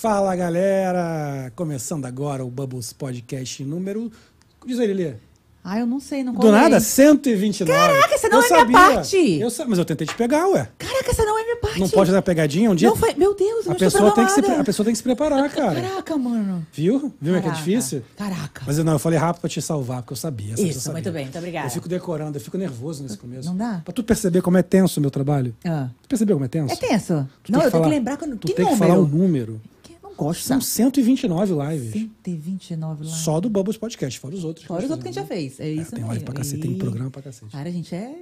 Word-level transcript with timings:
Fala 0.00 0.34
galera! 0.34 1.52
Começando 1.54 2.06
agora 2.06 2.42
o 2.44 2.50
Bubbles 2.50 2.90
Podcast 2.92 3.62
número. 3.64 4.10
Diz 4.64 4.78
aí, 4.78 4.86
Lili. 4.86 5.16
Ah, 5.62 5.78
eu 5.78 5.84
não 5.86 6.00
sei, 6.00 6.24
não 6.24 6.32
Do 6.32 6.38
colei. 6.38 6.52
nada, 6.58 6.80
129. 6.80 7.70
Caraca, 7.70 8.14
essa 8.14 8.28
não 8.30 8.38
eu 8.38 8.44
é 8.44 8.48
minha 8.48 8.58
sabia. 8.78 8.94
parte. 8.94 9.16
Eu 9.38 9.50
sa- 9.50 9.66
Mas 9.68 9.78
eu 9.78 9.84
tentei 9.84 10.06
te 10.06 10.14
pegar, 10.14 10.48
ué. 10.48 10.66
Caraca, 10.78 11.10
essa 11.10 11.22
não 11.22 11.38
é 11.38 11.42
minha 11.44 11.56
parte. 11.56 11.80
Não 11.80 11.88
pode 11.90 12.10
dar 12.12 12.22
pegadinha 12.22 12.70
um 12.70 12.74
dia? 12.74 12.88
Não 12.88 12.96
foi... 12.96 13.12
Meu 13.12 13.34
Deus, 13.34 13.66
eu 13.66 13.72
a, 13.72 13.74
pessoa 13.74 14.10
tem 14.14 14.24
que 14.24 14.32
se, 14.32 14.40
pre- 14.40 14.54
a 14.54 14.64
pessoa 14.64 14.84
tem 14.84 14.92
que 14.94 14.96
se 14.96 15.02
preparar, 15.02 15.50
cara. 15.50 15.82
Caraca, 15.82 16.16
mano. 16.16 16.66
Viu? 16.72 16.98
Viu 16.98 17.10
como 17.20 17.36
é 17.36 17.40
que 17.42 17.48
é 17.48 17.50
Caraca. 17.50 17.56
difícil? 17.58 18.02
Caraca. 18.16 18.62
Mas 18.66 18.78
eu 18.78 18.84
não, 18.84 18.94
eu 18.94 18.98
falei 18.98 19.18
rápido 19.18 19.42
pra 19.42 19.50
te 19.50 19.60
salvar, 19.60 20.00
porque 20.00 20.14
eu 20.14 20.16
sabia. 20.16 20.54
eu 20.56 20.66
Isso, 20.66 20.80
sabia. 20.80 20.92
muito 21.02 21.12
bem, 21.12 21.24
muito 21.24 21.36
obrigada. 21.36 21.66
Eu 21.66 21.70
fico 21.70 21.90
decorando, 21.90 22.38
eu 22.38 22.40
fico 22.40 22.56
nervoso 22.56 23.02
nesse 23.02 23.18
começo. 23.18 23.46
Não 23.50 23.56
dá? 23.56 23.82
Pra 23.84 23.92
tu 23.92 24.02
perceber 24.02 24.40
como 24.40 24.56
é 24.56 24.62
tenso 24.62 24.98
o 24.98 25.02
meu 25.02 25.10
trabalho. 25.10 25.54
Ah. 25.62 25.90
Tu 26.00 26.08
percebeu 26.08 26.36
como 26.36 26.46
é 26.46 26.48
tenso? 26.48 26.72
É 26.72 26.76
tenso. 26.76 27.28
Tu 27.44 27.52
não, 27.52 27.58
eu 27.58 27.64
tenho 27.64 27.70
falar- 27.72 27.84
que 27.84 27.90
lembrar 27.90 28.16
quando... 28.16 28.38
Tu 28.38 28.48
que 28.48 28.54
tem 28.54 28.64
que 28.64 28.72
número? 28.72 28.88
falar 28.92 28.98
um 28.98 29.06
número. 29.06 29.60
Gosto. 30.20 30.42
São 30.42 30.60
129 30.60 31.54
lives. 31.54 31.92
129 31.92 33.04
lá. 33.04 33.10
Só 33.10 33.40
do 33.40 33.48
Bubbles 33.48 33.78
Podcast, 33.78 34.20
fora 34.20 34.34
os 34.34 34.44
outros. 34.44 34.66
Fora 34.66 34.84
os 34.84 34.90
outros 34.90 35.02
que 35.02 35.08
a 35.08 35.12
gente 35.12 35.22
já 35.22 35.26
fazemos, 35.26 35.56
fez. 35.56 35.60
É 35.60 35.74
né? 35.74 35.82
isso 35.82 35.90
tem 35.92 36.02
aí. 36.02 36.08
live 36.08 36.24
pra 36.24 36.34
cacete, 36.34 36.60
tem 36.60 36.74
programa 36.76 37.10
pra 37.10 37.22
cacete. 37.22 37.50
Cara, 37.52 37.68
a 37.68 37.72
gente 37.72 37.94
é... 37.94 38.14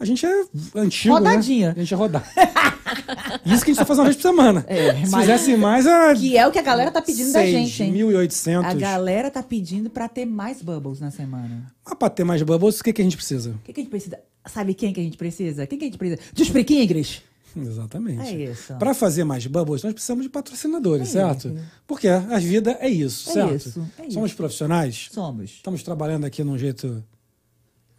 A 0.00 0.04
gente 0.04 0.24
é 0.24 0.44
antigo, 0.76 1.14
Rodadinha. 1.14 1.68
né? 1.68 1.74
A 1.76 1.80
gente 1.80 1.92
é 1.92 1.96
rodar. 1.96 2.22
Isso 3.44 3.64
que 3.64 3.70
a 3.72 3.74
gente 3.74 3.76
só 3.78 3.84
faz 3.84 3.98
uma 3.98 4.04
vez 4.04 4.14
por 4.14 4.22
semana. 4.22 4.64
É, 4.68 4.94
Se 5.04 5.10
mas- 5.10 5.20
fizesse 5.22 5.56
mais, 5.56 5.86
era 5.86 6.14
Que 6.14 6.36
é 6.38 6.46
o 6.46 6.52
que 6.52 6.58
a 6.58 6.62
galera 6.62 6.92
tá 6.92 7.02
pedindo 7.02 7.32
da 7.32 7.44
gente, 7.44 7.82
hein? 7.82 7.92
6.800. 7.92 8.64
A 8.64 8.74
galera 8.74 9.28
tá 9.28 9.42
pedindo 9.42 9.90
pra 9.90 10.08
ter 10.08 10.24
mais 10.24 10.62
bubbles 10.62 11.00
na 11.00 11.10
semana. 11.10 11.72
Mas 11.84 11.94
pra 11.98 12.08
ter 12.08 12.22
mais 12.22 12.40
Bubbles, 12.42 12.78
o 12.78 12.84
que, 12.84 12.92
que 12.92 13.02
a 13.02 13.04
gente 13.04 13.16
precisa? 13.16 13.50
O 13.50 13.58
que, 13.64 13.72
que 13.72 13.80
a 13.80 13.82
gente 13.82 13.90
precisa? 13.90 14.20
Sabe 14.46 14.72
quem 14.72 14.92
que 14.92 15.00
a 15.00 15.02
gente 15.02 15.16
precisa? 15.16 15.66
Quem 15.66 15.76
que 15.78 15.84
a 15.84 15.88
gente 15.88 15.98
precisa? 15.98 16.20
Dos 16.32 16.48
priquingres. 16.48 17.22
Exatamente. 17.56 18.20
É 18.22 18.50
isso. 18.50 18.74
Para 18.74 18.94
fazer 18.94 19.24
mais 19.24 19.46
Bubbles, 19.46 19.82
nós 19.82 19.92
precisamos 19.92 20.24
de 20.24 20.28
patrocinadores, 20.30 21.08
É 21.08 21.12
certo? 21.12 21.48
isso. 21.48 21.64
Porque 21.86 22.08
a 22.08 22.38
vida 22.38 22.76
é 22.80 22.88
isso, 22.88 23.30
É 23.30 23.32
certo? 23.32 23.54
isso, 23.56 23.86
é 23.98 24.10
Somos 24.10 24.30
isso. 24.30 24.36
profissionais, 24.36 25.08
Somos. 25.12 25.50
estamos 25.50 25.82
trabalhando 25.82 26.24
aqui 26.24 26.42
num 26.44 26.56
jeito 26.58 27.02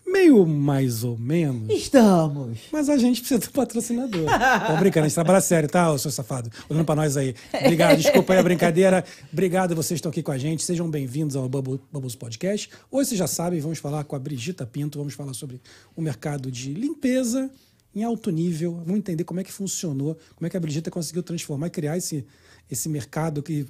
meio 0.07 0.45
mais 0.45 1.03
ou 1.03 1.17
menos. 1.17 1.69
Estamos. 1.69 2.57
Mas 2.71 2.89
a 2.89 2.97
gente 2.97 3.21
precisa 3.21 3.39
do 3.39 3.51
patrocinador. 3.51 4.25
Tô 4.67 4.77
brincando, 4.77 5.05
a 5.05 5.07
gente 5.07 5.13
trabalha 5.13 5.39
sério, 5.39 5.69
tá, 5.69 5.91
ô 5.91 5.97
seu 5.99 6.09
safado? 6.09 6.49
Olhando 6.67 6.83
pra 6.85 6.95
nós 6.95 7.15
aí. 7.15 7.35
Obrigado, 7.53 7.97
desculpa 7.97 8.33
aí 8.33 8.39
a 8.39 8.43
brincadeira. 8.43 9.05
Obrigado, 9.31 9.75
vocês 9.75 9.97
estão 9.99 10.09
aqui 10.09 10.23
com 10.23 10.31
a 10.31 10.37
gente. 10.37 10.63
Sejam 10.63 10.89
bem-vindos 10.89 11.35
ao 11.35 11.47
Bubble- 11.47 11.79
Bubbles 11.91 12.15
Podcast. 12.15 12.69
Hoje 12.89 13.09
vocês 13.09 13.19
já 13.19 13.27
sabem, 13.27 13.59
vamos 13.59 13.77
falar 13.77 14.03
com 14.03 14.15
a 14.15 14.19
Brigita 14.19 14.65
Pinto, 14.65 14.97
vamos 14.97 15.13
falar 15.13 15.33
sobre 15.35 15.61
o 15.95 16.01
mercado 16.01 16.51
de 16.51 16.73
limpeza 16.73 17.49
em 17.95 18.03
alto 18.03 18.29
nível. 18.31 18.75
Vamos 18.85 18.97
entender 18.99 19.23
como 19.23 19.39
é 19.39 19.43
que 19.43 19.51
funcionou, 19.51 20.17
como 20.35 20.45
é 20.47 20.49
que 20.49 20.57
a 20.57 20.59
Brigita 20.59 20.89
conseguiu 20.91 21.23
transformar 21.23 21.67
e 21.67 21.69
criar 21.69 21.97
esse, 21.97 22.25
esse 22.69 22.87
mercado 22.89 23.41
que 23.43 23.65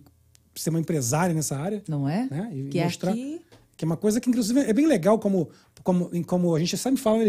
ser 0.56 0.70
uma 0.72 0.80
empresária 0.80 1.34
nessa 1.34 1.58
área. 1.58 1.82
Não 1.88 2.08
é? 2.08 2.28
Né? 2.30 2.52
E 2.54 2.70
que 2.70 2.84
mostrar- 2.84 3.12
aqui... 3.12 3.42
Que 3.78 3.86
é 3.86 3.88
uma 3.88 3.96
coisa 3.96 4.20
que, 4.20 4.30
inclusive, 4.30 4.60
é 4.60 4.74
bem 4.74 4.86
legal, 4.86 5.18
como, 5.18 5.50
como, 5.84 6.10
como 6.26 6.54
a 6.54 6.60
gente 6.60 6.78
sempre 6.78 7.02
fala, 7.02 7.24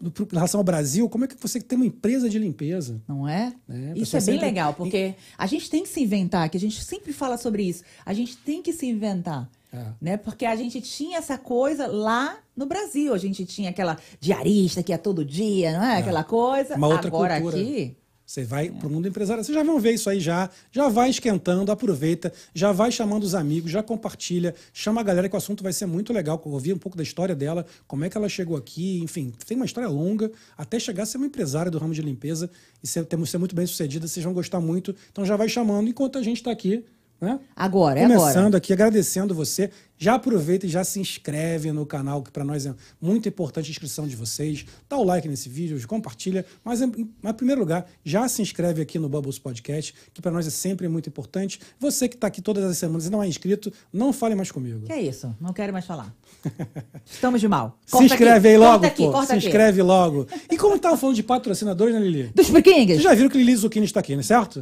do- 0.00 0.10
pro- 0.10 0.24
em 0.32 0.34
relação 0.34 0.58
ao 0.58 0.64
Brasil, 0.64 1.06
como 1.10 1.26
é 1.26 1.28
que 1.28 1.36
você 1.38 1.60
tem 1.60 1.76
uma 1.76 1.84
empresa 1.84 2.26
de 2.26 2.38
limpeza? 2.38 3.02
Não 3.06 3.28
é? 3.28 3.52
É, 3.68 3.92
isso 3.94 4.16
é 4.16 4.20
bem 4.20 4.34
sempre- 4.36 4.46
legal, 4.46 4.72
porque 4.72 5.14
a 5.36 5.46
gente 5.46 5.68
tem 5.68 5.82
que 5.82 5.90
se 5.90 6.00
inventar, 6.00 6.48
que 6.48 6.56
a 6.56 6.60
gente 6.60 6.82
sempre 6.82 7.12
fala 7.12 7.36
sobre 7.36 7.64
isso. 7.64 7.82
A 8.06 8.14
gente 8.14 8.34
tem 8.38 8.62
que 8.62 8.72
se 8.72 8.86
inventar. 8.86 9.46
É. 9.74 9.86
Né? 10.00 10.16
Porque 10.16 10.46
a 10.46 10.54
gente 10.54 10.80
tinha 10.80 11.18
essa 11.18 11.36
coisa 11.36 11.88
lá 11.88 12.38
no 12.56 12.64
Brasil. 12.64 13.12
A 13.12 13.18
gente 13.18 13.44
tinha 13.44 13.70
aquela 13.70 13.98
diarista 14.20 14.82
que 14.82 14.92
ia 14.92 14.98
todo 14.98 15.24
dia, 15.24 15.72
não 15.72 15.84
é? 15.84 15.98
Aquela 15.98 16.22
coisa. 16.22 16.76
Uma 16.76 16.86
outra 16.86 17.08
Agora 17.08 17.40
cultura. 17.40 17.60
aqui. 17.60 17.96
Você 18.26 18.42
vai 18.42 18.70
pro 18.70 18.88
mundo 18.88 19.06
empresarial. 19.06 19.44
Vocês 19.44 19.54
já 19.54 19.62
vão 19.62 19.78
ver 19.78 19.92
isso 19.92 20.08
aí 20.08 20.18
já. 20.18 20.48
Já 20.72 20.88
vai 20.88 21.10
esquentando, 21.10 21.70
aproveita, 21.70 22.32
já 22.54 22.72
vai 22.72 22.90
chamando 22.90 23.22
os 23.22 23.34
amigos, 23.34 23.70
já 23.70 23.82
compartilha, 23.82 24.54
chama 24.72 25.00
a 25.00 25.04
galera 25.04 25.28
que 25.28 25.34
o 25.34 25.36
assunto 25.36 25.62
vai 25.62 25.72
ser 25.74 25.86
muito 25.86 26.12
legal. 26.12 26.40
Ouvir 26.44 26.72
um 26.72 26.78
pouco 26.78 26.96
da 26.96 27.02
história 27.02 27.34
dela, 27.34 27.66
como 27.86 28.04
é 28.04 28.08
que 28.08 28.16
ela 28.16 28.28
chegou 28.28 28.56
aqui, 28.56 29.00
enfim, 29.02 29.32
tem 29.46 29.56
uma 29.56 29.66
história 29.66 29.88
longa 29.88 30.32
até 30.56 30.78
chegar 30.78 31.02
a 31.02 31.06
ser 31.06 31.18
uma 31.18 31.26
empresária 31.26 31.70
do 31.70 31.76
ramo 31.78 31.92
de 31.92 32.00
limpeza 32.00 32.50
e 32.82 32.86
ser, 32.86 33.04
temos 33.04 33.28
ser 33.28 33.36
muito 33.36 33.54
bem 33.54 33.66
sucedida. 33.66 34.08
Vocês 34.08 34.24
vão 34.24 34.32
gostar 34.32 34.60
muito. 34.60 34.94
Então 35.12 35.24
já 35.24 35.36
vai 35.36 35.48
chamando 35.48 35.88
enquanto 35.88 36.16
a 36.16 36.22
gente 36.22 36.38
está 36.38 36.50
aqui. 36.50 36.82
Né? 37.24 37.40
Agora, 37.56 37.98
é 37.98 38.04
agora. 38.04 38.20
Começando 38.20 38.54
aqui, 38.54 38.72
agradecendo 38.72 39.34
você. 39.34 39.70
Já 39.96 40.16
aproveita 40.16 40.66
e 40.66 40.68
já 40.68 40.82
se 40.82 41.00
inscreve 41.00 41.70
no 41.70 41.86
canal, 41.86 42.22
que 42.22 42.30
para 42.30 42.44
nós 42.44 42.66
é 42.66 42.74
muito 43.00 43.28
importante 43.28 43.68
a 43.68 43.70
inscrição 43.70 44.06
de 44.06 44.16
vocês. 44.16 44.66
Dá 44.88 44.96
o 44.96 45.04
like 45.04 45.26
nesse 45.28 45.48
vídeo, 45.48 45.80
compartilha. 45.86 46.44
Mas, 46.64 46.82
em, 46.82 47.08
mas, 47.22 47.32
em 47.32 47.36
primeiro 47.36 47.60
lugar, 47.60 47.86
já 48.04 48.26
se 48.28 48.42
inscreve 48.42 48.82
aqui 48.82 48.98
no 48.98 49.08
Bubbles 49.08 49.38
Podcast, 49.38 49.94
que 50.12 50.20
para 50.20 50.32
nós 50.32 50.46
é 50.46 50.50
sempre 50.50 50.88
muito 50.88 51.08
importante. 51.08 51.60
Você 51.78 52.08
que 52.08 52.16
está 52.16 52.26
aqui 52.26 52.42
todas 52.42 52.64
as 52.64 52.76
semanas 52.76 53.06
e 53.06 53.10
não 53.10 53.22
é 53.22 53.28
inscrito, 53.28 53.72
não 53.92 54.12
fale 54.12 54.34
mais 54.34 54.50
comigo. 54.50 54.84
Que 54.84 54.92
é 54.92 55.00
isso? 55.00 55.34
Não 55.40 55.52
quero 55.52 55.72
mais 55.72 55.86
falar. 55.86 56.12
Estamos 57.06 57.40
de 57.40 57.48
mal. 57.48 57.78
Se 57.86 57.92
Corta 57.92 58.06
inscreve 58.06 58.36
aqui, 58.36 58.48
aí 58.48 58.56
logo, 58.58 58.70
corta 58.80 58.86
aqui, 58.88 59.04
pô. 59.04 59.24
se 59.24 59.32
aqui. 59.32 59.46
inscreve 59.46 59.82
logo. 59.82 60.26
E 60.50 60.56
como 60.58 60.78
tava 60.78 60.96
falando 60.96 61.16
de 61.16 61.22
patrocinadores, 61.22 61.94
né, 61.94 62.00
Lili? 62.00 62.32
Dos 62.34 62.50
priquingues. 62.50 62.96
Vocês 62.96 63.02
já 63.02 63.14
viram 63.14 63.30
que 63.30 63.38
Lili 63.38 63.56
Zucchini 63.56 63.86
está 63.86 64.00
aqui, 64.00 64.16
né? 64.16 64.22
Certo? 64.22 64.60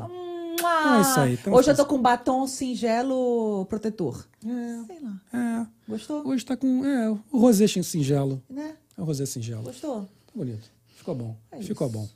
Mua! 0.84 0.98
é 0.98 1.00
isso 1.00 1.20
aí, 1.20 1.32
então 1.34 1.53
Hoje 1.53 1.70
eu 1.70 1.76
tô 1.76 1.87
com 1.87 2.00
batom 2.00 2.47
singelo 2.47 3.66
protetor. 3.66 4.26
Sei 4.41 4.98
lá. 5.00 5.20
É. 5.32 5.66
Gostou? 5.88 6.26
Hoje 6.26 6.44
tá 6.44 6.56
com 6.56 6.84
é, 6.84 7.10
o 7.10 7.38
rosé 7.38 7.66
singelo. 7.66 8.43
Né? 8.48 8.75
É 8.97 9.00
o 9.00 9.04
rosé 9.04 9.26
singelo. 9.26 9.62
Gostou? 9.62 10.03
Tá 10.03 10.32
bonito. 10.34 10.71
Ficou 10.97 11.15
bom. 11.15 11.37
É 11.50 11.62
Ficou 11.62 11.88
isso. 11.88 11.98
bom. 11.98 12.09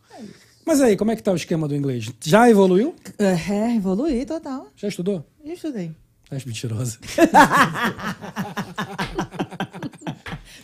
Mas 0.65 0.81
aí, 0.81 0.97
como 0.97 1.11
é 1.11 1.17
que 1.17 1.23
tá 1.23 1.33
o 1.33 1.37
esquema 1.37 1.69
do 1.69 1.77
inglês? 1.77 2.11
Já 2.21 2.51
evoluiu? 2.51 2.95
É, 3.19 3.75
evoluí 3.77 4.25
total. 4.27 4.69
Já 4.77 4.89
estudou? 4.89 5.25
Já 5.45 5.53
estudei. 5.55 5.95
És 6.31 6.45
mentirosa. 6.45 6.99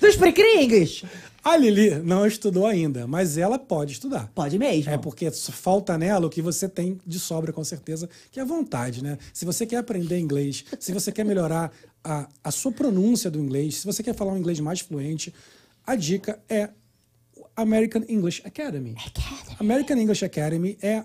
Dos 0.00 0.16
priquingues. 0.16 1.04
A 1.44 1.56
Lili 1.56 1.98
não 2.00 2.24
estudou 2.24 2.66
ainda, 2.66 3.06
mas 3.06 3.36
ela 3.36 3.58
pode 3.58 3.92
estudar. 3.92 4.30
Pode 4.32 4.58
mesmo. 4.58 4.90
É 4.90 4.96
porque 4.96 5.30
falta 5.30 5.98
nela 5.98 6.26
o 6.26 6.30
que 6.30 6.40
você 6.40 6.68
tem 6.68 7.00
de 7.04 7.18
sobra, 7.18 7.52
com 7.52 7.64
certeza, 7.64 8.08
que 8.30 8.38
é 8.38 8.42
a 8.42 8.46
vontade, 8.46 9.02
né? 9.02 9.18
Se 9.34 9.44
você 9.44 9.66
quer 9.66 9.78
aprender 9.78 10.18
inglês, 10.18 10.64
se 10.78 10.92
você 10.92 11.10
quer 11.10 11.24
melhorar 11.24 11.72
a, 12.04 12.28
a 12.44 12.50
sua 12.52 12.70
pronúncia 12.70 13.28
do 13.28 13.40
inglês, 13.40 13.78
se 13.78 13.86
você 13.86 14.02
quer 14.04 14.14
falar 14.14 14.32
um 14.32 14.38
inglês 14.38 14.60
mais 14.60 14.80
fluente, 14.80 15.34
a 15.84 15.96
dica 15.96 16.40
é 16.48 16.70
American 17.56 18.02
English 18.08 18.40
Academy. 18.44 18.94
American 19.58 19.98
English 19.98 20.24
Academy 20.24 20.78
é, 20.80 21.04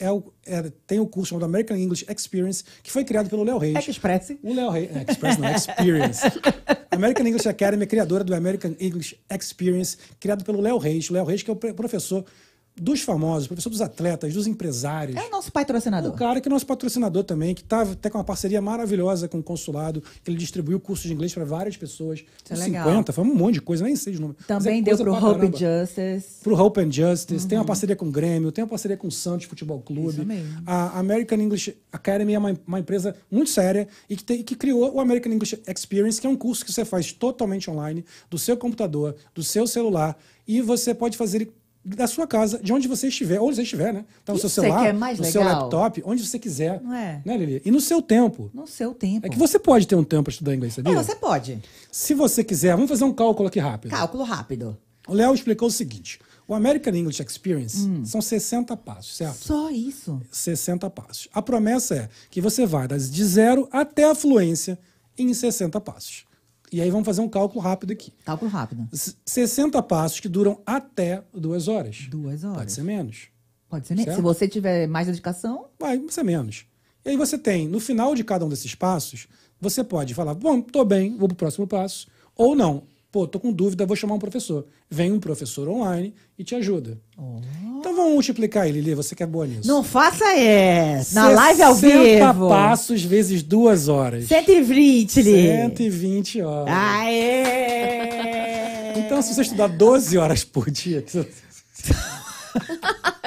é, 0.00 0.10
o- 0.10 0.24
é- 0.46 0.72
tem 0.86 0.98
o 0.98 1.06
curso 1.06 1.30
chamado 1.30 1.44
American 1.44 1.76
English 1.76 2.04
Experience, 2.10 2.64
que 2.82 2.90
foi 2.90 3.04
criado 3.04 3.28
pelo 3.30 3.44
Léo 3.44 3.58
Reis. 3.58 3.84
Que 3.84 3.90
expresse. 3.90 4.38
O 4.42 4.52
Léo 4.54 4.70
Reis. 4.70 4.90
É, 4.96 5.04
Express 5.12 5.38
não, 5.38 5.48
Experience. 5.50 6.20
American 6.90 7.26
English 7.26 7.48
Academy 7.48 7.84
é 7.84 7.86
criadora 7.86 8.24
do 8.24 8.34
American 8.34 8.74
English 8.80 9.16
Experience, 9.30 9.96
criado 10.18 10.44
pelo 10.44 10.60
Léo 10.60 10.78
Reis. 10.78 11.08
O 11.10 11.12
Léo 11.12 11.24
Reis, 11.24 11.42
que 11.42 11.50
é 11.50 11.52
o 11.52 11.56
professor 11.56 12.24
dos 12.80 13.02
famosos, 13.02 13.46
professor 13.46 13.68
dos 13.70 13.80
atletas, 13.82 14.32
dos 14.32 14.46
empresários. 14.46 15.16
É 15.16 15.26
o 15.26 15.30
nosso 15.30 15.52
patrocinador. 15.52 16.12
O 16.12 16.16
cara 16.16 16.40
que 16.40 16.48
é 16.48 16.50
nosso 16.50 16.66
patrocinador 16.66 17.22
também, 17.24 17.54
que 17.54 17.60
está 17.60 17.82
até 17.82 18.08
com 18.08 18.16
uma 18.18 18.24
parceria 18.24 18.60
maravilhosa 18.62 19.28
com 19.28 19.38
o 19.38 19.42
consulado, 19.42 20.02
que 20.24 20.30
ele 20.30 20.38
distribuiu 20.38 20.80
cursos 20.80 21.06
de 21.06 21.12
inglês 21.12 21.34
para 21.34 21.44
várias 21.44 21.76
pessoas. 21.76 22.20
Isso 22.20 22.26
é 22.52 22.54
Uns 22.54 22.60
legal. 22.60 22.88
50, 22.88 23.12
foi 23.12 23.24
um 23.24 23.34
monte 23.34 23.54
de 23.54 23.60
coisa, 23.60 23.84
nem 23.84 23.94
sei 23.94 24.14
de 24.14 24.20
número. 24.20 24.38
Mas 24.40 24.46
Também 24.48 24.80
é 24.80 24.82
deu 24.82 24.96
pro 24.96 25.04
pra 25.16 25.28
Hope 25.28 25.50
caramba. 25.50 25.58
Justice. 25.58 26.40
Pro 26.42 26.56
Hope 26.56 26.80
and 26.80 26.90
Justice, 26.92 27.46
tem 27.46 27.58
uma 27.58 27.64
parceria 27.64 27.94
com 27.94 28.06
o 28.06 28.10
Grêmio, 28.10 28.50
tem 28.50 28.64
uma 28.64 28.70
parceria 28.70 28.96
com 28.96 29.08
o 29.08 29.10
Santos 29.12 29.46
Futebol 29.46 29.80
Clube. 29.80 30.08
Isso 30.18 30.24
mesmo. 30.24 30.62
A 30.66 30.98
American 30.98 31.38
English 31.38 31.76
Academy 31.92 32.34
é 32.34 32.38
uma, 32.38 32.58
uma 32.66 32.80
empresa 32.80 33.14
muito 33.30 33.50
séria 33.50 33.86
e 34.08 34.16
que, 34.16 34.24
tem- 34.24 34.42
que 34.42 34.54
criou 34.54 34.94
o 34.94 35.00
American 35.00 35.30
English 35.32 35.60
Experience, 35.68 36.20
que 36.20 36.26
é 36.26 36.30
um 36.30 36.36
curso 36.36 36.64
que 36.64 36.72
você 36.72 36.84
faz 36.84 37.12
totalmente 37.12 37.70
online, 37.70 38.04
do 38.30 38.38
seu 38.38 38.56
computador, 38.56 39.14
do 39.34 39.42
seu 39.42 39.66
celular, 39.66 40.16
e 40.48 40.60
você 40.62 40.94
pode 40.94 41.16
fazer 41.16 41.50
da 41.84 42.06
sua 42.06 42.26
casa, 42.26 42.58
de 42.62 42.72
onde 42.72 42.86
você 42.86 43.08
estiver, 43.08 43.40
onde 43.40 43.56
você 43.56 43.62
estiver, 43.62 43.92
né? 43.92 44.04
Então, 44.22 44.34
no 44.34 44.40
seu 44.40 44.50
celular, 44.50 44.86
é 44.86 44.92
mais 44.92 45.18
no 45.18 45.24
seu 45.24 45.42
laptop, 45.42 46.02
onde 46.04 46.26
você 46.26 46.38
quiser. 46.38 46.80
Não 46.82 46.94
é? 46.94 47.22
Né, 47.24 47.36
Lili? 47.36 47.62
E 47.64 47.70
no 47.70 47.80
seu 47.80 48.02
tempo. 48.02 48.50
No 48.52 48.66
seu 48.66 48.92
tempo. 48.94 49.26
É 49.26 49.30
que 49.30 49.38
você 49.38 49.58
pode 49.58 49.86
ter 49.86 49.94
um 49.94 50.04
tempo 50.04 50.24
para 50.24 50.30
estudar 50.30 50.54
inglês, 50.54 50.74
sabia? 50.74 50.92
É, 50.92 50.96
você 50.96 51.14
pode. 51.14 51.62
Se 51.90 52.12
você 52.14 52.44
quiser, 52.44 52.74
vamos 52.74 52.90
fazer 52.90 53.04
um 53.04 53.12
cálculo 53.12 53.48
aqui 53.48 53.58
rápido. 53.58 53.90
Cálculo 53.92 54.24
rápido. 54.24 54.76
O 55.08 55.14
Léo 55.14 55.34
explicou 55.34 55.68
o 55.68 55.70
seguinte: 55.70 56.20
o 56.46 56.54
American 56.54 56.94
English 56.94 57.22
Experience 57.22 57.86
Hum. 57.86 58.04
são 58.04 58.20
60 58.20 58.76
passos, 58.76 59.16
certo? 59.16 59.36
Só 59.38 59.70
isso. 59.70 60.20
60 60.30 60.90
passos. 60.90 61.28
A 61.32 61.40
promessa 61.40 61.94
é 61.94 62.08
que 62.30 62.40
você 62.40 62.66
vai 62.66 62.86
de 62.88 63.24
zero 63.24 63.68
até 63.72 64.04
a 64.04 64.14
fluência 64.14 64.78
em 65.16 65.32
60 65.32 65.80
passos. 65.80 66.24
E 66.72 66.80
aí 66.80 66.90
vamos 66.90 67.04
fazer 67.06 67.20
um 67.20 67.28
cálculo 67.28 67.60
rápido 67.60 67.92
aqui. 67.92 68.12
Cálculo 68.24 68.50
rápido. 68.50 68.86
S- 68.92 69.16
60 69.26 69.82
passos 69.82 70.20
que 70.20 70.28
duram 70.28 70.60
até 70.64 71.22
duas 71.34 71.66
horas. 71.68 72.06
Duas 72.10 72.44
horas. 72.44 72.58
Pode 72.58 72.72
ser 72.72 72.82
menos. 72.84 73.28
Pode 73.68 73.86
ser. 73.86 73.96
Certo? 73.96 74.16
Se 74.16 74.22
você 74.22 74.48
tiver 74.48 74.86
mais 74.86 75.06
dedicação, 75.06 75.66
Vai 75.78 76.00
ser 76.10 76.22
menos. 76.22 76.64
E 77.04 77.10
aí 77.10 77.16
você 77.16 77.38
tem, 77.38 77.66
no 77.68 77.80
final 77.80 78.14
de 78.14 78.22
cada 78.22 78.44
um 78.44 78.48
desses 78.48 78.74
passos, 78.74 79.26
você 79.60 79.82
pode 79.82 80.14
falar, 80.14 80.34
bom, 80.34 80.60
tô 80.60 80.84
bem, 80.84 81.16
vou 81.16 81.28
pro 81.28 81.36
próximo 81.36 81.66
passo. 81.66 82.06
Ou 82.36 82.54
não, 82.54 82.84
Pô, 83.12 83.26
tô 83.26 83.40
com 83.40 83.52
dúvida, 83.52 83.84
vou 83.84 83.96
chamar 83.96 84.14
um 84.14 84.18
professor. 84.20 84.66
Vem 84.88 85.12
um 85.12 85.18
professor 85.18 85.68
online 85.68 86.14
e 86.38 86.44
te 86.44 86.54
ajuda. 86.54 86.96
Então 87.78 87.94
vamos 87.96 88.12
multiplicar 88.12 88.62
aí, 88.64 88.72
Lili, 88.72 88.94
você 88.94 89.16
que 89.16 89.22
é 89.22 89.26
boa 89.26 89.46
nisso. 89.46 89.66
Não 89.66 89.82
faça 89.82 90.24
essa. 90.36 91.14
Na 91.20 91.28
live 91.28 91.62
ao 91.62 91.74
60 91.74 92.32
vivo. 92.32 92.48
passos 92.48 93.02
vezes 93.02 93.42
duas 93.42 93.88
horas. 93.88 94.26
120, 94.26 95.22
Li. 95.22 95.46
120 95.48 96.42
horas. 96.42 96.72
Aê! 96.72 97.42
Então, 98.96 99.20
se 99.22 99.34
você 99.34 99.42
estudar 99.42 99.66
12 99.66 100.16
horas 100.16 100.44
por 100.44 100.70
dia, 100.70 101.04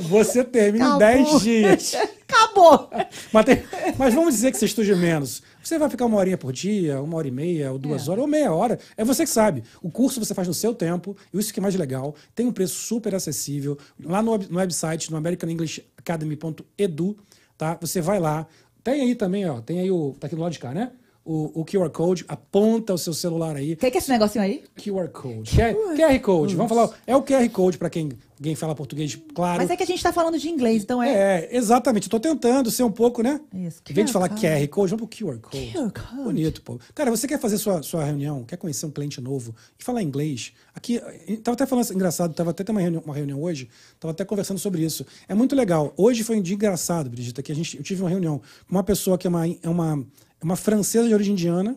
você 0.00 0.42
termina 0.44 0.96
em 0.96 0.98
10 0.98 1.40
dias. 1.42 1.94
Acabou. 2.28 2.90
Mas, 3.32 3.44
tem- 3.44 3.62
mas 3.96 4.12
vamos 4.14 4.34
dizer 4.34 4.50
que 4.50 4.58
você 4.58 4.64
estude 4.66 4.92
menos. 4.94 5.42
Você 5.62 5.78
vai 5.78 5.88
ficar 5.88 6.04
uma 6.06 6.18
horinha 6.18 6.36
por 6.36 6.52
dia, 6.52 7.00
uma 7.00 7.16
hora 7.16 7.28
e 7.28 7.30
meia, 7.30 7.70
ou 7.72 7.78
duas 7.78 8.08
horas, 8.08 8.20
ou 8.22 8.26
meia 8.28 8.52
hora. 8.52 8.78
É 8.96 9.04
você 9.04 9.24
que 9.24 9.30
sabe. 9.30 9.62
O 9.82 9.90
curso 9.90 10.22
você 10.22 10.34
faz 10.34 10.46
no 10.48 10.52
seu 10.54 10.74
tempo, 10.74 11.16
e 11.32 11.38
isso 11.38 11.52
que 11.54 11.60
é 11.60 11.62
mais 11.62 11.74
legal. 11.74 12.14
Tem 12.34 12.46
um 12.46 12.52
preço 12.52 12.74
super 12.74 13.14
acessível. 13.14 13.78
Lá 14.02 14.20
no, 14.22 14.36
no 14.36 14.58
website, 14.58 15.10
no 15.10 15.16
americanenglishacademy.edu, 15.16 17.16
tá? 17.56 17.78
Você 17.80 18.00
vai 18.00 18.18
lá. 18.18 18.46
Tem 18.82 19.02
aí 19.02 19.14
também, 19.14 19.48
ó. 19.48 19.60
Tem 19.60 19.80
aí 19.80 19.90
o. 19.90 20.14
Tá 20.18 20.26
aqui 20.26 20.36
do 20.36 20.42
lado 20.42 20.52
de 20.52 20.58
cá, 20.58 20.72
né? 20.72 20.90
O, 21.24 21.62
o 21.62 21.64
QR 21.64 21.88
Code, 21.88 22.22
aponta 22.28 22.92
o 22.92 22.98
seu 22.98 23.14
celular 23.14 23.56
aí. 23.56 23.72
O 23.72 23.76
que, 23.78 23.90
que 23.90 23.96
é 23.96 23.98
esse 23.98 24.10
negocinho 24.10 24.44
aí? 24.44 24.62
QR 24.76 25.08
Code. 25.08 25.52
QR, 25.56 25.96
QR 25.96 26.20
Code. 26.20 26.54
Vamos 26.54 26.68
falar. 26.68 26.90
É 27.06 27.16
o 27.16 27.22
QR 27.22 27.48
Code 27.48 27.78
para 27.78 27.88
quem, 27.88 28.10
quem 28.42 28.54
fala 28.54 28.74
português, 28.74 29.18
claro. 29.34 29.62
Mas 29.62 29.70
é 29.70 29.76
que 29.76 29.82
a 29.82 29.86
gente 29.86 30.02
tá 30.02 30.12
falando 30.12 30.38
de 30.38 30.50
inglês, 30.50 30.82
então 30.82 31.02
é. 31.02 31.14
É, 31.44 31.56
exatamente. 31.56 32.04
Estou 32.04 32.20
tentando 32.20 32.70
ser 32.70 32.82
um 32.82 32.92
pouco, 32.92 33.22
né? 33.22 33.40
Isso. 33.54 33.80
Em 33.88 33.94
vez 33.94 34.06
de 34.06 34.12
QR 34.12 34.12
falar 34.12 34.28
Code. 34.28 34.40
QR 34.42 34.68
Code, 34.68 34.90
vamos 34.90 35.08
pro 35.08 35.26
QR 35.26 35.38
Code. 35.38 35.72
QR 35.72 35.90
Code. 35.92 36.22
Bonito, 36.24 36.60
pô. 36.60 36.78
Cara, 36.94 37.10
você 37.10 37.26
quer 37.26 37.40
fazer 37.40 37.56
sua, 37.56 37.82
sua 37.82 38.04
reunião, 38.04 38.44
quer 38.44 38.58
conhecer 38.58 38.84
um 38.84 38.90
cliente 38.90 39.18
novo 39.18 39.54
e 39.78 39.82
falar 39.82 40.02
inglês? 40.02 40.52
Aqui, 40.74 41.00
tava 41.42 41.54
até 41.54 41.64
falando, 41.64 41.90
engraçado, 41.90 42.34
tava 42.34 42.50
até 42.50 42.62
tendo 42.62 42.76
uma 42.76 42.82
reunião, 42.82 43.02
uma 43.02 43.14
reunião 43.14 43.42
hoje, 43.42 43.70
tava 43.98 44.12
até 44.12 44.26
conversando 44.26 44.58
sobre 44.58 44.84
isso. 44.84 45.06
É 45.26 45.32
muito 45.32 45.56
legal. 45.56 45.94
Hoje 45.96 46.22
foi 46.22 46.36
um 46.36 46.42
dia 46.42 46.54
engraçado, 46.54 47.08
Brigitte, 47.08 47.42
que 47.42 47.50
a 47.50 47.54
gente, 47.54 47.78
eu 47.78 47.82
tive 47.82 48.02
uma 48.02 48.10
reunião 48.10 48.42
com 48.68 48.74
uma 48.74 48.84
pessoa 48.84 49.16
que 49.16 49.26
é 49.26 49.30
uma, 49.30 49.46
é 49.46 49.68
uma, 49.68 50.04
uma 50.44 50.56
francesa 50.56 51.08
de 51.08 51.14
origem 51.14 51.32
indiana, 51.32 51.76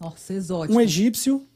Nossa, 0.00 0.32
exótico. 0.34 0.74
um 0.76 0.80
egípcio 0.80 1.46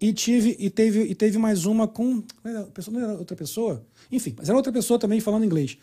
e 0.00 0.12
tive 0.12 0.54
e 0.58 0.68
teve 0.68 1.02
e 1.04 1.14
teve 1.14 1.38
mais 1.38 1.64
uma 1.64 1.88
com 1.88 2.22
não 2.44 2.50
era, 2.50 2.60
a 2.60 2.64
pessoa- 2.66 2.94
não 2.96 3.02
era 3.08 3.18
outra 3.18 3.34
pessoa 3.36 3.82
enfim 4.12 4.34
mas 4.36 4.48
era 4.48 4.56
outra 4.56 4.70
pessoa 4.72 4.98
também 4.98 5.20
falando 5.20 5.44
inglês 5.44 5.78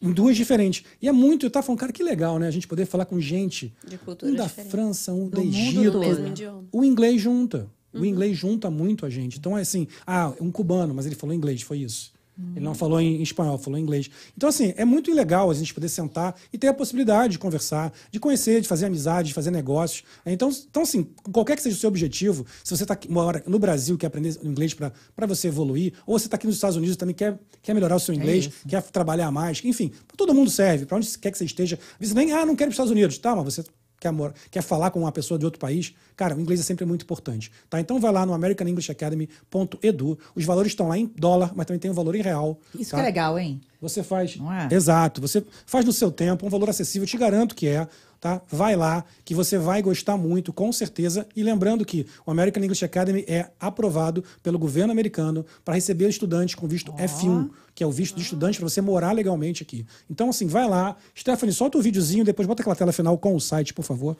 em 0.00 0.10
duas 0.10 0.36
diferentes 0.36 0.82
e 1.00 1.06
é 1.08 1.12
muito 1.12 1.46
eu 1.46 1.50
tava 1.50 1.64
falando 1.64 1.78
cara 1.78 1.92
que 1.92 2.02
legal 2.02 2.40
né 2.40 2.48
a 2.48 2.50
gente 2.50 2.66
poder 2.66 2.86
falar 2.86 3.04
com 3.04 3.20
gente 3.20 3.72
De 3.86 3.96
culturas 3.98 4.34
um 4.34 4.36
da 4.36 4.46
diferentes. 4.46 4.72
França 4.72 5.12
um 5.12 5.28
Do 5.28 5.40
mundo 5.44 5.56
Egito 5.56 5.92
todo. 5.92 6.00
mesmo 6.00 6.26
idioma. 6.26 6.64
o 6.72 6.84
inglês 6.84 7.20
junta 7.20 7.70
o 7.94 8.04
inglês 8.04 8.36
junta 8.36 8.68
muito 8.68 9.06
a 9.06 9.10
gente 9.10 9.38
então 9.38 9.56
é 9.56 9.60
assim 9.60 9.86
ah 10.04 10.32
um 10.40 10.50
cubano 10.50 10.92
mas 10.92 11.06
ele 11.06 11.14
falou 11.14 11.32
inglês 11.34 11.62
foi 11.62 11.78
isso 11.78 12.12
ele 12.56 12.64
não 12.64 12.74
falou 12.74 13.00
em 13.00 13.22
espanhol, 13.22 13.58
falou 13.58 13.78
em 13.78 13.82
inglês. 13.82 14.10
Então, 14.36 14.48
assim, 14.48 14.72
é 14.76 14.84
muito 14.84 15.12
legal 15.12 15.50
a 15.50 15.54
gente 15.54 15.72
poder 15.72 15.88
sentar 15.88 16.34
e 16.52 16.56
ter 16.56 16.68
a 16.68 16.74
possibilidade 16.74 17.32
de 17.32 17.38
conversar, 17.38 17.92
de 18.10 18.18
conhecer, 18.18 18.60
de 18.60 18.68
fazer 18.68 18.86
amizade, 18.86 19.28
de 19.28 19.34
fazer 19.34 19.50
negócios. 19.50 20.02
Então, 20.24 20.50
então 20.70 20.82
assim, 20.82 21.06
qualquer 21.30 21.56
que 21.56 21.62
seja 21.62 21.76
o 21.76 21.78
seu 21.78 21.88
objetivo, 21.88 22.46
se 22.64 22.74
você 22.74 22.84
está 22.84 22.98
mora 23.08 23.42
no 23.46 23.58
Brasil, 23.58 23.98
quer 23.98 24.06
aprender 24.06 24.38
inglês 24.42 24.74
para 24.74 25.26
você 25.26 25.48
evoluir, 25.48 25.92
ou 26.06 26.18
você 26.18 26.26
está 26.26 26.36
aqui 26.36 26.46
nos 26.46 26.56
Estados 26.56 26.76
Unidos 26.76 26.96
e 26.96 26.98
também 26.98 27.14
quer, 27.14 27.38
quer 27.62 27.74
melhorar 27.74 27.96
o 27.96 28.00
seu 28.00 28.14
inglês, 28.14 28.46
isso. 28.46 28.68
quer 28.68 28.82
trabalhar 28.82 29.30
mais, 29.30 29.60
enfim, 29.64 29.90
pra 30.06 30.16
todo 30.16 30.34
mundo 30.34 30.50
serve, 30.50 30.86
para 30.86 30.96
onde 30.96 31.18
quer 31.18 31.30
que 31.30 31.38
você 31.38 31.44
esteja. 31.44 31.78
Você 32.00 32.14
nem, 32.14 32.32
ah, 32.32 32.46
não 32.46 32.56
quero 32.56 32.70
ir 32.70 32.74
para 32.74 32.82
os 32.82 32.88
Estados 32.88 32.92
Unidos. 32.92 33.18
Tá, 33.18 33.36
mas 33.36 33.44
você 33.44 33.64
quer, 34.02 34.10
mora- 34.10 34.34
quer 34.50 34.62
falar 34.62 34.90
com 34.90 34.98
uma 34.98 35.12
pessoa 35.12 35.38
de 35.38 35.44
outro 35.44 35.60
país, 35.60 35.94
cara, 36.16 36.34
o 36.36 36.40
inglês 36.40 36.58
é 36.58 36.62
sempre 36.64 36.84
muito 36.84 37.02
importante. 37.02 37.52
Tá? 37.70 37.78
Então 37.80 38.00
vai 38.00 38.10
lá 38.12 38.26
no 38.26 38.34
americanenglishacademy.edu. 38.34 40.18
Os 40.34 40.44
valores 40.44 40.72
estão 40.72 40.88
lá 40.88 40.98
em 40.98 41.10
dólar, 41.16 41.52
mas 41.54 41.66
também 41.66 41.78
tem 41.78 41.90
o 41.90 41.94
valor 41.94 42.14
em 42.16 42.22
real. 42.22 42.58
Isso 42.78 42.90
tá? 42.90 42.96
que 42.96 43.02
é 43.02 43.04
legal, 43.06 43.38
hein? 43.38 43.60
Você 43.80 44.02
faz. 44.02 44.36
Não 44.36 44.52
é? 44.52 44.68
Exato. 44.70 45.20
Você 45.20 45.44
faz 45.66 45.84
no 45.84 45.92
seu 45.92 46.10
tempo, 46.10 46.44
um 46.46 46.50
valor 46.50 46.68
acessível, 46.68 47.04
eu 47.04 47.08
te 47.08 47.16
garanto 47.16 47.54
que 47.54 47.66
é. 47.68 47.86
Tá? 48.22 48.40
Vai 48.48 48.76
lá, 48.76 49.04
que 49.24 49.34
você 49.34 49.58
vai 49.58 49.82
gostar 49.82 50.16
muito, 50.16 50.52
com 50.52 50.70
certeza. 50.72 51.26
E 51.34 51.42
lembrando 51.42 51.84
que 51.84 52.06
o 52.24 52.30
American 52.30 52.62
English 52.62 52.84
Academy 52.84 53.24
é 53.26 53.50
aprovado 53.58 54.22
pelo 54.44 54.60
governo 54.60 54.92
americano 54.92 55.44
para 55.64 55.74
receber 55.74 56.08
estudantes 56.08 56.54
com 56.54 56.68
visto 56.68 56.92
F1, 56.92 57.50
que 57.74 57.82
é 57.82 57.86
o 57.86 57.90
visto 57.90 58.14
de 58.14 58.22
estudante 58.22 58.60
para 58.60 58.68
você 58.68 58.80
morar 58.80 59.10
legalmente 59.10 59.64
aqui. 59.64 59.84
Então, 60.08 60.30
assim, 60.30 60.46
vai 60.46 60.68
lá. 60.68 60.94
Stephanie, 61.18 61.52
solta 61.52 61.78
o 61.78 61.82
videozinho, 61.82 62.24
depois 62.24 62.46
bota 62.46 62.62
aquela 62.62 62.76
tela 62.76 62.92
final 62.92 63.18
com 63.18 63.34
o 63.34 63.40
site, 63.40 63.74
por 63.74 63.82
favor. 63.82 64.16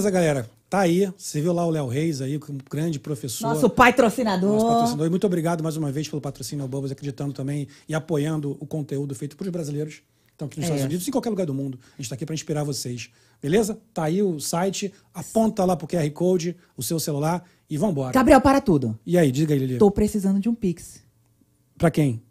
Beleza, 0.00 0.10
galera? 0.10 0.50
Tá 0.70 0.80
aí. 0.80 1.12
Você 1.16 1.42
viu 1.42 1.52
lá 1.52 1.66
o 1.66 1.70
Léo 1.70 1.86
Reis 1.86 2.22
aí, 2.22 2.38
um 2.38 2.58
grande 2.70 2.98
professor. 2.98 3.48
Nosso 3.48 3.68
patrocinador. 3.68 4.50
Nosso 4.50 4.66
patrocinador. 4.66 5.06
E 5.06 5.10
muito 5.10 5.26
obrigado 5.26 5.62
mais 5.62 5.76
uma 5.76 5.92
vez 5.92 6.08
pelo 6.08 6.22
patrocínio 6.22 6.62
ao 6.62 6.68
Bubbles, 6.68 6.90
acreditando 6.90 7.34
também 7.34 7.68
e 7.86 7.94
apoiando 7.94 8.56
o 8.58 8.66
conteúdo 8.66 9.14
feito 9.14 9.36
para 9.36 9.44
os 9.44 9.50
brasileiros 9.50 9.96
que 9.96 10.32
estão 10.32 10.46
aqui 10.46 10.58
nos 10.58 10.64
É. 10.64 10.66
Estados 10.68 10.84
Unidos 10.86 11.06
e 11.06 11.10
em 11.10 11.12
qualquer 11.12 11.28
lugar 11.28 11.44
do 11.44 11.52
mundo. 11.52 11.78
A 11.82 11.96
gente 11.96 12.06
está 12.06 12.14
aqui 12.14 12.24
para 12.24 12.34
inspirar 12.34 12.64
vocês. 12.64 13.10
Beleza? 13.42 13.78
Tá 13.92 14.04
aí 14.04 14.22
o 14.22 14.40
site, 14.40 14.90
aponta 15.12 15.66
lá 15.66 15.76
pro 15.76 15.86
QR 15.86 16.08
Code, 16.12 16.56
o 16.74 16.82
seu 16.82 16.98
celular 16.98 17.44
e 17.68 17.76
vambora. 17.76 18.12
Gabriel, 18.12 18.40
para 18.40 18.60
tudo. 18.62 18.98
E 19.04 19.18
aí, 19.18 19.30
diga 19.30 19.52
aí, 19.52 19.60
Lili. 19.60 19.76
Tô 19.78 19.90
precisando 19.90 20.40
de 20.40 20.48
um 20.48 20.54
Pix 20.54 21.02
Pra 21.76 21.90
quem? 21.90 22.22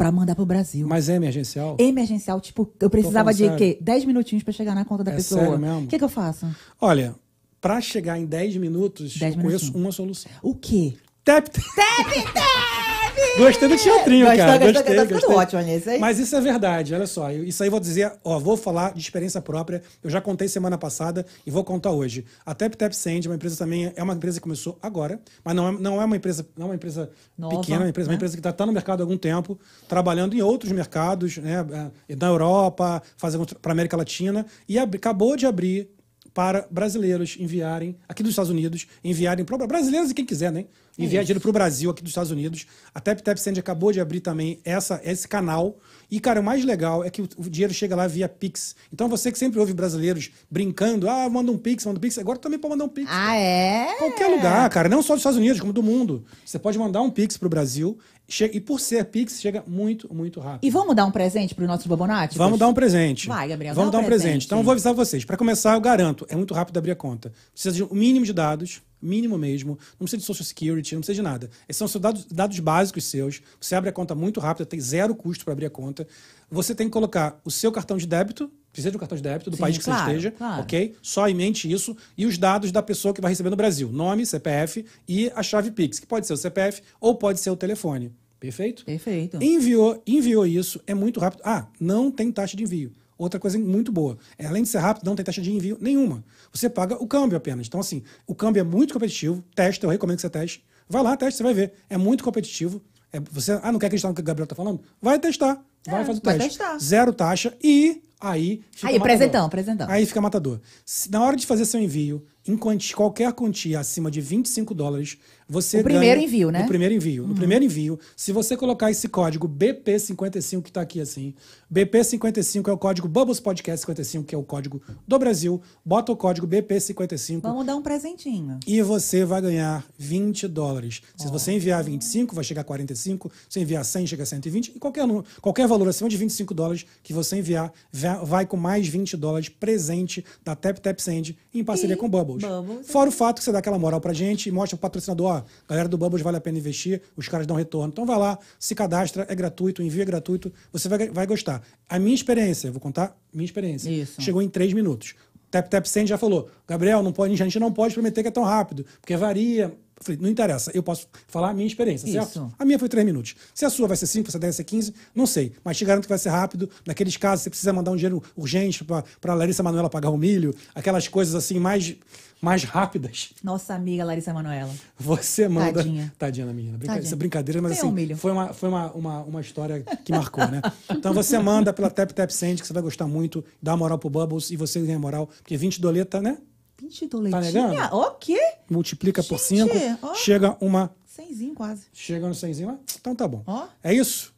Pra 0.00 0.10
mandar 0.10 0.34
pro 0.34 0.46
Brasil. 0.46 0.88
Mas 0.88 1.10
é 1.10 1.16
emergencial? 1.16 1.76
Emergencial, 1.78 2.40
tipo, 2.40 2.72
eu 2.80 2.88
precisava 2.88 3.34
de 3.34 3.40
sério. 3.44 3.58
quê? 3.58 3.76
10 3.82 4.06
minutinhos 4.06 4.42
pra 4.42 4.50
chegar 4.50 4.74
na 4.74 4.82
conta 4.82 5.04
da 5.04 5.12
É 5.12 5.16
pessoa. 5.16 5.42
sério 5.42 5.58
mesmo? 5.58 5.80
O 5.80 5.86
que, 5.88 5.98
que 5.98 6.04
eu 6.04 6.08
faço? 6.08 6.46
Olha, 6.80 7.14
para 7.60 7.78
chegar 7.82 8.18
em 8.18 8.24
10 8.24 8.56
minutos, 8.56 9.18
10 9.18 9.36
eu 9.36 9.42
conheço 9.42 9.76
uma 9.76 9.92
solução. 9.92 10.32
O 10.42 10.54
quê? 10.54 10.94
Tap, 11.22 11.48
tap. 11.48 12.89
Gostei 13.38 13.68
do 13.68 13.76
teatrinho, 13.76 14.26
Gostou, 14.26 14.44
cara. 14.46 14.58
gostou, 14.58 14.72
gostei, 14.74 14.96
tá 14.96 15.02
ficando 15.02 15.20
gostei. 15.20 15.36
ótimo 15.36 15.62
nisso, 15.62 15.90
hein? 15.90 15.98
Mas 15.98 16.18
isso 16.18 16.36
é 16.36 16.40
verdade, 16.40 16.94
olha 16.94 17.06
só. 17.06 17.30
eu- 17.30 17.44
Isso 17.44 17.62
aí 17.62 17.68
eu 17.68 17.70
vou 17.70 17.80
dizer, 17.80 18.12
ó, 18.24 18.38
vou 18.38 18.56
falar 18.56 18.92
de 18.92 19.00
experiência 19.00 19.40
própria. 19.40 19.82
Eu 20.02 20.10
já 20.10 20.20
contei 20.20 20.46
semana 20.48 20.76
passada 20.76 21.24
e 21.46 21.50
vou 21.50 21.64
contar 21.64 21.90
hoje. 21.90 22.24
A 22.44 22.54
Tap 22.54 22.74
Tap 22.74 22.92
Send 22.92 23.26
é 23.26 23.30
uma 23.30 23.36
empresa 23.36 23.56
também, 23.56 23.92
é 23.96 24.02
uma 24.02 24.14
empresa 24.14 24.38
que 24.38 24.42
começou 24.42 24.78
agora, 24.82 25.18
mas 25.44 25.54
não 25.54 25.68
é, 25.68 25.72
não 25.72 26.02
é 26.02 26.04
uma 26.04 26.16
empresa, 26.16 26.46
não 26.56 26.66
é 26.66 26.68
uma 26.70 26.74
empresa 26.74 27.10
Nova, 27.38 27.60
pequena, 27.60 27.76
é 27.76 27.84
uma 27.84 27.88
empresa, 27.90 28.08
uma 28.08 28.12
né? 28.12 28.16
empresa 28.16 28.36
que 28.40 28.46
está 28.46 28.66
no 28.66 28.72
mercado 28.72 29.00
há 29.00 29.04
algum 29.04 29.16
tempo, 29.16 29.58
trabalhando 29.88 30.34
em 30.34 30.42
outros 30.42 30.72
mercados, 30.72 31.38
né, 31.38 31.64
eh, 32.08 32.16
na 32.16 32.26
Europa, 32.26 33.02
fazendo 33.16 33.46
para 33.60 33.72
América 33.72 33.96
Latina 33.96 34.44
e 34.68 34.78
ab- 34.78 34.96
acabou 34.96 35.36
de 35.36 35.46
abrir 35.46 35.88
para 36.32 36.66
brasileiros 36.70 37.36
enviarem, 37.38 37.96
aqui 38.08 38.22
dos 38.22 38.30
Estados 38.30 38.50
Unidos, 38.50 38.86
enviarem 39.02 39.44
para 39.44 39.66
brasileiros 39.66 40.10
e 40.10 40.14
quem 40.14 40.24
quiser, 40.24 40.52
né? 40.52 40.66
Enviar 40.98 41.24
dinheiro 41.24 41.40
para 41.40 41.48
o 41.48 41.52
Brasil, 41.52 41.90
aqui 41.90 42.02
dos 42.02 42.10
Estados 42.10 42.30
Unidos. 42.30 42.66
A 42.94 43.00
Tap 43.00 43.20
Tap 43.20 43.38
Send 43.38 43.58
acabou 43.58 43.90
de 43.90 44.00
abrir 44.00 44.20
também 44.20 44.60
essa, 44.64 45.00
esse 45.02 45.26
canal. 45.26 45.78
E, 46.10 46.20
cara, 46.20 46.40
o 46.40 46.44
mais 46.44 46.62
legal 46.62 47.02
é 47.02 47.08
que 47.08 47.22
o, 47.22 47.28
o 47.38 47.48
dinheiro 47.48 47.72
chega 47.72 47.96
lá 47.96 48.06
via 48.06 48.28
Pix. 48.28 48.76
Então, 48.92 49.08
você 49.08 49.32
que 49.32 49.38
sempre 49.38 49.58
ouve 49.58 49.72
brasileiros 49.72 50.30
brincando, 50.50 51.08
ah, 51.08 51.28
manda 51.30 51.50
um 51.50 51.56
Pix, 51.56 51.86
manda 51.86 51.98
um 51.98 52.00
Pix, 52.00 52.18
agora 52.18 52.38
também 52.38 52.58
pode 52.58 52.72
mandar 52.72 52.84
um 52.84 52.88
Pix. 52.88 53.08
Ah, 53.10 53.34
é? 53.34 53.94
Qualquer 53.96 54.26
lugar, 54.26 54.68
cara. 54.68 54.88
Não 54.90 55.02
só 55.02 55.14
dos 55.14 55.20
Estados 55.20 55.38
Unidos, 55.38 55.58
como 55.58 55.72
do 55.72 55.82
mundo. 55.82 56.24
Você 56.44 56.58
pode 56.58 56.78
mandar 56.78 57.00
um 57.00 57.10
Pix 57.10 57.38
para 57.38 57.46
o 57.46 57.50
Brasil. 57.50 57.98
Che- 58.30 58.50
E 58.54 58.60
por 58.60 58.80
ser 58.80 59.04
Pix, 59.06 59.40
chega 59.40 59.62
muito, 59.66 60.12
muito 60.14 60.40
rápido. 60.40 60.64
E 60.66 60.70
vamos 60.70 60.94
dar 60.94 61.04
um 61.04 61.10
presente 61.10 61.54
pros 61.54 61.66
nossos 61.68 61.86
babonáticos? 61.86 62.36
Vamos 62.38 62.58
dar 62.58 62.68
um 62.68 62.74
presente. 62.74 63.26
Vai, 63.28 63.48
Gabriel, 63.48 63.74
Vamos 63.74 63.90
dar 63.90 63.98
um 63.98 64.02
um 64.02 64.04
presente. 64.04 64.22
presente. 64.24 64.46
Então, 64.46 64.58
eu 64.58 64.64
vou 64.64 64.72
avisar 64.72 64.94
vocês. 64.94 65.24
Para 65.24 65.36
começar, 65.36 65.74
eu 65.74 65.80
garanto, 65.80 66.24
é 66.28 66.36
muito 66.36 66.54
rápido 66.54 66.78
abrir 66.78 66.92
a 66.92 66.96
conta. 66.96 67.32
Precisa 67.52 67.74
de 67.74 67.82
um 67.82 67.88
mínimo 67.92 68.24
de 68.24 68.32
dados, 68.32 68.80
mínimo 69.00 69.38
mesmo. 69.38 69.78
Não 69.92 70.04
precisa 70.04 70.18
de 70.18 70.24
Social 70.24 70.44
Security, 70.44 70.94
não 70.94 71.00
precisa 71.00 71.16
de 71.16 71.22
nada. 71.22 71.50
Esses 71.68 71.78
são 71.78 71.88
seus 71.88 72.00
dados, 72.00 72.24
dados 72.26 72.58
básicos 72.58 73.04
seus. 73.04 73.40
Você 73.60 73.74
abre 73.74 73.90
a 73.90 73.92
conta 73.92 74.14
muito 74.14 74.40
rápido, 74.40 74.66
tem 74.66 74.80
zero 74.80 75.14
custo 75.14 75.44
para 75.44 75.52
abrir 75.52 75.66
a 75.66 75.70
conta. 75.70 76.06
Você 76.50 76.74
tem 76.74 76.86
que 76.86 76.92
colocar 76.92 77.40
o 77.44 77.50
seu 77.50 77.70
cartão 77.70 77.96
de 77.96 78.06
débito, 78.06 78.50
precisa 78.72 78.90
de 78.90 78.96
um 78.96 79.00
cartão 79.00 79.16
de 79.16 79.22
débito 79.22 79.50
do 79.50 79.56
Sim, 79.56 79.62
país 79.62 79.78
que 79.78 79.84
claro, 79.84 80.04
você 80.04 80.10
esteja, 80.10 80.30
claro. 80.32 80.62
ok? 80.62 80.96
Só 81.00 81.28
em 81.28 81.34
mente 81.34 81.70
isso. 81.70 81.96
E 82.16 82.26
os 82.26 82.36
dados 82.36 82.72
da 82.72 82.82
pessoa 82.82 83.14
que 83.14 83.20
vai 83.20 83.30
receber 83.30 83.50
no 83.50 83.56
Brasil. 83.56 83.90
Nome, 83.90 84.26
CPF 84.26 84.84
e 85.06 85.30
a 85.34 85.42
chave 85.42 85.70
Pix, 85.70 85.98
que 85.98 86.06
pode 86.06 86.26
ser 86.26 86.32
o 86.32 86.36
CPF 86.36 86.82
ou 87.00 87.14
pode 87.14 87.40
ser 87.40 87.50
o 87.50 87.56
telefone. 87.56 88.12
Perfeito? 88.40 88.84
Perfeito. 88.86 89.36
Enviou, 89.42 90.02
enviou 90.06 90.46
isso, 90.46 90.80
é 90.86 90.94
muito 90.94 91.20
rápido. 91.20 91.42
Ah, 91.44 91.66
não 91.78 92.10
tem 92.10 92.32
taxa 92.32 92.56
de 92.56 92.62
envio. 92.62 92.92
Outra 93.22 93.38
coisa 93.40 93.58
muito 93.58 93.90
boa. 93.92 94.16
É, 94.38 94.46
além 94.46 94.62
de 94.62 94.68
ser 94.68 94.78
rápido, 94.78 95.04
não 95.06 95.14
tem 95.16 95.24
taxa 95.24 95.40
de 95.42 95.52
envio 95.52 95.76
nenhuma. 95.80 96.24
Você 96.52 96.68
paga 96.68 96.94
o 97.02 97.06
câmbio 97.06 97.36
apenas. 97.36 97.66
Então, 97.66 97.80
assim, 97.80 98.02
o 98.26 98.34
câmbio 98.34 98.60
é 98.60 98.64
muito 98.64 98.92
competitivo. 98.92 99.42
Testa, 99.54 99.86
eu 99.86 99.90
recomendo 99.90 100.16
que 100.16 100.22
você 100.22 100.30
teste. 100.30 100.64
Vai 100.88 101.02
lá, 101.02 101.16
teste, 101.16 101.36
você 101.38 101.42
vai 101.42 101.54
ver. 101.54 101.72
É 101.88 101.96
muito 101.96 102.24
competitivo. 102.24 102.82
É, 103.12 103.20
você, 103.30 103.58
ah, 103.62 103.70
não 103.72 103.78
quer 103.78 103.86
acreditar 103.86 104.08
no 104.08 104.14
que 104.14 104.20
o 104.20 104.24
Gabriel 104.24 104.46
tá 104.46 104.54
falando? 104.54 104.80
Vai 105.00 105.18
testar. 105.18 105.62
Vai 105.86 106.02
É, 106.02 106.04
fazer 106.04 106.18
o 106.18 106.22
vai 106.24 106.38
teste. 106.38 106.58
testar. 106.58 106.78
Zero 106.78 107.12
taxa 107.12 107.54
e 107.62 108.02
aí. 108.20 108.62
fica 108.70 108.88
Aí, 108.88 108.98
matador. 108.98 109.02
presentão, 109.16 109.48
presentão. 109.48 109.90
Aí 109.90 110.06
fica 110.06 110.20
matador. 110.20 110.60
Se- 110.84 111.10
na 111.10 111.22
hora 111.22 111.36
de 111.36 111.46
fazer 111.46 111.64
seu 111.64 111.80
envio, 111.80 112.24
em 112.46 112.56
qualquer 112.94 113.32
quantia 113.32 113.80
acima 113.80 114.10
de 114.10 114.20
25 114.20 114.74
dólares, 114.74 115.16
você 115.50 115.80
O 115.80 115.84
primeiro 115.84 116.20
envio, 116.20 116.50
né? 116.50 116.60
No 116.62 116.68
primeiro 116.68 116.94
envio. 116.94 117.26
No 117.26 117.34
primeiro 117.34 117.64
envio, 117.64 117.98
se 118.16 118.30
você 118.32 118.56
colocar 118.56 118.90
esse 118.90 119.08
código 119.08 119.48
BP55 119.48 120.62
que 120.62 120.70
tá 120.72 120.80
aqui 120.80 121.00
assim, 121.00 121.34
BP55 121.72 122.68
é 122.68 122.72
o 122.72 122.78
código 122.78 123.08
Bubbles 123.08 123.40
Podcast 123.40 123.80
55, 123.80 124.24
que 124.24 124.34
é 124.34 124.38
o 124.38 124.42
código 124.42 124.80
do 125.06 125.18
Brasil. 125.18 125.60
Bota 125.84 126.12
o 126.12 126.16
código 126.16 126.46
BP55 126.46 127.40
Vamos 127.42 127.66
dar 127.66 127.76
um 127.76 127.82
presentinho. 127.82 128.58
e 128.66 128.80
você 128.82 129.24
vai 129.24 129.40
ganhar 129.40 129.84
20 129.98 130.46
dólares. 130.48 131.02
Se 131.16 131.28
você 131.28 131.52
enviar 131.52 131.82
25, 131.82 132.34
vai 132.34 132.44
chegar 132.44 132.60
a 132.62 132.64
45. 132.64 133.30
Se 133.48 133.60
enviar 133.60 133.84
100, 133.84 134.06
chega 134.06 134.22
a 134.22 134.26
120. 134.26 134.72
E 134.76 134.78
qualquer, 134.78 135.04
qualquer 135.40 135.66
valor 135.66 135.88
acima 135.88 136.08
de 136.08 136.16
25 136.16 136.54
dólares 136.54 136.84
que 137.02 137.12
você 137.12 137.36
enviar, 137.38 137.72
va- 137.92 138.22
vai 138.22 138.46
com 138.46 138.56
mais 138.56 138.86
20 138.88 139.16
dólares 139.16 139.48
presente 139.48 140.24
da 140.44 140.54
Tap 140.54 140.78
Tap 140.78 140.98
Send 141.00 141.36
em 141.54 141.64
parceria 141.64 141.94
E 141.94 141.98
com 141.98 142.06
o 142.06 142.08
Bubbles. 142.08 142.42
Bubbles. 142.44 142.88
Fora 142.90 143.08
o 143.08 143.12
fato 143.12 143.38
que 143.38 143.44
você 143.44 143.52
dá 143.52 143.58
aquela 143.58 143.78
moral 143.78 144.00
pra 144.00 144.12
gente 144.12 144.48
e 144.48 144.52
mostra 144.52 144.76
pro 144.76 144.82
patrocinador, 144.82 145.26
ó, 145.26 145.39
galera 145.68 145.88
do 145.88 145.98
Bubbles 145.98 146.22
vale 146.22 146.36
a 146.36 146.40
pena 146.40 146.58
investir, 146.58 147.02
os 147.16 147.28
caras 147.28 147.46
dão 147.46 147.56
retorno. 147.56 147.88
Então 147.88 148.06
vai 148.06 148.18
lá, 148.18 148.38
se 148.58 148.74
cadastra, 148.74 149.26
é 149.28 149.34
gratuito, 149.34 149.82
o 149.82 149.84
envio 149.84 150.02
é 150.02 150.04
gratuito, 150.04 150.52
você 150.72 150.88
vai, 150.88 151.08
vai 151.10 151.26
gostar. 151.26 151.62
A 151.88 151.98
minha 151.98 152.14
experiência, 152.14 152.70
vou 152.70 152.80
contar 152.80 153.16
minha 153.32 153.44
experiência. 153.44 153.90
Isso. 153.90 154.20
Chegou 154.20 154.42
em 154.42 154.48
três 154.48 154.72
minutos. 154.72 155.14
Tap 155.50 155.68
Tap 155.68 155.84
Send 155.86 156.08
já 156.08 156.16
falou, 156.16 156.48
Gabriel, 156.66 157.02
não 157.02 157.12
pode, 157.12 157.32
a 157.32 157.36
gente 157.36 157.58
não 157.58 157.72
pode 157.72 157.92
prometer 157.94 158.22
que 158.22 158.28
é 158.28 158.30
tão 158.30 158.44
rápido, 158.44 158.86
porque 159.00 159.16
varia. 159.16 159.72
Eu 160.00 160.04
falei, 160.06 160.20
não 160.22 160.30
interessa, 160.30 160.70
eu 160.72 160.82
posso 160.82 161.06
falar 161.28 161.50
a 161.50 161.52
minha 161.54 161.66
experiência, 161.66 162.10
certo? 162.10 162.30
Isso. 162.30 162.52
A 162.58 162.64
minha 162.64 162.78
foi 162.78 162.88
três 162.88 163.04
minutos. 163.04 163.34
Se 163.54 163.66
a 163.66 163.70
sua 163.70 163.86
vai 163.86 163.98
ser 163.98 164.06
cinco, 164.06 164.28
vai 164.28 164.32
ser 164.32 164.38
10, 164.38 164.56
vai 164.56 164.56
ser 164.56 164.64
15, 164.64 164.94
não 165.14 165.26
sei. 165.26 165.52
Mas 165.62 165.76
te 165.76 165.84
garanto 165.84 166.04
que 166.04 166.08
vai 166.08 166.18
ser 166.18 166.30
rápido. 166.30 166.70
Naqueles 166.86 167.18
casos, 167.18 167.42
você 167.44 167.50
precisa 167.50 167.70
mandar 167.70 167.90
um 167.90 167.96
dinheiro 167.96 168.22
urgente 168.34 168.82
para 168.82 169.34
Larissa 169.34 169.62
Manoela 169.62 169.90
pagar 169.90 170.08
o 170.08 170.16
milho, 170.16 170.54
aquelas 170.74 171.06
coisas 171.06 171.34
assim 171.34 171.58
mais, 171.58 171.94
mais 172.40 172.64
rápidas. 172.64 173.34
Nossa 173.44 173.74
amiga 173.74 174.02
Larissa 174.02 174.32
Manoela. 174.32 174.72
Você 174.98 175.46
manda. 175.46 175.74
Tadinha. 175.74 176.12
Tadinha 176.18 176.46
da 176.46 176.52
menina. 176.54 176.78
Brinca... 176.78 176.94
Tadinha. 176.94 177.06
Essa 177.06 177.16
brincadeira, 177.16 177.60
mas 177.60 177.72
Tem 177.72 177.80
assim, 177.80 177.88
um 177.88 177.92
milho. 177.92 178.16
foi, 178.16 178.32
uma, 178.32 178.54
foi 178.54 178.70
uma, 178.70 178.90
uma, 178.92 179.20
uma 179.24 179.40
história 179.42 179.84
que 180.02 180.12
marcou, 180.12 180.48
né? 180.48 180.62
Então 180.88 181.12
você 181.12 181.38
manda 181.38 181.74
pela 181.74 181.90
Tap 181.90 182.10
Tap 182.12 182.30
Send, 182.30 182.62
que 182.62 182.66
você 182.66 182.72
vai 182.72 182.82
gostar 182.82 183.06
muito, 183.06 183.44
dá 183.62 183.76
moral 183.76 183.98
pro 183.98 184.08
Bubbles 184.08 184.50
e 184.50 184.56
você 184.56 184.80
ganha 184.80 184.98
moral, 184.98 185.28
porque 185.42 185.58
20 185.58 185.78
doleta, 185.78 186.22
né? 186.22 186.38
20 186.80 187.06
doletinha? 187.08 187.68
negando? 187.68 187.96
O 187.96 188.12
quê? 188.12 188.38
Multiplica 188.70 189.22
por 189.24 189.38
Gente, 189.38 189.68
5, 189.72 189.98
ó. 190.02 190.14
chega 190.14 190.56
uma. 190.60 190.94
Cenzinho 191.04 191.54
quase. 191.54 191.82
Chega 191.92 192.26
no 192.28 192.34
100, 192.34 192.64
ah, 192.68 192.76
então 193.00 193.14
tá 193.16 193.26
bom. 193.26 193.42
Ó. 193.46 193.66
É 193.82 193.92
isso? 193.92 194.32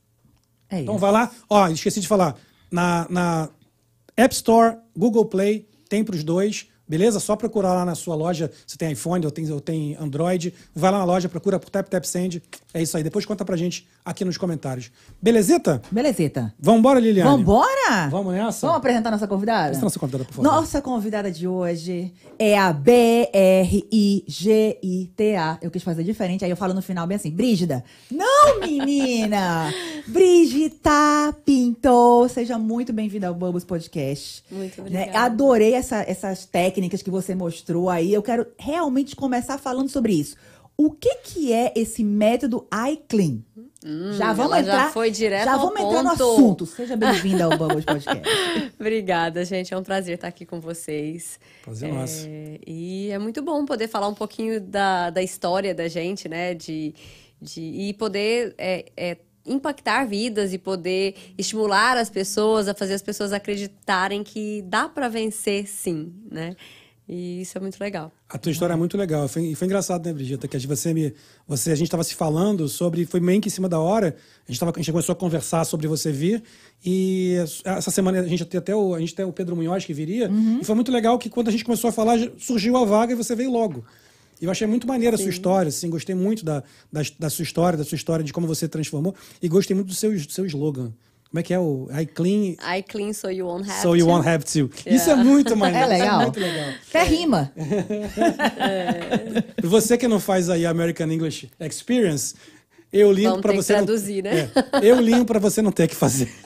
É 0.71 0.81
Então 0.81 0.95
isso. 0.95 1.01
vai 1.01 1.13
lá. 1.13 1.31
Ó, 1.51 1.69
esqueci 1.69 2.01
de 2.01 2.09
falar. 2.09 2.35
Na, 2.71 3.07
na 3.11 3.49
App 4.17 4.35
Store, 4.35 4.79
Google 4.97 5.27
Play, 5.27 5.69
tem 5.89 6.03
pros 6.03 6.25
dois. 6.25 6.67
Beleza? 6.89 7.21
Só 7.21 7.37
procurar 7.37 7.73
lá 7.75 7.85
na 7.87 7.95
sua 7.95 8.15
loja. 8.15 8.51
Se 8.67 8.77
tem 8.77 8.93
iPhone 8.93 9.25
ou 9.25 9.31
tem, 9.31 9.51
ou 9.51 9.61
tem 9.61 9.97
Android. 9.99 10.53
Vai 10.75 10.91
lá 10.91 10.99
na 10.99 11.05
loja, 11.05 11.29
procura 11.29 11.59
por 11.59 11.71
Tap 11.71 11.89
Tap 11.89 12.05
Send. 12.05 12.43
É 12.75 12.83
isso 12.83 12.97
aí. 12.97 13.03
Depois 13.03 13.25
conta 13.25 13.45
pra 13.47 13.57
gente 13.57 13.87
aqui 14.05 14.25
nos 14.25 14.37
comentários. 14.37 14.91
Belezita? 15.23 15.81
Belezita. 15.91 16.53
Vambora, 16.59 16.99
Liliane. 17.01 17.31
Vambora? 17.31 17.82
Vamos 18.11 18.33
nessa? 18.35 18.67
Vamos 18.67 18.77
apresentar 18.79 19.11
nossa 19.11 19.27
convidada? 19.27 19.79
Nossa 19.79 19.99
convidada, 19.99 20.25
por 20.25 20.35
favor. 20.35 20.51
Nossa 20.51 20.81
convidada 20.83 21.31
de 21.31 21.47
hoje 21.49 22.13
é 22.39 22.59
a 22.59 22.73
B-R-I-G-I-T-A. 24.33 25.59
Eu 25.63 25.71
quis 25.71 25.83
fazer 25.83 26.05
diferente, 26.05 26.45
aí 26.45 26.51
eu 26.51 26.57
falo 26.57 26.75
no 26.75 26.83
final 26.83 27.07
bem 27.07 27.17
assim, 27.17 27.31
Brígida. 27.31 27.83
Não, 28.11 28.61
menina! 28.61 29.73
Brígida 30.07 31.35
Pinto. 31.45 32.29
Seja 32.29 32.59
muito 32.59 32.93
bem-vinda 32.93 33.29
ao 33.29 33.35
Bubbles 33.35 33.65
Podcast. 33.65 34.43
Muito 34.51 34.83
Né? 34.83 35.03
obrigada. 35.05 35.19
Adorei 35.27 35.75
essa- 35.75 36.05
essas 36.07 36.45
técnicas 36.45 37.03
que 37.03 37.11
você 37.11 37.35
mostrou 37.35 37.89
aí. 37.91 38.13
Eu 38.13 38.23
quero 38.23 38.47
realmente 38.59 39.15
começar 39.17 39.59
falando 39.59 39.89
sobre 39.89 40.13
isso. 40.15 40.37
O 40.77 40.91
que, 40.91 41.15
que 41.17 41.53
é 41.53 41.73
esse 41.77 42.03
método 42.03 42.67
iClean? 42.93 43.41
já 44.17 44.33
vamos 44.33 44.53
Hum, 44.53 44.55
ela 44.55 44.63
já 44.63 44.73
entrar. 44.75 44.93
foi 44.93 45.11
direto 45.11 45.45
já 45.45 45.55
ao 45.55 45.61
vamos 45.61 45.81
entrar 45.81 46.03
no 46.05 46.11
ponto. 46.11 46.23
assunto. 46.23 46.67
Seja 46.67 46.95
bem-vinda 46.97 47.45
ao 47.45 47.59
Bubbles 47.59 47.85
Podcast. 47.85 48.23
Obrigada, 48.79 49.45
gente. 49.45 49.75
É 49.75 49.77
um 49.77 49.83
prazer 49.83 50.15
estar 50.15 50.29
aqui 50.29 50.47
com 50.47 50.61
vocês. 50.61 51.41
Prazer 51.65 51.89
é 51.89 51.93
nosso. 51.93 52.27
E 52.67 53.11
é 53.11 53.19
muito 53.19 53.43
bom 53.43 53.65
poder 53.65 53.89
falar 53.89 54.07
um 54.09 54.15
pouquinho 54.15 54.61
da, 54.61 55.11
da 55.11 55.23
história 55.23 55.75
da 55.75 55.89
gente, 55.89 56.29
né? 56.29 56.55
De, 56.55 56.95
de, 57.41 57.61
e 57.61 57.95
poder 57.95 58.55
é, 58.57 58.87
é, 58.97 59.17
impactar 59.45 60.05
vidas 60.05 60.53
e 60.53 60.59
poder 60.59 61.17
estimular 61.37 61.97
as 61.97 62.09
pessoas 62.09 62.69
a 62.69 62.75
fazer 62.75 62.95
as 62.95 63.03
pessoas 63.03 63.33
acreditarem 63.33 64.23
que 64.23 64.63
dá 64.63 64.89
para 64.89 65.09
vencer, 65.09 65.67
sim, 65.67 66.13
né? 66.31 66.55
E 67.09 67.43
isso 67.43 67.59
é 67.59 67.61
muito 67.61 67.79
legal. 67.81 68.13
A 68.29 68.39
tua 68.39 68.53
história 68.53 68.75
é 68.75 68.77
muito 68.77 68.97
legal. 68.97 69.27
Foi, 69.27 69.43
e 69.47 69.55
foi 69.55 69.67
engraçado, 69.67 70.07
né, 70.07 70.13
Brigita? 70.13 70.47
Que 70.47 70.59
você 70.67 70.95
me. 70.95 71.13
Você, 71.49 71.73
a 71.73 71.75
gente 71.75 71.89
estava 71.89 72.05
se 72.05 72.15
falando 72.15 72.69
sobre. 72.69 73.05
Foi 73.05 73.21
meio 73.21 73.41
que 73.41 73.49
em 73.49 73.51
cima 73.51 73.69
da 73.69 73.81
hora. 73.81 74.17
A 74.49 74.51
gente, 74.51 74.61
tava, 74.61 74.73
a 74.75 74.79
gente 74.79 74.93
começou 74.93 75.13
a 75.13 75.17
conversar 75.17 75.65
sobre 75.65 75.89
você 75.89 76.13
vir. 76.13 76.43
E 76.85 77.37
essa 77.65 77.91
semana 77.91 78.21
a 78.21 78.27
gente 78.27 78.45
tem 78.45 78.59
até 78.59 78.75
o, 78.75 78.95
a 78.95 79.01
gente 79.01 79.15
tem 79.15 79.25
o 79.25 79.33
Pedro 79.33 79.57
Munhoz 79.57 79.85
que 79.85 79.93
viria. 79.93 80.31
E 80.61 80.65
foi 80.65 80.75
muito 80.75 80.93
legal 80.93 81.19
que 81.19 81.29
quando 81.29 81.49
a 81.49 81.51
gente 81.51 81.65
começou 81.65 81.89
a 81.89 81.93
falar, 81.93 82.19
surgiu 82.39 82.77
a 82.77 82.85
vaga 82.85 83.13
e 83.13 83.17
você 83.17 83.35
veio 83.35 83.51
logo. 83.51 83.85
E 84.41 84.45
eu 84.45 84.51
achei 84.51 84.67
muito 84.67 84.89
maneira 84.89 85.15
a 85.15 85.19
sua 85.19 85.31
história, 85.31 85.69
assim, 85.69 85.89
gostei 85.89 86.17
muito 86.17 86.45
da, 86.45 86.65
da, 86.91 87.01
da 87.17 87.31
sua 87.31 87.45
história, 87.45 87.79
da 87.79 87.85
sua 87.85 87.95
história, 87.95 88.25
de 88.25 88.33
como 88.33 88.45
você 88.45 88.67
transformou. 88.67 89.15
E 89.41 89.49
gostei 89.49 89.73
muito 89.73 89.87
do 89.87 89.95
seu, 89.95 90.13
do 90.13 90.33
seu 90.33 90.45
slogan. 90.47 90.93
Como 91.33 91.41
é 91.41 91.43
que 91.43 91.55
é 91.55 91.59
o 91.59 91.89
I 91.91 92.05
clean 92.05 92.57
I 92.77 92.83
clean 92.83 93.15
so 93.15 93.31
you 93.31 93.47
won't 93.47 93.67
have 93.67 93.81
so 93.81 93.97
you 93.97 94.05
to. 94.05 94.13
won't 94.13 94.29
have 94.29 94.45
to. 94.45 94.71
Isso 94.87 95.09
é 95.11 95.15
muito 95.17 95.57
maneiro. 95.57 95.87
É 95.87 95.89
legal? 95.99 96.21
É 96.21 96.25
muito 96.25 96.39
legal. 96.41 96.71
Até 96.91 97.03
rima. 97.05 97.51
E 99.63 99.67
Você 99.67 99.97
que 99.97 100.07
não 100.07 100.21
faz 100.21 100.49
aí 100.51 100.67
American 100.67 101.11
English 101.11 101.51
Experience, 101.59 102.35
eu 102.93 103.11
limpo 103.11 103.41
para 103.41 103.53
você. 103.55 103.73
não- 103.73 103.85
traduzir, 103.87 104.23
né? 104.23 104.51
É, 104.55 104.87
eu 104.87 105.01
limpo 105.01 105.25
para 105.25 105.39
você 105.39 105.63
não 105.63 105.73
ter 105.73 105.89
que 105.89 105.95
fazer. 105.95 106.29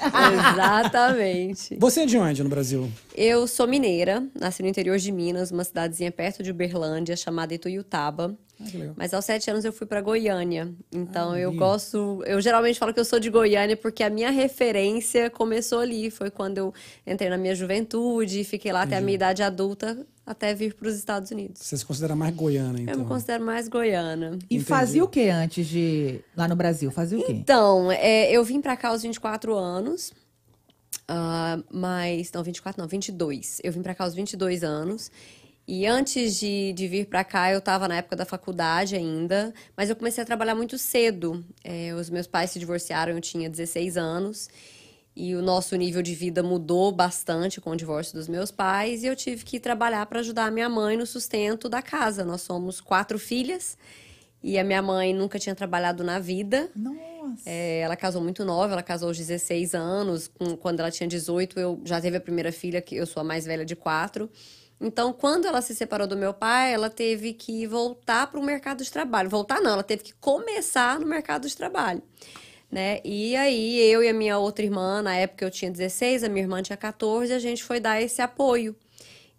Exatamente. 0.52 1.76
Você 1.81 2.02
é 2.02 2.07
de 2.07 2.16
onde 2.16 2.43
no 2.45 2.49
Brasil? 2.49 2.88
Eu 3.14 3.47
sou 3.49 3.66
mineira, 3.66 4.25
nasci 4.38 4.62
no 4.62 4.69
interior 4.69 4.99
de 4.99 5.11
Minas, 5.11 5.50
uma 5.50 5.64
cidadezinha 5.64 6.12
perto 6.12 6.43
de 6.45 6.50
Uberlândia, 6.52 7.16
chamada 7.16 7.52
Ituiutaba. 7.55 8.37
Ah. 8.59 8.93
Mas 8.97 9.13
aos 9.13 9.25
sete 9.25 9.51
anos 9.51 9.65
eu 9.65 9.73
fui 9.73 9.87
para 9.87 10.01
Goiânia. 10.01 10.73
Então 10.91 11.33
Ah, 11.33 11.39
eu 11.39 11.53
gosto. 11.53 12.23
Eu 12.27 12.41
geralmente 12.41 12.79
falo 12.79 12.95
que 12.95 13.01
eu 13.01 13.05
sou 13.05 13.21
de 13.21 13.29
Goiânia 13.29 13.77
porque 13.77 14.03
a 14.03 14.09
minha 14.09 14.31
referência 14.31 15.29
começou 15.29 15.81
ali. 15.81 16.11
Foi 16.11 16.31
quando 16.31 16.59
eu 16.59 16.75
entrei 17.07 17.29
na 17.29 17.37
minha 17.37 17.55
juventude, 17.55 18.43
fiquei 18.45 18.73
lá 18.73 18.83
até 18.83 18.97
a 18.97 19.01
minha 19.01 19.15
idade 19.15 19.43
adulta, 19.43 20.07
até 20.25 20.55
vir 20.55 20.73
para 20.75 20.89
os 20.89 20.97
Estados 20.97 21.31
Unidos. 21.31 21.61
Você 21.63 21.77
se 21.77 21.85
considera 21.85 22.17
mais 22.17 22.35
goiana, 22.35 22.81
então? 22.81 22.95
Eu 22.95 23.01
me 23.01 23.07
considero 23.07 23.45
mais 23.45 23.69
goiana. 23.69 24.39
E 24.49 24.55
Entendi. 24.57 24.65
fazia 24.65 25.05
o 25.05 25.09
que 25.09 25.29
antes 25.29 25.67
de. 25.67 26.21
Lá 26.37 26.49
no 26.49 26.57
Brasil? 26.57 26.91
Fazia 26.91 27.19
o 27.19 27.25
quê? 27.25 27.33
Então, 27.33 27.93
é, 27.93 28.31
eu 28.33 28.43
vim 28.43 28.61
pra 28.63 28.75
cá 28.77 28.89
aos 28.89 29.03
24 29.03 29.55
anos. 29.55 30.13
ah, 31.09 31.59
mas. 31.71 32.33
Não, 32.33 32.43
24 32.43 32.81
não, 32.81 32.89
22. 32.89 33.61
Eu 33.63 33.71
vim 33.71 33.83
pra 33.83 33.95
cá 33.95 34.05
aos 34.05 34.15
22 34.15 34.65
anos. 34.65 35.11
E 35.68 35.85
antes 35.85 36.37
de, 36.38 36.73
de 36.73 36.87
vir 36.87 37.06
pra 37.06 37.25
cá, 37.25 37.50
eu 37.50 37.61
tava 37.61 37.88
na 37.88 37.96
época 37.96 38.14
da 38.14 38.25
faculdade 38.25 38.94
ainda. 38.94 39.52
Mas 39.76 39.90
eu 39.90 39.96
comecei 39.96 40.23
a 40.23 40.26
trabalhar 40.26 40.54
muito 40.54 40.78
cedo. 40.78 41.44
É, 41.64 41.92
os 41.92 42.08
meus 42.08 42.26
pais 42.26 42.50
se 42.52 42.58
divorciaram, 42.58 43.12
eu 43.12 43.20
tinha 43.20 43.50
16 43.50 43.96
anos. 43.96 44.49
E 45.14 45.35
o 45.35 45.42
nosso 45.42 45.75
nível 45.76 46.02
de 46.02 46.14
vida 46.14 46.42
mudou 46.42 46.92
bastante 46.92 47.61
com 47.61 47.70
o 47.70 47.76
divórcio 47.76 48.14
dos 48.14 48.28
meus 48.28 48.50
pais. 48.52 49.02
E 49.02 49.06
eu 49.06 49.16
tive 49.16 49.44
que 49.44 49.58
trabalhar 49.58 50.06
para 50.06 50.20
ajudar 50.20 50.44
a 50.46 50.50
minha 50.50 50.68
mãe 50.68 50.96
no 50.96 51.06
sustento 51.06 51.68
da 51.68 51.82
casa. 51.82 52.25
Nós 52.25 52.42
somos 52.42 52.80
quatro 52.80 53.18
filhas. 53.18 53.76
E 54.42 54.58
a 54.58 54.62
minha 54.62 54.82
mãe 54.82 55.12
nunca 55.12 55.37
tinha 55.38 55.54
trabalhado 55.54 56.04
na 56.04 56.20
vida. 56.20 56.70
Nossa. 56.76 57.42
É, 57.44 57.80
ela 57.80 57.96
casou 57.96 58.23
muito 58.23 58.44
nova, 58.44 58.75
ela 58.75 58.82
casou 58.85 59.08
aos 59.08 59.16
16 59.18 59.75
anos. 59.75 60.28
Com- 60.28 60.56
quando 60.56 60.78
ela 60.78 60.90
tinha 60.92 61.08
18, 61.08 61.58
eu 61.58 61.80
já 61.85 62.00
teve 62.00 62.18
a 62.18 62.20
primeira 62.20 62.52
filha, 62.52 62.80
que 62.80 62.94
eu 62.94 63.04
sou 63.06 63.20
a 63.20 63.25
mais 63.25 63.44
velha 63.46 63.64
de 63.64 63.75
quatro. 63.75 64.30
Então, 64.80 65.12
quando 65.12 65.47
ela 65.47 65.62
se 65.62 65.75
separou 65.75 66.06
do 66.06 66.16
meu 66.16 66.35
pai, 66.35 66.73
ela 66.73 66.90
teve 66.90 67.33
que 67.33 67.66
voltar 67.66 68.26
para 68.26 68.38
o 68.38 68.45
mercado 68.45 68.85
de 68.85 68.90
trabalho. 68.90 69.30
Voltar 69.30 69.61
não, 69.61 69.73
ela 69.73 69.83
teve 69.83 70.02
que 70.02 70.14
começar 70.14 71.00
no 71.00 71.06
mercado 71.06 71.49
de 71.49 71.56
trabalho. 71.56 72.02
Né? 72.71 73.00
E 73.04 73.35
aí, 73.37 73.78
eu 73.90 74.02
e 74.02 74.09
a 74.09 74.12
minha 74.12 74.38
outra 74.38 74.64
irmã, 74.64 75.00
na 75.00 75.14
época 75.14 75.45
eu 75.45 75.50
tinha 75.50 75.71
16, 75.71 76.25
a 76.25 76.28
minha 76.28 76.45
irmã 76.45 76.62
tinha 76.62 76.76
14, 76.76 77.33
a 77.33 77.38
gente 77.38 77.64
foi 77.64 77.80
dar 77.80 78.02
esse 78.02 78.21
apoio. 78.21 78.76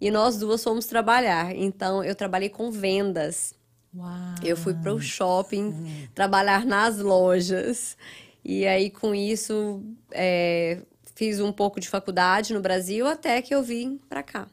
E 0.00 0.10
nós 0.10 0.38
duas 0.38 0.62
fomos 0.62 0.86
trabalhar. 0.86 1.54
Então, 1.54 2.02
eu 2.02 2.14
trabalhei 2.14 2.48
com 2.48 2.70
vendas. 2.70 3.54
Uau. 3.94 4.10
Eu 4.42 4.56
fui 4.56 4.74
para 4.74 4.92
o 4.92 5.00
shopping 5.00 5.72
trabalhar 6.14 6.64
nas 6.64 6.98
lojas. 6.98 7.96
E 8.44 8.66
aí, 8.66 8.90
com 8.90 9.14
isso, 9.14 9.82
é, 10.10 10.80
fiz 11.14 11.40
um 11.40 11.52
pouco 11.52 11.78
de 11.78 11.88
faculdade 11.88 12.52
no 12.54 12.60
Brasil 12.60 13.06
até 13.06 13.40
que 13.42 13.54
eu 13.54 13.62
vim 13.62 14.00
pra 14.08 14.22
cá. 14.22 14.48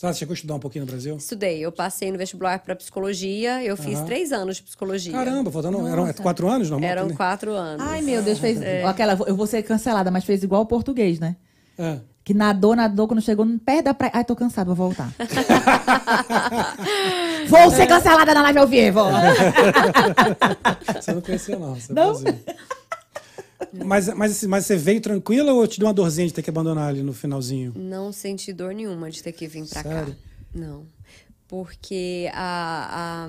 Você 0.00 0.14
chegou 0.14 0.32
a 0.32 0.34
estudar 0.34 0.54
um 0.54 0.58
pouquinho 0.58 0.86
no 0.86 0.90
Brasil? 0.90 1.18
Estudei, 1.18 1.60
eu 1.60 1.70
passei 1.70 2.10
no 2.10 2.16
vestibular 2.16 2.58
para 2.60 2.74
psicologia, 2.74 3.62
eu 3.62 3.76
fiz 3.76 4.00
três 4.00 4.32
anos 4.32 4.56
de 4.56 4.62
psicologia. 4.62 5.12
Caramba, 5.12 5.50
faltando, 5.50 5.86
eram 5.86 6.06
é 6.06 6.14
quatro 6.14 6.48
anos, 6.48 6.70
normal? 6.70 6.88
Eram 6.88 7.08
né? 7.08 7.14
quatro 7.14 7.52
anos. 7.52 7.86
Ai, 7.86 8.00
meu 8.00 8.22
Deus, 8.22 8.38
fez. 8.38 8.58
Aquela, 8.86 9.12
eu 9.26 9.36
vou 9.36 9.46
ser 9.46 9.62
cancelada, 9.62 10.10
mas 10.10 10.24
fez 10.24 10.42
igual 10.42 10.62
o 10.62 10.66
português, 10.66 11.20
né? 11.20 11.36
É. 11.78 11.98
Que 12.24 12.32
nadou, 12.32 12.74
nadou, 12.74 13.06
quando 13.06 13.20
chegou 13.20 13.46
perto 13.62 13.84
da 13.84 13.94
praia. 13.94 14.12
Ai, 14.14 14.24
tô 14.24 14.34
cansada, 14.34 14.72
vou 14.72 14.88
voltar. 14.88 15.12
vou 17.46 17.70
ser 17.70 17.86
cancelada 17.86 18.32
na 18.32 18.40
live 18.40 18.58
ao 18.58 18.66
vivo. 18.66 19.00
Você 20.98 21.12
não 21.12 21.20
conhecia, 21.20 21.58
não. 21.58 21.74
Você 21.74 21.92
Não? 21.92 22.14
Mas, 23.72 24.08
mas, 24.14 24.32
assim, 24.32 24.46
mas 24.46 24.66
você 24.66 24.76
veio 24.76 25.00
tranquila 25.00 25.52
ou 25.52 25.66
te 25.66 25.78
deu 25.78 25.86
uma 25.86 25.94
dorzinha 25.94 26.26
de 26.26 26.34
ter 26.34 26.42
que 26.42 26.50
abandonar 26.50 26.88
ali 26.88 27.02
no 27.02 27.12
finalzinho? 27.12 27.72
Não 27.76 28.12
senti 28.12 28.52
dor 28.52 28.74
nenhuma 28.74 29.10
de 29.10 29.22
ter 29.22 29.32
que 29.32 29.46
vir 29.46 29.66
pra 29.68 29.82
Sério? 29.82 30.12
cá. 30.12 30.18
Não. 30.54 30.86
Porque 31.46 32.30
a, 32.32 33.26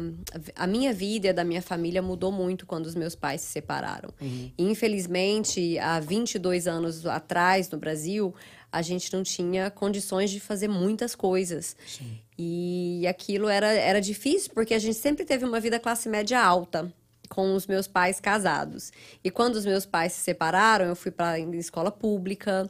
a, 0.56 0.64
a 0.64 0.68
minha 0.68 0.94
vida 0.94 1.28
e 1.28 1.30
a 1.32 1.34
da 1.34 1.44
minha 1.44 1.62
família 1.62 2.02
mudou 2.02 2.32
muito 2.32 2.68
quando 2.68 2.86
os 2.86 2.94
meus 2.94 3.16
pais 3.16 3.42
se 3.42 3.48
separaram. 3.48 4.14
Uhum. 4.22 4.52
Infelizmente, 4.58 5.80
há 5.80 6.00
22 6.00 6.68
anos 6.68 7.06
atrás, 7.06 7.70
no 7.72 7.80
Brasil, 7.80 8.34
a 8.72 8.82
gente 8.82 9.12
não 9.12 9.24
tinha 9.24 9.72
condições 9.72 10.30
de 10.30 10.40
fazer 10.40 10.68
muitas 10.68 11.16
coisas. 11.16 11.76
E 12.38 13.06
aquilo 13.08 13.50
era, 13.50 13.68
era 13.68 14.00
difícil, 14.00 14.52
porque 14.54 14.74
a 14.76 14.80
gente 14.80 14.98
sempre 14.98 15.26
teve 15.26 15.44
uma 15.44 15.60
vida 15.60 15.80
classe 15.80 16.08
média 16.08 16.40
alta 16.40 16.94
com 17.32 17.56
os 17.56 17.66
meus 17.66 17.88
pais 17.88 18.20
casados. 18.20 18.92
E 19.24 19.32
quando 19.32 19.56
os 19.56 19.66
meus 19.66 19.86
pais 19.86 20.12
se 20.12 20.20
separaram, 20.20 20.86
eu 20.86 20.96
fui 20.98 21.12
para 21.12 21.40
escola 21.40 21.90
pública 21.90 22.70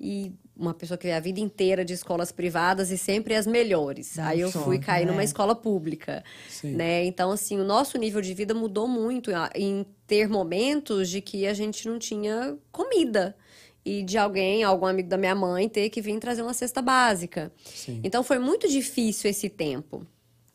e 0.00 0.32
uma 0.56 0.72
pessoa 0.72 0.96
que 0.96 1.04
veio 1.04 1.16
a 1.16 1.20
vida 1.20 1.40
inteira 1.40 1.84
de 1.84 1.92
escolas 1.92 2.32
privadas 2.32 2.90
e 2.90 2.96
sempre 2.96 3.34
as 3.34 3.46
melhores. 3.46 4.18
Aí 4.18 4.40
eu 4.40 4.50
só, 4.50 4.62
fui 4.62 4.78
cair 4.78 5.04
né? 5.04 5.12
numa 5.12 5.22
escola 5.22 5.54
pública, 5.54 6.24
Sim. 6.48 6.72
né? 6.72 7.04
Então 7.04 7.30
assim, 7.30 7.60
o 7.60 7.64
nosso 7.64 7.98
nível 7.98 8.22
de 8.22 8.32
vida 8.32 8.54
mudou 8.54 8.88
muito 8.88 9.30
em 9.54 9.84
ter 10.06 10.26
momentos 10.26 11.10
de 11.10 11.20
que 11.20 11.46
a 11.46 11.52
gente 11.52 11.86
não 11.86 11.98
tinha 11.98 12.56
comida 12.72 13.36
e 13.84 14.02
de 14.02 14.16
alguém, 14.16 14.64
algum 14.64 14.86
amigo 14.86 15.08
da 15.08 15.18
minha 15.18 15.34
mãe 15.34 15.68
ter 15.68 15.90
que 15.90 16.00
vir 16.00 16.18
trazer 16.18 16.40
uma 16.40 16.54
cesta 16.54 16.80
básica. 16.80 17.52
Sim. 17.62 18.00
Então 18.02 18.24
foi 18.24 18.38
muito 18.38 18.68
difícil 18.68 19.30
esse 19.30 19.50
tempo. 19.50 20.06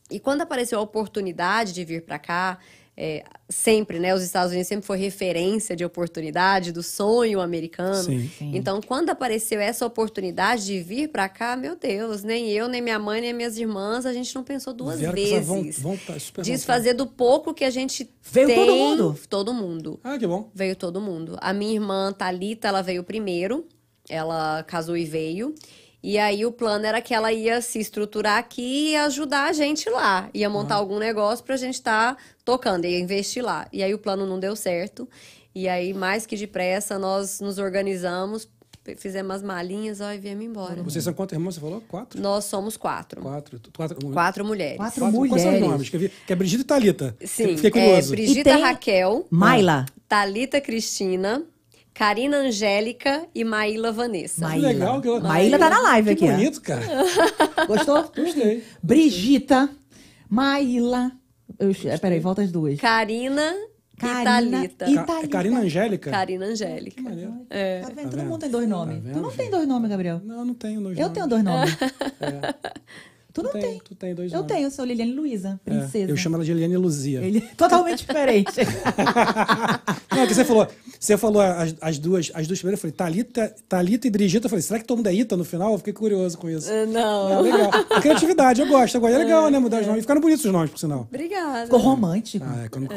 E 0.10 0.20
quando 0.20 0.42
apareceu 0.42 0.80
a 0.80 0.82
oportunidade 0.82 1.72
de 1.72 1.86
vir 1.86 2.04
para 2.04 2.20
cá, 2.20 2.60
é, 2.96 3.24
sempre, 3.50 3.98
né? 4.00 4.14
Os 4.14 4.22
Estados 4.22 4.52
Unidos 4.52 4.68
sempre 4.68 4.86
foi 4.86 4.98
referência 5.00 5.76
de 5.76 5.84
oportunidade, 5.84 6.72
do 6.72 6.84
sonho 6.84 7.42
americano. 7.42 8.04
Sim. 8.04 8.30
Sim. 8.38 8.52
Então, 8.54 8.80
quando 8.82 9.10
apareceu 9.10 9.60
essa 9.60 9.84
oportunidade 9.86 10.66
de 10.66 10.80
vir 10.82 11.08
para 11.10 11.28
cá, 11.28 11.56
meu 11.56 11.76
Deus, 11.76 12.24
nem 12.24 12.50
eu, 12.52 12.68
nem 12.68 12.82
minha 12.82 13.00
mãe, 13.00 13.20
nem 13.20 13.34
minhas 13.34 13.58
irmãs, 13.58 14.06
a 14.06 14.14
gente 14.14 14.34
não 14.36 14.44
pensou 14.44 14.74
duas 14.74 15.00
Vieram 15.00 15.14
vezes. 15.16 15.48
von- 15.48 15.72
vonta- 15.72 16.20
super 16.20 16.44
Desfazer 16.44 16.94
do 16.94 17.08
pouco 17.08 17.52
que 17.54 17.64
a 17.66 17.70
gente 17.72 18.08
Veio 18.22 18.48
tem. 18.48 18.56
todo 18.58 18.76
mundo? 18.76 19.20
Todo 19.28 19.54
mundo. 19.54 19.92
vontade. 19.94 20.16
Ah, 20.16 20.20
que 20.20 20.28
bom. 20.28 20.52
Veio 20.54 20.76
todo 20.76 21.02
mundo. 21.02 21.38
A 21.42 21.52
minha 21.52 21.74
irmã 21.74 22.14
Talita, 22.14 22.68
ela 22.68 22.84
veio 22.84 23.04
primeiro. 23.04 23.66
Ela 24.10 24.64
casou 24.68 24.96
e 24.98 25.06
veio. 25.06 25.56
E 26.04 26.18
aí 26.20 26.46
o 26.46 26.52
plano 26.52 26.86
era 26.86 27.02
que 27.02 27.14
ela 27.14 27.32
ia 27.32 27.62
se 27.62 27.80
estruturar 27.80 28.38
aqui 28.38 28.90
e 28.92 28.96
ajudar 28.98 29.46
a 29.50 29.54
gente 29.54 29.90
lá. 29.90 30.30
Ia 30.34 30.50
montar 30.50 30.76
algum 30.76 31.00
negócio 31.00 31.46
pra 31.46 31.56
gente 31.56 31.76
estar 31.76 32.18
tocando, 32.44 32.84
ia 32.86 33.00
investir 33.00 33.42
lá. 33.42 33.68
E 33.72 33.82
aí 33.82 33.94
o 33.94 33.98
plano 33.98 34.26
não 34.28 34.38
deu 34.38 34.54
certo. 34.56 35.08
E 35.56 35.70
aí, 35.70 35.94
mais 35.94 36.26
que 36.26 36.36
depressa, 36.36 37.00
nós 37.00 37.40
nos 37.40 37.58
organizamos, 37.58 38.50
fizemos 38.98 39.36
as 39.36 39.44
malinhas, 39.44 40.02
ó, 40.02 40.12
e 40.12 40.18
viemos 40.18 40.44
embora. 40.44 40.84
Vocês 40.84 41.06
são 41.06 41.14
quantos 41.14 41.32
irmãos? 41.34 41.56
Você 41.56 41.62
falou? 41.62 41.80
Quatro? 41.88 42.20
Nós 42.20 42.44
somos 42.46 42.76
quatro. 42.76 43.22
Quatro. 43.22 43.62
Quatro, 43.74 44.12
Quatro 44.12 44.44
mulheres. 44.44 44.78
Quatro 44.78 45.00
Quatro- 45.06 45.30
Quais 45.30 45.42
são 45.42 45.52
os 45.54 45.58
mulheres. 45.60 45.88
nomes? 45.90 45.90
Que, 45.90 46.34
é 46.34 46.36
Brigitte 46.36 46.64
e 46.64 46.66
Thalita. 46.66 47.16
Sim, 47.24 47.56
Fiquei 47.56 47.82
é 47.82 47.86
curioso. 47.86 48.10
Brigita 48.12 48.40
E 48.40 48.44
tem- 48.56 48.62
Raquel, 48.62 49.26
Maila. 49.30 49.86
Talita 50.10 50.60
Cristina, 50.60 51.44
Karina 51.94 52.38
Angélica 52.38 53.28
e 53.36 53.44
Maíla 53.44 53.92
Vanessa. 53.92 54.36
Que 54.42 54.42
Maíla. 54.52 54.68
legal. 54.70 55.02
Que... 55.02 55.20
Maíla 55.20 55.60
tá 55.60 55.70
na 55.70 55.80
live 55.82 56.16
que 56.16 56.26
aqui, 56.26 56.34
ó. 56.34 56.38
bonito, 56.38 56.62
cara. 56.62 56.82
Gostou? 57.68 58.12
Gostei. 58.16 58.64
Brigita, 58.82 59.70
Maíla. 60.30 61.12
Eu, 61.60 61.72
é, 61.86 61.98
peraí, 61.98 62.20
volta 62.20 62.42
as 62.42 62.52
duas. 62.52 62.80
Karina, 62.80 63.54
Karina 63.98 64.22
e 64.22 64.24
Thalita. 64.26 64.90
e- 64.90 64.96
Ca- 64.96 65.04
Thalita. 65.06 65.28
Karina 65.30 65.60
Angélica? 65.60 66.10
Karina 66.12 66.46
Que 66.48 66.52
Angélica. 66.52 67.02
maneiro. 67.02 67.32
Tá 67.32 67.90
vendo? 67.96 68.10
Todo 68.10 68.16
vendo? 68.18 68.26
mundo 68.30 68.40
tem 68.40 68.50
dois 68.50 68.68
nomes. 68.68 69.04
vendo, 69.04 69.14
tu 69.14 69.22
não 69.22 69.30
tem 69.30 69.38
filho? 69.38 69.52
dois 69.52 69.68
nomes, 69.68 69.90
Gabriel? 69.90 70.22
Não, 70.26 70.44
não 70.44 70.54
tenho 70.56 70.82
dois 70.82 70.98
Eu 70.98 71.04
nomes. 71.04 71.14
tenho 71.14 71.28
dois 71.28 71.44
nomes. 71.44 71.78
É. 72.20 72.54
Tu 73.32 73.42
não 73.42 73.52
Tu 73.52 73.60
tem. 73.60 73.80
Tu 73.80 73.96
tem 73.96 74.14
dois 74.16 74.32
Eu 74.32 74.40
nomes. 74.42 74.54
tenho, 74.56 74.66
eu 74.68 74.72
sou 74.72 74.86
Liliane 74.86 75.12
Luiza, 75.12 75.60
É, 75.66 75.70
princesa. 75.70 76.12
Eu 76.12 76.18
chamo 76.18 76.36
ela 76.36 76.46
de 76.46 76.52
Eliane 76.52 76.78
Luzia. 76.78 77.20
Ele 77.22 77.42
totalmente 77.58 78.00
diferente. 78.06 78.52
Não, 80.16 80.28
que 80.28 80.34
você 80.36 80.46
falou, 80.46 80.68
você 81.04 81.18
falou 81.18 81.42
as, 81.42 81.76
as 81.82 82.00
duas, 82.00 82.32
as 82.34 82.48
duas 82.48 82.60
primeiras, 82.60 82.82
eu 82.82 82.90
falei, 82.90 82.94
Thalita, 82.96 83.54
Thalita 83.68 84.08
e 84.08 84.10
Brigita, 84.10 84.46
eu 84.46 84.50
falei, 84.50 84.64
será 84.64 84.80
que 84.80 84.86
todo 84.86 84.98
mundo 85.00 85.08
é 85.08 85.14
Ita 85.14 85.36
no 85.36 85.44
final? 85.44 85.74
Eu 85.74 85.78
fiquei 85.78 85.92
curioso 85.92 86.38
com 86.38 86.50
isso. 86.50 86.72
Ah, 86.72 86.86
Não. 86.86 87.30
É 87.30 87.42
legal. 87.42 87.70
A 87.90 88.00
criatividade, 88.00 88.62
eu 88.62 88.68
gosto, 88.68 88.98
gosto. 89.02 89.14
É 89.14 89.18
legal, 89.18 89.50
né, 89.50 89.60
mudar 89.60 89.82
os 89.82 89.88
nomes. 89.88 90.04
Ficaram 90.04 90.22
bonitos 90.22 90.46
os 90.46 90.52
nomes, 90.54 90.72
por 90.72 90.78
sinal. 90.78 91.02
Obrigada. 91.02 91.66
Ficou 91.66 91.80
romântico. 91.80 92.46
Ah, 92.48 92.64
é, 92.64 92.70
quando, 92.70 92.88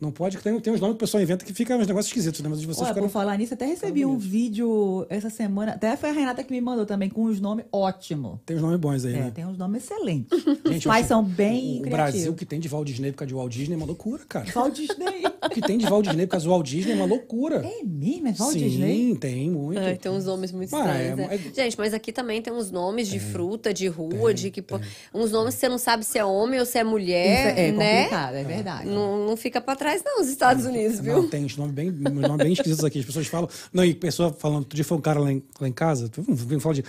Não 0.00 0.10
pode, 0.10 0.38
que 0.38 0.42
tem, 0.42 0.58
tem 0.60 0.72
uns 0.72 0.80
nomes 0.80 0.94
que 0.96 0.98
o 1.04 1.06
pessoal 1.06 1.22
inventa 1.22 1.44
que 1.44 1.52
ficam 1.52 1.78
uns 1.78 1.86
negócios 1.86 2.06
esquisitos, 2.08 2.40
né? 2.40 2.48
Mas 2.48 2.60
de 2.60 2.66
vocês 2.66 2.78
Olha, 2.78 2.88
ficaram... 2.88 3.06
por 3.08 3.12
falar 3.12 3.36
nisso, 3.36 3.52
até 3.54 3.66
recebi 3.66 4.06
um 4.06 4.16
vídeo 4.16 5.06
essa 5.10 5.28
semana. 5.28 5.72
Até 5.72 5.96
foi 5.96 6.08
a 6.08 6.12
Renata 6.12 6.42
que 6.42 6.50
me 6.52 6.60
mandou 6.60 6.86
também, 6.86 7.10
com 7.10 7.24
os 7.24 7.40
nomes 7.40 7.66
ótimos. 7.70 8.38
Tem 8.46 8.56
uns 8.56 8.62
nomes 8.62 8.78
bons 8.80 9.04
aí, 9.04 9.14
É, 9.14 9.18
né? 9.18 9.32
tem 9.34 9.44
uns 9.44 9.58
nomes 9.58 9.84
excelentes. 9.84 10.30
Gente, 10.42 10.78
Os 10.78 10.84
eu 10.86 10.90
pais 10.90 11.00
acho- 11.04 11.08
são 11.08 11.22
bem 11.22 11.76
O, 11.76 11.78
o 11.80 11.82
criativos. 11.82 11.90
Brasil 12.12 12.34
que 12.34 12.46
tem 12.46 12.58
de 12.60 12.68
Walt 12.68 12.86
Disney 12.86 13.12
por 13.12 13.18
causa 13.18 13.28
de 13.28 13.34
Walt 13.34 13.52
Disney 13.52 13.74
é 13.74 13.76
uma 13.76 13.86
loucura, 13.86 14.22
cara. 14.28 14.46
Walt 14.54 14.74
Disney. 14.74 15.22
O 15.44 15.48
que 15.50 15.60
tem 15.60 15.76
de 15.78 15.86
Walt 15.86 16.06
Disney 16.06 16.26
por 16.26 16.32
causa 16.32 16.46
do 16.46 16.50
Walt 16.50 16.66
Disney 16.66 16.92
é 16.92 16.96
uma 16.96 17.04
loucura. 17.06 17.56
É 17.66 17.84
mesmo? 17.84 18.28
É 18.28 18.32
Walt 18.32 18.52
Sim, 18.52 18.58
Disney? 18.58 19.16
tem 19.16 19.50
muito. 19.50 19.80
Ai, 19.80 19.96
tem 19.96 20.10
uns 20.12 20.24
nomes 20.24 20.52
muito 20.52 20.74
Ah, 20.74 20.78
estranhos, 20.80 21.10
é, 21.12 21.16
né? 21.16 21.28
é- 21.34 21.62
Gente, 21.62 21.76
mas 21.78 21.92
aqui 21.92 22.10
também 22.12 22.40
tem 22.40 22.52
uns 22.52 22.70
nomes 22.70 23.08
de 23.08 23.18
fruta, 23.20 23.72
de 23.74 23.86
rua, 23.86 24.32
de 24.32 24.50
que. 24.50 24.62
pô, 24.62 24.80
Uns 25.14 25.30
nomes 25.32 25.54
que 25.54 25.60
você 25.60 25.68
não 25.68 25.78
sabe 25.78 26.04
se 26.04 26.18
é 26.18 26.24
homem 26.24 26.58
ou 26.58 26.64
se 26.66 26.78
é 26.78 26.84
mulher, 26.84 27.50
Isso 27.50 27.60
é 27.60 27.72
né? 27.72 27.96
complicado, 28.04 28.34
é 28.34 28.44
verdade. 28.44 28.86
Não, 28.88 29.26
não 29.26 29.36
fica 29.36 29.60
pra 29.60 29.74
trás, 29.76 29.89
não, 30.04 30.20
os 30.20 30.28
Estados 30.28 30.64
Unidos, 30.64 31.00
viu? 31.00 31.14
Não, 31.22 31.28
tem 31.28 31.44
uns 31.44 31.56
nomes 31.56 31.74
bem, 31.74 31.90
uns 31.90 32.00
nomes 32.02 32.36
bem 32.36 32.52
esquisitos 32.52 32.84
aqui. 32.84 32.98
As 33.00 33.04
pessoas 33.04 33.26
falam. 33.26 33.48
Não, 33.72 33.84
e 33.84 33.94
pessoa 33.94 34.32
falando, 34.32 34.58
outro 34.60 34.76
dia 34.76 34.84
foi 34.84 34.96
um 34.96 35.00
cara 35.00 35.18
lá 35.20 35.32
em, 35.32 35.42
lá 35.60 35.68
em 35.68 35.72
casa. 35.72 36.10
Vamos 36.16 36.62
falar 36.62 36.74
de 36.76 36.84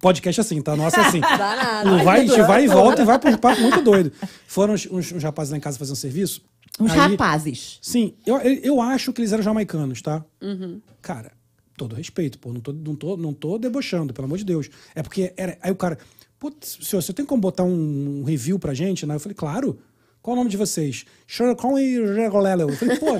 podcast 0.00 0.40
assim, 0.40 0.60
tá? 0.62 0.74
Nossa, 0.76 1.00
é 1.00 1.04
assim. 1.06 1.20
Dá 1.36 1.36
nada. 1.36 1.90
Não 1.90 2.04
vai, 2.04 2.20
a 2.22 2.26
gente 2.26 2.40
vai 2.42 2.64
e 2.64 2.68
volta 2.68 3.02
e 3.02 3.04
vai 3.04 3.18
para 3.18 3.30
um 3.30 3.36
papo 3.36 3.60
muito 3.60 3.82
doido. 3.82 4.12
Foram 4.46 4.74
uns, 4.74 4.86
uns- 4.90 5.12
uns 5.12 5.22
rapazes 5.22 5.50
lá 5.50 5.56
em 5.58 5.60
casa 5.60 5.78
fazer 5.78 5.92
um 5.92 5.96
serviço. 5.96 6.42
Uns 6.80 6.90
aí- 6.92 6.98
rapazes. 6.98 7.78
Sim, 7.82 8.14
eu, 8.26 8.36
eu 8.38 8.54
eu 8.62 8.80
acho 8.80 9.12
que 9.12 9.20
eles 9.20 9.32
eram 9.32 9.42
jamaicanos, 9.42 10.00
tá? 10.02 10.24
Uhum. 10.42 10.80
Cara, 11.02 11.32
todo 11.76 11.94
respeito, 11.94 12.38
pô. 12.38 12.52
Não 12.52 12.60
tô, 12.60 12.72
não, 12.72 12.94
tô, 12.94 13.16
não 13.16 13.32
tô 13.32 13.58
debochando, 13.58 14.12
pelo 14.12 14.26
amor 14.26 14.38
de 14.38 14.44
Deus. 14.44 14.68
É 14.94 15.02
porque 15.02 15.32
era. 15.36 15.56
Aí 15.62 15.70
o 15.70 15.76
cara, 15.76 15.98
putz, 16.38 16.78
senhor, 16.82 17.00
você 17.02 17.12
tem 17.12 17.24
como 17.24 17.40
botar 17.40 17.64
um, 17.64 18.20
um 18.20 18.24
review 18.24 18.58
pra 18.58 18.74
gente? 18.74 19.06
Né? 19.06 19.14
Eu 19.14 19.20
falei, 19.20 19.34
claro. 19.34 19.78
Qual 20.20 20.34
o 20.34 20.38
nome 20.38 20.50
de 20.50 20.56
vocês? 20.56 21.04
Sherlock 21.26 21.62
Holmes 21.62 21.84
e 21.84 22.14
Regolelo. 22.14 22.70
Eu 22.70 22.76
falei, 22.76 22.96
pô, 22.98 23.06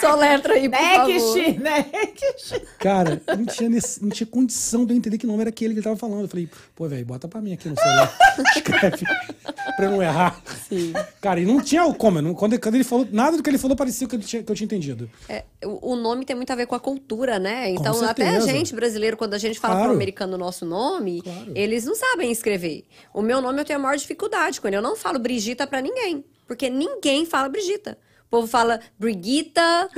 Só 0.00 0.14
letra 0.14 0.54
aí, 0.54 0.68
por 0.68 0.78
favor. 0.78 1.08
Next, 1.08 1.58
next. 1.60 2.60
cara, 2.78 3.20
não 3.36 3.44
tinha, 3.44 3.68
nesse- 3.68 4.02
não 4.02 4.08
tinha 4.10 4.26
condição 4.26 4.86
de 4.86 4.92
eu 4.94 4.96
entender 4.96 5.18
que 5.18 5.26
nome 5.26 5.40
era 5.42 5.50
aquele 5.50 5.74
que 5.74 5.80
ele 5.80 5.84
tava 5.84 5.96
falando. 5.96 6.22
Eu 6.22 6.28
falei, 6.28 6.48
pô, 6.74 6.88
velho, 6.88 7.04
bota 7.04 7.28
pra 7.28 7.40
mim 7.40 7.52
aqui 7.52 7.68
no 7.68 7.76
celular. 7.76 8.16
Escreve. 8.56 9.04
pra 9.76 9.84
eu 9.86 9.90
não 9.90 10.02
errar. 10.02 10.40
Sim. 10.68 10.92
Cara, 11.20 11.38
e 11.40 11.44
não 11.46 11.60
tinha 11.60 11.82
como. 11.94 12.20
não- 12.22 12.34
Quando, 12.34 12.58
quando 12.58 12.74
ele 12.76 12.84
falou, 12.84 13.06
nada 13.12 13.36
do 13.36 13.42
que 13.42 13.50
ele 13.50 13.58
falou 13.58 13.76
parecia 13.76 14.08
que 14.08 14.16
eu 14.16 14.20
tinha, 14.20 14.42
que 14.42 14.50
eu 14.50 14.56
tinha 14.56 14.64
entendido. 14.64 15.10
É, 15.28 15.44
o 15.64 15.90
o 15.90 15.96
nome 15.96 16.24
tem 16.24 16.34
muito 16.36 16.50
a 16.52 16.56
ver 16.56 16.66
com 16.66 16.74
a 16.74 16.80
cultura, 16.80 17.38
né? 17.38 17.68
Então, 17.70 18.02
até 18.04 18.28
a 18.28 18.40
gente, 18.40 18.74
brasileiro, 18.74 19.16
quando 19.16 19.34
a 19.34 19.38
gente 19.38 19.58
fala 19.58 19.74
Claro. 19.74 19.88
pro 19.88 19.96
americano 19.96 20.34
o 20.34 20.38
nosso 20.38 20.64
nome, 20.64 21.20
Claro. 21.22 21.52
eles 21.54 21.84
não 21.84 21.94
sabem 21.94 22.30
escrever. 22.30 22.84
O 23.12 23.20
meu 23.22 23.40
nome 23.42 23.60
eu 23.60 23.64
tenho 23.64 23.78
a 23.78 23.82
maior 23.82 23.96
dificuldade 23.96 24.60
com 24.60 24.68
ele. 24.68 24.76
Eu 24.76 24.82
não 24.82 24.96
falo 24.96 25.18
Brigita 25.18 25.66
pra 25.66 25.80
ninguém. 25.82 25.99
Porque 26.46 26.68
ninguém 26.70 27.24
fala 27.26 27.48
Brigita. 27.48 27.96
O 28.26 28.30
povo 28.30 28.46
fala 28.46 28.78
Brigitta, 28.96 29.88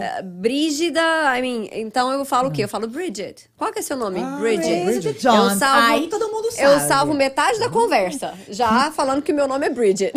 eh, 0.00 0.22
Brígida, 0.22 1.00
I 1.36 1.42
mean, 1.42 1.68
então 1.72 2.12
eu 2.12 2.24
falo 2.24 2.48
o 2.48 2.52
quê? 2.52 2.62
Eu 2.62 2.68
falo 2.68 2.86
Bridget. 2.86 3.50
Qual 3.56 3.72
que 3.72 3.80
é 3.80 3.82
seu 3.82 3.96
nome? 3.96 4.20
Ah, 4.20 4.36
Bridget. 4.38 4.84
Bridget 4.84 4.84
Bridget 5.02 5.20
Jones. 5.22 5.52
Eu 5.54 5.58
salvo- 5.58 5.86
Aí 5.94 6.08
todo 6.08 6.28
mundo 6.30 6.52
sabe. 6.52 6.72
Eu 6.72 6.88
salvo 6.88 7.14
metade 7.14 7.58
da 7.58 7.68
conversa, 7.68 8.32
já 8.48 8.90
falando 8.92 9.22
que 9.22 9.32
meu 9.32 9.48
nome 9.48 9.66
é 9.66 9.70
Bridget. 9.70 10.12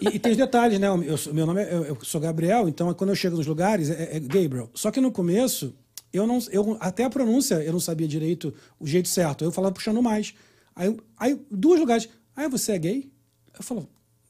E, 0.00 0.16
e 0.16 0.18
tem 0.18 0.32
os 0.32 0.38
detalhes, 0.38 0.78
né? 0.80 0.86
Eu 0.88 1.34
meu 1.34 1.44
nome 1.44 1.62
é, 1.62 1.74
eu, 1.74 1.84
eu 1.84 1.98
sou 2.02 2.18
Gabriel, 2.18 2.66
então 2.66 2.92
quando 2.94 3.10
eu 3.10 3.16
chego 3.16 3.36
nos 3.36 3.46
lugares 3.46 3.90
é, 3.90 4.16
é 4.16 4.20
Gabriel. 4.20 4.70
Só 4.72 4.90
que 4.90 4.98
no 4.98 5.12
começo, 5.12 5.74
eu 6.10 6.26
não, 6.26 6.38
eu, 6.50 6.78
até 6.80 7.04
a 7.04 7.10
pronúncia 7.10 7.56
eu 7.56 7.72
não 7.74 7.80
sabia 7.80 8.08
direito 8.08 8.54
o 8.80 8.86
jeito 8.86 9.06
certo. 9.08 9.44
Eu 9.44 9.52
falava 9.52 9.74
puxando 9.74 10.02
mais. 10.02 10.32
Aí, 10.74 10.96
aí 11.18 11.38
duas 11.50 11.78
lugares. 11.78 12.08
Aí 12.34 12.48
você 12.48 12.72
é 12.72 12.78
gay? 12.78 13.12
Eu 13.54 13.62
falo, 13.62 13.86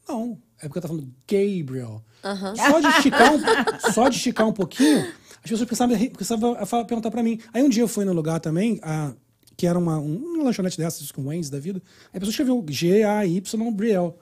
Não, 0.09 0.37
é 0.61 0.67
porque 0.69 0.79
eu 0.79 0.83
tava 0.83 0.95
falando 0.95 1.13
Gabriel. 1.27 2.03
Só, 2.57 2.81
de 2.81 2.87
esticar 2.89 3.35
um, 3.35 3.39
só 3.93 4.09
de 4.09 4.17
esticar 4.17 4.47
um 4.49 4.53
pouquinho, 4.53 5.01
as 5.45 5.51
pessoas 5.51 5.69
pensavam, 5.69 5.97
pensavam 6.11 6.57
a 6.59 6.67
falar- 6.67 6.85
perguntar 6.85 7.11
pra 7.11 7.23
mim. 7.23 7.41
Aí 7.53 7.63
um 7.63 7.69
dia 7.69 7.83
eu 7.83 7.89
fui 7.89 8.05
no 8.05 8.13
lugar 8.13 8.41
também, 8.41 8.79
a- 8.83 9.13
que 9.57 9.67
era 9.67 9.79
uma, 9.79 9.99
um, 9.99 10.17
uma 10.17 10.45
lanchonete 10.45 10.79
dessas 10.79 11.11
com 11.11 11.25
Wayne's 11.25 11.51
da 11.51 11.59
vida. 11.59 11.81
Aí 12.13 12.17
a 12.17 12.21
pessoa 12.21 12.31
escreveu 12.31 12.65
G-A-Y 12.69 13.71
Briel. 13.73 14.19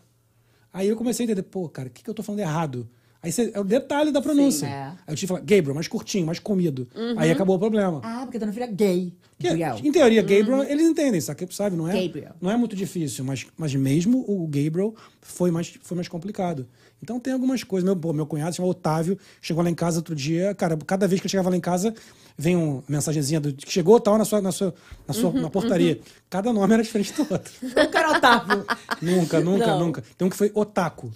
Aí 0.72 0.88
eu 0.88 0.96
comecei 0.96 1.24
a 1.24 1.26
entender, 1.26 1.42
pô, 1.42 1.68
cara, 1.68 1.88
o 1.88 1.90
que, 1.90 2.02
que 2.02 2.08
eu 2.10 2.14
tô 2.14 2.22
falando 2.22 2.40
errado? 2.40 2.88
Aí 3.26 3.32
você- 3.32 3.50
é 3.52 3.60
o 3.60 3.64
detalhe 3.64 4.12
da 4.12 4.22
pronúncia. 4.22 4.66
Sim, 4.68 4.72
é. 4.72 4.84
Aí 4.86 4.94
eu 5.08 5.14
tive 5.14 5.20
que 5.20 5.26
falar, 5.26 5.40
Gabriel, 5.40 5.74
mais 5.74 5.88
curtinho, 5.88 6.24
mais 6.24 6.38
comido. 6.38 6.88
Aí 7.16 7.30
acabou 7.30 7.56
o 7.56 7.58
problema. 7.58 8.00
Ah, 8.04 8.20
porque 8.24 8.38
dona 8.38 8.52
filha 8.52 8.64
é 8.64 8.68
gay. 8.72 9.12
Que, 9.38 9.48
Gabriel. 9.48 9.76
em 9.84 9.92
teoria, 9.92 10.22
Gabriel, 10.22 10.62
eles 10.62 10.86
entendem, 10.88 11.20
sabe? 11.20 11.46
sabe 11.54 11.76
não, 11.76 11.86
é, 11.86 12.06
Gabriel. 12.06 12.32
não 12.40 12.50
é 12.50 12.56
muito 12.56 12.74
difícil, 12.74 13.22
mas, 13.22 13.46
mas 13.54 13.74
mesmo 13.74 14.24
o 14.26 14.46
Gabriel 14.46 14.94
foi 15.20 15.50
mais, 15.50 15.74
foi 15.82 15.94
mais 15.94 16.08
complicado. 16.08 16.66
Então 17.02 17.20
tem 17.20 17.34
algumas 17.34 17.62
coisas. 17.62 17.84
Meu, 17.84 17.94
pô, 17.94 18.14
meu 18.14 18.24
cunhado 18.26 18.52
se 18.52 18.56
chama 18.56 18.68
Otávio, 18.70 19.18
chegou 19.42 19.62
lá 19.62 19.68
em 19.68 19.74
casa 19.74 19.98
outro 19.98 20.14
dia, 20.14 20.54
cara, 20.54 20.74
cada 20.86 21.06
vez 21.06 21.20
que 21.20 21.26
ele 21.26 21.30
chegava 21.30 21.50
lá 21.50 21.56
em 21.56 21.60
casa, 21.60 21.94
vem 22.38 22.56
uma 22.56 22.82
mensagenzinha 22.88 23.38
do 23.38 23.52
que 23.52 23.70
chegou 23.70 24.00
tal 24.00 24.16
na 24.16 24.24
sua, 24.24 24.40
na 24.40 24.50
sua, 24.50 24.74
na 25.06 25.12
sua 25.12 25.30
na 25.32 25.50
portaria. 25.50 26.00
Cada 26.30 26.50
nome 26.54 26.72
era 26.72 26.82
diferente 26.82 27.12
do 27.12 27.26
outro. 27.30 27.52
O 27.86 27.90
cara 27.90 28.16
Otávio. 28.16 28.64
nunca, 29.02 29.40
nunca, 29.40 29.66
Não. 29.66 29.80
nunca. 29.80 30.02
Tem 30.16 30.26
um 30.26 30.30
que 30.30 30.36
foi 30.36 30.50
Otaku. 30.54 31.12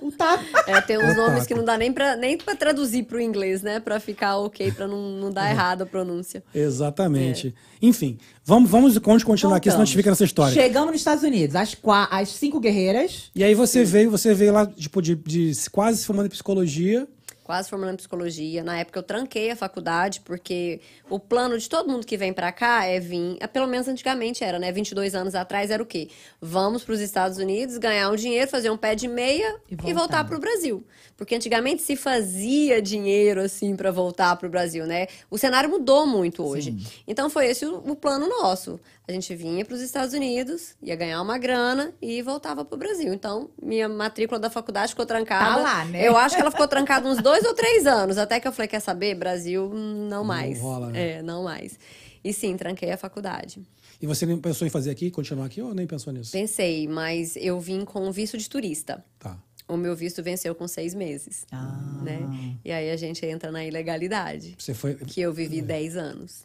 Otávio. 0.00 0.44
É, 0.66 0.80
tem 0.80 0.98
uns 0.98 1.16
nomes 1.16 1.46
que 1.46 1.54
não 1.54 1.64
dá 1.64 1.76
nem 1.76 1.92
pra, 1.92 2.16
nem 2.16 2.38
pra 2.38 2.54
traduzir 2.56 3.04
pro 3.04 3.20
inglês, 3.20 3.62
né? 3.62 3.80
Pra 3.80 4.00
ficar 4.00 4.38
ok, 4.38 4.72
pra 4.72 4.88
não, 4.88 5.10
não 5.10 5.30
dar 5.30 5.50
errado 5.50 5.82
a 5.82 5.86
pronúncia. 5.86 6.42
Exatamente. 6.54 7.54
Enfim, 7.82 8.18
vamos, 8.44 8.70
vamos 8.70 8.98
continuar 9.24 9.56
aqui, 9.56 9.70
senão 9.70 9.82
a 9.82 9.84
gente 9.84 9.96
fica 9.96 10.10
nessa 10.10 10.24
história. 10.24 10.54
Chegamos 10.54 10.92
nos 10.92 11.00
Estados 11.00 11.22
Unidos, 11.22 11.54
as, 11.54 11.76
as 12.10 12.28
cinco 12.30 12.58
guerreiras. 12.58 13.30
E 13.34 13.44
aí 13.44 13.54
você 13.54 13.84
veio, 13.84 14.10
você 14.10 14.32
veio 14.32 14.52
lá, 14.52 14.66
tipo, 14.66 15.02
de, 15.02 15.14
de 15.14 15.52
quase 15.70 15.98
se 15.98 16.06
formando 16.06 16.26
em 16.26 16.30
psicologia. 16.30 17.06
Quase 17.44 17.68
formando 17.68 17.92
em 17.92 17.96
psicologia. 17.96 18.64
Na 18.64 18.78
época 18.78 18.98
eu 18.98 19.02
tranquei 19.02 19.50
a 19.50 19.56
faculdade, 19.56 20.22
porque 20.22 20.80
o 21.10 21.20
plano 21.20 21.58
de 21.58 21.68
todo 21.68 21.88
mundo 21.90 22.06
que 22.06 22.16
vem 22.16 22.32
pra 22.32 22.50
cá 22.50 22.86
é 22.86 22.98
vir, 22.98 23.36
é, 23.38 23.46
pelo 23.46 23.66
menos 23.66 23.86
antigamente 23.86 24.42
era, 24.42 24.58
né? 24.58 24.72
22 24.72 25.14
anos 25.14 25.34
atrás 25.34 25.70
era 25.70 25.82
o 25.82 25.86
quê? 25.86 26.08
Vamos 26.40 26.82
pros 26.82 27.00
Estados 27.00 27.36
Unidos, 27.36 27.76
ganhar 27.76 28.10
um 28.10 28.16
dinheiro, 28.16 28.50
fazer 28.50 28.70
um 28.70 28.78
pé 28.78 28.94
de 28.94 29.06
meia 29.06 29.56
E 29.70 29.74
e 29.74 29.76
voltar. 29.76 29.94
voltar, 29.94 30.24
pro 30.24 30.40
Brasil. 30.40 30.82
Porque 31.16 31.34
antigamente 31.34 31.82
se 31.82 31.94
fazia 31.96 32.82
dinheiro, 32.82 33.40
assim, 33.40 33.76
pra 33.76 33.90
voltar 33.90 34.34
pro 34.36 34.48
Brasil, 34.48 34.86
né? 34.86 35.06
O 35.30 35.38
cenário 35.38 35.70
mudou 35.70 36.06
muito 36.06 36.44
hoje. 36.44 36.76
Então 37.06 37.30
foi 37.30 37.46
esse 37.46 37.64
o, 37.64 37.76
o 37.76 37.94
plano 37.94 38.28
nosso. 38.28 38.80
A 39.06 39.12
gente 39.12 39.34
vinha 39.36 39.64
pros 39.64 39.80
Estados 39.80 40.14
Unidos, 40.14 40.74
ia 40.82 40.96
ganhar 40.96 41.20
uma 41.20 41.38
grana 41.38 41.92
e 42.00 42.20
voltava 42.22 42.64
pro 42.64 42.76
Brasil. 42.76 43.12
Então, 43.12 43.50
minha 43.62 43.88
matrícula 43.88 44.40
da 44.40 44.50
faculdade 44.50 44.90
ficou 44.90 45.06
trancada. 45.06 45.56
Tá 45.56 45.56
lá, 45.60 45.84
né? 45.84 46.06
Eu 46.08 46.16
acho 46.16 46.34
que 46.34 46.40
ela 46.40 46.50
ficou 46.50 46.66
trancada 46.66 47.08
uns 47.08 47.22
dois 47.22 47.44
ou 47.44 47.54
três 47.54 47.86
anos. 47.86 48.18
Até 48.18 48.40
que 48.40 48.48
eu 48.48 48.52
falei, 48.52 48.66
quer 48.68 48.80
saber? 48.80 49.14
Brasil, 49.14 49.70
hum, 49.72 50.08
não 50.08 50.24
mais. 50.24 50.58
rola, 50.58 50.90
né? 50.90 51.18
É, 51.18 51.22
não 51.22 51.44
mais. 51.44 51.78
E 52.24 52.32
sim, 52.32 52.56
tranquei 52.56 52.90
a 52.90 52.96
faculdade. 52.96 53.60
E 54.00 54.06
você 54.06 54.26
nem 54.26 54.36
pensou 54.38 54.66
em 54.66 54.70
fazer 54.70 54.90
aqui, 54.90 55.10
continuar 55.10 55.46
aqui, 55.46 55.62
ou 55.62 55.74
nem 55.74 55.86
pensou 55.86 56.12
nisso? 56.12 56.32
Pensei, 56.32 56.88
mas 56.88 57.36
eu 57.36 57.60
vim 57.60 57.84
com 57.84 58.10
visto 58.10 58.36
de 58.36 58.48
turista. 58.48 59.04
Tá. 59.18 59.38
O 59.66 59.76
meu 59.76 59.96
visto 59.96 60.22
venceu 60.22 60.54
com 60.54 60.68
seis 60.68 60.94
meses. 60.94 61.46
Ah. 61.50 62.00
Né? 62.02 62.56
E 62.64 62.70
aí 62.70 62.90
a 62.90 62.96
gente 62.96 63.24
entra 63.24 63.50
na 63.50 63.64
ilegalidade. 63.64 64.54
Você 64.58 64.74
foi. 64.74 64.94
Que 64.94 65.20
eu 65.22 65.32
vivi 65.32 65.62
dez 65.62 65.96
anos. 65.96 66.44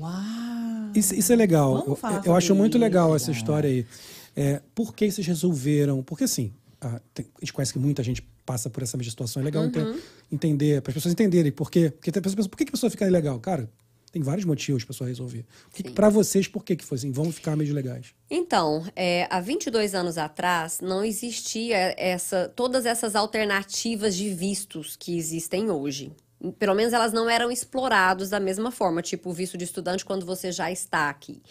Uau. 0.00 0.12
Isso, 0.94 1.14
isso 1.14 1.32
é 1.32 1.36
legal. 1.36 1.72
Vamos 1.72 1.88
Eu- 1.88 1.96
falar 1.96 2.22
eu, 2.24 2.34
acho 2.34 2.54
muito 2.54 2.78
legal 2.78 3.14
essa 3.14 3.30
história 3.30 3.68
aí. 3.68 3.86
É, 4.36 4.62
por 4.74 4.94
que 4.94 5.10
vocês 5.10 5.26
resolveram? 5.26 6.02
Porque 6.02 6.24
assim, 6.24 6.52
tem- 7.12 7.26
a 7.36 7.40
gente 7.40 7.52
conhece 7.52 7.72
que 7.72 7.78
muita 7.78 8.02
gente 8.02 8.22
passa 8.46 8.70
por 8.70 8.82
essa 8.82 8.96
mesma 8.96 9.10
situação. 9.10 9.42
É 9.42 9.44
legal 9.44 9.64
ente- 9.66 10.00
entender, 10.30 10.80
para 10.80 10.90
as 10.90 10.94
pessoas 10.94 11.12
entenderem 11.12 11.50
por 11.52 11.70
quê. 11.70 11.90
Porque 11.90 12.10
tem 12.12 12.22
pessoas 12.22 12.34
que 12.34 12.36
pensam, 12.38 12.50
por 12.50 12.56
que 12.56 12.64
que 12.64 12.70
a 12.70 12.72
pessoa 12.72 12.90
fica 12.90 13.06
ilegal? 13.06 13.38
Cara, 13.40 13.68
tem 14.10 14.22
vários 14.22 14.44
motivos 14.44 14.84
para 14.84 14.92
pessoa 14.92 15.08
resolver. 15.08 15.44
Para 15.94 16.08
vocês, 16.08 16.48
por 16.48 16.64
que 16.64 16.76
que 16.76 16.84
foi 16.84 16.96
assim? 16.96 17.12
Vamos 17.12 17.34
ficar 17.34 17.56
meio 17.56 17.72
legais. 17.74 18.14
Então, 18.30 18.86
é, 18.96 19.26
há 19.30 19.40
22 19.40 19.94
anos 19.94 20.18
atrás, 20.18 20.80
não 20.80 21.04
existia 21.04 21.94
essa, 21.96 22.52
todas 22.54 22.86
essas 22.86 23.14
alternativas 23.14 24.14
de 24.14 24.30
vistos 24.30 24.96
que 24.96 25.16
existem 25.16 25.70
hoje. 25.70 26.12
Pelo 26.58 26.74
menos 26.74 26.92
elas 26.92 27.12
não 27.12 27.28
eram 27.28 27.50
exploradas 27.50 28.30
da 28.30 28.38
mesma 28.38 28.70
forma, 28.70 29.02
tipo 29.02 29.30
o 29.30 29.32
visto 29.32 29.58
de 29.58 29.64
estudante 29.64 30.04
quando 30.04 30.24
você 30.24 30.52
já 30.52 30.70
está 30.70 31.10
aqui. 31.10 31.42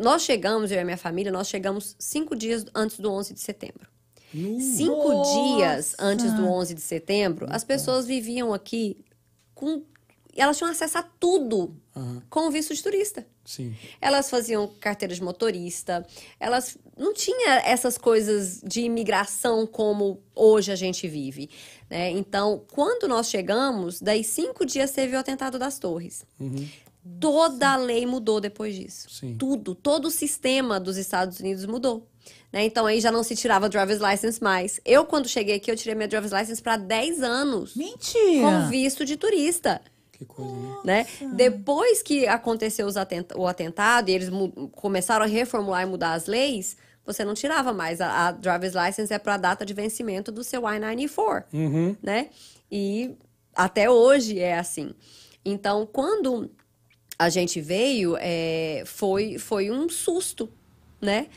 Nós 0.00 0.22
chegamos, 0.22 0.70
eu 0.70 0.78
e 0.78 0.80
a 0.80 0.84
minha 0.84 0.96
família, 0.96 1.30
nós 1.30 1.48
chegamos 1.48 1.94
cinco 1.98 2.34
dias 2.34 2.64
antes 2.74 2.98
do 2.98 3.12
11 3.12 3.34
de 3.34 3.40
setembro. 3.40 3.88
Cinco 4.32 5.12
Nossa! 5.12 5.56
dias 5.56 5.96
antes 5.98 6.32
do 6.32 6.46
11 6.46 6.74
de 6.74 6.80
setembro, 6.80 7.46
as 7.50 7.64
pessoas 7.64 8.06
viviam 8.06 8.54
aqui 8.54 9.04
com... 9.54 9.82
Elas 10.36 10.56
tinham 10.56 10.70
acesso 10.70 10.98
a 10.98 11.02
tudo 11.02 11.76
com 12.28 12.48
o 12.48 12.50
visto 12.50 12.74
de 12.74 12.82
turista. 12.82 13.26
Sim. 13.44 13.74
Elas 14.00 14.30
faziam 14.30 14.70
carteira 14.80 15.14
de 15.14 15.22
motorista, 15.22 16.06
elas 16.38 16.78
não 16.96 17.12
tinha 17.12 17.60
essas 17.64 17.98
coisas 17.98 18.60
de 18.64 18.82
imigração 18.82 19.66
como 19.66 20.22
hoje 20.34 20.70
a 20.70 20.76
gente 20.76 21.08
vive. 21.08 21.50
Né? 21.88 22.10
Então, 22.10 22.64
quando 22.72 23.08
nós 23.08 23.28
chegamos, 23.28 24.00
daí 24.00 24.22
cinco 24.22 24.64
dias 24.64 24.92
teve 24.92 25.16
o 25.16 25.18
atentado 25.18 25.58
das 25.58 25.78
torres. 25.78 26.24
Toda 27.18 27.72
a 27.72 27.76
lei 27.76 28.06
mudou 28.06 28.40
depois 28.40 28.74
disso. 28.74 29.10
Sim. 29.10 29.36
Tudo, 29.38 29.74
todo 29.74 30.06
o 30.06 30.10
sistema 30.10 30.78
dos 30.78 30.96
Estados 30.96 31.40
Unidos 31.40 31.64
mudou. 31.64 32.06
Né? 32.52 32.64
Então 32.64 32.86
aí 32.86 33.00
já 33.00 33.10
não 33.10 33.22
se 33.22 33.34
tirava 33.34 33.68
driver's 33.68 34.00
license 34.00 34.42
mais. 34.42 34.80
Eu, 34.84 35.04
quando 35.04 35.28
cheguei 35.28 35.56
aqui, 35.56 35.70
eu 35.70 35.76
tirei 35.76 35.94
minha 35.94 36.08
driver's 36.08 36.32
license 36.32 36.62
para 36.62 36.76
10 36.76 37.22
anos. 37.22 37.74
Mentira. 37.74 38.42
Com 38.42 38.68
visto 38.68 39.04
de 39.04 39.16
turista 39.16 39.80
Que 40.20 40.26
coisa, 40.26 40.52
né? 40.84 41.06
né? 41.22 41.28
Depois 41.32 42.02
que 42.02 42.26
aconteceu 42.26 42.86
atenta- 42.94 43.38
o 43.38 43.46
atentado 43.46 44.10
e 44.10 44.12
eles 44.12 44.28
começaram 44.72 45.24
a 45.24 45.28
reformular 45.28 45.82
e 45.82 45.86
mudar 45.86 46.12
as 46.12 46.26
leis, 46.26 46.76
você 47.06 47.24
não 47.24 47.32
tirava 47.32 47.72
mais. 47.72 48.02
A, 48.02 48.28
a 48.28 48.32
driver's 48.32 48.74
license 48.74 49.10
é 49.14 49.18
para 49.18 49.34
a 49.34 49.38
data 49.38 49.64
de 49.64 49.72
vencimento 49.72 50.30
do 50.30 50.44
seu 50.44 50.60
I-94, 50.68 51.44
Uhum. 51.54 51.96
né? 52.02 52.28
E 52.70 53.16
até 53.56 53.88
hoje 53.88 54.38
é 54.38 54.58
assim. 54.58 54.94
Então, 55.42 55.88
quando 55.90 56.50
a 57.18 57.30
gente 57.30 57.58
veio, 57.62 58.14
é, 58.20 58.82
foi, 58.84 59.38
foi 59.38 59.70
um 59.70 59.88
susto, 59.88 60.50
né? 61.00 61.28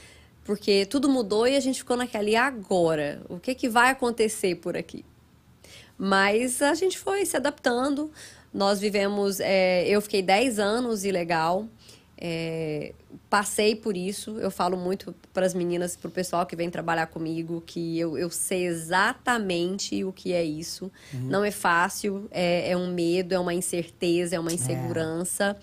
Porque 0.44 0.86
tudo 0.86 1.08
mudou 1.08 1.48
e 1.48 1.56
a 1.56 1.60
gente 1.62 1.80
ficou 1.80 1.96
naquela, 1.96 2.30
e 2.30 2.36
agora? 2.36 3.22
O 3.30 3.40
que, 3.40 3.56
que 3.56 3.70
vai 3.70 3.90
acontecer 3.92 4.56
por 4.56 4.76
aqui? 4.76 5.06
Mas 5.98 6.62
a 6.62 6.74
gente 6.74 6.98
foi 7.00 7.26
se 7.26 7.38
adaptando. 7.38 8.12
Nós 8.54 8.80
vivemos. 8.80 9.40
é, 9.40 9.88
eu 9.88 10.02
fiquei 10.02 10.22
10 10.22 10.60
anos 10.60 11.04
ilegal. 11.04 11.68
é, 12.18 12.94
passei 13.30 13.76
por 13.76 13.98
isso. 13.98 14.38
Eu 14.40 14.52
falo 14.52 14.78
muito 14.78 15.14
para 15.34 15.46
as 15.46 15.54
meninas, 15.54 15.96
para 15.96 16.08
o 16.08 16.12
pessoal 16.12 16.46
que 16.46 16.56
vem 16.56 16.70
trabalhar 16.70 17.08
comigo, 17.08 17.62
que 17.66 18.00
eu, 18.00 18.18
eu 18.18 18.30
sei 18.30 18.66
exatamente 18.68 20.04
o 20.04 20.14
que 20.14 20.32
é 20.32 20.44
isso. 20.44 20.92
Não 21.12 21.44
é 21.44 21.52
fácil, 21.52 22.28
é, 22.32 22.72
é 22.72 22.78
um 22.78 22.94
medo, 22.94 23.34
é 23.34 23.40
uma 23.40 23.54
incerteza, 23.54 24.36
é 24.36 24.40
uma 24.40 24.54
insegurança. 24.54 25.58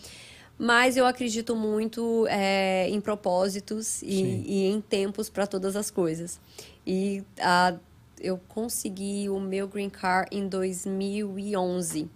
Mas 0.58 0.98
eu 0.98 1.06
acredito 1.06 1.56
muito 1.56 2.26
é, 2.28 2.86
em 2.90 3.00
propósitos 3.00 4.02
e, 4.02 4.44
e 4.46 4.66
em 4.66 4.80
tempos 4.80 5.30
para 5.30 5.46
todas 5.46 5.74
as 5.76 5.90
coisas. 5.90 6.38
E 6.86 7.22
a 7.40 7.74
eu 8.20 8.38
consegui 8.48 9.28
o 9.30 9.40
meu 9.40 9.66
green 9.66 9.88
card 9.88 10.28
em 10.30 10.46
2011. 10.46 12.08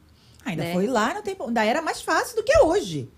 Ainda 0.44 0.64
né? 0.64 0.72
foi 0.72 0.86
lá 0.86 1.14
no 1.14 1.22
tempo. 1.22 1.46
Ainda 1.46 1.64
era 1.64 1.80
mais 1.82 2.02
fácil 2.02 2.36
do 2.36 2.42
que 2.42 2.56
hoje. 2.58 3.08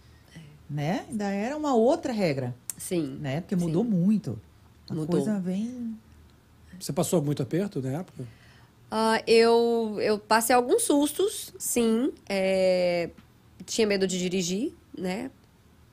Né? 0.69 1.07
Ainda 1.09 1.25
era 1.27 1.57
uma 1.57 1.75
outra 1.75 2.13
regra. 2.13 2.55
Sim. 2.77 3.19
Né? 3.21 3.41
Porque 3.41 3.57
mudou 3.57 3.85
muito. 3.85 4.41
A 4.89 4.95
Mudou. 4.95 5.17
coisa 5.17 5.39
vem. 5.39 5.99
Você 6.79 6.93
passou 6.93 7.23
muito 7.23 7.43
aperto 7.43 7.81
na 7.81 8.01
época? 8.01 8.25
Ah, 8.91 9.21
eu, 9.27 9.97
eu 10.01 10.19
passei 10.19 10.55
alguns 10.55 10.83
sustos, 10.83 11.53
sim. 11.59 12.13
É, 12.29 13.11
tinha 13.65 13.87
medo 13.87 14.07
de 14.07 14.19
dirigir, 14.19 14.75
né? 14.97 15.31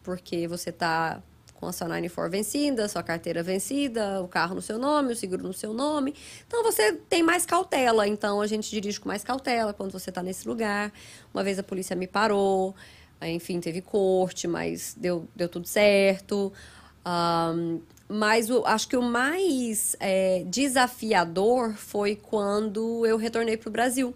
Porque 0.03 0.47
você 0.47 0.71
tá 0.71 1.21
com 1.63 1.69
a 1.69 1.73
sua 1.73 1.87
94 1.87 2.29
vencida, 2.31 2.87
sua 2.89 3.01
carteira 3.01 3.41
vencida, 3.41 4.21
o 4.21 4.27
carro 4.27 4.53
no 4.55 4.61
seu 4.61 4.77
nome, 4.77 5.13
o 5.13 5.15
seguro 5.15 5.43
no 5.43 5.53
seu 5.53 5.73
nome. 5.73 6.13
Então 6.45 6.61
você 6.63 6.93
tem 6.93 7.23
mais 7.23 7.45
cautela. 7.45 8.07
Então 8.07 8.41
a 8.41 8.47
gente 8.47 8.69
dirige 8.69 8.99
com 8.99 9.07
mais 9.07 9.23
cautela 9.23 9.73
quando 9.73 9.91
você 9.91 10.11
tá 10.11 10.21
nesse 10.21 10.47
lugar. 10.47 10.91
Uma 11.33 11.43
vez 11.43 11.57
a 11.57 11.63
polícia 11.63 11.95
me 11.95 12.07
parou, 12.07 12.75
aí, 13.21 13.33
enfim, 13.33 13.59
teve 13.59 13.81
corte, 13.81 14.47
mas 14.47 14.93
deu, 14.97 15.27
deu 15.35 15.47
tudo 15.47 15.67
certo. 15.67 16.51
Ahn, 17.05 17.79
mas 18.09 18.49
o- 18.49 18.63
acho 18.65 18.87
que 18.87 18.97
o 18.97 19.01
mais 19.01 19.95
é, 19.99 20.43
desafiador 20.45 21.73
foi 21.75 22.15
quando 22.15 23.05
eu 23.05 23.17
retornei 23.17 23.55
para 23.57 23.69
o 23.69 23.71
Brasil. 23.71 24.13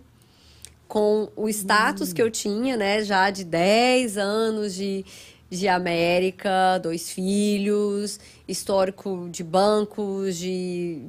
Com 0.88 1.30
o 1.36 1.50
status 1.50 2.14
que 2.14 2.22
eu 2.22 2.32
tinha, 2.32 2.78
né, 2.78 3.04
já 3.04 3.30
de 3.30 3.44
10 3.44 4.18
anos 4.18 4.74
de, 4.74 5.04
de 5.50 5.68
América, 5.68 6.78
dois 6.80 7.10
filhos, 7.10 8.20
histórico 8.48 9.30
de 9.32 9.44
bancos, 9.44 10.38
de, 10.38 11.02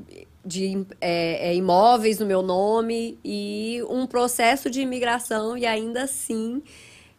de 0.45 0.87
é, 1.01 1.51
é, 1.51 1.55
imóveis 1.55 2.19
no 2.19 2.27
meu 2.27 2.43
nome 2.43 3.19
e 3.25 3.83
um 3.89 4.07
processo 4.07 4.71
de 4.71 4.81
imigração 4.81 5.57
e 5.57 5.67
ainda 5.67 6.05
assim 6.05 6.63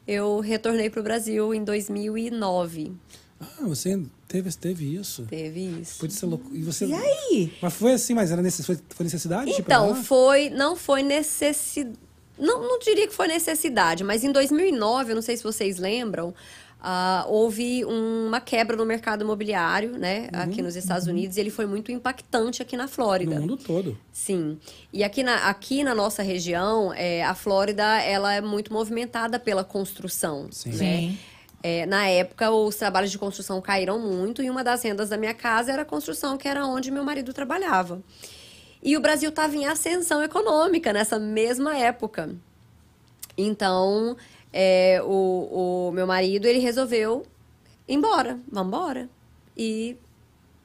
eu 0.07 0.39
retornei 0.39 0.89
para 0.89 1.01
o 1.01 1.03
Brasil 1.03 1.53
em 1.53 1.63
2009. 1.63 2.93
Ah, 3.39 3.67
você 3.67 4.01
teve, 4.27 4.51
teve 4.53 4.95
isso? 4.95 5.23
Teve 5.29 5.81
isso. 5.81 5.99
Pode 5.99 6.13
ser 6.13 6.25
louco. 6.25 6.49
E, 6.51 6.63
você... 6.63 6.87
E 6.87 6.93
aí? 6.93 7.53
Mas 7.61 7.73
foi 7.73 7.93
assim, 7.93 8.13
mas 8.13 8.31
era 8.31 8.41
necess... 8.41 8.65
foi 8.65 9.03
necessidade? 9.03 9.51
Então, 9.51 9.95
foi, 10.03 10.49
não 10.49 10.75
foi 10.75 11.03
necessidade. 11.03 11.97
Não, 12.37 12.61
não 12.61 12.79
diria 12.79 13.05
que 13.05 13.13
foi 13.13 13.27
necessidade, 13.27 14.01
mas 14.01 14.23
em 14.23 14.31
2009, 14.31 15.11
eu 15.11 15.15
não 15.15 15.21
sei 15.21 15.35
se 15.35 15.43
vocês 15.43 15.77
lembram, 15.77 16.33
ah, 16.81 17.25
houve 17.27 17.83
uma 17.85 18.39
quebra 18.39 18.77
no 18.77 18.85
mercado 18.85 19.23
imobiliário, 19.23 19.97
né, 19.97 20.29
Uhum, 20.33 20.41
aqui 20.41 20.61
nos 20.61 20.75
Estados 20.75 21.07
Unidos, 21.07 21.35
e 21.35 21.39
ele 21.39 21.49
foi 21.49 21.65
muito 21.65 21.91
impactante 21.91 22.61
aqui 22.61 22.77
na 22.77 22.87
Flórida. 22.87 23.35
No 23.35 23.41
mundo 23.41 23.57
todo. 23.57 23.97
Sim. 24.11 24.57
E 24.93 25.03
aqui 25.03 25.21
na, 25.21 25.49
aqui 25.49 25.83
na 25.83 25.93
nossa 25.93 26.23
região, 26.23 26.93
é, 26.93 27.23
a 27.23 27.35
Flórida, 27.35 27.83
ela 28.01 28.33
é 28.33 28.39
muito 28.39 28.71
movimentada 28.71 29.37
pela 29.37 29.63
construção, 29.63 30.47
Sim. 30.51 30.69
né? 30.69 30.75
Sim. 30.75 31.17
É, 31.61 31.85
na 31.85 32.07
época, 32.07 32.49
os 32.51 32.75
trabalhos 32.75 33.11
de 33.11 33.17
construção 33.17 33.59
caíram 33.59 33.99
muito 33.99 34.41
e 34.41 34.49
uma 34.49 34.63
das 34.63 34.81
rendas 34.81 35.09
da 35.09 35.17
minha 35.17 35.33
casa 35.33 35.73
era 35.73 35.81
a 35.81 35.85
construção, 35.85 36.37
que 36.37 36.47
era 36.47 36.65
onde 36.65 36.89
meu 36.89 37.03
marido 37.03 37.33
trabalhava. 37.33 38.01
E 38.81 38.95
o 38.95 39.01
Brasil 39.01 39.29
estava 39.29 39.53
em 39.57 39.65
ascensão 39.65 40.23
econômica 40.23 40.93
nessa 40.93 41.19
mesma 41.19 41.77
época. 41.77 42.33
Então, 43.37 44.15
é, 44.51 45.01
o, 45.03 45.89
o 45.89 45.91
meu 45.91 46.07
marido, 46.07 46.45
ele 46.45 46.59
resolveu 46.59 47.25
ir 47.87 47.95
embora, 47.95 48.39
vamos 48.51 48.67
embora. 48.67 49.09
E 49.55 49.97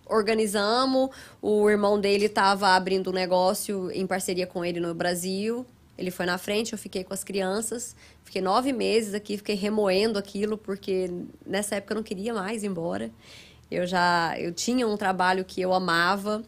organizamos, 0.06 1.10
o 1.40 1.68
irmão 1.68 2.00
dele 2.00 2.26
estava 2.26 2.68
abrindo 2.68 3.10
um 3.10 3.12
negócio 3.12 3.90
em 3.90 4.06
parceria 4.06 4.46
com 4.46 4.64
ele 4.64 4.80
no 4.80 4.94
Brasil. 4.94 5.66
Ele 5.96 6.10
foi 6.10 6.26
na 6.26 6.38
frente, 6.38 6.72
eu 6.72 6.78
fiquei 6.78 7.04
com 7.04 7.14
as 7.14 7.22
crianças. 7.22 7.94
Fiquei 8.22 8.42
nove 8.42 8.72
meses 8.72 9.14
aqui, 9.14 9.36
fiquei 9.36 9.54
remoendo 9.54 10.18
aquilo, 10.18 10.58
porque 10.58 11.10
nessa 11.46 11.76
época 11.76 11.92
eu 11.92 11.96
não 11.96 12.02
queria 12.02 12.34
mais 12.34 12.62
ir 12.62 12.66
embora. 12.66 13.10
Eu 13.70 13.86
já 13.86 14.34
eu 14.38 14.52
tinha 14.52 14.86
um 14.86 14.96
trabalho 14.96 15.44
que 15.44 15.60
eu 15.60 15.72
amava. 15.72 16.42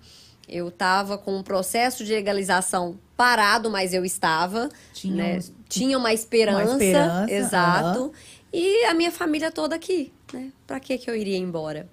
Eu 0.48 0.68
estava 0.68 1.18
com 1.18 1.36
um 1.36 1.42
processo 1.42 2.04
de 2.04 2.12
legalização 2.12 2.98
parado, 3.16 3.70
mas 3.70 3.92
eu 3.92 4.04
estava. 4.04 4.68
Tinha 4.92 5.14
né? 5.14 5.38
Tinha 5.68 5.98
uma 5.98 6.12
esperança. 6.12 6.64
Uma 6.64 6.72
esperança, 6.72 7.32
exato. 7.32 7.98
aham. 7.98 8.10
E 8.52 8.84
a 8.84 8.94
minha 8.94 9.10
família 9.10 9.50
toda 9.50 9.74
aqui, 9.74 10.12
né? 10.32 10.52
Pra 10.66 10.78
que 10.78 10.96
que 10.98 11.10
eu 11.10 11.16
iria 11.16 11.36
embora? 11.36 11.88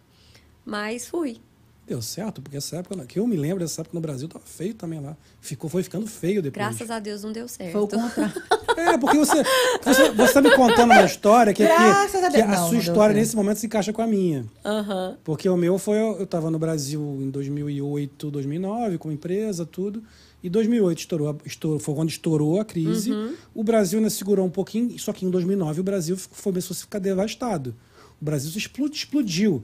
Mas 0.66 1.08
fui. 1.08 1.42
Deu 1.86 2.02
certo, 2.02 2.42
porque 2.42 2.56
essa 2.56 2.78
época, 2.78 3.06
que 3.06 3.20
eu 3.20 3.28
me 3.28 3.36
lembro 3.36 3.60
dessa 3.60 3.82
época 3.82 3.94
no 3.94 4.00
Brasil, 4.02 4.28
tava 4.30 4.46
feio 4.46 4.74
também 4.74 5.02
lá. 5.02 5.18
Ficou, 5.42 5.70
foi 5.70 5.84
ficando 5.84 6.08
feio 6.08 6.42
depois. 6.42 6.66
Graças 6.66 6.90
a 6.90 6.98
Deus 7.00 7.24
não 7.24 7.34
deu 7.34 7.46
certo. 7.48 7.72
Foi 7.74 7.82
o 7.82 7.88
contrário. 7.88 8.34
É, 8.76 8.98
porque 8.98 9.16
você, 9.18 9.44
você, 9.84 10.10
você 10.12 10.34
tá 10.34 10.42
me 10.42 10.50
contando 10.56 10.92
uma 10.92 11.04
história 11.06 11.54
que, 11.54 11.64
que, 11.64 11.72
a 11.72 12.08
que 12.32 12.42
a 12.42 12.48
Não, 12.48 12.56
sua 12.58 12.72
não 12.74 12.80
história 12.80 13.14
nesse 13.16 13.36
momento 13.36 13.58
se 13.58 13.68
encaixa 13.68 13.94
com 13.94 14.02
a 14.02 14.08
minha. 14.08 14.46
Aham. 14.66 15.16
Porque 15.24 15.48
o 15.48 15.56
meu 15.56 15.78
foi, 15.78 16.00
eu 16.00 16.24
estava 16.24 16.50
no 16.50 16.58
Brasil 16.58 17.00
em 17.22 17.30
2008, 17.30 18.32
2009, 18.32 18.98
com 18.98 19.12
empresa, 19.12 19.64
tudo. 19.64 20.02
E 20.42 20.50
2008 20.50 20.98
estourou, 21.00 21.38
estourou, 21.46 21.80
foi 21.80 21.94
quando 21.96 22.10
estourou 22.10 22.60
a 22.60 22.66
crise. 22.66 23.12
O 23.54 23.64
Brasil 23.64 24.00
ainda 24.00 24.10
segurou 24.10 24.46
um 24.46 24.50
pouquinho, 24.50 24.98
só 25.00 25.14
que 25.14 25.24
em 25.24 25.30
2009 25.30 25.80
o 25.80 25.84
Brasil 25.84 26.18
ficou- 26.18 26.38
começou 26.44 26.74
a 26.74 26.78
ficar 26.78 26.98
devastado. 27.00 27.76
O 28.24 28.26
Brasil 28.26 28.50
explodiu. 28.56 29.62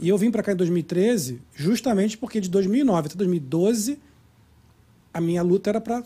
E 0.00 0.08
eu 0.08 0.16
vim 0.16 0.30
para 0.30 0.40
cá 0.40 0.52
em 0.52 0.56
2013 0.56 1.40
justamente 1.56 2.16
porque 2.16 2.40
de 2.40 2.48
2009 2.48 3.08
até 3.08 3.16
2012 3.16 3.98
a 5.12 5.20
minha 5.20 5.42
luta 5.42 5.70
era 5.70 5.80
para 5.80 6.04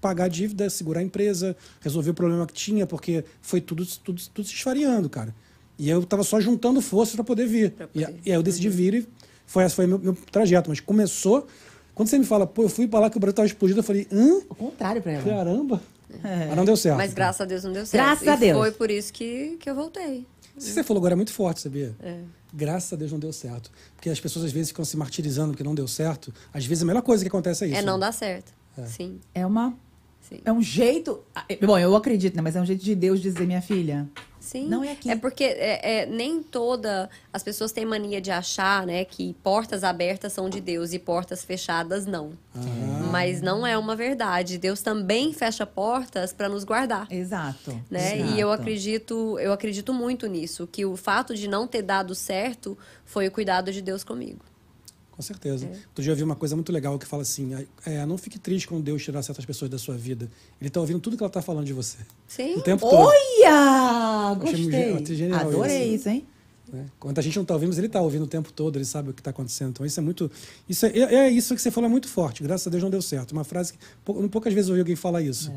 pagar 0.00 0.26
a 0.26 0.28
dívida, 0.28 0.70
segurar 0.70 1.00
a 1.00 1.02
empresa, 1.02 1.56
resolver 1.80 2.10
o 2.10 2.14
problema 2.14 2.46
que 2.46 2.52
tinha, 2.52 2.86
porque 2.86 3.24
foi 3.42 3.60
tudo, 3.60 3.84
tudo, 4.04 4.22
tudo 4.32 4.46
se 4.46 4.54
esfareando, 4.54 5.10
cara. 5.10 5.34
E 5.76 5.90
eu 5.90 6.04
tava 6.04 6.22
só 6.22 6.38
juntando 6.40 6.80
forças 6.80 7.16
para 7.16 7.24
poder 7.24 7.48
vir. 7.48 7.72
Pra 7.72 7.86
E, 7.92 8.04
poder. 8.04 8.20
e 8.24 8.30
aí 8.30 8.36
eu 8.36 8.42
decidi 8.42 8.68
vir 8.68 8.94
e 8.94 9.08
foi 9.44 9.64
esse 9.64 9.74
foi 9.74 9.88
meu, 9.88 9.98
meu 9.98 10.16
trajeto. 10.30 10.70
Mas 10.70 10.78
começou. 10.78 11.48
Quando 11.96 12.08
você 12.08 12.16
me 12.18 12.24
fala, 12.24 12.46
pô, 12.46 12.62
eu 12.62 12.68
fui 12.68 12.86
para 12.86 13.00
lá 13.00 13.10
que 13.10 13.16
o 13.16 13.20
Brasil 13.20 13.34
tava 13.34 13.46
explodido, 13.46 13.80
eu 13.80 13.84
falei, 13.84 14.06
hã? 14.12 14.40
O 14.48 14.54
contrário 14.54 15.02
pra 15.02 15.12
ela. 15.12 15.22
Caramba! 15.24 15.82
É. 16.22 16.46
Mas 16.46 16.56
não 16.56 16.64
deu 16.64 16.76
certo. 16.76 16.96
Mas 16.98 17.12
graças 17.12 17.40
a 17.40 17.44
Deus 17.44 17.64
não 17.64 17.72
deu 17.72 17.84
certo. 17.86 18.04
Graças 18.04 18.28
a 18.28 18.34
E 18.36 18.38
Deus. 18.38 18.58
Foi 18.58 18.70
por 18.72 18.88
isso 18.90 19.12
que, 19.12 19.56
que 19.58 19.68
eu 19.68 19.74
voltei. 19.74 20.24
Isso 20.56 20.68
que 20.68 20.72
você 20.72 20.84
falou 20.84 21.00
agora 21.00 21.14
é 21.14 21.16
muito 21.16 21.32
forte, 21.32 21.60
sabia? 21.60 21.94
É. 22.00 22.20
Graças 22.52 22.92
a 22.92 22.96
Deus 22.96 23.10
não 23.10 23.18
deu 23.18 23.32
certo. 23.32 23.70
Porque 23.96 24.08
as 24.08 24.20
pessoas 24.20 24.44
às 24.44 24.52
vezes 24.52 24.68
ficam 24.68 24.84
se 24.84 24.96
martirizando 24.96 25.50
porque 25.52 25.64
não 25.64 25.74
deu 25.74 25.88
certo. 25.88 26.32
Às 26.52 26.64
vezes 26.64 26.82
a 26.82 26.86
melhor 26.86 27.02
coisa 27.02 27.24
que 27.24 27.28
acontece 27.28 27.64
é 27.64 27.68
isso. 27.68 27.76
É 27.76 27.82
não 27.82 27.94
né? 27.94 28.06
dar 28.06 28.12
certo. 28.12 28.52
Sim, 28.86 29.20
É 29.34 29.44
uma. 29.46 29.74
sim. 30.20 30.40
É 30.44 30.52
um 30.52 30.62
jeito. 30.62 31.22
ah, 31.34 31.44
Bom, 31.64 31.78
eu 31.78 31.94
acredito, 31.96 32.34
né? 32.36 32.42
Mas 32.42 32.56
é 32.56 32.60
um 32.60 32.66
jeito 32.66 32.84
de 32.84 32.94
Deus 32.94 33.20
dizer, 33.20 33.46
minha 33.46 33.62
filha. 33.62 34.08
Sim. 34.44 34.68
Não 34.68 34.84
é 34.84 34.92
aqui. 34.92 35.10
É 35.10 35.16
porque 35.16 35.42
é, 35.42 36.02
é, 36.02 36.06
nem 36.06 36.42
toda. 36.42 37.08
As 37.32 37.42
pessoas 37.42 37.72
têm 37.72 37.86
mania 37.86 38.20
de 38.20 38.30
achar, 38.30 38.86
né, 38.86 39.02
que 39.02 39.34
portas 39.42 39.82
abertas 39.82 40.34
são 40.34 40.50
de 40.50 40.60
Deus 40.60 40.92
e 40.92 40.98
portas 40.98 41.42
fechadas 41.42 42.04
não. 42.04 42.32
Ah. 42.54 42.60
Mas 43.10 43.40
não 43.40 43.66
é 43.66 43.76
uma 43.78 43.96
verdade. 43.96 44.58
Deus 44.58 44.82
também 44.82 45.32
fecha 45.32 45.64
portas 45.64 46.30
para 46.30 46.46
nos 46.46 46.62
guardar. 46.62 47.10
Exato. 47.10 47.70
Né? 47.90 48.18
Exato. 48.18 48.32
E 48.34 48.40
eu 48.40 48.52
acredito, 48.52 49.38
eu 49.38 49.50
acredito 49.50 49.94
muito 49.94 50.26
nisso, 50.26 50.68
que 50.70 50.84
o 50.84 50.94
fato 50.94 51.34
de 51.34 51.48
não 51.48 51.66
ter 51.66 51.80
dado 51.80 52.14
certo 52.14 52.76
foi 53.06 53.26
o 53.26 53.30
cuidado 53.30 53.72
de 53.72 53.80
Deus 53.80 54.04
comigo. 54.04 54.44
Com 55.14 55.22
certeza. 55.22 55.66
É. 55.66 55.68
Outro 55.70 56.02
dia 56.02 56.10
eu 56.12 56.16
vi 56.16 56.24
uma 56.24 56.34
coisa 56.34 56.56
muito 56.56 56.72
legal 56.72 56.98
que 56.98 57.06
fala 57.06 57.22
assim: 57.22 57.52
é, 57.86 58.04
não 58.04 58.18
fique 58.18 58.36
triste 58.38 58.66
quando 58.66 58.82
Deus 58.82 59.00
tirar 59.02 59.22
certas 59.22 59.44
pessoas 59.44 59.70
da 59.70 59.78
sua 59.78 59.96
vida. 59.96 60.28
Ele 60.60 60.66
está 60.68 60.80
ouvindo 60.80 60.98
tudo 60.98 61.16
que 61.16 61.22
ela 61.22 61.28
está 61.28 61.40
falando 61.40 61.64
de 61.66 61.72
você. 61.72 61.98
Sim. 62.26 62.54
O 62.56 62.62
tempo 62.62 62.88
todo. 62.88 63.08
Olha! 63.08 64.34
Gostei. 64.34 65.16
genial 65.16 65.40
Adorei 65.40 65.94
isso. 65.94 66.08
hein? 66.08 66.26
né? 66.72 66.86
Quando 66.98 67.16
a 67.18 67.22
gente 67.22 67.36
não 67.36 67.42
está 67.42 67.54
ouvindo, 67.54 67.68
mas 67.68 67.78
ele 67.78 67.86
está 67.86 68.00
ouvindo 68.00 68.24
o 68.24 68.26
tempo 68.26 68.52
todo, 68.52 68.76
ele 68.76 68.84
sabe 68.84 69.10
o 69.10 69.14
que 69.14 69.20
está 69.20 69.30
acontecendo. 69.30 69.70
Então 69.70 69.86
isso 69.86 70.00
é 70.00 70.02
muito. 70.02 70.28
Isso 70.68 70.84
é, 70.86 70.90
é- 70.98 71.14
é 71.14 71.30
isso 71.30 71.54
que 71.54 71.62
você 71.62 71.70
falou 71.70 71.88
é 71.88 71.90
muito 71.90 72.08
forte. 72.08 72.42
Graças 72.42 72.66
a 72.66 72.70
Deus 72.70 72.82
não 72.82 72.90
deu 72.90 73.00
certo. 73.02 73.30
Uma 73.32 73.44
frase 73.44 73.74
que 73.74 73.78
pou- 74.04 74.28
poucas 74.28 74.52
vezes 74.52 74.68
eu 74.68 74.72
ouvi 74.72 74.80
alguém 74.80 74.96
falar 74.96 75.22
isso. 75.22 75.52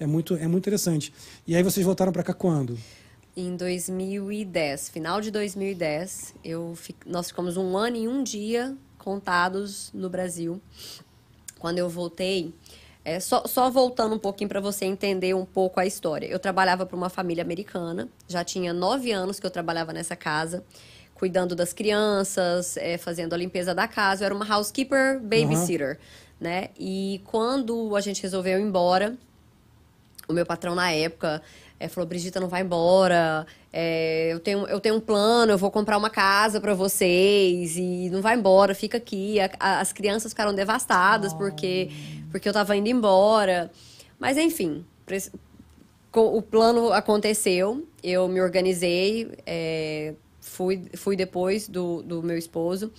É, 0.00 0.06
muito, 0.06 0.34
é 0.36 0.48
muito 0.48 0.62
interessante. 0.64 1.12
E 1.46 1.54
aí 1.54 1.62
vocês 1.62 1.84
voltaram 1.84 2.12
para 2.12 2.22
cá 2.22 2.32
quando? 2.32 2.78
Em 3.36 3.56
2010, 3.56 4.88
final 4.90 5.20
de 5.20 5.30
2010, 5.30 6.34
eu 6.44 6.74
nós 7.06 7.28
ficamos 7.28 7.56
um 7.56 7.76
ano 7.76 7.96
e 7.96 8.06
um 8.08 8.22
dia 8.22 8.76
contados 9.02 9.90
no 9.92 10.08
Brasil. 10.08 10.60
Quando 11.58 11.78
eu 11.78 11.88
voltei, 11.88 12.54
é, 13.04 13.18
só, 13.18 13.46
só 13.46 13.68
voltando 13.68 14.14
um 14.14 14.18
pouquinho 14.18 14.48
para 14.48 14.60
você 14.60 14.84
entender 14.84 15.34
um 15.34 15.44
pouco 15.44 15.80
a 15.80 15.86
história. 15.86 16.26
Eu 16.26 16.38
trabalhava 16.38 16.86
para 16.86 16.96
uma 16.96 17.08
família 17.08 17.42
americana, 17.42 18.08
já 18.28 18.44
tinha 18.44 18.72
nove 18.72 19.10
anos 19.10 19.40
que 19.40 19.46
eu 19.46 19.50
trabalhava 19.50 19.92
nessa 19.92 20.14
casa, 20.14 20.64
cuidando 21.14 21.54
das 21.54 21.72
crianças, 21.72 22.76
é, 22.76 22.96
fazendo 22.96 23.32
a 23.32 23.36
limpeza 23.36 23.74
da 23.74 23.88
casa. 23.88 24.22
Eu 24.22 24.26
era 24.26 24.34
uma 24.34 24.46
housekeeper 24.48 25.20
babysitter, 25.20 25.98
né? 26.40 26.68
E 26.78 27.20
quando 27.24 27.94
a 27.96 28.00
gente 28.00 28.22
resolveu 28.22 28.58
ir 28.58 28.62
embora, 28.62 29.16
o 30.28 30.32
meu 30.32 30.46
patrão 30.46 30.74
na 30.74 30.92
época 30.92 31.42
eh, 31.84 31.88
falou, 31.88 32.06
Brigita, 32.08 32.38
não 32.40 32.48
vai 32.48 32.62
embora, 32.62 33.46
eh, 33.72 34.28
eu, 34.32 34.40
tenho, 34.40 34.66
eu 34.66 34.80
tenho 34.80 34.94
um 34.96 35.00
plano, 35.00 35.52
eu 35.52 35.58
vou 35.58 35.70
comprar 35.70 35.96
uma 35.98 36.10
casa 36.10 36.60
para 36.60 36.74
vocês, 36.74 37.76
e 37.76 38.08
não 38.10 38.20
vai 38.22 38.36
embora, 38.36 38.74
fica 38.74 38.96
aqui. 38.98 39.40
A- 39.40 39.50
a- 39.58 39.80
as 39.80 39.92
crianças 39.92 40.32
ficaram 40.32 40.54
devastadas 40.54 41.32
porque, 41.34 41.90
porque 42.30 42.48
eu 42.48 42.52
tava 42.52 42.76
indo 42.76 42.88
embora. 42.88 43.70
Mas 44.18 44.36
enfim, 44.38 44.84
o 46.14 46.42
plano 46.42 46.92
aconteceu, 46.92 47.86
eu 48.02 48.28
me 48.28 48.40
organizei, 48.40 49.30
eh, 49.46 50.14
fui, 50.40 50.84
fui 50.96 51.16
depois 51.16 51.68
do, 51.68 52.02
do 52.02 52.22
meu 52.22 52.36
esposo 52.36 52.92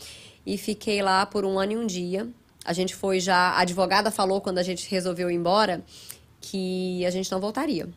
e 0.46 0.58
fiquei 0.58 1.02
lá 1.02 1.26
por 1.26 1.46
um 1.46 1.60
ano 1.60 1.74
e 1.74 1.78
um 1.78 1.86
dia. 1.86 2.28
A 2.66 2.74
gente 2.74 2.96
foi 2.96 3.20
já, 3.20 3.36
a 3.52 3.60
advogada 3.60 4.10
falou 4.10 4.42
quando 4.42 4.58
a 4.58 4.64
gente 4.64 4.90
resolveu 4.90 5.30
ir 5.30 5.36
embora 5.36 5.84
que 6.42 7.06
a 7.06 7.10
gente 7.10 7.32
não 7.32 7.40
voltaria. 7.40 7.88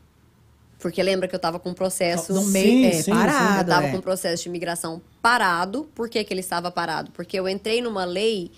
Porque 0.79 1.03
lembra 1.03 1.27
que 1.27 1.35
eu 1.35 1.39
tava 1.39 1.59
com 1.59 1.71
um 1.71 1.75
processo. 1.75 2.33
No 2.33 2.43
Sim, 2.43 2.51
meio, 2.51 2.87
é, 2.87 2.93
sim, 2.93 3.03
sim. 3.05 3.11
parado. 3.11 3.71
eu 3.71 3.75
tava 3.75 3.87
é. 3.87 3.91
com 3.91 3.97
um 3.97 4.01
processo 4.01 4.43
de 4.43 4.49
imigração 4.49 5.01
parado. 5.23 5.89
Por 5.95 6.09
que, 6.09 6.23
que 6.23 6.33
ele 6.33 6.41
estava 6.41 6.71
parado? 6.71 7.11
Porque 7.13 7.39
eu 7.39 7.49
entrei 7.49 7.81
numa 7.81 8.05
lei 8.05 8.51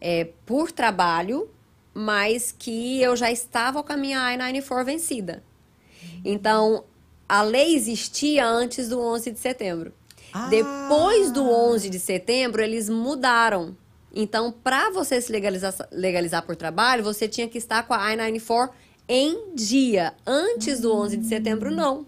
é, 0.00 0.28
por 0.44 0.72
trabalho, 0.72 1.48
mas 1.92 2.54
que 2.56 3.00
eu 3.00 3.14
já 3.16 3.30
estava 3.30 3.82
com 3.82 3.92
a 3.92 3.96
minha 3.96 4.34
I-94 4.34 4.84
vencida. 4.84 5.42
Então, 6.24 6.84
a 7.28 7.42
lei 7.42 7.74
existia 7.74 8.46
antes 8.46 8.88
do 8.88 9.00
11 9.00 9.30
de 9.30 9.38
setembro. 9.38 9.92
Ah. 10.32 10.48
Depois 10.48 11.30
do 11.30 11.48
11 11.48 11.90
de 11.90 11.98
setembro, 11.98 12.62
eles 12.62 12.88
mudaram. 12.88 13.76
Então, 14.14 14.50
para 14.50 14.90
você 14.90 15.20
se 15.20 15.30
legalizar, 15.30 15.74
legalizar 15.92 16.42
por 16.42 16.56
trabalho, 16.56 17.04
você 17.04 17.28
tinha 17.28 17.48
que 17.48 17.58
estar 17.58 17.82
com 17.86 17.94
a 17.94 18.12
I-94 18.12 18.70
em 19.08 19.54
dia. 19.54 20.14
Antes 20.26 20.80
do 20.80 20.94
11 20.94 21.16
de 21.16 21.26
setembro, 21.26 21.70
não. 21.70 22.06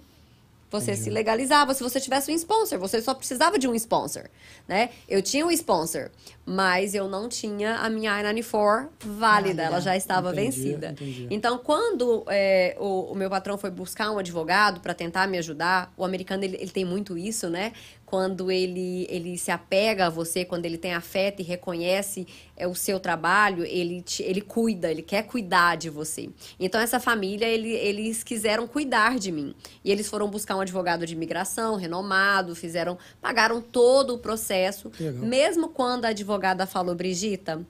Você 0.71 0.95
se 0.95 1.09
legalizava 1.09 1.73
se 1.73 1.83
você 1.83 1.99
tivesse 1.99 2.31
um 2.31 2.35
sponsor. 2.35 2.79
Você 2.79 3.01
só 3.01 3.15
precisava 3.15 3.59
de 3.59 3.67
um 3.67 3.75
sponsor, 3.75 4.25
né? 4.67 4.91
Eu 5.09 5.23
tinha 5.23 5.47
um 5.47 5.51
sponsor, 5.51 6.11
mas 6.51 6.95
eu 6.95 7.07
não 7.09 7.29
tinha 7.29 7.77
a 7.77 7.91
minha 7.91 8.19
I-94 8.23 8.89
válida. 9.05 9.19
Válida. 9.29 9.63
Ela 9.65 9.81
já 9.81 9.97
estava 9.97 10.31
Entendi, 10.33 10.45
vencida. 10.47 10.91
entendi. 10.93 11.27
Então, 11.31 11.59
quando 11.59 12.25
é, 12.29 12.75
o, 12.81 13.13
o 13.13 13.15
meu 13.15 13.29
patrão 13.29 13.59
foi 13.59 13.71
buscar 13.71 14.11
um 14.11 14.19
advogado 14.19 14.81
para 14.81 14.95
tentar 14.95 15.27
me 15.29 15.37
ajudar, 15.39 15.93
o 15.97 16.05
americano 16.05 16.43
ele, 16.45 16.57
ele 16.59 16.71
tem 16.71 16.85
muito 16.85 17.19
isso, 17.19 17.51
né? 17.51 17.73
Quando 18.07 18.51
ele, 18.51 19.07
ele 19.11 19.37
se 19.37 19.51
apega 19.51 20.07
a 20.07 20.09
você, 20.09 20.43
quando 20.43 20.65
ele 20.65 20.79
tem 20.79 20.95
afeto 20.95 21.41
e 21.41 21.43
reconhece 21.43 22.27
é, 22.57 22.67
o 22.67 22.75
seu 22.75 22.99
trabalho, 22.99 23.63
ele, 23.67 24.01
te- 24.01 24.23
ele 24.23 24.41
cuida, 24.41 24.91
ele 24.91 25.03
quer 25.03 25.25
cuidar 25.25 25.77
de 25.77 25.91
você. 25.91 26.31
Então, 26.59 26.81
essa 26.81 26.99
família, 26.99 27.45
ele, 27.45 27.69
eles 27.71 28.25
quiseram 28.25 28.67
cuidar 28.67 29.19
de 29.19 29.31
mim. 29.31 29.55
E 29.85 29.93
eles 29.93 30.09
foram 30.09 30.27
buscar 30.31 30.57
um 30.57 30.61
advogado 30.61 31.05
de 31.05 31.13
imigração 31.13 31.77
renomado, 31.77 32.55
fizeram, 32.57 32.97
pagaram 33.21 33.61
todo 33.61 34.15
o 34.15 34.19
processo. 34.19 34.91
Legal. 34.99 35.27
Mesmo 35.27 35.69
quando 35.69 36.07
a 36.07 36.09
advogada 36.09 36.38
falou, 36.67 36.95
Brigita, 36.95 37.67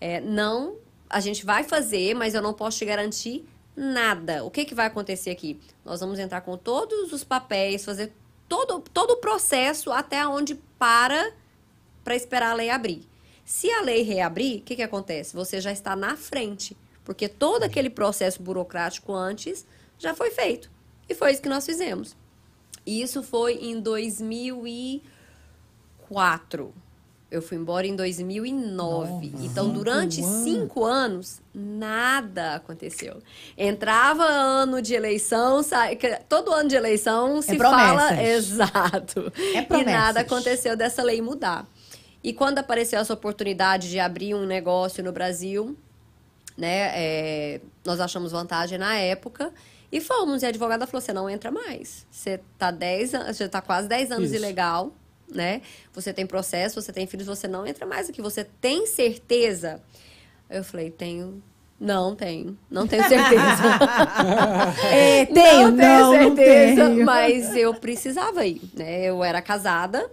é, 0.00 0.20
não, 0.20 0.76
a 1.08 1.20
gente 1.20 1.44
vai 1.44 1.64
fazer, 1.64 2.14
mas 2.14 2.34
eu 2.34 2.42
não 2.42 2.54
posso 2.54 2.78
te 2.78 2.84
garantir 2.84 3.44
nada. 3.76 4.44
O 4.44 4.50
que, 4.50 4.64
que 4.64 4.74
vai 4.74 4.86
acontecer 4.86 5.30
aqui? 5.30 5.60
Nós 5.84 6.00
vamos 6.00 6.18
entrar 6.18 6.40
com 6.42 6.56
todos 6.56 7.12
os 7.12 7.24
papéis, 7.24 7.84
fazer 7.84 8.12
todo, 8.48 8.80
todo 8.80 9.12
o 9.12 9.16
processo 9.16 9.92
até 9.92 10.26
onde 10.26 10.54
para 10.78 11.32
para 12.02 12.16
esperar 12.16 12.52
a 12.52 12.54
lei 12.54 12.70
abrir. 12.70 13.02
Se 13.44 13.70
a 13.70 13.82
lei 13.82 14.02
reabrir, 14.02 14.60
o 14.60 14.62
que, 14.62 14.76
que 14.76 14.82
acontece? 14.82 15.34
Você 15.34 15.60
já 15.60 15.70
está 15.72 15.94
na 15.94 16.16
frente, 16.16 16.74
porque 17.04 17.28
todo 17.28 17.64
aquele 17.64 17.90
processo 17.90 18.42
burocrático 18.42 19.12
antes 19.12 19.66
já 19.98 20.14
foi 20.14 20.30
feito. 20.30 20.70
E 21.08 21.14
foi 21.14 21.32
isso 21.32 21.42
que 21.42 21.48
nós 21.48 21.66
fizemos. 21.66 22.16
E 22.86 23.02
isso 23.02 23.22
foi 23.22 23.54
em 23.54 23.80
2004. 23.80 26.72
Eu 27.30 27.40
fui 27.40 27.56
embora 27.56 27.86
em 27.86 27.94
2009. 27.94 29.30
Nossa, 29.30 29.46
então, 29.46 29.68
durante 29.70 30.20
anos. 30.20 30.44
cinco 30.44 30.84
anos, 30.84 31.40
nada 31.54 32.56
aconteceu. 32.56 33.22
Entrava 33.56 34.24
ano 34.24 34.82
de 34.82 34.94
eleição, 34.94 35.62
sai, 35.62 35.96
todo 36.28 36.52
ano 36.52 36.68
de 36.68 36.74
eleição 36.74 37.40
se 37.40 37.56
fala. 37.56 38.08
promessas. 38.08 38.18
Exato. 38.26 39.32
É 39.54 39.80
e 39.80 39.84
nada 39.84 40.20
aconteceu 40.20 40.76
dessa 40.76 41.04
lei 41.04 41.22
mudar. 41.22 41.68
E 42.22 42.32
quando 42.32 42.58
apareceu 42.58 42.98
essa 42.98 43.14
oportunidade 43.14 43.88
de 43.88 44.00
abrir 44.00 44.34
um 44.34 44.44
negócio 44.44 45.02
no 45.02 45.12
Brasil, 45.12 45.76
né, 46.56 46.90
é, 46.94 47.60
nós 47.84 48.00
achamos 48.00 48.32
vantagem 48.32 48.76
na 48.76 48.96
época 48.96 49.52
e 49.90 50.00
fomos. 50.00 50.42
E 50.42 50.46
a 50.46 50.48
advogada 50.48 50.86
falou: 50.86 51.00
você 51.00 51.12
não 51.12 51.30
entra 51.30 51.50
mais. 51.50 52.06
Você 52.10 52.40
tá 52.58 52.70
10 52.70 53.14
anos, 53.14 53.36
você 53.36 53.48
tá 53.48 53.62
quase 53.62 53.88
10 53.88 54.12
anos 54.12 54.26
Isso. 54.26 54.34
ilegal, 54.34 54.92
né? 55.30 55.62
Você 55.92 56.12
tem 56.12 56.26
processo, 56.26 56.80
você 56.80 56.92
tem 56.92 57.06
filhos, 57.06 57.26
você 57.26 57.48
não 57.48 57.66
entra 57.66 57.86
mais 57.86 58.08
aqui. 58.08 58.20
Você 58.20 58.44
tem 58.44 58.86
certeza? 58.86 59.80
Eu 60.48 60.64
falei, 60.64 60.90
tenho. 60.90 61.42
Não 61.78 62.14
tenho. 62.14 62.58
Não 62.70 62.86
tenho 62.86 63.02
certeza. 63.08 63.40
É, 64.92 65.24
tenho, 65.26 65.70
não, 65.70 65.70
não, 65.70 65.76
tenho 65.76 66.28
não 66.28 66.36
certeza, 66.36 66.86
tenho. 66.88 67.06
mas 67.06 67.56
eu 67.56 67.74
precisava 67.74 68.44
ir, 68.44 68.60
né? 68.74 69.04
Eu 69.04 69.24
era 69.24 69.40
casada 69.40 70.10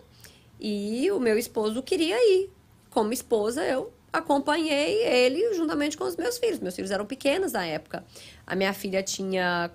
e 0.59 1.11
o 1.11 1.19
meu 1.19 1.37
esposo 1.37 1.83
queria 1.83 2.15
ir. 2.15 2.49
Como 2.89 3.11
esposa, 3.11 3.63
eu 3.65 3.91
acompanhei 4.11 5.03
ele 5.03 5.53
juntamente 5.53 5.97
com 5.97 6.05
os 6.05 6.15
meus 6.15 6.37
filhos. 6.37 6.59
Meus 6.59 6.75
filhos 6.75 6.91
eram 6.91 7.05
pequenos 7.05 7.51
na 7.51 7.65
época. 7.65 8.03
A 8.45 8.55
minha 8.55 8.73
filha 8.73 9.03
tinha 9.03 9.69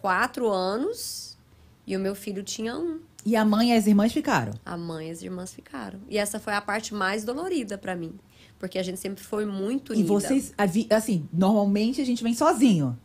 quatro 0.00 0.50
anos 0.50 1.38
e 1.86 1.96
o 1.96 2.00
meu 2.00 2.14
filho 2.14 2.42
tinha 2.42 2.76
um. 2.76 3.00
E 3.24 3.36
a 3.36 3.44
mãe 3.44 3.70
e 3.72 3.76
as 3.76 3.86
irmãs 3.86 4.12
ficaram. 4.12 4.52
A 4.64 4.76
mãe 4.76 5.08
e 5.08 5.10
as 5.10 5.22
irmãs 5.22 5.52
ficaram. 5.54 6.00
E 6.08 6.18
essa 6.18 6.40
foi 6.40 6.54
a 6.54 6.60
parte 6.60 6.92
mais 6.94 7.24
dolorida 7.24 7.78
pra 7.78 7.94
mim. 7.94 8.12
Porque 8.58 8.78
a 8.78 8.82
gente 8.82 8.98
sempre 8.98 9.22
foi 9.22 9.44
muito 9.46 9.92
E 9.92 9.98
unida. 9.98 10.08
vocês, 10.12 10.52
avi- 10.58 10.86
assim, 10.90 11.28
normalmente 11.32 12.00
a 12.00 12.04
gente 12.04 12.22
vem 12.22 12.34
sozinho. 12.34 12.98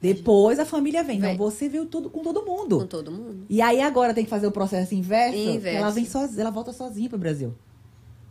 Depois 0.00 0.58
a 0.58 0.64
família 0.66 1.02
vem. 1.02 1.18
Não, 1.18 1.28
Vem. 1.30 1.36
você 1.36 1.68
veio 1.68 1.86
tudo 1.86 2.10
com 2.10 2.22
todo 2.22 2.44
mundo. 2.44 2.78
Com 2.80 2.86
todo 2.86 3.10
mundo. 3.10 3.46
E 3.48 3.60
aí 3.62 3.80
agora 3.80 4.12
tem 4.12 4.24
que 4.24 4.30
fazer 4.30 4.46
o 4.46 4.52
processo 4.52 4.94
inverso. 4.94 5.36
Inverso. 5.38 5.78
Ela 5.78 5.90
vem 5.90 6.04
sozinha, 6.04 6.42
ela 6.42 6.50
volta 6.50 6.72
sozinha 6.72 7.08
pro 7.08 7.18
Brasil. 7.18 7.54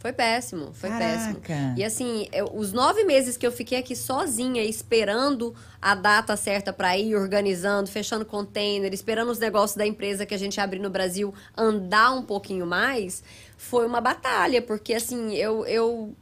Foi 0.06 0.14
péssimo, 0.14 0.72
foi 0.72 0.92
Caraca. 0.92 1.40
péssimo. 1.40 1.74
E 1.76 1.84
assim, 1.84 2.28
eu- 2.32 2.52
os 2.54 2.72
nove 2.72 3.04
meses 3.06 3.38
que 3.38 3.48
eu 3.48 3.52
fiquei 3.52 3.80
aqui 3.80 3.96
sozinha, 3.96 4.64
esperando 4.64 5.56
a 5.82 5.96
data 5.96 6.38
certa 6.38 6.72
pra 6.72 6.96
ir, 6.96 7.16
organizando, 7.16 7.90
fechando 7.90 8.24
container, 8.24 8.94
esperando 8.94 9.32
os 9.32 9.40
negócios 9.40 9.76
da 9.76 9.84
empresa 9.84 10.24
que 10.24 10.36
a 10.36 10.38
gente 10.38 10.62
abriu 10.62 10.80
no 10.80 10.92
Brasil 10.92 11.34
andar 11.58 12.12
um 12.12 12.22
pouquinho 12.22 12.68
mais, 12.68 13.24
foi 13.58 13.88
uma 13.88 14.00
batalha, 14.00 14.62
porque 14.62 14.94
assim, 14.94 15.34
eu. 15.34 15.66
eu 15.66 16.14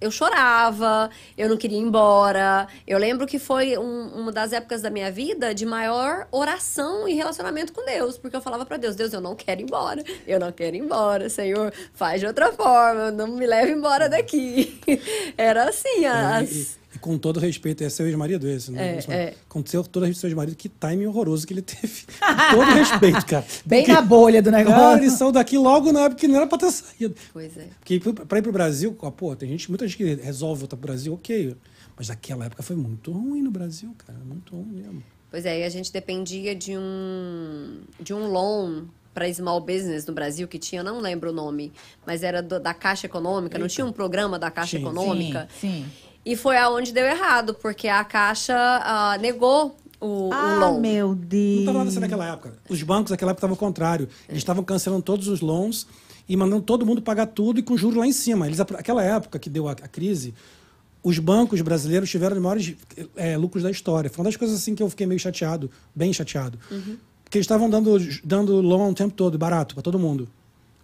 eu 0.00 0.10
chorava, 0.10 1.10
eu 1.36 1.48
não 1.48 1.56
queria 1.56 1.78
ir 1.78 1.82
embora. 1.82 2.66
Eu 2.86 2.98
lembro 2.98 3.26
que 3.26 3.38
foi 3.38 3.76
um- 3.78 4.08
uma 4.20 4.32
das 4.32 4.52
épocas 4.52 4.80
da 4.82 4.90
minha 4.90 5.10
vida 5.10 5.54
de 5.54 5.66
maior 5.66 6.26
oração 6.32 7.08
e 7.08 7.14
relacionamento 7.14 7.72
com 7.72 7.84
Deus, 7.84 8.16
porque 8.18 8.36
eu 8.36 8.40
falava 8.40 8.64
pra 8.64 8.76
Deus: 8.76 8.96
Deus, 8.96 9.12
eu 9.12 9.20
não 9.20 9.34
quero 9.34 9.60
ir 9.60 9.64
embora, 9.64 10.02
eu 10.26 10.40
não 10.40 10.50
quero 10.52 10.76
ir 10.76 10.80
embora, 10.80 11.28
Senhor, 11.28 11.72
faz 11.94 12.20
de 12.20 12.26
outra 12.26 12.52
forma, 12.52 13.10
não 13.10 13.26
me 13.28 13.46
leve 13.46 13.72
embora 13.72 14.08
daqui. 14.08 14.80
Era 15.36 15.68
assim, 15.68 16.04
É, 16.04 16.08
as. 16.08 16.79
Com 17.00 17.16
todo 17.18 17.40
respeito, 17.40 17.82
é 17.82 17.88
seu 17.88 18.06
ex-marido 18.06 18.48
esse, 18.48 18.70
né? 18.70 18.98
É, 19.08 19.12
é. 19.12 19.34
Com 19.48 19.62
todo 19.62 19.80
respeito 20.04 20.18
seu 20.18 20.28
ex-marido, 20.28 20.56
que 20.56 20.68
timing 20.68 21.06
horroroso 21.06 21.46
que 21.46 21.52
ele 21.54 21.62
teve. 21.62 22.04
Com 22.50 22.56
todo 22.56 22.70
respeito, 22.74 23.26
cara. 23.26 23.44
Bem 23.64 23.80
Porque, 23.80 23.92
na 23.92 24.02
bolha 24.02 24.42
do 24.42 24.50
negócio. 24.50 24.78
Cara, 24.78 24.98
eles 24.98 25.12
saiu 25.14 25.32
daqui 25.32 25.56
logo 25.58 25.92
na 25.92 26.02
época 26.02 26.20
que 26.20 26.28
não 26.28 26.36
era 26.36 26.46
pra 26.46 26.58
ter 26.58 26.70
saído. 26.70 27.14
Pois 27.32 27.56
é. 27.56 27.68
Porque 27.78 27.98
pra 28.26 28.38
ir 28.38 28.42
pro 28.42 28.52
Brasil, 28.52 28.96
ó, 29.00 29.10
pô, 29.10 29.34
tem 29.34 29.48
gente, 29.50 29.68
muita 29.70 29.86
gente 29.88 29.96
que 29.96 30.14
resolve 30.22 30.60
voltar 30.60 30.76
pro 30.76 30.86
Brasil, 30.86 31.12
ok. 31.14 31.56
Mas 31.96 32.08
naquela 32.08 32.46
época 32.46 32.62
foi 32.62 32.76
muito 32.76 33.12
ruim 33.12 33.42
no 33.42 33.50
Brasil, 33.50 33.94
cara. 34.06 34.18
Muito 34.24 34.54
ruim 34.54 34.66
mesmo. 34.72 35.02
Pois 35.30 35.44
é, 35.46 35.60
e 35.60 35.64
a 35.64 35.68
gente 35.68 35.92
dependia 35.92 36.54
de 36.54 36.76
um 36.76 37.80
de 38.00 38.12
um 38.12 38.26
loan 38.26 38.86
para 39.14 39.32
small 39.32 39.60
business 39.60 40.06
no 40.06 40.12
Brasil 40.14 40.46
que 40.48 40.58
tinha, 40.58 40.82
não 40.82 41.00
lembro 41.00 41.30
o 41.30 41.32
nome, 41.32 41.72
mas 42.06 42.22
era 42.22 42.40
do- 42.42 42.60
da 42.60 42.72
Caixa 42.72 43.06
Econômica, 43.06 43.58
não 43.58 43.66
Eita. 43.66 43.74
tinha 43.74 43.84
um 43.86 43.92
programa 43.92 44.38
da 44.38 44.50
Caixa 44.50 44.78
Tinha. 44.78 44.82
Econômica. 44.88 45.48
Sim, 45.60 45.84
sim. 45.84 45.86
E 46.30 46.36
foi 46.36 46.56
aonde 46.56 46.92
deu 46.92 47.04
errado, 47.06 47.54
porque 47.60 47.88
a 47.88 48.04
Caixa 48.04 48.54
ah, 48.56 49.18
negou 49.20 49.76
o, 50.00 50.28
o 50.28 50.32
Ah, 50.32 50.58
loan. 50.60 50.78
meu 50.80 51.08
Não 51.08 51.14
Deus. 51.16 51.58
estava 51.60 51.78
nada 51.78 51.90
assim 51.90 51.98
naquela 51.98 52.26
época. 52.32 52.52
Os 52.68 52.82
bancos 52.82 53.10
naquela 53.10 53.32
época 53.32 53.40
estavam 53.40 53.54
ao 53.54 53.58
contrário. 53.58 54.08
Eles 54.28 54.38
estavam 54.40 54.62
cancelando 54.62 55.02
todos 55.02 55.26
os 55.26 55.40
loans 55.40 55.86
e 56.28 56.36
mandando 56.36 56.62
todo 56.62 56.86
mundo 56.86 57.02
pagar 57.02 57.26
tudo 57.26 57.58
e 57.58 57.62
com 57.64 57.76
juros 57.76 57.96
lá 57.98 58.06
em 58.06 58.12
cima. 58.12 58.46
Eles, 58.46 58.60
aquela 58.60 59.02
época 59.02 59.38
que 59.40 59.50
deu 59.50 59.66
a, 59.68 59.72
a 59.72 59.88
crise, 59.88 60.32
os 61.02 61.18
bancos 61.18 61.60
brasileiros 61.62 62.08
tiveram 62.08 62.36
os 62.36 62.42
maiores 62.42 62.76
é, 63.16 63.36
lucros 63.36 63.64
da 63.64 63.70
história. 63.70 64.08
Foi 64.08 64.20
uma 64.22 64.28
das 64.30 64.36
coisas 64.36 64.56
assim 64.56 64.74
que 64.76 64.82
eu 64.82 64.88
fiquei 64.88 65.06
meio 65.06 65.18
chateado, 65.18 65.68
bem 65.92 66.12
chateado. 66.12 66.58
Porque 67.24 67.38
eles 67.38 67.44
estavam 67.44 67.68
dando, 67.68 67.96
dando 68.22 68.60
loan 68.60 68.90
o 68.90 68.94
tempo 68.94 69.14
todo, 69.14 69.36
barato, 69.36 69.74
para 69.74 69.82
todo 69.82 69.98
mundo. 69.98 70.28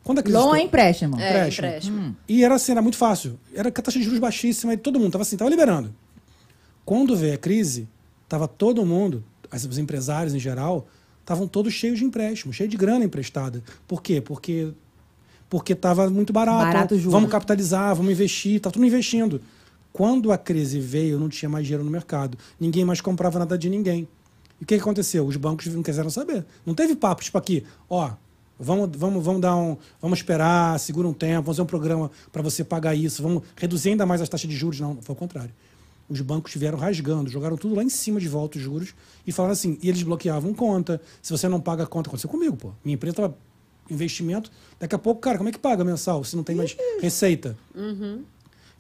Quando 0.06 0.20
a 0.20 0.22
crise 0.22 0.38
Loan 0.38 0.56
é 0.56 0.62
empréstimo. 0.62 1.20
É, 1.20 1.28
empréstimo. 1.30 1.66
empréstimo. 1.66 2.16
E 2.28 2.44
era 2.44 2.54
assim, 2.54 2.70
era 2.70 2.80
muito 2.80 2.96
fácil. 2.96 3.38
Era 3.52 3.72
com 3.72 3.80
a 3.80 3.82
taxa 3.84 3.98
de 3.98 4.04
juros 4.04 4.20
baixíssima 4.20 4.72
e 4.72 4.76
todo 4.76 5.00
mundo 5.00 5.10
tava 5.10 5.22
assim, 5.22 5.36
tava 5.36 5.50
liberando. 5.50 5.92
Quando 6.84 7.16
veio 7.16 7.34
a 7.34 7.36
crise, 7.38 7.88
tava 8.28 8.46
todo 8.46 8.86
mundo, 8.86 9.24
as- 9.50 9.64
os 9.64 9.78
empresários 9.78 10.32
em 10.32 10.38
geral, 10.38 10.86
estavam 11.20 11.48
todos 11.48 11.72
cheios 11.72 11.98
de 11.98 12.04
empréstimo, 12.04 12.52
cheios 12.52 12.70
de 12.70 12.76
grana 12.76 13.04
emprestada. 13.04 13.62
Por 13.88 14.00
quê? 14.00 14.20
Porque 14.20 14.68
porque 15.48 15.72
estava 15.74 16.08
muito 16.10 16.32
barato. 16.32 16.64
Barato 16.64 16.96
juros. 16.96 17.12
vamos 17.12 17.30
capitalizar, 17.30 17.94
vamos 17.94 18.10
investir, 18.12 18.60
tá 18.60 18.70
tudo 18.70 18.84
investindo. 18.84 19.40
Quando 19.92 20.30
a 20.32 20.38
crise 20.38 20.78
veio, 20.80 21.18
não 21.18 21.28
tinha 21.28 21.48
mais 21.48 21.64
dinheiro 21.64 21.84
no 21.84 21.90
mercado. 21.90 22.36
Ninguém 22.60 22.84
mais 22.84 23.00
comprava 23.00 23.38
nada 23.38 23.56
de 23.56 23.68
ninguém. 23.70 24.06
E 24.60 24.64
o 24.64 24.66
que, 24.66 24.74
que 24.76 24.80
aconteceu? 24.80 25.24
Os 25.26 25.36
bancos 25.36 25.66
não 25.68 25.82
quiseram 25.82 26.10
saber. 26.10 26.44
Não 26.64 26.74
teve 26.74 26.94
papo, 26.96 27.22
tipo 27.22 27.38
aqui, 27.38 27.64
ó, 27.88 28.10
vamos, 28.58 28.90
vamos, 28.96 29.24
vamos 29.24 29.40
dar 29.40 29.56
um. 29.56 29.76
Vamos 30.00 30.18
esperar, 30.18 30.78
segura 30.78 31.06
um 31.08 31.12
tempo, 31.12 31.34
vamos 31.34 31.56
fazer 31.56 31.62
um 31.62 31.66
programa 31.66 32.10
para 32.32 32.42
você 32.42 32.64
pagar 32.64 32.94
isso, 32.94 33.22
vamos 33.22 33.42
reduzir 33.56 33.90
ainda 33.90 34.06
mais 34.06 34.20
as 34.20 34.28
taxas 34.28 34.48
de 34.48 34.56
juros. 34.56 34.80
Não, 34.80 34.98
foi 35.00 35.14
o 35.14 35.18
contrário. 35.18 35.52
Os 36.08 36.20
bancos 36.20 36.54
vieram 36.54 36.78
rasgando, 36.78 37.28
jogaram 37.28 37.56
tudo 37.56 37.74
lá 37.74 37.82
em 37.82 37.88
cima 37.88 38.20
de 38.20 38.28
volta 38.28 38.58
os 38.58 38.64
juros 38.64 38.94
e 39.26 39.32
falaram 39.32 39.52
assim, 39.52 39.76
e 39.82 39.88
eles 39.88 40.02
bloqueavam 40.02 40.54
conta. 40.54 41.00
Se 41.20 41.32
você 41.32 41.48
não 41.48 41.60
paga 41.60 41.82
a 41.82 41.86
conta, 41.86 42.08
aconteceu 42.08 42.30
comigo, 42.30 42.56
pô. 42.56 42.70
Minha 42.84 42.94
empresa 42.94 43.12
estava 43.12 43.36
investimento, 43.90 44.50
daqui 44.78 44.94
a 44.94 44.98
pouco, 44.98 45.20
cara, 45.20 45.36
como 45.36 45.48
é 45.48 45.52
que 45.52 45.58
paga 45.58 45.84
mensal 45.84 46.22
se 46.24 46.36
não 46.36 46.42
tem 46.42 46.54
mais 46.54 46.76
receita? 47.00 47.56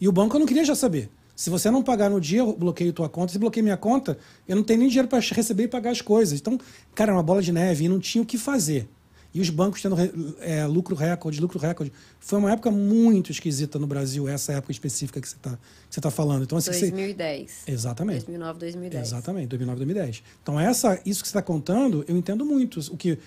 E 0.00 0.08
o 0.08 0.12
banco 0.12 0.36
eu 0.36 0.40
não 0.40 0.46
queria 0.46 0.64
já 0.64 0.74
saber. 0.74 1.10
Se 1.34 1.50
você 1.50 1.70
não 1.70 1.82
pagar 1.82 2.08
no 2.08 2.20
dia, 2.20 2.38
eu 2.38 2.56
bloqueio 2.56 2.92
tua 2.92 3.08
conta. 3.08 3.32
Se 3.32 3.38
bloqueei 3.38 3.62
minha 3.62 3.76
conta, 3.76 4.16
eu 4.48 4.56
não 4.56 4.62
tenho 4.62 4.80
nem 4.80 4.88
dinheiro 4.88 5.06
para 5.06 5.18
receber 5.18 5.64
e 5.64 5.68
pagar 5.68 5.90
as 5.90 6.00
coisas. 6.00 6.40
Então, 6.40 6.58
cara, 6.94 7.10
era 7.10 7.16
uma 7.16 7.22
bola 7.22 7.42
de 7.42 7.52
neve 7.52 7.84
e 7.84 7.88
não 7.88 8.00
tinha 8.00 8.22
o 8.22 8.26
que 8.26 8.38
fazer. 8.38 8.88
E 9.36 9.40
os 9.40 9.50
bancos 9.50 9.82
tendo 9.82 9.94
é, 10.40 10.64
lucro 10.66 10.96
recorde, 10.96 11.38
lucro 11.42 11.58
recorde. 11.58 11.92
Foi 12.18 12.38
uma 12.38 12.50
época 12.50 12.70
muito 12.70 13.30
esquisita 13.30 13.78
no 13.78 13.86
Brasil, 13.86 14.26
essa 14.26 14.54
época 14.54 14.72
específica 14.72 15.20
que 15.20 15.28
você 15.28 15.36
está 15.36 15.58
você 15.90 16.00
tá 16.00 16.10
falando. 16.10 16.44
Então, 16.44 16.56
assim, 16.56 16.72
você- 16.72 16.90
2010. 16.90 17.64
Exatamente. 17.66 18.20
2009, 18.24 18.58
2010. 18.60 19.06
Exatamente, 19.08 19.48
2009, 19.48 19.78
2010. 19.84 20.22
Então, 20.42 20.58
essa, 20.58 20.94
isso 21.04 21.22
que 21.22 21.28
você 21.28 21.32
está 21.38 21.42
contando, 21.42 22.02
eu 22.08 22.16
entendo 22.16 22.46
muito. 22.46 22.80
O 22.90 22.96
que 22.96 23.18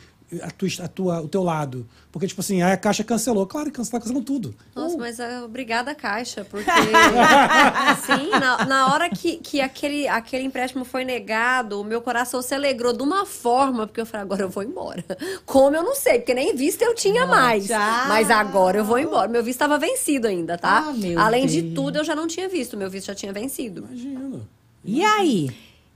a 0.42 0.52
tua, 0.52 0.70
a 0.84 0.88
tua, 0.88 1.22
o 1.22 1.28
teu 1.28 1.44
lado? 1.44 1.88
Porque, 2.12 2.28
tipo 2.28 2.42
assim, 2.42 2.62
aí 2.62 2.72
a 2.72 2.78
Caixa 2.78 3.04
cancelou. 3.04 3.46
Claro 3.48 3.72
que 3.72 3.82
tá 3.90 4.00
cancelando 4.00 4.26
tudo. 4.26 4.56
Nossa, 4.76 4.98
mas 4.98 5.20
é, 5.20 5.42
obrigada, 5.42 5.94
Caixa, 5.96 6.46
porque 6.46 6.70
assim, 6.70 8.30
na, 8.32 8.66
na 8.66 8.94
hora 8.94 9.10
que, 9.10 9.38
que 9.38 9.62
aquele, 9.62 10.08
aquele 10.08 10.44
empréstimo 10.44 10.86
foi 10.86 11.04
negado, 11.04 11.82
o 11.82 11.84
meu 11.84 12.02
coração 12.02 12.42
se 12.42 12.54
alegrou 12.54 12.94
de 12.94 13.04
uma 13.04 13.26
forma, 13.26 13.88
porque 13.88 14.02
eu 14.02 14.06
falei, 14.06 14.24
agora 14.24 14.42
eu 14.44 14.50
vou 14.50 14.64
embora. 14.64 15.04
Como 15.46 15.76
eu 15.76 15.84
não 15.84 15.96
sei, 15.96 16.20
porque 16.20 16.34
nem 16.34 16.56
visto 16.56 16.82
eu 16.82 16.94
tinha 16.94 17.26
mais. 17.26 17.68
Mas 18.08 18.30
agora 18.30 18.78
eu 18.78 18.86
vou 18.86 19.00
embora. 19.00 19.28
Meu 19.28 19.44
visto 19.44 19.56
estava 19.56 19.78
vencido 19.78 20.28
ainda, 20.28 20.58
tá? 20.58 20.90
Ah, 20.90 20.94
meu 20.94 21.20
Além 21.20 21.46
de 21.46 21.62
Deus. 21.62 21.76
tudo, 21.76 21.98
eu 21.98 22.04
já 22.04 22.16
não 22.16 22.28
tinha 22.28 22.48
visto, 22.48 22.78
meu 22.78 22.90
visto 22.90 23.08
já 23.08 23.16
tinha 23.16 23.34
vencido. 23.34 23.82
Imagina. 23.90 24.42
E 24.84 25.04
aí? 25.04 25.50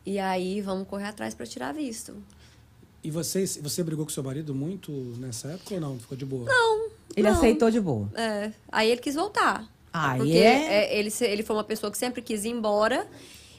E 0.06 0.20
aí, 0.20 0.60
vamos 0.62 0.88
correr 0.88 1.08
atrás 1.08 1.34
para 1.34 1.46
tirar 1.46 1.74
visto. 1.74 2.16
E 3.04 3.12
você, 3.12 3.46
você 3.62 3.84
brigou 3.84 4.06
com 4.06 4.12
seu 4.12 4.24
marido 4.24 4.56
muito 4.56 4.92
nessa 5.20 5.50
época 5.50 5.76
ou 5.76 5.82
não? 5.82 6.00
Ficou 6.00 6.18
de 6.18 6.26
boa? 6.26 6.46
Não. 6.46 6.88
Ele 7.16 7.28
não. 7.30 7.36
aceitou 7.38 7.70
de 7.70 7.80
boa. 7.82 8.10
É, 8.16 8.52
aí 8.72 8.90
ele 8.90 9.02
quis 9.02 9.16
voltar. 9.16 9.68
Aí 9.92 10.18
porque 10.18 10.38
é? 10.38 10.94
é, 10.94 10.98
ele, 10.98 11.12
ele 11.22 11.44
foi 11.44 11.56
uma 11.56 11.64
pessoa 11.64 11.92
que 11.92 11.98
sempre 11.98 12.22
quis 12.22 12.46
ir 12.46 12.50
embora. 12.50 13.06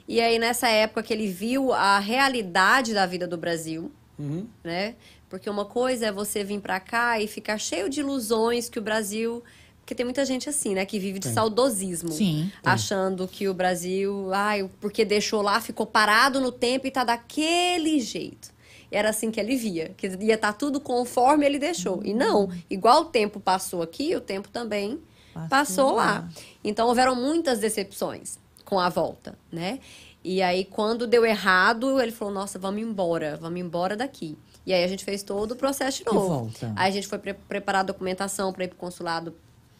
E 0.08 0.20
aí, 0.20 0.38
nessa 0.38 0.68
época 0.68 1.02
que 1.02 1.12
ele 1.12 1.28
viu 1.28 1.72
a 1.72 1.98
realidade 1.98 2.92
da 2.92 3.06
vida 3.06 3.26
do 3.26 3.36
Brasil, 3.36 3.90
Uhum. 4.18 4.46
né? 4.62 4.94
Porque 5.28 5.48
uma 5.50 5.64
coisa 5.64 6.06
é 6.06 6.12
você 6.12 6.44
vir 6.44 6.60
pra 6.60 6.78
cá 6.78 7.20
e 7.20 7.26
ficar 7.26 7.58
cheio 7.58 7.88
de 7.90 8.00
ilusões 8.00 8.68
que 8.68 8.78
o 8.78 8.82
Brasil. 8.82 9.42
Porque 9.80 9.94
tem 9.94 10.04
muita 10.04 10.24
gente 10.24 10.48
assim, 10.48 10.74
né? 10.74 10.86
Que 10.86 10.98
vive 10.98 11.18
de 11.18 11.26
Tem. 11.26 11.34
saudosismo. 11.34 12.12
Sim. 12.12 12.50
Achando 12.62 13.26
que 13.28 13.48
o 13.48 13.54
Brasil, 13.54 14.30
ai, 14.32 14.70
porque 14.80 15.04
deixou 15.04 15.42
lá, 15.42 15.60
ficou 15.60 15.84
parado 15.84 16.40
no 16.40 16.52
tempo 16.52 16.86
e 16.86 16.90
tá 16.90 17.02
daquele 17.04 18.00
jeito. 18.00 18.53
Era 18.94 19.10
assim 19.10 19.30
que 19.30 19.40
ele 19.40 19.56
via, 19.56 19.92
que 19.96 20.06
ia 20.20 20.34
estar 20.34 20.52
tudo 20.52 20.80
conforme 20.80 21.44
ele 21.44 21.58
deixou. 21.58 22.00
E 22.04 22.14
não, 22.14 22.50
igual 22.70 23.02
o 23.02 23.04
tempo 23.06 23.40
passou 23.40 23.82
aqui, 23.82 24.14
o 24.14 24.20
tempo 24.20 24.48
também 24.48 25.00
Passou 25.34 25.48
passou, 25.48 25.92
lá. 25.96 26.04
lá. 26.04 26.28
Então 26.62 26.86
houveram 26.88 27.16
muitas 27.16 27.58
decepções 27.58 28.38
com 28.64 28.78
a 28.78 28.88
volta, 28.88 29.36
né? 29.50 29.80
E 30.22 30.40
aí, 30.40 30.64
quando 30.64 31.06
deu 31.06 31.26
errado, 31.26 32.00
ele 32.00 32.12
falou: 32.12 32.32
Nossa, 32.32 32.58
vamos 32.58 32.80
embora, 32.80 33.36
vamos 33.36 33.60
embora 33.60 33.96
daqui. 33.96 34.38
E 34.64 34.72
aí 34.72 34.82
a 34.82 34.88
gente 34.88 35.04
fez 35.04 35.22
todo 35.22 35.52
o 35.52 35.56
processo 35.56 35.98
de 35.98 36.06
novo. 36.06 36.28
volta. 36.28 36.72
Aí 36.76 36.88
a 36.88 36.92
gente 36.92 37.06
foi 37.06 37.18
pre- 37.18 37.34
preparar 37.34 37.80
a 37.80 37.84
documentação 37.84 38.52
para 38.52 38.64
ir 38.64 38.68
pro 38.68 38.78
consulado 38.78 39.34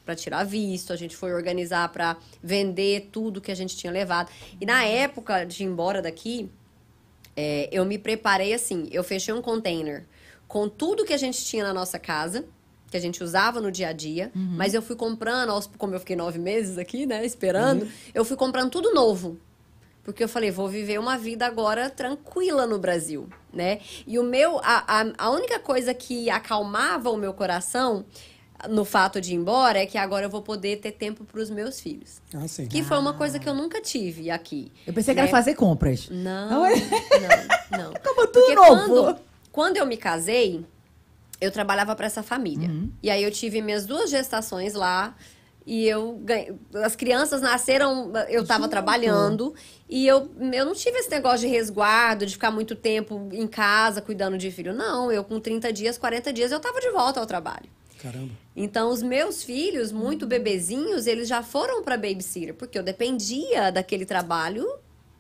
para 0.05 0.15
tirar 0.15 0.45
visto, 0.45 0.93
a 0.93 0.97
gente 0.97 1.17
foi 1.17 1.33
organizar 1.33 1.89
para 1.89 2.19
vender 2.43 3.09
tudo 3.11 3.41
que 3.41 3.51
a 3.51 3.55
gente 3.55 3.75
tinha 3.75 3.91
levado. 3.91 4.29
E 4.61 4.67
na 4.67 4.85
época 4.85 5.45
de 5.47 5.63
ir 5.63 5.67
embora 5.67 6.03
daqui, 6.03 6.51
é, 7.37 7.69
eu 7.73 7.85
me 7.85 7.99
preparei 7.99 8.53
assim, 8.55 8.89
eu 8.91 9.03
fechei 9.05 9.33
um 9.35 9.43
container 9.43 10.07
com 10.47 10.69
tudo 10.69 11.05
que 11.05 11.13
a 11.13 11.17
gente 11.17 11.45
tinha 11.45 11.65
na 11.65 11.73
nossa 11.73 11.99
casa, 11.99 12.45
que 12.91 12.97
a 12.97 13.01
gente 13.01 13.25
usava 13.25 13.61
no 13.61 13.73
dia 13.73 13.89
a 13.89 13.93
dia, 13.93 14.31
mas 14.35 14.73
eu 14.73 14.81
fui 14.81 14.95
comprando, 14.95 15.53
como 15.77 15.95
eu 15.95 15.99
fiquei 15.99 16.15
nove 16.15 16.39
meses 16.39 16.79
aqui, 16.79 17.07
né, 17.07 17.27
esperando, 17.27 17.89
eu 18.15 18.25
fui 18.25 18.37
comprando 18.37 18.71
tudo 18.71 18.95
novo. 18.95 19.37
Porque 20.05 20.23
eu 20.23 20.29
falei, 20.29 20.51
vou 20.51 20.69
viver 20.69 21.01
uma 21.01 21.17
vida 21.17 21.47
agora 21.47 21.89
tranquila 21.89 22.67
no 22.67 22.79
Brasil, 22.79 23.27
né? 23.51 23.81
E 24.07 24.19
o 24.19 24.23
meu, 24.23 24.59
a, 24.63 25.01
a, 25.01 25.13
a 25.17 25.31
única 25.31 25.59
coisa 25.59 25.95
que 25.95 26.29
acalmava 26.29 27.11
o 27.11 27.17
meu 27.17 27.33
coração 27.33 28.05
no 28.69 28.85
fato 28.85 29.21
de 29.21 29.33
ir 29.33 29.37
embora 29.37 29.79
é 29.79 29.87
que 29.87 29.97
agora 29.99 30.27
eu 30.27 30.31
vou 30.31 30.43
poder 30.43 30.77
ter 30.81 30.93
tempo 30.93 31.25
para 31.25 31.41
os 31.41 31.51
meus 31.51 31.81
filhos. 31.81 32.21
Ah, 32.35 32.47
sim. 32.49 32.67
Que 32.67 32.83
foi 32.83 32.99
uma 32.99 33.15
coisa 33.15 33.39
que 33.39 33.49
eu 33.49 33.55
nunca 33.55 33.81
tive 33.81 34.31
aqui. 34.31 34.73
Eu 34.87 34.93
pensei 34.93 35.15
que 35.15 35.21
né? 35.21 35.27
era 35.27 35.31
fazer 35.31 35.55
compras. 35.55 36.09
Não, 36.11 36.51
Não 36.51 36.67
é? 36.67 36.75
não, 36.77 37.79
não. 37.79 37.93
Como 38.03 38.27
tudo 38.27 38.33
Porque 38.33 38.55
novo. 38.55 38.87
Quando, 39.05 39.19
quando 39.53 39.77
eu 39.77 39.87
me 39.87 39.97
casei, 39.97 40.65
eu 41.41 41.51
trabalhava 41.51 41.95
para 41.95 42.07
essa 42.07 42.23
família. 42.23 42.69
Uhum. 42.69 42.91
E 43.03 43.11
aí 43.11 43.23
eu 43.23 43.31
tive 43.31 43.61
minhas 43.63 43.87
duas 43.87 44.11
gestações 44.11 44.75
lá. 44.75 45.15
E 45.67 45.87
eu 45.89 46.21
ganhei, 46.23 46.55
as 46.75 46.95
crianças 46.95 47.41
nasceram, 47.41 48.13
eu 48.29 48.43
estava 48.43 48.65
Junto. 48.65 48.71
trabalhando 48.71 49.55
e 49.89 50.07
eu, 50.07 50.31
eu 50.53 50.67
não 50.67 50.75
tive 50.75 50.99
esse 50.99 51.11
negócio 51.11 51.41
de 51.41 51.47
resguardo, 51.47 52.27
de 52.27 52.35
ficar 52.35 52.51
muito 52.51 52.75
tempo 52.77 53.31
em 53.33 53.47
casa 53.47 54.03
cuidando 54.03 54.37
de 54.37 54.51
filho. 54.51 54.75
Não, 54.75 55.11
eu 55.11 55.25
com 55.25 55.41
30 55.41 55.73
dias, 55.73 55.97
40 55.97 56.35
dias 56.35 56.53
eu 56.53 56.59
estava 56.59 56.79
de 56.83 56.91
volta 56.91 57.19
ao 57.19 57.25
trabalho. 57.25 57.65
Caramba. 57.99 58.33
Então, 58.57 58.91
os 58.91 59.03
meus 59.03 59.43
filhos, 59.43 59.91
muito 59.91 60.27
bebezinhos, 60.27 61.07
eles 61.07 61.29
já 61.29 61.43
foram 61.43 61.83
para 61.83 61.97
babysitter, 61.97 62.55
porque 62.55 62.79
eu 62.79 62.83
dependia 62.83 63.73
daquele 63.73 64.07
trabalho 64.07 64.67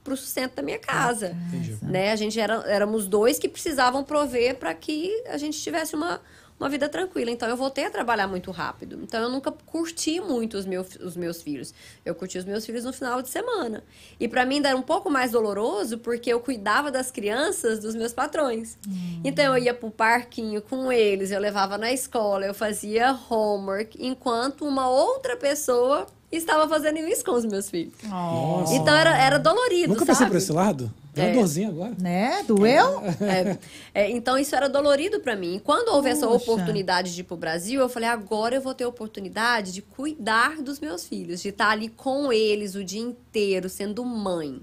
pro 0.04 0.16
sustento 0.16 0.54
da 0.54 0.62
minha 0.62 0.78
casa. 0.78 1.36
Entendi. 1.48 1.78
Né? 1.82 2.12
A 2.12 2.16
gente 2.16 2.38
era, 2.38 2.62
éramos 2.66 3.08
dois 3.08 3.38
que 3.38 3.48
precisavam 3.48 4.04
prover 4.04 4.56
para 4.56 4.72
que 4.74 5.10
a 5.26 5.38
gente 5.38 5.58
tivesse 5.60 5.96
uma, 5.96 6.20
uma 6.58 6.68
vida 6.68 6.88
tranquila. 6.88 7.30
Então, 7.30 7.48
eu 7.48 7.56
voltei 7.56 7.84
a 7.84 7.90
trabalhar 7.90 8.28
muito 8.28 8.50
rápido. 8.50 9.00
Então, 9.02 9.20
eu 9.20 9.28
nunca 9.28 9.52
curti 9.52 10.20
muito 10.20 10.56
os, 10.56 10.64
meu, 10.64 10.86
os 11.00 11.16
meus 11.16 11.42
filhos. 11.42 11.74
Eu 12.04 12.14
curti 12.14 12.38
os 12.38 12.44
meus 12.44 12.64
filhos 12.64 12.84
no 12.84 12.92
final 12.92 13.20
de 13.20 13.28
semana. 13.28 13.82
E 14.20 14.28
para 14.28 14.46
mim, 14.46 14.56
ainda 14.56 14.68
era 14.68 14.78
um 14.78 14.82
pouco 14.82 15.10
mais 15.10 15.32
doloroso, 15.32 15.98
porque 15.98 16.32
eu 16.32 16.40
cuidava 16.40 16.90
das 16.90 17.10
crianças 17.10 17.80
dos 17.80 17.94
meus 17.94 18.12
patrões. 18.12 18.78
Então, 19.24 19.56
eu 19.56 19.62
ia 19.64 19.74
pro 19.74 19.90
parquinho 19.90 20.62
com 20.62 20.92
eles, 20.92 21.30
eu 21.30 21.40
levava 21.40 21.76
na 21.76 21.92
escola, 21.92 22.46
eu 22.46 22.54
fazia 22.54 23.18
homework, 23.28 23.98
enquanto 24.00 24.64
uma 24.64 24.88
outra 24.88 25.36
pessoa 25.36 26.06
estava 26.30 26.68
fazendo 26.68 26.98
isso 26.98 27.24
com 27.24 27.32
os 27.32 27.44
meus 27.44 27.68
filhos. 27.68 27.94
Nossa. 28.04 28.74
Então, 28.74 28.94
era, 28.94 29.16
era 29.16 29.38
dolorido, 29.38 29.88
Nunca 29.88 30.00
sabe? 30.00 30.10
pensei 30.12 30.26
por 30.28 30.36
esse 30.36 30.52
lado. 30.52 30.92
Deu 31.14 31.24
uma 31.24 31.30
É. 31.30 31.34
dorzinha 31.34 31.68
agora. 31.68 31.94
Né? 31.98 32.42
Doeu? 32.46 33.00
É, 33.20 33.58
é, 33.94 34.10
então 34.10 34.36
isso 34.36 34.54
era 34.56 34.68
dolorido 34.68 35.20
pra 35.20 35.36
mim. 35.36 35.56
E 35.56 35.60
quando 35.60 35.88
houve 35.90 36.10
essa 36.10 36.26
Poxa. 36.26 36.42
oportunidade 36.50 37.14
de 37.14 37.20
ir 37.20 37.24
pro 37.24 37.36
Brasil, 37.36 37.80
eu 37.80 37.88
falei, 37.88 38.08
agora 38.08 38.56
eu 38.56 38.60
vou 38.60 38.74
ter 38.74 38.84
a 38.84 38.88
oportunidade 38.88 39.72
de 39.72 39.80
cuidar 39.80 40.60
dos 40.60 40.80
meus 40.80 41.06
filhos, 41.06 41.40
de 41.40 41.48
estar 41.50 41.70
ali 41.70 41.88
com 41.88 42.32
eles 42.32 42.74
o 42.74 42.82
dia 42.84 43.00
inteiro, 43.00 43.68
sendo 43.68 44.04
mãe. 44.04 44.60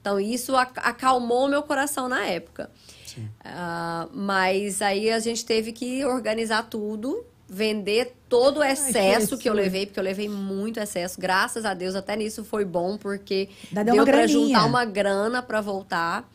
Então 0.00 0.18
isso 0.18 0.56
ac- 0.56 0.80
acalmou 0.82 1.46
meu 1.48 1.62
coração 1.62 2.08
na 2.08 2.24
época. 2.24 2.70
Sim. 3.06 3.28
Ah, 3.44 4.08
mas 4.14 4.80
aí 4.80 5.10
a 5.10 5.18
gente 5.18 5.44
teve 5.44 5.72
que 5.72 6.04
organizar 6.06 6.62
tudo, 6.70 7.24
vender 7.52 8.14
todo 8.28 8.60
o 8.60 8.62
excesso 8.62 9.36
que 9.36 9.48
eu 9.48 9.52
levei, 9.52 9.84
porque 9.84 9.98
eu 9.98 10.04
levei 10.04 10.28
muito 10.28 10.78
excesso. 10.78 11.20
Graças 11.20 11.64
a 11.64 11.74
Deus, 11.74 11.96
até 11.96 12.14
nisso 12.14 12.44
foi 12.44 12.64
bom, 12.64 12.96
porque 12.96 13.48
Ainda 13.76 13.92
deu 13.92 14.04
graninha. 14.04 14.28
juntar 14.28 14.64
uma 14.66 14.84
grana 14.84 15.42
pra 15.42 15.60
voltar 15.60 16.30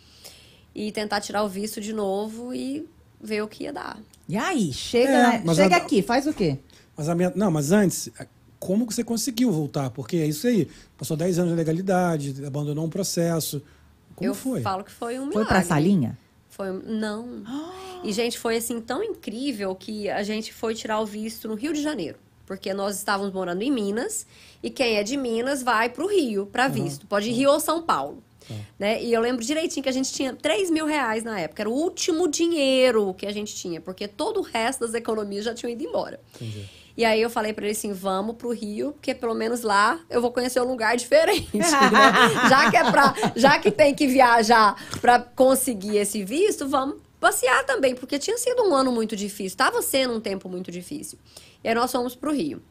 e 0.76 0.92
tentar 0.92 1.22
tirar 1.22 1.42
o 1.44 1.48
visto 1.48 1.80
de 1.80 1.94
novo 1.94 2.54
e 2.54 2.86
ver 3.22 3.42
o 3.42 3.48
que 3.48 3.64
ia 3.64 3.72
dar. 3.72 3.98
E 4.28 4.36
aí? 4.36 4.74
Chega, 4.74 5.10
É, 5.10 5.40
né? 5.40 5.56
chega 5.56 5.76
a- 5.76 5.78
aqui, 5.78 6.02
faz 6.02 6.28
o 6.28 6.34
quê? 6.34 6.60
Mas 6.98 7.08
a 7.08 7.16
minha, 7.16 7.32
não, 7.34 7.50
mas 7.50 7.72
antes, 7.72 8.10
como 8.60 8.86
que 8.86 8.94
você 8.94 9.04
conseguiu 9.04 9.52
voltar? 9.54 9.90
Porque 9.92 10.18
é 10.18 10.26
isso 10.26 10.48
aí. 10.48 10.68
Passou 10.98 11.16
10 11.16 11.40
anos 11.40 11.52
de 11.52 11.58
legalidade, 11.58 12.46
abandonou 12.46 12.86
um 12.86 12.90
processo. 12.90 13.62
Como 14.16 14.30
eu 14.30 14.34
foi? 14.36 14.62
falo 14.62 14.84
que 14.84 14.92
foi 14.92 15.16
um 15.18 15.24
Foi 15.24 15.30
milagre. 15.30 15.48
pra 15.48 15.64
salinha? 15.64 16.18
Foi 16.50 16.72
um- 16.72 16.82
não. 16.86 17.44
E 18.06 18.14
gente, 18.14 18.38
foi 18.38 18.58
assim 18.58 18.80
tão 18.80 19.04
incrível 19.04 19.76
que 19.76 20.10
a 20.10 20.24
gente 20.24 20.54
foi 20.54 20.76
tirar 20.76 21.00
o 21.00 21.06
visto 21.06 21.48
no 21.48 21.56
Rio 21.56 21.74
de 21.74 21.82
Janeiro, 21.82 22.18
porque 22.46 22.74
nós 22.74 22.98
estávamos 22.98 23.34
morando 23.34 23.62
em 23.62 23.72
Minas 23.72 24.28
e 24.62 24.70
quem 24.70 24.98
é 24.98 25.04
de 25.04 25.18
Minas 25.18 25.64
vai 25.64 25.90
pro 25.90 26.08
Rio 26.08 26.46
para 26.46 26.68
visto. 26.68 27.08
Pode 27.08 27.30
ir 27.30 27.34
Rio 27.34 27.52
ou 27.52 27.60
São 27.60 27.82
Paulo. 27.82 28.24
Né? 28.78 29.04
E 29.04 29.12
eu 29.12 29.22
lembro 29.22 29.44
direitinho 29.44 29.82
que 29.84 29.90
a 29.90 29.92
gente 29.92 30.14
tinha 30.14 30.34
3 30.34 30.70
mil 30.70 30.86
reais 30.86 31.24
na 31.24 31.40
época. 31.40 31.64
Era 31.64 31.70
o 31.70 31.74
último 31.74 32.28
dinheiro 32.28 33.14
que 33.16 33.26
a 33.26 33.32
gente 33.32 33.56
tinha, 33.56 33.82
porque 33.82 34.08
todo 34.08 34.40
o 34.40 34.44
resto 34.44 34.82
das 34.82 34.94
economias 34.94 35.46
já 35.46 35.54
tinham 35.54 35.72
ido 35.72 35.84
embora. 35.84 36.20
Entendi. 36.36 36.70
E 36.98 37.04
aí 37.04 37.22
eu 37.22 37.30
falei 37.30 37.52
pra 37.52 37.66
ele 37.66 37.74
assim, 37.74 37.92
vamos 37.92 38.38
pro 38.38 38.52
Rio, 38.52 38.94
porque 38.94 39.14
pelo 39.14 39.34
menos 39.34 39.64
lá 39.64 40.00
eu 40.10 40.22
vou 40.22 40.32
conhecer 40.32 40.62
um 40.62 40.66
lugar 40.66 40.96
diferente. 40.96 41.50
né? 41.58 41.68
já 42.48 42.72
que 42.72 42.78
é 42.78 42.92
pra, 42.92 43.16
já 43.36 43.60
que 43.60 43.70
tem 43.70 43.94
que 43.94 44.08
viajar 44.08 44.76
pra 45.02 45.20
conseguir 45.20 45.98
esse 45.98 46.24
visto, 46.24 46.68
vamos 46.68 46.98
passear 47.20 47.64
também, 47.66 47.96
porque 47.96 48.20
tinha 48.20 48.38
sido 48.38 48.64
um 48.64 48.76
ano 48.76 48.92
muito 48.92 49.16
difícil, 49.16 49.48
estava 49.48 49.82
sendo 49.82 50.14
um 50.16 50.20
tempo 50.20 50.48
muito 50.50 50.72
difícil. 50.72 51.18
E 51.64 51.68
aí 51.68 51.74
nós 51.76 51.92
fomos 51.92 52.16
pro 52.16 52.32
Rio. 52.34 52.62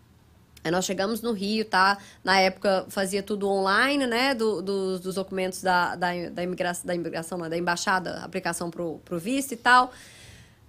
Aí 0.63 0.71
nós 0.71 0.85
chegamos 0.87 1.21
no 1.21 1.33
Rio, 1.33 1.65
tá? 1.67 1.99
Na 2.23 2.41
época 2.41 2.87
fazia 2.89 3.23
tudo 3.23 3.47
online, 3.49 4.07
né? 4.07 4.35
Do- 4.35 4.63
do- 4.63 4.99
dos 4.99 5.15
documentos 5.17 5.61
da, 5.61 5.95
da, 5.95 6.09
da 6.31 6.43
imigração, 6.43 6.87
da 6.87 6.95
imigração, 6.95 7.37
não, 7.37 7.51
da 7.51 7.59
embaixada, 7.59 8.21
aplicação 8.25 8.71
pro, 8.71 8.99
pro 9.05 9.19
visto 9.19 9.53
e 9.53 9.57
tal. 9.57 9.93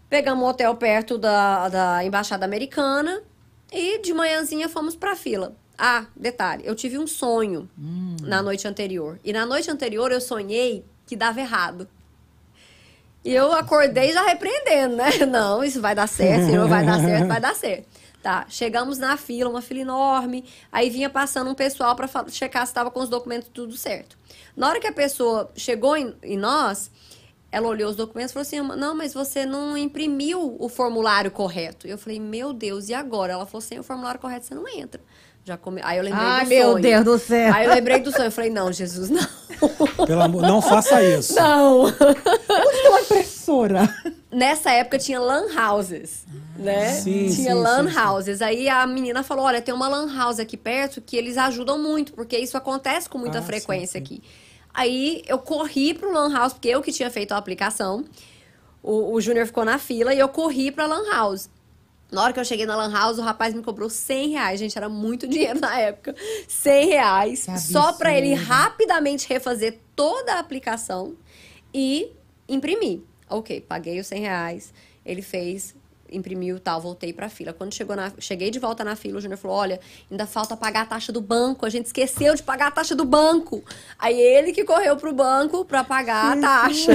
Pegamos 0.09 0.43
um 0.43 0.47
hotel 0.47 0.75
perto 0.75 1.17
da, 1.17 1.69
da 1.69 2.03
embaixada 2.03 2.43
americana 2.45 3.21
e 3.71 3.99
de 4.01 4.13
manhãzinha 4.13 4.67
fomos 4.67 4.95
pra 4.95 5.15
fila. 5.15 5.55
Ah, 5.77 6.05
detalhe, 6.15 6.63
eu 6.65 6.75
tive 6.75 6.97
um 6.97 7.07
sonho 7.07 7.69
na 8.21 8.41
noite 8.41 8.67
anterior. 8.67 9.19
E 9.23 9.31
na 9.33 9.45
noite 9.45 9.69
anterior 9.71 10.11
eu 10.11 10.21
sonhei 10.21 10.85
que 11.05 11.15
dava 11.15 11.39
errado. 11.39 11.87
E 13.25 13.33
eu 13.33 13.51
acordei 13.53 14.13
já 14.13 14.23
repreendendo, 14.23 14.95
né? 14.97 15.09
Não, 15.27 15.63
isso 15.63 15.81
vai 15.81 15.95
dar 15.95 16.07
certo, 16.07 16.45
senhor, 16.45 16.67
vai 16.69 16.85
dar 16.85 16.99
certo, 17.01 17.27
vai 17.27 17.41
dar 17.41 17.55
certo. 17.55 17.87
Tá, 18.21 18.45
chegamos 18.49 18.97
na 18.99 19.17
fila, 19.17 19.49
uma 19.49 19.61
fila 19.61 19.81
enorme. 19.81 20.45
Aí 20.71 20.89
vinha 20.91 21.09
passando 21.09 21.49
um 21.49 21.55
pessoal 21.55 21.95
para 21.95 22.07
checar 22.29 22.65
se 22.65 22.71
estava 22.71 22.91
com 22.91 22.99
os 22.99 23.09
documentos 23.09 23.49
tudo 23.53 23.75
certo. 23.77 24.17
Na 24.55 24.67
hora 24.69 24.79
que 24.79 24.87
a 24.87 24.93
pessoa 24.93 25.51
chegou 25.55 25.97
em, 25.97 26.15
em 26.23 26.37
nós, 26.37 26.91
Ela 27.51 27.67
olhou 27.69 27.89
os 27.89 27.95
documentos 27.95 28.31
e 28.31 28.33
falou 28.33 28.41
assim: 28.41 28.61
não, 28.79 28.95
mas 28.95 29.13
você 29.13 29.45
não 29.45 29.77
imprimiu 29.77 30.57
o 30.59 30.67
formulário 30.67 31.31
correto. 31.31 31.87
Eu 31.87 31.97
falei: 31.97 32.19
meu 32.19 32.51
Deus, 32.53 32.89
e 32.89 32.93
agora? 32.93 33.33
Ela 33.33 33.45
falou: 33.45 33.61
sem 33.61 33.79
o 33.79 33.83
formulário 33.83 34.19
correto 34.19 34.45
você 34.45 34.55
não 34.55 34.67
entra. 34.67 35.01
Já 35.45 35.55
come... 35.57 35.79
Aí 35.83 35.99
eu 35.99 36.03
lembrei 36.03 36.25
Ai, 36.25 36.43
do 36.43 36.49
meu 36.49 36.71
sonho. 36.71 36.81
Deus 36.81 37.05
do 37.05 37.19
céu. 37.19 37.53
Aí 37.53 37.65
eu 37.67 37.73
lembrei 37.75 37.99
do 37.99 38.11
sonho. 38.11 38.25
Eu 38.25 38.31
falei: 38.31 38.49
não, 38.49 38.73
Jesus, 38.73 39.11
não. 39.11 39.27
Pelo 40.07 40.23
amor, 40.23 40.41
não 40.41 40.59
faça 40.59 41.03
isso. 41.03 41.35
Não. 41.35 41.83
Onde 41.85 41.93
tem 42.81 42.89
uma 42.89 43.01
impressora? 43.01 43.95
Nessa 44.31 44.71
época 44.71 44.97
tinha 44.97 45.19
lan 45.19 45.45
houses, 45.55 46.25
né? 46.57 46.93
Sim, 46.93 47.29
tinha 47.29 47.53
sim, 47.53 47.53
lan 47.53 47.87
sim, 47.87 47.91
sim. 47.93 47.99
houses. 47.99 48.41
Aí 48.41 48.67
a 48.67 48.87
menina 48.87 49.21
falou: 49.21 49.45
olha, 49.45 49.61
tem 49.61 49.71
uma 49.73 49.87
lan 49.87 50.11
house 50.11 50.39
aqui 50.39 50.57
perto 50.57 50.99
que 50.99 51.15
eles 51.15 51.37
ajudam 51.37 51.77
muito, 51.77 52.13
porque 52.13 52.35
isso 52.37 52.57
acontece 52.57 53.07
com 53.07 53.19
muita 53.19 53.37
Ah, 53.37 53.41
sim, 53.41 53.47
frequência 53.47 53.99
sim. 53.99 54.03
aqui. 54.03 54.23
Aí 54.73 55.23
eu 55.27 55.37
corri 55.37 55.93
pro 55.93 56.11
lan 56.11 56.33
house, 56.33 56.53
porque 56.53 56.69
eu 56.69 56.81
que 56.81 56.91
tinha 56.91 57.11
feito 57.11 57.33
a 57.33 57.37
aplicação. 57.37 58.03
O, 58.81 59.13
o 59.13 59.21
Júnior 59.21 59.45
ficou 59.45 59.63
na 59.63 59.77
fila 59.77 60.11
e 60.11 60.17
eu 60.19 60.27
corri 60.27 60.71
pra 60.71 60.87
lan 60.87 61.07
house. 61.11 61.49
Na 62.11 62.23
hora 62.23 62.33
que 62.33 62.39
eu 62.39 62.45
cheguei 62.45 62.65
na 62.65 62.75
Lan 62.75 62.91
House, 62.91 63.17
o 63.17 63.21
rapaz 63.21 63.53
me 63.53 63.61
cobrou 63.61 63.89
100 63.89 64.29
reais. 64.29 64.59
Gente, 64.59 64.77
era 64.77 64.87
muito 64.87 65.27
dinheiro 65.27 65.59
na 65.59 65.79
época. 65.79 66.15
100 66.47 66.87
reais. 66.87 67.45
Só 67.59 67.93
pra 67.93 68.15
ele 68.15 68.33
rapidamente 68.33 69.27
refazer 69.27 69.79
toda 69.95 70.33
a 70.35 70.39
aplicação 70.39 71.15
e 71.73 72.11
imprimir. 72.47 73.01
Ok, 73.29 73.61
paguei 73.61 73.99
os 73.99 74.07
100 74.07 74.21
reais. 74.21 74.73
Ele 75.05 75.21
fez, 75.21 75.75
imprimiu 76.15 76.59
tal, 76.59 76.81
voltei 76.81 77.13
pra 77.13 77.29
fila. 77.29 77.53
Quando 77.53 77.73
chegou 77.73 77.95
na, 77.95 78.11
cheguei 78.19 78.49
de 78.49 78.59
volta 78.59 78.83
na 78.83 78.95
fila, 78.95 79.17
o 79.17 79.21
Júnior 79.21 79.37
falou: 79.37 79.57
Olha, 79.57 79.79
ainda 80.09 80.25
falta 80.25 80.55
pagar 80.55 80.81
a 80.81 80.85
taxa 80.85 81.11
do 81.11 81.21
banco. 81.21 81.65
A 81.65 81.69
gente 81.69 81.87
esqueceu 81.87 82.35
de 82.35 82.43
pagar 82.43 82.67
a 82.67 82.71
taxa 82.71 82.95
do 82.95 83.05
banco. 83.05 83.63
Aí 83.99 84.19
ele 84.19 84.51
que 84.51 84.63
correu 84.63 84.95
pro 84.97 85.13
banco 85.13 85.65
pra 85.65 85.83
pagar 85.83 86.37
a 86.37 86.41
taxa. 86.41 86.91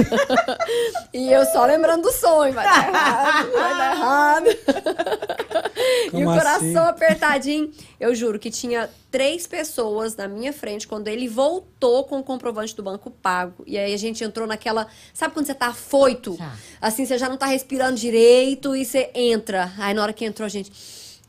e 1.13 1.31
eu 1.31 1.45
só 1.45 1.65
lembrando 1.65 2.03
do 2.03 2.11
sonho: 2.11 2.53
vai 2.53 2.65
dar 2.65 2.87
errado, 2.87 3.51
vai 3.51 3.77
dar 3.77 3.95
errado. 3.95 4.47
e 6.07 6.11
Como 6.11 6.29
o 6.29 6.33
coração 6.33 6.83
assim? 6.83 6.89
apertadinho. 6.89 7.71
Eu 7.99 8.15
juro 8.15 8.39
que 8.39 8.49
tinha 8.49 8.89
três 9.11 9.45
pessoas 9.45 10.15
na 10.15 10.27
minha 10.27 10.53
frente 10.53 10.87
quando 10.87 11.09
ele 11.09 11.27
voltou 11.27 12.05
com 12.05 12.19
o 12.19 12.23
comprovante 12.23 12.75
do 12.75 12.81
banco 12.81 13.11
pago. 13.11 13.63
E 13.67 13.77
aí 13.77 13.93
a 13.93 13.97
gente 13.97 14.23
entrou 14.23 14.47
naquela. 14.47 14.87
Sabe 15.13 15.33
quando 15.33 15.45
você 15.45 15.53
tá 15.53 15.67
afoito? 15.67 16.37
Tá. 16.37 16.55
Assim, 16.79 17.05
você 17.05 17.17
já 17.17 17.27
não 17.27 17.37
tá 17.37 17.45
respirando 17.45 17.97
direito 17.97 18.75
e 18.75 18.85
você 18.85 19.10
entra. 19.15 19.71
Aí 19.77 19.93
na 19.93 20.01
hora 20.03 20.13
que 20.13 20.25
entrou, 20.25 20.45
a 20.45 20.49
gente. 20.49 20.71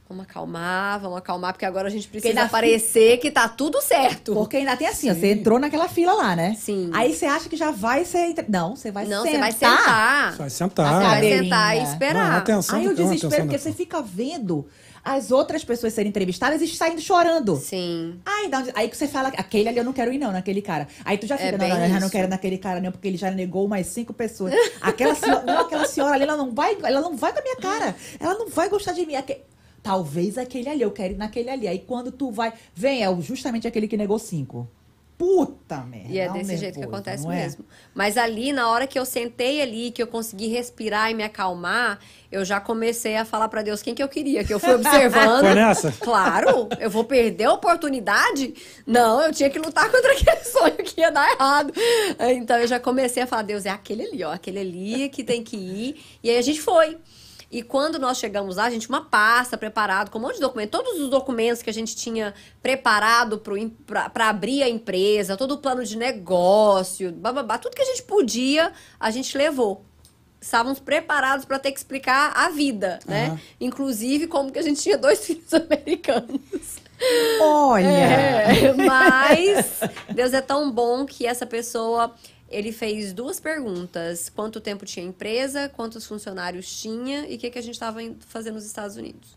Vamos 0.09 0.25
acalmar, 0.29 1.01
vamos 1.01 1.17
acalmar, 1.17 1.55
porque 1.55 1.65
agora 1.65 1.89
a 1.89 1.91
gente 1.91 2.07
precisa 2.07 2.35
na 2.35 2.47
parecer 2.47 3.17
que 3.17 3.31
tá 3.31 3.49
tudo 3.49 3.81
certo. 3.81 4.35
Porque 4.35 4.59
ainda 4.59 4.77
tem 4.77 4.87
assim, 4.87 5.11
ó, 5.11 5.15
você 5.15 5.33
entrou 5.33 5.59
naquela 5.59 5.89
fila 5.89 6.13
lá, 6.13 6.37
né? 6.37 6.55
Sim. 6.59 6.91
Aí 6.93 7.15
você 7.15 7.25
acha 7.25 7.49
que 7.49 7.57
já 7.57 7.71
vai 7.71 8.05
ser. 8.05 8.19
entre- 8.27 8.45
Não, 8.47 8.77
você 8.77 8.91
vai 8.91 9.07
Não, 9.07 9.23
sentar. 9.23 9.33
você 9.33 9.39
vai 9.39 9.53
sentar. 9.53 10.37
Vai 10.37 10.51
Você 10.51 10.57
sentar. 10.59 11.01
vai 11.01 11.23
sentar 11.23 11.77
e 11.77 11.81
Não, 11.81 11.91
esperar. 11.93 12.37
atenção. 12.37 12.79
Aí 12.79 12.89
o 12.89 12.95
desespero, 12.95 13.43
porque 13.45 13.59
você 13.59 13.73
fica 13.73 14.03
vendo 14.03 14.67
as 15.05 15.31
outras 15.33 15.65
pessoas 15.65 15.93
serem 15.93 16.11
entrevistadas 16.11 16.63
e 16.63 16.69
saindo 16.69 17.01
chorando. 17.01 17.57
Sim. 17.57 18.21
Aí, 18.25 18.49
dá- 18.49 18.65
aí 18.75 18.89
que 18.89 18.97
você 18.97 19.09
fala, 19.09 19.29
aquele 19.29 19.69
ali 19.69 19.79
eu 19.79 19.85
não 19.85 19.93
quero 19.93 20.13
ir, 20.13 20.19
não, 20.19 20.31
naquele 20.31 20.63
cara. 20.63 20.87
Aí 21.05 21.19
tu 21.19 21.27
já 21.27 21.37
fica, 21.37 21.49
É 21.49 21.59
não, 21.59 21.69
não, 21.69 21.85
eu 21.85 21.89
já 21.91 22.01
não 22.01 22.09
quero 22.11 22.29
naquele 22.29 22.57
cara, 22.59 22.81
não, 22.81 22.93
porque 22.93 23.09
ele 23.09 23.17
já 23.17 23.31
negou 23.31 23.67
mais 23.67 23.89
cinco 23.89 24.13
pessoas. 24.13 24.53
Aquela 24.81 25.15
senhora, 25.15 25.43
não, 25.45 25.59
aquela 25.61 25.87
senhora 25.87 26.15
ali, 26.15 26.23
ela 26.25 26.37
não 26.37 26.53
vai, 26.55 26.77
ela 26.83 27.01
não 27.01 27.17
vai 27.17 27.33
com 27.33 27.41
a 27.41 27.43
minha 27.43 27.57
cara. 27.57 27.97
Ela 28.21 28.35
não 28.35 28.49
vai 28.49 28.69
gostar 28.69 28.93
de 28.93 29.05
mim. 29.05 29.17
Aque- 29.17 29.41
Talvez 29.83 30.39
aquele 30.39 30.69
ali, 30.69 30.83
eu 30.83 30.93
quero 30.93 31.15
ir 31.15 31.17
naquele 31.17 31.51
ali. 31.51 31.67
Aí 31.67 31.81
quando 31.81 32.13
tu 32.13 32.31
vai, 32.31 32.53
vem, 32.73 33.03
é 33.03 33.21
justamente 33.21 33.67
aquele 33.67 33.89
que 33.89 33.97
negou 33.97 34.17
cinco. 34.21 34.69
Puta 35.19 35.79
merda. 35.85 36.09
E 36.13 36.19
é 36.19 36.33
desse 36.33 36.57
jeito 36.57 36.79
que 36.81 36.85
acontece 36.85 37.25
é? 37.27 37.29
mesmo. 37.29 37.65
Mas 37.95 38.17
ali, 38.17 38.53
na 38.53 38.69
hora 38.71 38.87
que 38.87 38.99
eu 38.99 39.05
sentei 39.05 39.61
ali, 39.61 39.91
que 39.91 40.03
eu 40.03 40.07
consegui 40.07 40.49
respirar 40.49 41.11
e 41.11 41.15
me 41.15 41.23
acalmar, 41.23 42.01
eu 42.33 42.47
já 42.47 42.59
comecei 42.59 43.15
a 43.17 43.27
falar 43.27 43.47
pra 43.49 43.61
Deus 43.61 43.83
quem 43.83 43.95
que 43.95 44.03
eu 44.03 44.09
queria, 44.09 44.43
que 44.43 44.53
eu 44.55 44.59
fui 44.59 44.73
observando. 44.75 45.45
Foi 45.45 45.55
nessa? 45.55 45.93
Claro, 46.01 46.67
eu 46.81 46.89
vou 46.89 47.05
perder 47.05 47.45
a 47.45 47.53
oportunidade? 47.53 48.55
Não, 48.87 49.21
eu 49.21 49.33
tinha 49.33 49.51
que 49.51 49.59
lutar 49.59 49.91
contra 49.91 50.13
aquele 50.13 50.43
sonho 50.51 50.77
que 50.79 51.03
ia 51.03 51.11
dar 51.11 51.31
errado. 51.31 51.75
Então 52.19 52.57
eu 52.57 52.67
já 52.67 52.81
comecei 52.81 53.23
a 53.23 53.27
falar, 53.27 53.43
Deus, 53.43 53.67
é 53.67 53.71
aquele 53.71 54.07
ali, 54.07 54.25
ó, 54.25 54.33
aquele 54.33 54.61
ali 54.61 55.09
que 55.11 55.23
tem 55.23 55.45
que 55.45 55.57
ir. 55.57 56.03
E 56.23 56.31
aí 56.31 56.39
a 56.39 56.43
gente 56.43 56.61
foi. 56.63 56.97
E 57.51 57.63
quando 57.63 57.99
nós 57.99 58.17
chegamos 58.17 58.57
lá, 58.57 58.65
a 58.65 58.71
gente 58.71 58.87
tinha 58.87 58.97
uma 58.97 59.05
pasta 59.05 59.59
preparada 59.59 60.11
com 60.11 60.19
um 60.19 60.23
monte 60.23 60.37
de 60.37 60.41
documentos, 60.41 60.71
todos 60.71 60.99
os 60.99 61.11
documentos 61.11 61.61
que 61.61 61.69
a 61.69 61.73
gente 61.73 61.95
tinha 61.95 62.33
preparado 62.63 63.43
para 63.87 64.29
abrir 64.31 64.63
a 64.63 64.71
empresa, 64.71 65.37
todo 65.37 65.53
o 65.53 65.59
plano 65.59 65.85
de 65.85 65.99
negócio, 65.99 67.13
bababá, 67.13 67.59
tudo 67.59 67.77
que 67.77 67.83
a 67.83 67.85
gente 67.85 68.05
podia, 68.05 68.73
a 68.99 69.11
gente 69.11 69.37
levou. 69.37 69.85
Estávamos 70.43 70.81
preparados 70.81 71.45
para 71.45 71.57
ter 71.57 71.71
que 71.71 71.79
explicar 71.79 72.33
a 72.35 72.51
vida, 72.51 72.99
né? 73.07 73.29
Aham. 73.29 73.41
Inclusive 73.61 74.27
como 74.27 74.51
que 74.51 74.59
a 74.59 74.63
gente 74.63 74.83
tinha 74.83 74.99
dois 74.99 75.21
filhos 75.25 75.55
americanos. 75.55 76.41
Olha! 77.41 77.87
É, 77.87 78.73
mas 78.75 79.81
Deus 80.13 80.33
é 80.33 80.41
tão 80.41 80.71
bom 80.71 81.07
que 81.07 81.27
essa 81.27 81.47
pessoa 81.47 82.13
ele 82.49 82.73
fez 82.73 83.13
duas 83.13 83.39
perguntas: 83.39 84.29
quanto 84.29 84.61
tempo 84.61 84.85
tinha 84.85 85.07
a 85.07 85.09
empresa, 85.09 85.69
quantos 85.69 86.05
funcionários 86.05 86.81
tinha 86.81 87.25
e 87.29 87.37
o 87.37 87.39
que, 87.39 87.49
que 87.49 87.59
a 87.59 87.63
gente 87.63 87.75
estava 87.75 88.01
fazendo 88.27 88.55
nos 88.55 88.67
Estados 88.67 88.97
Unidos. 88.97 89.37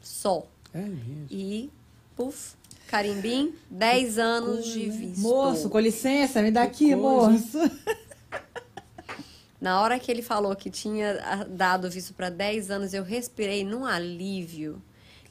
Só. 0.00 0.46
É 0.72 0.78
mesmo. 0.78 1.26
E, 1.28 1.70
puf, 2.14 2.54
carimbim, 2.86 3.52
10 3.68 4.18
anos 4.18 4.64
de 4.64 4.88
visto. 4.90 5.20
Moço, 5.22 5.68
com 5.68 5.80
licença, 5.80 6.40
me 6.40 6.52
dá 6.52 6.62
aqui, 6.62 6.94
coisa. 6.94 6.96
moço. 6.96 7.58
Na 9.60 9.80
hora 9.80 9.98
que 9.98 10.10
ele 10.10 10.22
falou 10.22 10.54
que 10.54 10.68
tinha 10.70 11.18
ah, 11.24 11.46
dado 11.48 11.90
visto 11.90 12.12
para 12.14 12.28
10 12.28 12.70
anos, 12.70 12.92
eu 12.94 13.02
respirei 13.02 13.64
num 13.64 13.84
alívio. 13.86 14.80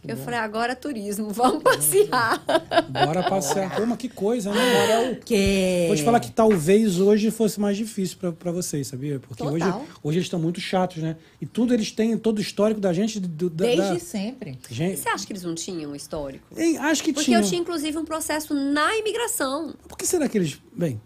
eu 0.07 0.17
falei, 0.17 0.39
agora 0.39 0.71
é 0.73 0.75
turismo, 0.75 1.29
vamos 1.33 1.61
passear. 1.63 2.43
Bora 2.89 3.23
passear. 3.29 3.75
Pô, 3.75 3.85
mas 3.85 3.97
que 3.97 4.09
coisa, 4.09 4.51
né? 4.51 4.59
Olha 4.83 5.11
o 5.13 5.15
quê? 5.17 5.85
Vou 5.87 5.95
te 5.95 6.03
falar 6.03 6.19
que 6.19 6.31
talvez 6.31 6.99
hoje 6.99 7.29
fosse 7.31 7.59
mais 7.59 7.75
difícil 7.77 8.17
pra, 8.17 8.31
pra 8.31 8.51
vocês, 8.51 8.87
sabia? 8.87 9.19
Porque 9.19 9.43
hoje, 9.43 9.65
Total. 9.65 9.85
hoje 10.03 10.17
eles 10.17 10.25
estão 10.27 10.39
muito 10.39 10.59
chatos, 10.59 11.01
né? 11.01 11.15
E 11.41 11.45
tudo 11.45 11.73
eles 11.73 11.91
têm, 11.91 12.17
todo 12.17 12.37
o 12.39 12.41
histórico 12.41 12.79
da 12.79 12.93
gente. 12.93 13.19
Do, 13.19 13.49
da, 13.49 13.65
Desde 13.65 13.81
da- 13.93 13.99
sempre. 13.99 14.59
E 14.69 14.73
gente, 14.73 14.99
você 14.99 15.09
acha 15.09 15.25
que 15.25 15.33
eles 15.33 15.43
não 15.43 15.53
tinham 15.55 15.91
um 15.91 15.95
histórico? 15.95 16.45
Ei, 16.55 16.77
acho 16.77 17.03
que 17.03 17.11
Porque 17.13 17.25
tinha. 17.25 17.39
eu 17.39 17.43
tinha, 17.43 17.61
inclusive, 17.61 17.95
um 17.97 18.05
processo 18.05 18.53
na 18.53 18.95
imigração. 18.97 19.73
Por 19.87 19.97
que 19.97 20.05
será 20.05 20.27
que 20.29 20.37
eles. 20.37 20.59
Bem, 20.75 20.99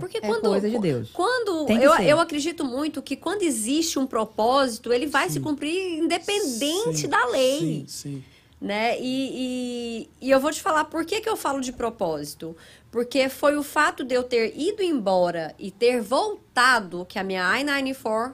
Porque 0.00 0.18
É 0.18 0.20
quando. 0.20 0.42
coisa 0.42 0.68
de 0.70 0.78
Deus. 0.78 1.10
Quando. 1.12 1.70
Eu, 1.70 1.94
ser. 1.96 2.06
eu 2.06 2.20
acredito 2.20 2.64
muito 2.64 3.02
que 3.02 3.16
quando 3.16 3.42
existe 3.42 3.98
um 3.98 4.06
propósito, 4.06 4.92
ele 4.92 5.06
vai 5.06 5.28
se 5.28 5.40
cumprir 5.40 5.98
independente 5.98 6.98
sim, 6.98 7.08
da 7.08 7.26
lei. 7.26 7.58
Sim, 7.58 7.84
sim. 7.86 8.24
né? 8.60 8.98
E, 9.00 10.08
e, 10.20 10.26
e 10.26 10.30
eu 10.30 10.40
vou 10.40 10.50
te 10.50 10.62
falar 10.62 10.84
por 10.86 11.04
que, 11.04 11.20
que 11.20 11.28
eu 11.28 11.36
falo 11.36 11.60
de 11.60 11.72
propósito. 11.72 12.56
Porque 12.90 13.28
foi 13.28 13.56
o 13.56 13.62
fato 13.62 14.04
de 14.04 14.14
eu 14.14 14.22
ter 14.22 14.56
ido 14.56 14.82
embora 14.82 15.54
e 15.58 15.70
ter 15.70 16.00
voltado 16.00 17.04
que 17.04 17.18
a 17.18 17.24
minha 17.24 17.60
I-94 17.60 18.32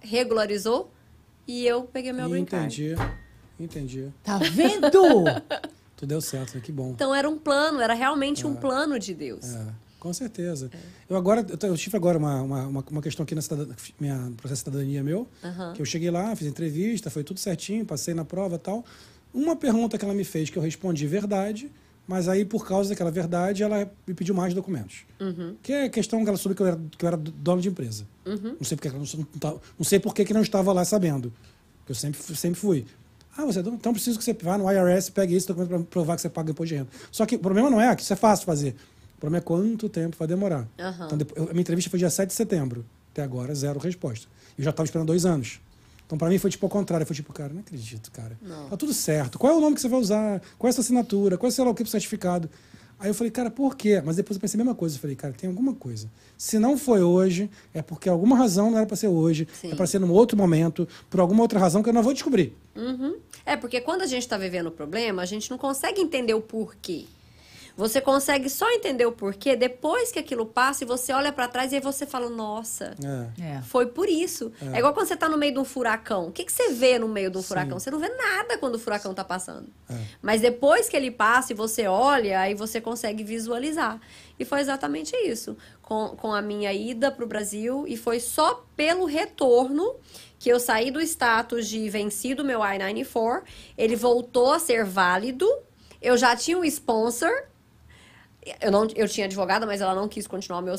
regularizou 0.00 0.90
e 1.46 1.66
eu 1.66 1.82
peguei 1.82 2.12
meu 2.12 2.28
green 2.30 2.44
card. 2.44 2.82
Entendi. 2.82 2.96
Entendi. 3.58 4.12
Tá 4.22 4.38
vendo? 4.38 4.90
Tu 5.98 6.06
deu 6.06 6.20
certo, 6.20 6.54
né? 6.54 6.60
que 6.60 6.70
bom. 6.70 6.90
Então 6.90 7.12
era 7.12 7.28
um 7.28 7.36
plano, 7.36 7.80
era 7.80 7.92
realmente 7.92 8.46
um 8.46 8.54
plano 8.54 9.00
de 9.00 9.12
Deus. 9.12 9.52
É, 9.52 9.66
com 9.98 10.12
certeza. 10.12 10.70
Eu 11.08 11.16
agora, 11.16 11.44
eu, 11.62 11.76
tive 11.76 11.96
agora 11.96 12.18
uma, 12.18 12.42
uma, 12.42 12.66
uma- 12.90 13.02
questão 13.02 13.24
aqui 13.24 13.34
na 13.34 13.42
cidadania, 13.42 13.74
minha 14.00 14.32
processo 14.36 14.62
de 14.64 14.70
cidadania 14.70 15.02
meu, 15.02 15.26
que 15.74 15.82
eu 15.82 15.86
cheguei 15.86 16.10
lá, 16.10 16.34
fiz 16.36 16.46
entrevista, 16.46 17.10
foi 17.10 17.24
tudo 17.24 17.40
certinho, 17.40 17.84
passei 17.84 18.14
na 18.14 18.24
prova 18.24 18.56
e 18.56 18.58
tal. 18.58 18.84
Uma 19.34 19.56
pergunta 19.56 19.98
que 19.98 20.04
ela 20.04 20.14
me 20.14 20.24
fez 20.24 20.50
que 20.50 20.56
eu 20.56 20.62
respondi 20.62 21.06
verdade, 21.06 21.70
mas 22.06 22.28
aí 22.28 22.44
por 22.44 22.66
causa 22.66 22.88
daquela 22.90 23.10
verdade 23.10 23.62
ela 23.62 23.90
me 24.06 24.14
pediu 24.14 24.34
mais 24.34 24.54
documentos. 24.54 25.04
Que 25.62 25.72
é 25.72 25.84
a 25.84 25.90
questão 25.90 26.22
que 26.22 26.28
ela 26.28 26.38
soube 26.38 26.54
que 26.54 26.62
eu 26.62 26.66
era, 26.66 26.80
que 26.96 27.04
eu 27.04 27.08
era 27.08 27.16
dono 27.16 27.60
de 27.60 27.68
empresa. 27.68 28.06
Não 28.58 28.64
sei 28.64 28.76
porque 28.76 28.88
ela 28.88 28.98
não, 28.98 29.04
não, 29.18 29.24
tá- 29.38 29.54
não 29.78 29.84
sei 29.84 29.98
por 29.98 30.14
que 30.14 30.32
não 30.32 30.42
estava 30.42 30.72
lá 30.72 30.84
sabendo. 30.84 31.32
Que 31.84 31.92
eu 31.92 31.96
sempre, 31.96 32.20
sempre 32.36 32.58
fui. 32.58 32.86
Ah, 33.36 33.44
você 33.44 33.60
é 33.60 33.62
então 33.62 33.92
preciso 33.92 34.18
que 34.18 34.24
você 34.24 34.32
vá 34.32 34.58
no 34.58 34.70
IRS 34.70 35.10
e 35.10 35.12
pegue 35.12 35.34
esse 35.34 35.46
documento 35.46 35.68
para 35.70 35.78
provar 35.80 36.16
que 36.16 36.22
você 36.22 36.28
paga 36.28 36.50
imposto 36.50 36.68
de 36.74 36.74
renda. 36.80 36.88
Só 37.12 37.24
que 37.24 37.36
o 37.36 37.38
problema 37.38 37.70
não 37.70 37.80
é 37.80 37.94
que 37.94 38.02
isso 38.02 38.12
é 38.12 38.16
fácil 38.16 38.44
fazer. 38.46 38.74
O 39.18 39.20
problema 39.20 39.38
é 39.38 39.44
quanto 39.44 39.88
tempo 39.88 40.16
vai 40.16 40.28
demorar. 40.28 40.66
Aham. 40.78 41.06
Então, 41.06 41.18
depois, 41.18 41.42
a 41.42 41.52
minha 41.52 41.60
entrevista 41.60 41.90
foi 41.90 41.98
dia 41.98 42.08
7 42.08 42.28
de 42.28 42.34
setembro. 42.34 42.86
Até 43.12 43.22
agora, 43.22 43.52
zero 43.52 43.80
resposta. 43.80 44.28
Eu 44.56 44.62
já 44.62 44.70
estava 44.70 44.84
esperando 44.84 45.08
dois 45.08 45.26
anos. 45.26 45.60
Então, 46.06 46.16
para 46.16 46.28
mim, 46.28 46.38
foi 46.38 46.50
tipo 46.50 46.64
ao 46.64 46.70
contrário. 46.70 47.04
Foi 47.04 47.16
tipo, 47.16 47.32
cara, 47.32 47.52
não 47.52 47.60
acredito, 47.60 48.12
cara. 48.12 48.38
Não. 48.40 48.68
Tá 48.68 48.76
tudo 48.76 48.94
certo. 48.94 49.38
Qual 49.38 49.52
é 49.52 49.56
o 49.56 49.60
nome 49.60 49.74
que 49.74 49.80
você 49.82 49.88
vai 49.88 49.98
usar? 49.98 50.40
Qual 50.56 50.68
é 50.68 50.70
a 50.70 50.72
sua 50.72 50.82
assinatura? 50.82 51.36
Qual 51.36 51.48
é 51.48 51.50
sei 51.50 51.64
lá 51.64 51.70
o 51.70 51.74
que 51.74 51.82
pro 51.82 51.90
certificado? 51.90 52.48
Aí 53.00 53.10
eu 53.10 53.14
falei, 53.14 53.30
cara, 53.30 53.50
por 53.50 53.76
quê? 53.76 54.00
Mas 54.04 54.16
depois 54.16 54.36
eu 54.36 54.40
pensei 54.40 54.56
a 54.56 54.64
mesma 54.64 54.74
coisa. 54.74 54.96
Eu 54.96 55.00
falei, 55.00 55.14
cara, 55.16 55.32
tem 55.32 55.48
alguma 55.50 55.74
coisa. 55.74 56.08
Se 56.36 56.58
não 56.58 56.78
foi 56.78 57.02
hoje, 57.02 57.50
é 57.74 57.82
porque 57.82 58.08
alguma 58.08 58.36
razão 58.36 58.70
não 58.70 58.78
era 58.78 58.86
para 58.86 58.96
ser 58.96 59.08
hoje. 59.08 59.46
Sim. 59.60 59.72
É 59.72 59.74
para 59.74 59.86
ser 59.86 59.98
num 59.98 60.10
outro 60.10 60.36
momento, 60.36 60.86
por 61.10 61.20
alguma 61.20 61.42
outra 61.42 61.58
razão 61.58 61.82
que 61.82 61.88
eu 61.88 61.92
não 61.92 62.02
vou 62.02 62.12
descobrir. 62.12 62.56
Uhum. 62.76 63.16
É, 63.44 63.56
porque 63.56 63.80
quando 63.80 64.02
a 64.02 64.06
gente 64.06 64.22
está 64.22 64.36
vivendo 64.36 64.66
o 64.68 64.72
problema, 64.72 65.22
a 65.22 65.26
gente 65.26 65.50
não 65.50 65.58
consegue 65.58 66.00
entender 66.00 66.34
o 66.34 66.40
porquê. 66.40 67.06
Você 67.78 68.00
consegue 68.00 68.50
só 68.50 68.68
entender 68.72 69.06
o 69.06 69.12
porquê 69.12 69.54
depois 69.54 70.10
que 70.10 70.18
aquilo 70.18 70.44
passa 70.44 70.82
e 70.82 70.86
você 70.86 71.12
olha 71.12 71.30
pra 71.30 71.46
trás 71.46 71.70
e 71.70 71.76
aí 71.76 71.80
você 71.80 72.04
fala, 72.04 72.28
nossa, 72.28 72.96
É. 73.38 73.58
É. 73.58 73.62
foi 73.62 73.86
por 73.86 74.08
isso. 74.08 74.50
É. 74.60 74.78
igual 74.80 74.92
quando 74.92 75.06
você 75.06 75.16
tá 75.16 75.28
no 75.28 75.38
meio 75.38 75.52
de 75.52 75.60
um 75.60 75.64
furacão. 75.64 76.26
O 76.26 76.32
que, 76.32 76.44
que 76.44 76.50
você 76.52 76.70
vê 76.72 76.98
no 76.98 77.06
meio 77.06 77.30
de 77.30 77.38
um 77.38 77.42
furacão? 77.42 77.78
Você 77.78 77.88
não 77.88 78.00
vê 78.00 78.08
nada 78.08 78.58
quando 78.58 78.74
o 78.74 78.78
furacão 78.80 79.14
tá 79.14 79.22
passando. 79.22 79.68
Mas 80.20 80.40
depois 80.40 80.88
que 80.88 80.96
ele 80.96 81.08
passa 81.12 81.52
e 81.52 81.54
você 81.56 81.86
olha, 81.86 82.40
aí 82.40 82.52
você 82.52 82.80
consegue 82.80 83.22
visualizar. 83.22 84.00
E 84.36 84.44
foi 84.44 84.58
exatamente 84.58 85.14
isso. 85.14 85.56
Com, 85.80 86.16
com 86.16 86.34
a 86.34 86.42
minha 86.42 86.72
ida 86.72 87.12
pro 87.12 87.28
Brasil. 87.28 87.84
E 87.86 87.96
foi 87.96 88.18
só 88.18 88.66
pelo 88.76 89.04
retorno 89.04 89.94
que 90.36 90.48
eu 90.50 90.58
saí 90.58 90.90
do 90.90 91.00
status 91.00 91.68
de 91.68 91.88
vencido 91.88 92.44
meu 92.44 92.58
I-94. 92.60 93.42
Ele 93.76 93.94
voltou 93.94 94.52
a 94.52 94.58
ser 94.58 94.84
válido. 94.84 95.48
Eu 96.02 96.16
já 96.16 96.34
tinha 96.34 96.58
um 96.58 96.64
sponsor. 96.64 97.30
Eu, 98.60 98.70
não, 98.70 98.86
eu 98.94 99.08
tinha 99.08 99.26
advogada, 99.26 99.66
mas 99.66 99.80
ela 99.80 99.94
não 99.94 100.08
quis 100.08 100.26
continuar 100.26 100.60
o 100.60 100.62
meu, 100.62 100.74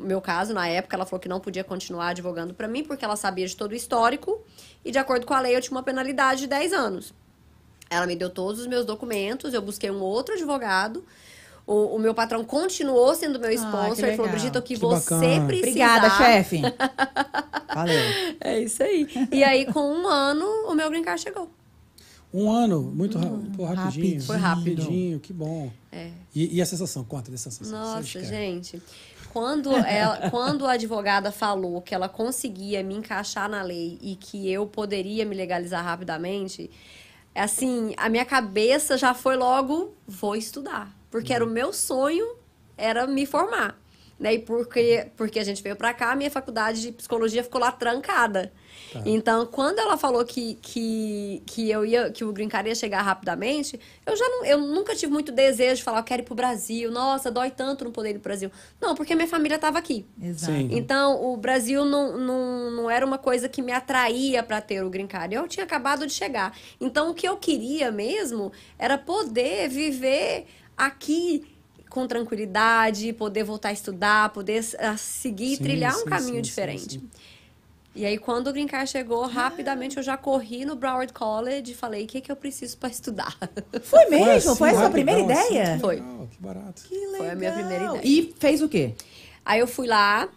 meu 0.00 0.20
caso 0.20 0.52
na 0.54 0.66
época. 0.68 0.96
Ela 0.96 1.04
falou 1.06 1.20
que 1.20 1.28
não 1.28 1.40
podia 1.40 1.64
continuar 1.64 2.08
advogando 2.08 2.54
pra 2.54 2.66
mim, 2.68 2.82
porque 2.84 3.04
ela 3.04 3.16
sabia 3.16 3.46
de 3.46 3.56
todo 3.56 3.72
o 3.72 3.74
histórico. 3.74 4.42
E 4.84 4.90
de 4.90 4.98
acordo 4.98 5.26
com 5.26 5.34
a 5.34 5.40
lei, 5.40 5.56
eu 5.56 5.60
tinha 5.60 5.72
uma 5.76 5.82
penalidade 5.82 6.40
de 6.42 6.46
10 6.48 6.72
anos. 6.72 7.14
Ela 7.90 8.06
me 8.06 8.16
deu 8.16 8.30
todos 8.30 8.60
os 8.60 8.66
meus 8.66 8.84
documentos, 8.84 9.54
eu 9.54 9.62
busquei 9.62 9.90
um 9.90 10.00
outro 10.00 10.34
advogado. 10.34 11.04
O, 11.66 11.96
o 11.96 11.98
meu 11.98 12.12
patrão 12.14 12.44
continuou 12.44 13.14
sendo 13.14 13.38
meu 13.40 13.48
Ah, 13.48 13.54
sponsor. 13.54 13.94
que 13.96 14.02
ele 14.02 14.16
falou. 14.16 14.30
Brigitte, 14.30 14.58
o 14.58 14.62
que, 14.62 14.74
Que 14.74 14.80
você 14.80 15.10
bacana. 15.16 15.46
precisar... 15.46 15.96
Obrigada, 15.96 16.10
chefe. 16.10 16.60
Valeu. 17.74 18.00
É 18.40 18.60
isso 18.60 18.82
aí. 18.82 19.08
E 19.32 19.42
aí, 19.42 19.64
com 19.72 19.80
um 19.80 20.06
ano, 20.06 20.44
o 20.68 20.74
meu 20.74 20.90
green 20.90 21.02
card 21.02 21.20
chegou. 21.22 21.50
Um 22.36 22.50
ano, 22.50 22.82
muito 22.82 23.16
ra- 23.16 23.28
pô, 23.56 23.64
rapidinho. 23.64 23.76
rapidinho. 23.84 24.22
Foi 24.22 24.36
rápido. 24.36 24.82
Rapidinho, 24.82 25.20
que 25.20 25.32
bom. 25.32 25.70
É. 25.92 26.10
E, 26.34 26.56
e 26.56 26.60
a 26.60 26.66
sensação? 26.66 27.04
Conta 27.04 27.30
dessa 27.30 27.48
sensação. 27.48 27.78
Nossa, 27.78 28.24
gente. 28.24 28.82
Quando, 29.32 29.72
ela, 29.72 30.28
quando 30.30 30.66
a 30.66 30.72
advogada 30.72 31.30
falou 31.30 31.80
que 31.80 31.94
ela 31.94 32.08
conseguia 32.08 32.82
me 32.82 32.94
encaixar 32.96 33.48
na 33.48 33.62
lei 33.62 33.98
e 34.02 34.16
que 34.16 34.50
eu 34.50 34.66
poderia 34.66 35.24
me 35.24 35.34
legalizar 35.36 35.84
rapidamente, 35.84 36.68
assim, 37.32 37.94
a 37.96 38.08
minha 38.08 38.24
cabeça 38.24 38.98
já 38.98 39.14
foi 39.14 39.36
logo, 39.36 39.94
vou 40.04 40.34
estudar. 40.34 40.92
Porque 41.12 41.32
era 41.32 41.44
o 41.44 41.48
meu 41.48 41.72
sonho, 41.72 42.26
era 42.76 43.06
me 43.06 43.26
formar. 43.26 43.80
Né? 44.18 44.34
E 44.34 44.38
porque, 44.40 45.08
porque 45.16 45.38
a 45.38 45.44
gente 45.44 45.62
veio 45.62 45.76
pra 45.76 45.94
cá, 45.94 46.10
a 46.12 46.16
minha 46.16 46.30
faculdade 46.32 46.80
de 46.82 46.90
psicologia 46.90 47.44
ficou 47.44 47.60
lá 47.60 47.70
trancada. 47.70 48.52
Então, 49.04 49.46
quando 49.46 49.78
ela 49.78 49.96
falou 49.96 50.24
que, 50.24 50.54
que, 50.60 51.42
que 51.46 51.70
eu 51.70 51.84
ia, 51.84 52.10
que 52.10 52.24
o 52.24 52.32
Green 52.32 52.48
Card 52.48 52.68
ia 52.68 52.74
chegar 52.74 53.02
rapidamente, 53.02 53.78
eu 54.06 54.16
já 54.16 54.28
não, 54.28 54.44
eu 54.44 54.58
nunca 54.58 54.94
tive 54.94 55.12
muito 55.12 55.32
desejo 55.32 55.76
de 55.76 55.82
falar, 55.82 55.98
eu 55.98 56.04
quero 56.04 56.22
ir 56.22 56.24
pro 56.24 56.34
Brasil, 56.34 56.90
nossa, 56.90 57.30
dói 57.30 57.50
tanto 57.50 57.84
não 57.84 57.92
poder 57.92 58.10
ir 58.10 58.14
pro 58.14 58.22
Brasil. 58.22 58.50
Não, 58.80 58.94
porque 58.94 59.14
minha 59.14 59.28
família 59.28 59.56
estava 59.56 59.78
aqui. 59.78 60.06
Exato. 60.20 60.52
Sim. 60.52 60.68
Então, 60.70 61.24
o 61.24 61.36
Brasil 61.36 61.84
não, 61.84 62.16
não, 62.16 62.70
não 62.70 62.90
era 62.90 63.04
uma 63.04 63.18
coisa 63.18 63.48
que 63.48 63.62
me 63.62 63.72
atraía 63.72 64.42
para 64.42 64.60
ter 64.60 64.84
o 64.84 64.90
green 64.90 65.06
card. 65.06 65.34
Eu 65.34 65.48
tinha 65.48 65.64
acabado 65.64 66.06
de 66.06 66.12
chegar. 66.12 66.56
Então, 66.80 67.10
o 67.10 67.14
que 67.14 67.26
eu 67.26 67.36
queria 67.36 67.90
mesmo 67.90 68.52
era 68.78 68.98
poder 68.98 69.68
viver 69.68 70.46
aqui 70.76 71.54
com 71.94 72.08
tranquilidade, 72.08 73.12
poder 73.12 73.44
voltar 73.44 73.68
a 73.68 73.72
estudar, 73.72 74.30
poder 74.30 74.64
seguir 74.98 75.52
e 75.52 75.56
Sim, 75.56 75.62
trilhar 75.62 75.94
um 75.94 76.00
sim, 76.00 76.04
caminho 76.06 76.34
sim, 76.34 76.42
diferente. 76.42 77.00
E 77.94 78.04
aí, 78.04 78.18
quando 78.18 78.48
o 78.48 78.52
green 78.52 78.66
card 78.66 78.90
chegou, 78.90 79.24
rapidamente 79.26 79.96
eu 79.96 80.02
já 80.02 80.16
corri 80.16 80.64
no 80.64 80.74
Broward 80.74 81.12
College 81.12 81.70
e 81.70 81.74
falei, 81.74 82.04
o 82.04 82.06
que, 82.08 82.20
que 82.20 82.30
eu 82.32 82.34
preciso 82.34 82.76
para 82.76 82.88
estudar? 82.88 83.36
Foi 83.82 84.06
mesmo? 84.06 84.50
assim, 84.50 84.58
Foi 84.58 84.70
a 84.70 84.74
sua 84.74 84.90
primeira 84.90 85.20
assim, 85.20 85.54
ideia? 85.54 85.74
que 85.74 85.80
Foi. 85.80 85.94
legal, 85.96 86.28
que 86.30 86.42
barato. 86.42 86.82
Que 86.88 87.06
Foi 87.16 87.30
a 87.30 87.34
minha 87.36 87.54
legal. 87.54 87.68
primeira 87.68 87.84
ideia. 87.84 88.00
E 88.04 88.34
fez 88.38 88.60
o 88.60 88.68
quê? 88.68 88.94
Aí 89.44 89.60
eu 89.60 89.68
fui 89.68 89.86
lá 89.86 90.28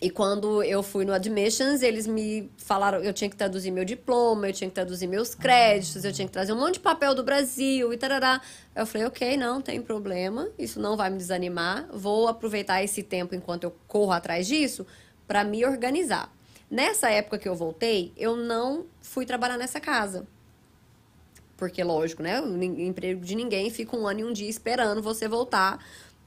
e 0.00 0.10
quando 0.10 0.62
eu 0.62 0.82
fui 0.82 1.04
no 1.04 1.12
admissions, 1.12 1.82
eles 1.82 2.06
me 2.06 2.50
falaram, 2.56 2.98
eu 3.02 3.12
tinha 3.12 3.28
que 3.28 3.36
traduzir 3.36 3.70
meu 3.70 3.84
diploma, 3.84 4.48
eu 4.48 4.52
tinha 4.52 4.68
que 4.68 4.74
traduzir 4.74 5.06
meus 5.06 5.34
créditos, 5.34 6.04
eu 6.04 6.12
tinha 6.12 6.26
que 6.26 6.32
trazer 6.32 6.52
um 6.52 6.58
monte 6.60 6.74
de 6.74 6.80
papel 6.80 7.14
do 7.14 7.22
Brasil 7.24 7.92
e 7.92 7.96
tarará. 7.96 8.40
Aí 8.74 8.82
eu 8.82 8.86
falei, 8.86 9.06
ok, 9.06 9.36
não 9.36 9.60
tem 9.60 9.80
problema, 9.82 10.48
isso 10.58 10.78
não 10.80 10.96
vai 10.96 11.10
me 11.10 11.16
desanimar, 11.18 11.86
vou 11.92 12.28
aproveitar 12.28 12.82
esse 12.82 13.02
tempo 13.02 13.34
enquanto 13.34 13.64
eu 13.64 13.74
corro 13.88 14.12
atrás 14.12 14.46
disso 14.46 14.86
para 15.26 15.42
me 15.44 15.64
organizar. 15.64 16.30
Nessa 16.70 17.10
época 17.10 17.38
que 17.38 17.48
eu 17.48 17.54
voltei, 17.54 18.12
eu 18.16 18.36
não 18.36 18.86
fui 19.00 19.24
trabalhar 19.24 19.56
nessa 19.56 19.80
casa. 19.80 20.26
Porque, 21.56 21.82
lógico, 21.82 22.22
né? 22.22 22.40
O 22.40 22.62
emprego 22.62 23.24
de 23.24 23.34
ninguém 23.34 23.70
fica 23.70 23.96
um 23.96 24.06
ano 24.06 24.20
e 24.20 24.24
um 24.24 24.32
dia 24.32 24.48
esperando 24.48 25.00
você 25.00 25.26
voltar 25.26 25.82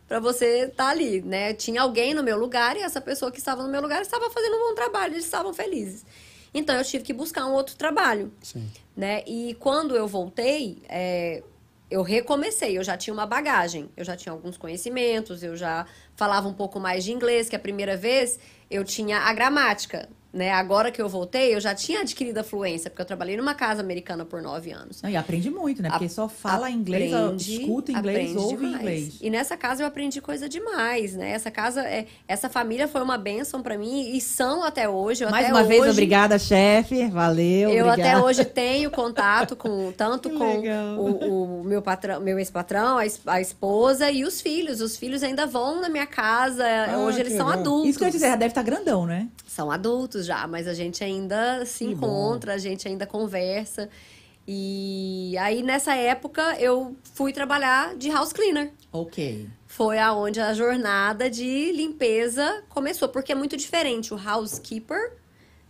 pra 0.07 0.19
você 0.19 0.65
estar 0.65 0.89
ali, 0.89 1.21
né? 1.21 1.53
Tinha 1.53 1.81
alguém 1.83 2.15
no 2.15 2.23
meu 2.23 2.37
lugar 2.37 2.75
e 2.75 2.81
essa 2.81 2.99
pessoa 2.99 3.31
que 3.31 3.37
estava 3.37 3.61
no 3.61 3.69
meu 3.69 3.79
lugar 3.79 4.01
estava 4.01 4.29
fazendo 4.31 4.55
um 4.55 4.69
bom 4.69 4.75
trabalho, 4.75 5.13
eles 5.13 5.25
estavam 5.25 5.53
felizes. 5.53 6.03
Então, 6.51 6.75
eu 6.75 6.83
tive 6.83 7.03
que 7.03 7.13
buscar 7.13 7.45
um 7.45 7.53
outro 7.53 7.75
trabalho, 7.75 8.33
Sim. 8.41 8.67
né? 8.97 9.23
E 9.27 9.55
quando 9.59 9.95
eu 9.95 10.07
voltei, 10.07 10.81
é, 10.89 11.43
eu 11.91 12.01
recomecei, 12.01 12.75
eu 12.75 12.83
já 12.83 12.97
tinha 12.97 13.13
uma 13.13 13.27
bagagem, 13.27 13.87
eu 13.95 14.03
já 14.03 14.15
tinha 14.15 14.33
alguns 14.33 14.57
conhecimentos, 14.57 15.43
eu 15.43 15.55
já 15.55 15.85
falava 16.15 16.47
um 16.47 16.53
pouco 16.53 16.79
mais 16.79 17.03
de 17.03 17.11
inglês, 17.11 17.47
que 17.47 17.55
a 17.55 17.59
primeira 17.59 17.95
vez 17.95 18.39
eu 18.69 18.83
tinha 18.83 19.19
a 19.19 19.33
gramática, 19.33 20.09
né? 20.31 20.51
Agora 20.51 20.91
que 20.91 21.01
eu 21.01 21.09
voltei, 21.09 21.55
eu 21.55 21.59
já 21.59 21.73
tinha 21.73 22.01
adquirido 22.01 22.37
a 22.37 22.43
fluência, 22.43 22.89
porque 22.89 23.01
eu 23.01 23.05
trabalhei 23.05 23.35
numa 23.35 23.53
casa 23.55 23.81
americana 23.81 24.23
por 24.25 24.41
nove 24.41 24.71
anos. 24.71 25.01
Não, 25.01 25.09
e 25.09 25.15
aprende 25.17 25.49
muito, 25.49 25.81
né? 25.81 25.89
Porque 25.89 26.07
só 26.09 26.29
fala 26.29 26.69
inglês, 26.69 27.13
Aprende, 27.13 27.59
escuta 27.61 27.91
inglês, 27.91 28.35
ouve 28.35 28.57
demais. 28.57 28.75
inglês. 28.81 29.17
E 29.21 29.29
nessa 29.29 29.57
casa 29.57 29.83
eu 29.83 29.87
aprendi 29.87 30.21
coisa 30.21 30.47
demais, 30.47 31.13
né? 31.15 31.31
Essa 31.31 31.49
casa, 31.49 31.81
é, 31.81 32.05
essa 32.27 32.47
família 32.49 32.87
foi 32.87 33.01
uma 33.01 33.17
bênção 33.17 33.61
pra 33.63 33.77
mim 33.77 34.15
e 34.15 34.21
são 34.21 34.63
até 34.63 34.87
hoje. 34.87 35.23
Eu 35.23 35.31
Mais 35.31 35.45
até 35.45 35.53
uma 35.53 35.63
vez, 35.63 35.81
hoje- 35.81 35.91
obrigada, 35.91 36.37
chefe. 36.37 37.07
Valeu. 37.07 37.69
Eu 37.71 37.85
obrigada. 37.87 38.17
até 38.17 38.23
hoje 38.23 38.45
tenho 38.45 38.91
contato 38.91 39.55
com 39.55 39.91
tanto 39.91 40.29
com 40.29 40.59
o, 40.97 41.61
o 41.61 41.63
meu 41.63 41.81
patrão, 41.81 42.19
meu 42.21 42.37
ex-patrão, 42.39 42.97
a, 42.97 43.03
a 43.27 43.41
esposa 43.41 44.09
e 44.11 44.23
os 44.23 44.41
filhos. 44.41 44.81
Os 44.81 44.95
filhos 44.97 45.23
ainda 45.23 45.45
vão 45.45 45.81
na 45.81 45.89
minha 45.89 46.05
casa. 46.05 46.63
hoje 46.99 47.17
que 47.17 47.21
eles 47.23 47.33
são 47.37 47.49
adultos. 47.49 47.89
Isso 47.89 47.97
que 47.97 48.03
eu 48.03 48.07
ia 48.07 48.11
dizer, 48.11 48.27
já 48.29 48.35
deve 48.35 48.51
estar 48.51 48.63
grandão, 48.63 49.05
né? 49.05 49.27
São 49.47 49.71
adultos 49.71 50.18
já, 50.23 50.45
mas 50.47 50.67
a 50.67 50.73
gente 50.73 51.03
ainda 51.03 51.65
se 51.65 51.85
Que 51.85 51.95
bom. 51.95 52.07
encontra, 52.07 52.53
a 52.53 52.57
gente 52.57 52.87
ainda 52.87 53.05
conversa. 53.05 53.89
E 54.51 55.35
aí 55.37 55.61
nessa 55.61 55.93
época 55.95 56.55
eu 56.59 56.95
fui 57.13 57.31
trabalhar 57.31 57.95
de 57.95 58.09
house 58.09 58.33
cleaner. 58.33 58.71
Ok. 58.91 59.47
Foi 59.67 59.99
aonde 59.99 60.39
a 60.39 60.53
jornada 60.53 61.29
de 61.29 61.71
limpeza 61.71 62.63
começou, 62.69 63.07
porque 63.09 63.31
é 63.31 63.35
muito 63.35 63.55
diferente 63.55 64.11
o 64.13 64.17
housekeeper 64.17 65.13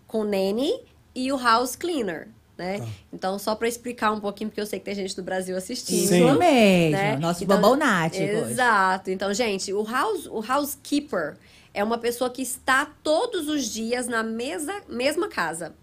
com 0.07 0.23
nanny 0.23 0.81
e 1.13 1.29
o 1.33 1.37
house 1.37 1.75
cleaner, 1.75 2.29
né? 2.57 2.79
Tá. 2.79 2.87
Então, 3.11 3.37
só 3.37 3.53
para 3.53 3.67
explicar 3.67 4.13
um 4.13 4.19
pouquinho, 4.21 4.49
porque 4.49 4.61
eu 4.61 4.65
sei 4.65 4.79
que 4.79 4.85
tem 4.85 4.95
gente 4.95 5.13
do 5.15 5.23
Brasil 5.23 5.57
assistindo. 5.57 6.07
Sim. 6.07 6.23
mesmo. 6.37 6.39
né? 6.39 7.17
Nossos 7.17 7.41
Então, 7.41 7.57
babonáticos. 7.59 8.49
Exato. 8.51 9.11
Então, 9.11 9.33
gente, 9.33 9.73
o, 9.73 9.83
house, 9.83 10.25
o 10.27 10.41
housekeeper 10.41 11.35
é 11.73 11.83
uma 11.83 11.97
pessoa 11.97 12.29
que 12.29 12.41
está 12.41 12.85
todos 13.03 13.47
os 13.47 13.65
dias 13.65 14.07
na 14.07 14.23
mesa, 14.23 14.81
mesma 14.87 15.27
casa, 15.27 15.73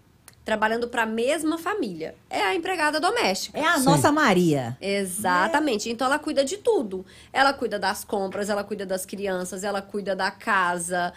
trabalhando 0.44 0.88
para 0.88 1.02
a 1.02 1.06
mesma 1.06 1.58
família. 1.58 2.14
É 2.30 2.40
a 2.40 2.54
empregada 2.54 3.00
doméstica. 3.00 3.58
É 3.58 3.64
a 3.64 3.78
Sim. 3.78 3.84
nossa 3.84 4.12
Maria. 4.12 4.76
Exatamente. 4.80 5.90
Então 5.90 6.06
ela 6.06 6.18
cuida 6.18 6.44
de 6.44 6.56
tudo. 6.56 7.04
Ela 7.32 7.52
cuida 7.52 7.78
das 7.78 8.04
compras, 8.04 8.48
ela 8.48 8.62
cuida 8.62 8.86
das 8.86 9.04
crianças, 9.04 9.64
ela 9.64 9.82
cuida 9.82 10.14
da 10.14 10.30
casa. 10.30 11.12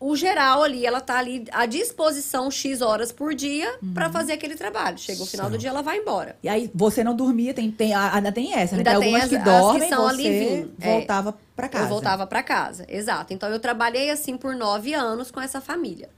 O 0.00 0.16
geral 0.16 0.62
ali, 0.62 0.86
ela 0.86 0.98
tá 1.00 1.18
ali 1.18 1.44
à 1.52 1.66
disposição 1.66 2.50
X 2.50 2.80
horas 2.80 3.12
por 3.12 3.34
dia 3.34 3.70
pra 3.92 4.08
fazer 4.10 4.32
aquele 4.32 4.54
trabalho. 4.56 4.96
Chega 4.96 5.22
o 5.22 5.26
final 5.26 5.50
do 5.50 5.58
dia, 5.58 5.68
ela 5.68 5.82
vai 5.82 5.98
embora. 5.98 6.36
E 6.42 6.48
aí, 6.48 6.70
você 6.74 7.04
não 7.04 7.14
dormia, 7.14 7.52
tem, 7.52 7.70
tem, 7.70 7.92
ainda 7.94 8.32
tem 8.32 8.54
essa, 8.54 8.76
né? 8.76 8.78
Ainda 8.78 8.92
tem 8.92 9.00
tem 9.00 9.08
algumas 9.14 9.22
as- 9.24 9.28
que 9.28 9.36
que 9.36 9.44
dormem, 9.44 9.88
são 9.90 10.02
você 10.08 10.14
alivio. 10.26 10.72
É. 10.80 10.92
voltava 10.96 11.38
pra 11.54 11.68
casa. 11.68 11.84
Eu 11.84 11.88
voltava 11.90 12.26
pra 12.26 12.42
casa, 12.42 12.86
exato. 12.88 13.34
Então 13.34 13.48
eu 13.50 13.60
trabalhei 13.60 14.10
assim 14.10 14.38
por 14.38 14.54
nove 14.56 14.94
anos 14.94 15.30
com 15.30 15.38
essa 15.40 15.60
família. 15.60 16.08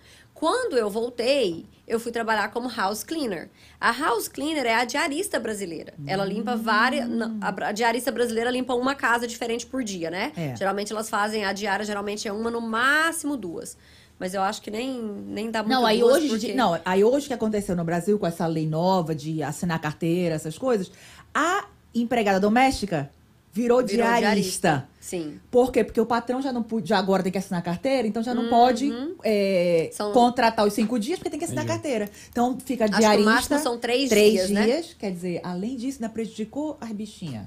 Quando 0.42 0.76
eu 0.76 0.90
voltei, 0.90 1.66
eu 1.86 2.00
fui 2.00 2.10
trabalhar 2.10 2.50
como 2.50 2.68
house 2.68 3.04
cleaner. 3.04 3.48
A 3.80 3.92
house 3.92 4.26
cleaner 4.26 4.66
é 4.66 4.74
a 4.74 4.84
diarista 4.84 5.38
brasileira. 5.38 5.94
Ela 6.04 6.24
limpa 6.24 6.56
várias. 6.56 7.08
não, 7.08 7.38
A, 7.40 7.70
diarista 7.70 8.10
brasileira 8.10 8.50
limpa 8.50 8.74
uma 8.74 8.96
casa 8.96 9.24
diferente 9.24 9.64
por 9.64 9.84
dia, 9.84 10.10
né? 10.10 10.32
É. 10.36 10.56
Geralmente 10.56 10.92
elas 10.92 11.08
fazem, 11.08 11.44
a 11.44 11.52
diária 11.52 11.84
geralmente 11.84 12.26
é 12.26 12.32
uma, 12.32 12.50
no 12.50 12.60
máximo 12.60 13.36
duas. 13.36 13.76
Mas 14.18 14.34
eu 14.34 14.42
acho 14.42 14.60
que 14.60 14.68
nem, 14.68 15.00
nem 15.00 15.48
dá 15.48 15.62
muito 15.62 15.74
Não, 15.76 15.86
aí 15.86 16.02
hoje, 16.02 16.28
porque... 16.28 16.54
não, 16.54 16.76
aí 16.84 17.04
hoje 17.04 17.28
que 17.28 17.34
aconteceu 17.34 17.76
no 17.76 17.84
Brasil 17.84 18.18
com 18.18 18.26
essa 18.26 18.44
lei 18.44 18.66
nova 18.66 19.14
de 19.14 19.44
assinar 19.44 19.80
carteira, 19.80 20.34
essas 20.34 20.58
coisas, 20.58 20.90
a 21.32 21.66
empregada 21.94 22.40
doméstica 22.40 23.08
virou, 23.52 23.84
Virou 23.84 24.06
diarista. 24.18 24.88
Sim. 25.00 25.38
Por 25.50 25.70
quê? 25.72 25.84
Porque 25.84 26.00
o 26.00 26.06
patrão 26.06 26.40
já 26.40 26.52
não 26.52 26.62
pode, 26.62 26.88
já 26.88 26.96
agora 26.98 27.22
tem 27.22 27.30
que 27.32 27.36
assinar 27.38 27.62
carteira, 27.62 28.06
então 28.08 28.22
já 28.22 28.32
não 28.34 28.48
pode 28.48 28.90
é, 29.24 29.88
Uhum. 29.90 29.96
São- 29.96 30.12
contratar 30.12 30.66
os 30.66 30.72
cinco 30.72 30.98
dias 30.98 31.18
porque 31.18 31.28
tem 31.30 31.38
que 31.38 31.44
assinar 31.44 31.64
Entendi. 31.64 31.80
carteira. 31.80 32.10
Então 32.30 32.58
fica 32.64 32.84
Acho 32.84 32.92
que 32.92 32.98
o 32.98 33.00
diarista. 33.00 33.30
máximo 33.30 33.58
são 33.58 33.78
três 33.78 34.08
três 34.08 34.32
dias, 34.46 34.50
né? 34.50 34.82
Quer 34.98 35.10
dizer, 35.12 35.40
além 35.42 35.76
disso, 35.76 35.98
ainda 36.02 36.08
prejudicou 36.12 36.76
as 36.80 36.90
bichinhas. 36.92 37.46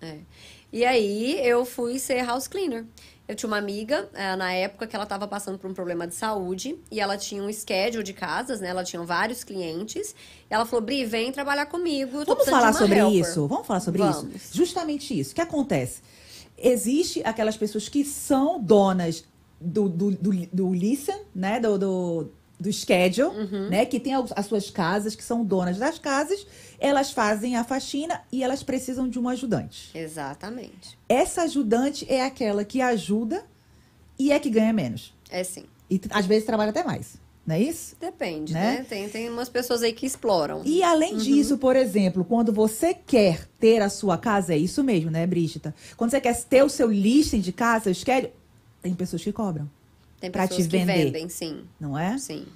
É. 0.00 0.16
E 0.72 0.84
aí 0.84 1.40
eu 1.46 1.64
fui 1.64 1.98
ser 1.98 2.24
house 2.24 2.46
cleaner. 2.48 2.84
Eu 3.28 3.36
tinha 3.36 3.46
uma 3.48 3.56
amiga, 3.58 4.08
eh, 4.14 4.36
na 4.36 4.52
época, 4.52 4.86
que 4.86 4.96
ela 4.96 5.04
estava 5.04 5.28
passando 5.28 5.56
por 5.58 5.70
um 5.70 5.74
problema 5.74 6.06
de 6.08 6.14
saúde 6.14 6.76
e 6.90 6.98
ela 7.00 7.16
tinha 7.16 7.42
um 7.42 7.50
schedule 7.52 8.02
de 8.02 8.12
casas, 8.12 8.60
né? 8.60 8.68
Ela 8.68 8.82
tinha 8.82 9.02
vários 9.04 9.44
clientes. 9.44 10.14
Ela 10.52 10.66
falou: 10.66 10.84
Bri, 10.84 11.04
vem 11.06 11.32
trabalhar 11.32 11.64
comigo. 11.66 12.24
Vamos 12.26 12.44
falar 12.48 12.72
sobre 12.74 12.98
helper." 12.98 13.20
isso? 13.20 13.46
Vamos 13.48 13.66
falar 13.66 13.80
sobre 13.80 14.02
Vamos. 14.02 14.34
isso? 14.36 14.54
Justamente 14.56 15.18
isso. 15.18 15.32
O 15.32 15.34
que 15.34 15.40
acontece? 15.40 16.02
Existe 16.58 17.22
aquelas 17.24 17.56
pessoas 17.56 17.88
que 17.88 18.04
são 18.04 18.60
donas 18.60 19.24
do, 19.60 19.88
do, 19.88 20.10
do, 20.10 20.46
do 20.52 20.74
listen, 20.74 21.16
né? 21.34 21.58
Do, 21.58 21.78
do, 21.78 22.28
do 22.60 22.72
schedule, 22.72 23.30
Uhum. 23.36 23.68
né? 23.70 23.86
Que 23.86 23.98
tem 23.98 24.12
as 24.14 24.46
suas 24.46 24.70
casas, 24.70 25.14
que 25.14 25.24
são 25.24 25.42
donas 25.44 25.78
das 25.78 25.98
casas. 25.98 26.46
Elas 26.78 27.10
fazem 27.12 27.56
a 27.56 27.64
faxina 27.64 28.20
e 28.30 28.42
elas 28.44 28.62
precisam 28.62 29.08
de 29.08 29.18
um 29.18 29.28
ajudante. 29.28 29.90
Exatamente. 29.96 30.98
Essa 31.08 31.42
ajudante 31.42 32.06
é 32.12 32.22
aquela 32.24 32.64
que 32.64 32.80
ajuda 32.80 33.44
e 34.18 34.30
é 34.32 34.38
que 34.38 34.50
ganha 34.50 34.72
menos. 34.72 35.14
É 35.30 35.42
sim. 35.42 35.64
E 35.90 36.00
às 36.10 36.26
vezes 36.26 36.44
trabalha 36.44 36.70
até 36.70 36.84
mais. 36.84 37.16
Não 37.44 37.56
é 37.56 37.60
isso? 37.62 37.96
Depende, 38.00 38.52
Né? 38.52 38.78
né? 38.78 38.86
Tem, 38.88 39.08
tem 39.08 39.28
umas 39.28 39.48
pessoas 39.48 39.82
aí 39.82 39.92
que 39.92 40.06
exploram. 40.06 40.62
E 40.64 40.80
além 40.82 41.16
disso, 41.16 41.58
por 41.58 41.74
exemplo, 41.74 42.24
quando 42.24 42.52
você 42.52 42.94
quer 42.94 43.48
ter 43.58 43.82
a 43.82 43.88
sua 43.88 44.16
casa, 44.16 44.54
é 44.54 44.58
isso 44.58 44.82
mesmo, 44.84 45.10
né, 45.10 45.26
Brígida? 45.26 45.74
Quando 45.96 46.10
você 46.12 46.20
quer 46.20 46.40
ter 46.44 46.62
o 46.62 46.68
seu 46.68 46.88
listing 46.90 47.40
de 47.40 47.52
casa, 47.52 47.90
o 47.90 47.94
schedule, 47.94 48.32
tem 48.80 48.94
pessoas 48.94 49.22
que 49.24 49.32
cobram, 49.32 49.68
Tem 50.20 50.30
pra 50.30 50.42
pessoas 50.46 50.66
te 50.66 50.70
que 50.70 50.76
vender. 50.78 51.04
vendem, 51.06 51.28
sim. 51.28 51.64
não 51.80 51.98
é? 51.98 52.16
Sim. 52.16 52.46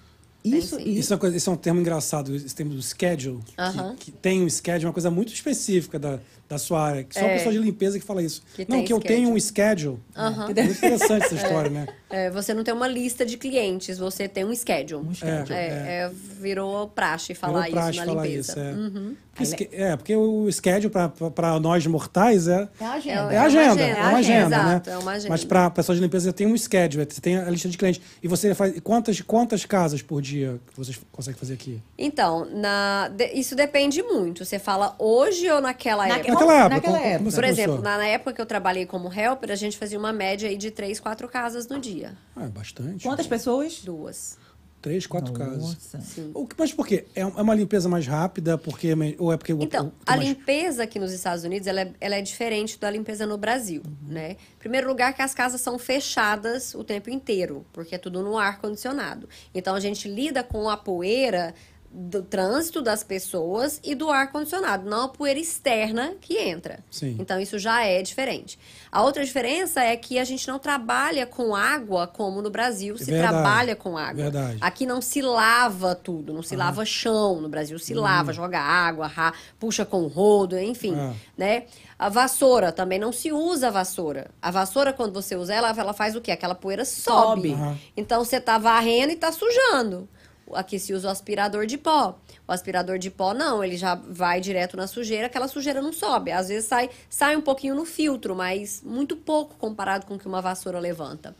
Isso, 0.45 0.79
isso. 0.79 0.89
Isso 0.89 1.13
é, 1.13 1.17
uma 1.17 1.21
coisa, 1.21 1.37
isso 1.37 1.51
é 1.51 1.53
um 1.53 1.57
termo 1.57 1.81
engraçado, 1.81 2.33
esse 2.37 2.55
termo 2.55 2.73
do 2.73 2.81
schedule. 2.81 3.41
que- 3.45 3.55
Aham. 3.59 3.97
Que, 3.99 4.13
tem 4.13 4.45
um 4.45 4.49
schedule, 4.49 4.85
é 4.85 4.87
uma 4.87 4.93
coisa 4.93 5.11
muito 5.11 5.33
específica 5.33 5.99
da, 5.99 6.21
da 6.49 6.59
sua 6.59 6.81
área. 6.83 7.05
Que 7.05 7.15
só 7.15 7.21
a 7.25 7.29
É. 7.29 7.35
pessoa 7.39 7.53
de 7.53 7.59
limpeza 7.59 7.99
que 7.99 8.05
fala 8.05 8.23
isso. 8.23 8.43
Que 8.55 8.67
não, 8.69 8.83
que 8.85 8.93
eu 8.93 9.01
tenho 9.01 9.31
um 9.31 9.39
schedule. 9.41 9.99
Aham. 10.17 10.45
Muito 10.47 10.61
interessante 10.61 11.25
essa 11.27 11.35
história, 11.37 11.71
né? 11.71 11.87
É, 12.09 12.31
você 12.31 12.55
não 12.55 12.63
tem 12.63 12.73
uma 12.73 12.87
lista 12.87 13.27
de 13.27 13.37
clientes, 13.37 13.99
você 13.99 14.29
tem 14.29 14.45
um 14.45 14.55
schedule. 14.55 15.05
Um 15.09 15.13
schedule. 15.15 15.53
É, 15.53 16.05
é, 16.07 16.11
virou 16.41 16.87
praxe 16.89 17.35
falar 17.35 17.63
Virou 17.63 17.73
praxe 17.75 17.91
isso 17.91 18.01
na 18.01 18.07
falar 18.07 18.27
limpeza. 18.27 18.53
isso, 18.53 18.61
é. 18.61 18.73
Uhum. 18.73 19.17
Porque 19.37 19.69
é, 19.73 19.97
porque 19.97 20.17
o 20.17 20.51
schedule 20.51 20.91
para 21.35 21.61
nós 21.61 21.87
mortais 21.87 22.49
é, 22.49 22.67
É 22.81 22.85
a 22.87 22.93
agenda. 22.93 23.33
é, 23.33 23.35
É 23.35 23.39
agenda, 23.39 23.83
é 23.83 23.95
uma 24.09 24.19
agenda, 24.19 24.57
exato, 24.57 24.89
né? 24.91 24.97
é 24.97 24.99
uma 24.99 25.11
agenda. 25.13 25.29
Mas 25.29 25.45
para 25.45 25.69
pessoas 25.69 25.99
de 25.99 26.05
limpeza 26.05 26.33
tem 26.33 26.47
um 26.47 26.57
schedule, 26.57 27.05
você 27.07 27.21
tem 27.21 27.37
a 27.37 27.51
lista 27.51 27.69
de 27.69 27.77
clientes. 27.77 28.01
E 28.23 28.29
você 28.29 28.55
faz 28.55 28.81
quantas, 28.81 29.21
quantas 29.21 29.67
casas 29.67 30.01
por 30.01 30.23
dia 30.23 30.59
que 30.73 30.79
vocês 30.79 30.99
conseguem 31.13 31.39
fazer 31.39 31.53
aqui? 31.53 31.83
Então, 31.99 32.47
na, 32.47 33.09
de- 33.09 33.33
isso 33.35 33.55
depende 33.55 34.03
muito. 34.03 34.43
Você 34.43 34.59
fala 34.59 34.95
hoje 34.99 35.51
ou 35.51 35.61
naquela 35.61 36.07
Naque- 36.07 36.31
época? 36.31 36.36
Naquela 36.39 36.55
época, 36.59 36.75
naquela 36.75 36.93
como- 36.99 37.03
como 37.05 37.15
época. 37.15 37.31
você 37.31 37.37
Por 37.37 37.45
exemplo, 37.45 37.83
na, 37.83 37.99
na 37.99 38.07
época 38.07 38.33
que 38.33 38.41
eu 38.41 38.47
trabalhei 38.47 38.87
como 38.87 39.13
helper, 39.13 39.51
a 39.51 39.57
gente 39.57 39.77
fazia 39.77 39.99
uma 39.99 40.13
média 40.13 40.49
aí 40.49 40.57
de 40.57 40.71
três, 40.71 40.99
quatro 41.01 41.29
casas 41.29 41.67
no 41.69 41.79
dia. 41.79 42.13
Ah, 42.35 42.45
é 42.45 42.49
bastante. 42.49 43.03
Quantas 43.05 43.27
pessoas? 43.27 43.81
Duas. 43.85 44.39
Três, 44.83 45.05
quatro 45.05 45.33
casas. 45.33 45.59
Nossa. 45.63 46.01
Sim. 46.01 46.31
O 46.33 46.47
que- 46.47 46.55
Mas 46.57 46.73
por 46.73 46.87
quê? 46.87 47.07
É 47.13 47.23
é 47.23 47.27
uma 47.27 47.55
limpeza 47.57 47.89
mais 47.89 48.07
rápida? 48.07 48.57
Porque, 48.57 48.93
ou 49.19 49.33
é 49.33 49.37
porque 49.37 49.53
o- 49.53 49.61
Então, 49.61 49.91
a 50.07 50.17
mais- 50.17 50.29
limpeza 50.29 50.85
aqui 50.85 51.01
nos 51.01 51.11
Estados 51.13 51.43
Unidos, 51.43 51.67
ela 51.67 51.81
é, 51.81 51.93
ela 52.01 52.15
é 52.15 52.23
diferente 52.23 52.79
da 52.79 52.89
limpeza 52.89 53.27
no 53.27 53.37
Brasil, 53.37 53.83
Uhum. 53.85 54.13
né? 54.15 54.33
Em 54.33 54.59
primeiro 54.61 54.87
lugar, 54.87 55.13
que 55.13 55.23
as 55.23 55.35
casas 55.35 55.61
são 55.61 55.77
fechadas 55.77 56.73
o 56.75 56.85
tempo 56.85 57.11
inteiro, 57.11 57.67
porque 57.73 57.97
é 57.97 57.99
tudo 57.99 58.23
no 58.23 58.39
ar-condicionado. 58.39 59.29
Então, 59.53 59.75
a 59.75 59.81
gente 59.81 60.07
lida 60.09 60.45
com 60.45 60.69
a 60.69 60.77
poeira 60.77 61.53
do 61.91 62.23
trânsito 62.23 62.83
das 62.83 63.03
pessoas 63.03 63.81
e 63.83 63.95
do 63.95 64.11
ar-condicionado, 64.11 64.89
não 64.89 65.05
a 65.05 65.09
poeira 65.09 65.41
externa 65.41 66.15
que 66.21 66.37
entra. 66.39 66.81
Sim. 66.91 67.17
Então, 67.19 67.41
isso 67.41 67.59
já 67.59 67.85
é 67.85 68.03
diferente. 68.03 68.59
A 68.93 69.03
outra 69.03 69.25
diferença 69.25 69.83
é 69.83 69.97
que 69.97 70.19
a 70.19 70.25
gente 70.25 70.47
não 70.49 70.59
trabalha 70.59 71.27
com 71.27 71.55
água 71.55 72.07
como 72.07 72.41
no 72.43 72.51
Brasil 72.51 72.97
se 72.99 73.11
Verdade. 73.11 73.33
trabalha 73.33 73.77
com 73.77 73.97
água. 73.97 74.23
Verdade. 74.25 74.59
Aqui 74.61 74.87
não 74.87 75.01
se 75.01 75.21
lava 75.23 75.95
tudo, 75.95 76.33
não 76.33 76.43
se 76.43 76.55
lava 76.57 76.85
chão. 76.85 77.41
No 77.41 77.49
Brasil 77.49 77.79
se 77.79 77.95
lava, 77.95 78.33
joga 78.33 78.59
água, 78.61 79.07
ra- 79.07 79.33
puxa 79.59 79.85
com 79.85 80.07
rodo, 80.07 80.59
enfim, 80.59 80.95
Ah. 80.97 81.13
né? 81.37 81.65
A 81.99 82.09
vassoura 82.11 82.71
também 82.73 82.99
não 82.99 83.11
se 83.11 83.33
usa 83.33 83.69
a 83.69 83.71
vassoura. 83.71 84.31
A 84.43 84.51
vassoura 84.51 84.93
quando 84.93 85.15
você 85.15 85.35
usa 85.35 85.55
ela, 85.55 85.71
ela 85.77 85.95
faz 85.95 86.15
o 86.15 86.21
quê? 86.21 86.31
Aquela 86.31 86.55
poeira 86.55 86.85
sobe. 86.85 87.51
Sobe. 87.57 87.81
Então 87.97 88.23
você 88.25 88.39
tá 88.39 88.59
varrendo 88.59 89.13
e 89.13 89.17
tá 89.17 89.33
sujando. 89.33 90.07
Aqui 90.53 90.79
se 90.79 90.93
usa 90.95 91.09
o 91.09 91.11
aspirador 91.11 91.67
de 91.67 91.77
pó. 91.77 92.19
O 92.47 92.53
aspirador 92.53 92.99
de 92.99 93.11
pó 93.11 93.35
não, 93.35 93.63
ele 93.65 93.77
já 93.77 93.95
vai 93.95 94.41
direto 94.41 94.77
na 94.77 94.87
sujeira, 94.87 95.27
aquela 95.27 95.49
sujeira 95.49 95.83
não 95.83 95.93
sobe. 95.93 96.31
Às 96.31 96.49
vezes 96.49 96.69
sai, 96.69 96.89
sai 97.11 97.37
um 97.37 97.41
pouquinho 97.41 97.75
no 97.75 97.85
filtro, 97.85 98.35
mas 98.35 98.83
muito 98.85 99.17
pouco 99.17 99.57
comparado 99.57 100.07
com 100.07 100.15
o 100.15 100.19
que 100.19 100.27
uma 100.29 100.41
vassoura 100.41 100.79
levanta. 100.79 101.35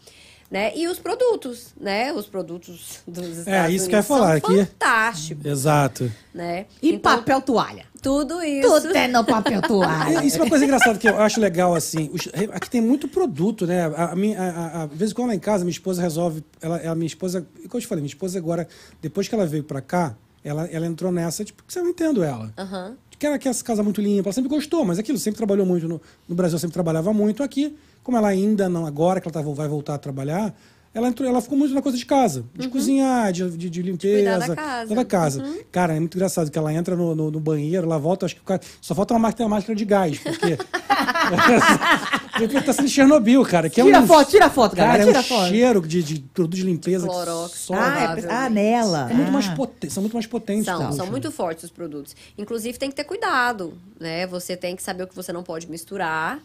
Né? 0.49 0.73
E 0.77 0.87
os 0.87 0.99
produtos, 1.01 1.75
né? 1.77 2.13
Os 2.13 2.27
produtos 2.27 3.01
dos 3.07 3.39
Estados 3.39 3.49
É, 3.49 3.69
isso 3.71 3.89
que 3.89 3.97
eu 3.97 3.99
ia 3.99 4.05
Unidos 4.05 4.07
falar 4.07 4.41
são 4.41 4.51
aqui. 4.51 4.65
fantásticos, 4.71 5.45
Exato. 5.45 6.13
né? 6.33 6.67
E 6.81 6.91
Então, 6.91 7.17
papel 7.17 7.41
toalha. 7.43 7.85
Tudo 8.07 8.43
isso. 8.43 8.69
Tudo 8.83 8.97
é 8.97 9.09
no 9.09 9.25
papel 9.25 9.61
toalha. 9.63 10.25
Isso 10.25 10.39
é 10.39 10.43
uma 10.43 10.49
coisa 10.49 10.65
engraçada 10.65 10.99
que 10.99 11.09
eu 11.09 11.21
acho 11.21 11.41
legal, 11.41 11.75
assim. 11.75 12.09
os- 12.13 12.29
aqui 12.53 12.71
tem 12.71 12.81
muito 12.81 13.09
produto, 13.09 13.67
né? 13.67 13.87
A, 13.87 14.13
a 14.13 14.17
minha, 14.17 14.41
a, 14.41 14.49
a, 14.49 14.83
a- 14.83 14.87
vez 14.87 15.11
em 15.11 15.15
quando 15.15 15.29
lá 15.29 15.35
em 15.35 15.39
casa, 15.39 15.65
minha 15.65 15.73
esposa 15.73 16.01
resolve. 16.01 16.43
Ela, 16.61 16.77
a 16.91 16.95
minha 16.95 17.07
esposa. 17.07 17.41
Como 17.69 17.71
eu 17.75 17.81
te 17.81 17.87
falei, 17.87 18.03
minha 18.03 18.09
esposa 18.13 18.39
agora, 18.39 18.67
depois 19.03 19.29
que 19.29 19.35
ela 19.35 19.45
veio 19.47 19.65
pra 19.65 19.81
cá, 19.81 20.15
ela, 20.45 20.67
ela 20.67 20.87
entrou 20.87 21.11
nessa, 21.11 21.45
tipo, 21.45 21.63
que 21.67 21.77
eu 21.79 21.83
não 21.83 21.91
entendo 21.91 22.23
ela. 22.23 22.53
Aham. 22.57 22.97
Que 23.19 23.27
ela 23.27 23.39
quer 23.39 23.49
essa 23.49 23.65
casa 23.65 23.83
muito 23.83 24.01
limpa, 24.01 24.29
ela 24.29 24.33
sempre 24.35 24.51
gostou, 24.51 24.85
mas 24.85 24.99
aquilo, 24.99 25.17
sempre 25.19 25.39
trabalhou 25.39 25.65
muito. 25.65 25.89
No, 25.89 26.01
no 26.29 26.35
Brasil, 26.35 26.59
sempre 26.59 26.75
trabalhava 26.75 27.13
muito. 27.15 27.43
Aqui, 27.43 27.75
como 28.03 28.17
ela 28.19 28.29
ainda 28.29 28.69
não, 28.69 28.85
agora 28.87 29.21
que 29.23 29.27
ela 29.27 29.33
tá, 29.33 29.41
vai 29.53 29.67
voltar 29.67 29.95
a 29.95 29.99
trabalhar, 29.99 30.55
ela, 30.97 31.09
entrou, 31.09 31.29
ela 31.29 31.41
ficou 31.43 31.59
muito 31.59 31.75
na 31.75 31.83
coisa 31.83 31.99
de 31.99 32.07
casa, 32.07 32.45
de 32.55 32.69
cozinhar, 32.69 33.31
de, 33.33 33.51
de, 33.51 33.69
de 33.71 33.83
limpeza. 33.83 34.17
cuidar 34.17 34.39
da 34.49 34.57
casa. 34.57 34.95
da 34.95 35.05
casa. 35.05 35.57
Cara, 35.71 35.95
é 35.95 36.01
muito 36.01 36.17
engraçado 36.17 36.51
que 36.51 36.59
ela 36.59 36.73
entra 36.73 36.97
no, 36.97 37.15
no, 37.15 37.31
no 37.31 37.39
banheiro, 37.41 37.87
ela 37.87 37.99
volta, 37.99 38.25
acho 38.27 38.35
que 38.35 38.41
o 38.41 38.45
cara- 38.45 38.61
só 38.81 38.95
falta 38.95 39.15
uma 39.15 39.21
máscara, 39.21 39.45
uma 39.47 39.57
máscara 39.57 39.77
de 39.77 39.85
gás, 39.85 40.19
porque. 40.19 40.57
porque 42.39 42.61
tá 42.61 42.73
sendo 42.73 42.89
Chernobyl, 42.89 43.43
cara. 43.45 43.69
Que 43.69 43.83
Tira 43.83 43.97
é 43.97 44.01
um, 44.01 44.07
foto, 44.07 44.31
tira 44.31 44.51
foto, 44.51 44.77
Cara, 44.77 44.89
galera. 44.99 45.03
é 45.03 45.07
um 45.07 45.09
Tira 45.09 45.23
foto. 45.23 45.49
cheiro 45.49 45.81
de, 45.87 46.03
de 46.03 46.21
produto 46.21 46.57
de 46.57 46.63
limpeza. 46.63 47.07
Clorox. 47.07 47.69
Ah, 47.71 48.17
é, 48.19 48.27
ah, 48.33 48.51
nela. 48.51 49.09
é 49.11 49.15
muito 49.15 49.29
Ah. 49.29 49.33
mais 49.33 49.49
potente, 49.49 49.93
são 49.93 50.03
muito 50.03 50.15
mais 50.15 50.27
potentes. 50.27 50.65
São, 50.65 50.93
são 50.93 51.07
muito 51.07 51.31
fortes 51.31 51.65
os 51.65 51.71
produtos. 51.71 52.15
Inclusive, 52.39 52.79
tem 52.79 52.91
que 52.91 52.97
ter 52.97 53.05
cuidado, 53.05 53.75
né? 54.01 54.27
Você 54.27 54.57
tem 54.57 54.75
que 54.77 54.83
saber 54.83 55.05
o 55.05 55.07
que 55.07 55.15
você 55.15 55.33
não 55.33 55.43
pode 55.43 55.71
misturar. 55.71 56.39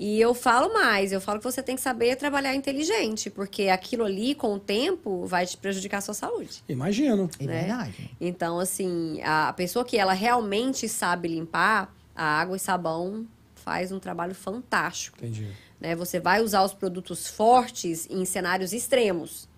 E 0.00 0.18
eu 0.18 0.32
falo 0.32 0.72
mais, 0.72 1.12
eu 1.12 1.20
falo 1.20 1.38
que 1.38 1.44
você 1.44 1.62
tem 1.62 1.76
que 1.76 1.82
saber 1.82 2.16
trabalhar 2.16 2.54
inteligente, 2.54 3.28
porque 3.28 3.68
aquilo 3.68 4.02
ali, 4.02 4.34
com 4.34 4.54
o 4.54 4.58
tempo, 4.58 5.26
vai 5.26 5.44
te 5.44 5.58
prejudicar 5.58 5.98
a 5.98 6.00
sua 6.00 6.14
saúde. 6.14 6.64
Imagino. 6.66 7.28
É 7.38 7.44
né? 7.44 7.58
verdade. 7.58 8.10
Então, 8.18 8.58
assim, 8.58 9.20
a 9.22 9.52
pessoa 9.52 9.84
que 9.84 9.98
ela 9.98 10.14
realmente 10.14 10.88
sabe 10.88 11.28
limpar, 11.28 11.94
a 12.16 12.24
água 12.24 12.56
e 12.56 12.58
sabão 12.58 13.26
faz 13.54 13.92
um 13.92 13.98
trabalho 13.98 14.34
fantástico. 14.34 15.18
Entendi. 15.18 15.48
né? 15.78 15.94
Você 15.94 16.18
vai 16.18 16.40
usar 16.40 16.64
os 16.64 16.72
produtos 16.72 17.26
fortes 17.28 18.08
em 18.08 18.24
cenários 18.24 18.72
extremos, 18.72 19.49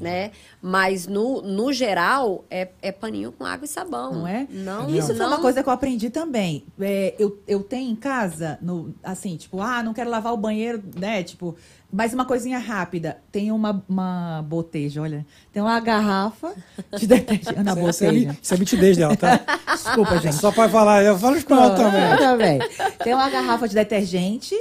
né? 0.00 0.30
Mas 0.62 1.06
no, 1.06 1.42
no 1.42 1.72
geral 1.72 2.44
é, 2.50 2.68
é 2.82 2.90
paninho 2.90 3.32
com 3.32 3.44
água 3.44 3.64
e 3.64 3.68
sabão. 3.68 4.12
Não 4.14 4.26
é? 4.26 4.46
Não, 4.50 4.88
Isso 4.90 5.14
foi 5.14 5.26
uma 5.26 5.36
não- 5.36 5.40
coisa 5.42 5.62
que 5.62 5.68
eu 5.68 5.72
aprendi 5.72 6.10
também. 6.10 6.64
É, 6.80 7.14
eu, 7.18 7.38
eu 7.46 7.62
tenho 7.62 7.90
em 7.90 7.96
casa, 7.96 8.58
no, 8.62 8.94
assim, 9.02 9.36
tipo, 9.36 9.60
ah, 9.60 9.82
não 9.82 9.92
quero 9.94 10.10
lavar 10.10 10.32
o 10.32 10.36
banheiro, 10.36 10.82
né? 10.98 11.22
Tipo, 11.22 11.56
mas 11.92 12.14
uma 12.14 12.24
coisinha 12.24 12.58
rápida. 12.58 13.18
Tem 13.32 13.50
uma, 13.50 13.82
uma 13.88 14.42
boteja, 14.48 15.02
olha. 15.02 15.26
Tem 15.52 15.60
uma 15.60 15.78
garrafa 15.80 16.54
de 16.96 17.04
detergente 17.06 17.52
na 17.62 17.72
Isso 17.72 18.04
é, 18.04 18.08
boteja. 18.12 18.36
isso 18.40 18.54
é 18.54 18.56
a 18.56 18.60
mitidez 18.60 18.96
dela, 18.96 19.16
tá? 19.16 19.40
Desculpa, 19.74 20.18
gente. 20.18 20.36
Só 20.36 20.52
pra 20.52 20.68
falar, 20.68 21.02
eu 21.02 21.18
falo 21.18 21.36
espanhol 21.36 21.74
também. 21.74 22.16
também. 22.18 22.58
Tem 23.02 23.12
uma 23.14 23.28
garrafa 23.28 23.66
de 23.68 23.74
detergente 23.74 24.54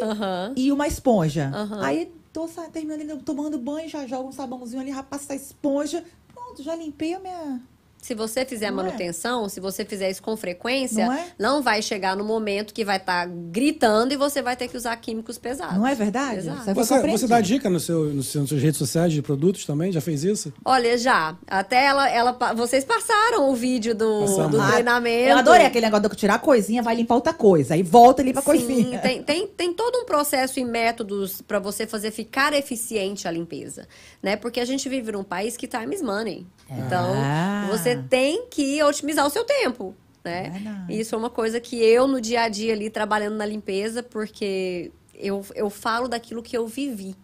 e 0.56 0.72
uma 0.72 0.88
esponja. 0.88 1.52
Aí 1.82 2.12
tô 2.48 2.62
terminando 2.70 3.02
ali, 3.02 3.24
tomando 3.24 3.58
banho, 3.58 3.90
já 3.90 4.06
jogo 4.06 4.30
um 4.30 4.32
sabãozinho 4.32 4.82
ali, 4.82 4.92
rapaz, 4.92 5.24
essa 5.24 5.36
esponja. 5.36 6.04
Pronto, 6.34 6.64
já 6.64 6.76
limpei 6.76 7.14
a 7.14 7.20
minha. 7.20 7.62
Se 8.02 8.16
você 8.16 8.46
fizer 8.46 8.72
Não 8.72 8.80
é? 8.80 8.84
manutenção, 8.86 9.50
se 9.50 9.60
você 9.60 9.84
fizer 9.84 10.10
isso 10.10 10.22
com 10.24 10.36
frequência, 10.38 11.06
Não 11.06 11.14
é? 11.14 11.28
não 11.38 11.62
vai 11.62 11.82
chegar 11.82 12.16
no 12.16 12.24
momento 12.24 12.74
que 12.74 12.86
vai 12.86 12.96
estar 12.98 13.28
gritando 13.28 14.14
e 14.14 14.18
você 14.18 14.42
vai 14.42 14.56
ter 14.56 14.68
que 14.70 14.78
usar 14.78 14.96
químicos 14.96 15.38
pesados. 15.38 15.76
Não 15.76 15.86
é 15.86 15.94
verdade? 15.96 16.48
Eu 16.48 16.74
Você, 16.74 16.94
aprendi. 16.94 17.18
você 17.18 17.28
dá 17.28 17.42
dica 17.42 17.70
no 17.70 17.80
seu, 17.80 18.06
no 18.06 18.24
seu, 18.24 18.42
nas 18.42 18.50
suas 18.50 18.62
redes 18.62 18.78
sociais 18.78 19.12
de 19.12 19.22
produtos 19.22 19.66
também? 19.66 19.92
Já 19.92 20.00
fez 20.00 20.24
isso? 20.24 20.52
Olha, 20.64 20.98
já. 20.98 21.36
Até 21.46 21.86
ela, 21.86 22.10
ela, 22.10 22.32
vocês 22.56 22.86
passaram 22.86 23.50
o 23.50 23.56
vídeo 23.56 23.94
do, 23.94 24.22
Passamos. 24.22 24.52
do 24.52 24.62
Ah, 24.62 24.72
treinamento. 24.72 25.30
Eu 25.32 25.38
adorei 25.38 25.66
aquele 25.66 25.86
negócio 25.86 26.10
de 26.10 26.16
tirar 26.16 26.36
a 26.36 26.40
coisinha, 26.40 26.82
vai 26.82 26.96
limpar 26.96 27.16
outra 27.16 27.34
coisa. 27.34 27.74
Aí 27.74 27.84
volta 27.84 28.22
e 28.22 28.26
limpa 28.26 28.40
a 28.40 28.44
Sim, 28.44 28.46
coisinha. 28.48 29.00
tem, 29.00 29.22
tem, 29.22 29.46
tem 29.46 29.74
todo 29.74 29.98
um 30.00 30.06
processo 30.06 30.58
e 30.60 30.64
métodos 30.64 31.42
para 31.42 31.60
você 31.60 31.86
fazer 31.86 32.12
ficar 32.12 32.54
eficiente 32.54 33.28
a 33.28 33.32
limpeza, 33.32 33.88
né? 34.24 34.38
Porque 34.38 34.60
a 34.62 34.66
gente 34.66 34.88
vive 34.88 35.12
num 35.12 35.24
país 35.24 35.58
que 35.58 35.68
time 35.68 35.94
is 35.94 36.02
money. 36.02 36.48
Então, 36.72 37.14
Ah. 37.16 37.68
você 37.72 37.96
tem 37.96 38.46
que 38.48 38.82
otimizar 38.84 39.26
o 39.26 39.30
seu 39.30 39.44
tempo. 39.44 39.96
né? 40.24 40.86
E 40.90 41.00
isso 41.00 41.16
é 41.16 41.18
uma 41.18 41.30
coisa 41.30 41.60
que 41.62 41.78
eu, 41.82 42.06
no 42.08 42.20
dia 42.20 42.42
a 42.42 42.50
dia 42.50 42.74
ali, 42.74 42.90
trabalhando 42.90 43.36
na 43.38 43.46
limpeza, 43.46 44.04
porque 44.04 44.92
eu, 45.16 45.44
eu 45.56 45.70
falo 45.70 46.08
daquilo 46.10 46.44
que 46.44 46.56
eu 46.58 46.68
vivi. 46.68 47.16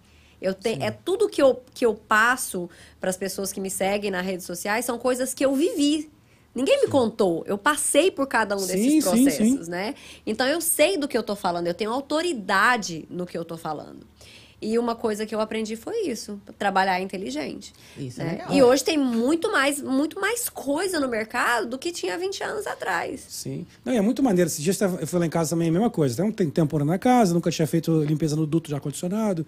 Eu 0.41 0.53
te, 0.53 0.81
é 0.81 0.91
tudo 0.91 1.27
que 1.29 1.41
eu, 1.41 1.61
que 1.73 1.85
eu 1.85 1.93
passo 1.93 2.69
para 2.99 3.09
as 3.09 3.17
pessoas 3.17 3.51
que 3.51 3.59
me 3.59 3.69
seguem 3.69 4.09
nas 4.11 4.25
redes 4.25 4.45
sociais 4.45 4.85
são 4.85 4.97
coisas 4.97 5.33
que 5.33 5.43
eu 5.45 5.53
vivi. 5.55 6.09
Ninguém 6.53 6.81
me 6.81 6.87
contou. 6.87 7.43
Eu 7.45 7.57
passei 7.57 8.09
por 8.09 8.27
cada 8.27 8.55
um 8.55 8.59
Sim, 8.59 8.67
desses 8.67 8.91
sim, 8.93 9.01
processos, 9.01 9.65
sim. 9.65 9.69
né? 9.71 9.93
Então 10.25 10.47
eu 10.47 10.61
sei 10.61 10.97
do 10.97 11.05
que 11.07 11.17
eu 11.17 11.23
tô 11.23 11.35
falando, 11.35 11.67
eu 11.67 11.73
tenho 11.73 11.91
autoridade 11.91 13.05
no 13.09 13.25
que 13.25 13.37
eu 13.37 13.43
tô 13.43 13.57
falando. 13.57 14.07
E 14.61 14.79
uma 14.79 14.95
coisa 14.95 15.25
que 15.25 15.35
eu 15.35 15.39
aprendi 15.39 15.75
foi 15.75 16.07
isso, 16.07 16.39
trabalhar 16.57 16.99
inteligente. 17.01 17.73
Isso 17.97 18.21
é 18.21 18.23
né? 18.23 18.31
legal. 18.31 18.53
E 18.53 18.63
hoje 18.63 18.83
tem 18.83 18.97
muito 18.97 19.51
mais, 19.51 19.81
muito 19.81 20.19
mais 20.19 20.49
coisa 20.49 20.99
no 20.99 21.07
mercado 21.07 21.67
do 21.67 21.77
que 21.77 21.91
tinha 21.91 22.17
20 22.17 22.43
anos 22.43 22.67
atrás. 22.67 23.25
Sim. 23.27 23.65
Não, 23.83 23.93
e 23.93 23.97
é 23.97 24.01
muito 24.01 24.23
maneiro. 24.23 24.47
Esses 24.47 24.63
dias 24.63 24.79
eu 24.79 25.05
fui 25.05 25.19
lá 25.19 25.25
em 25.25 25.29
casa 25.29 25.51
também, 25.51 25.69
a 25.69 25.71
mesma 25.71 25.89
coisa. 25.89 26.15
Tem, 26.15 26.31
tem 26.31 26.49
tempo 26.49 26.79
na 26.83 26.97
casa, 26.97 27.33
nunca 27.33 27.51
tinha 27.51 27.67
feito 27.67 28.03
limpeza 28.03 28.35
no 28.35 28.45
duto 28.45 28.69
de 28.69 28.75
ar-condicionado, 28.75 29.45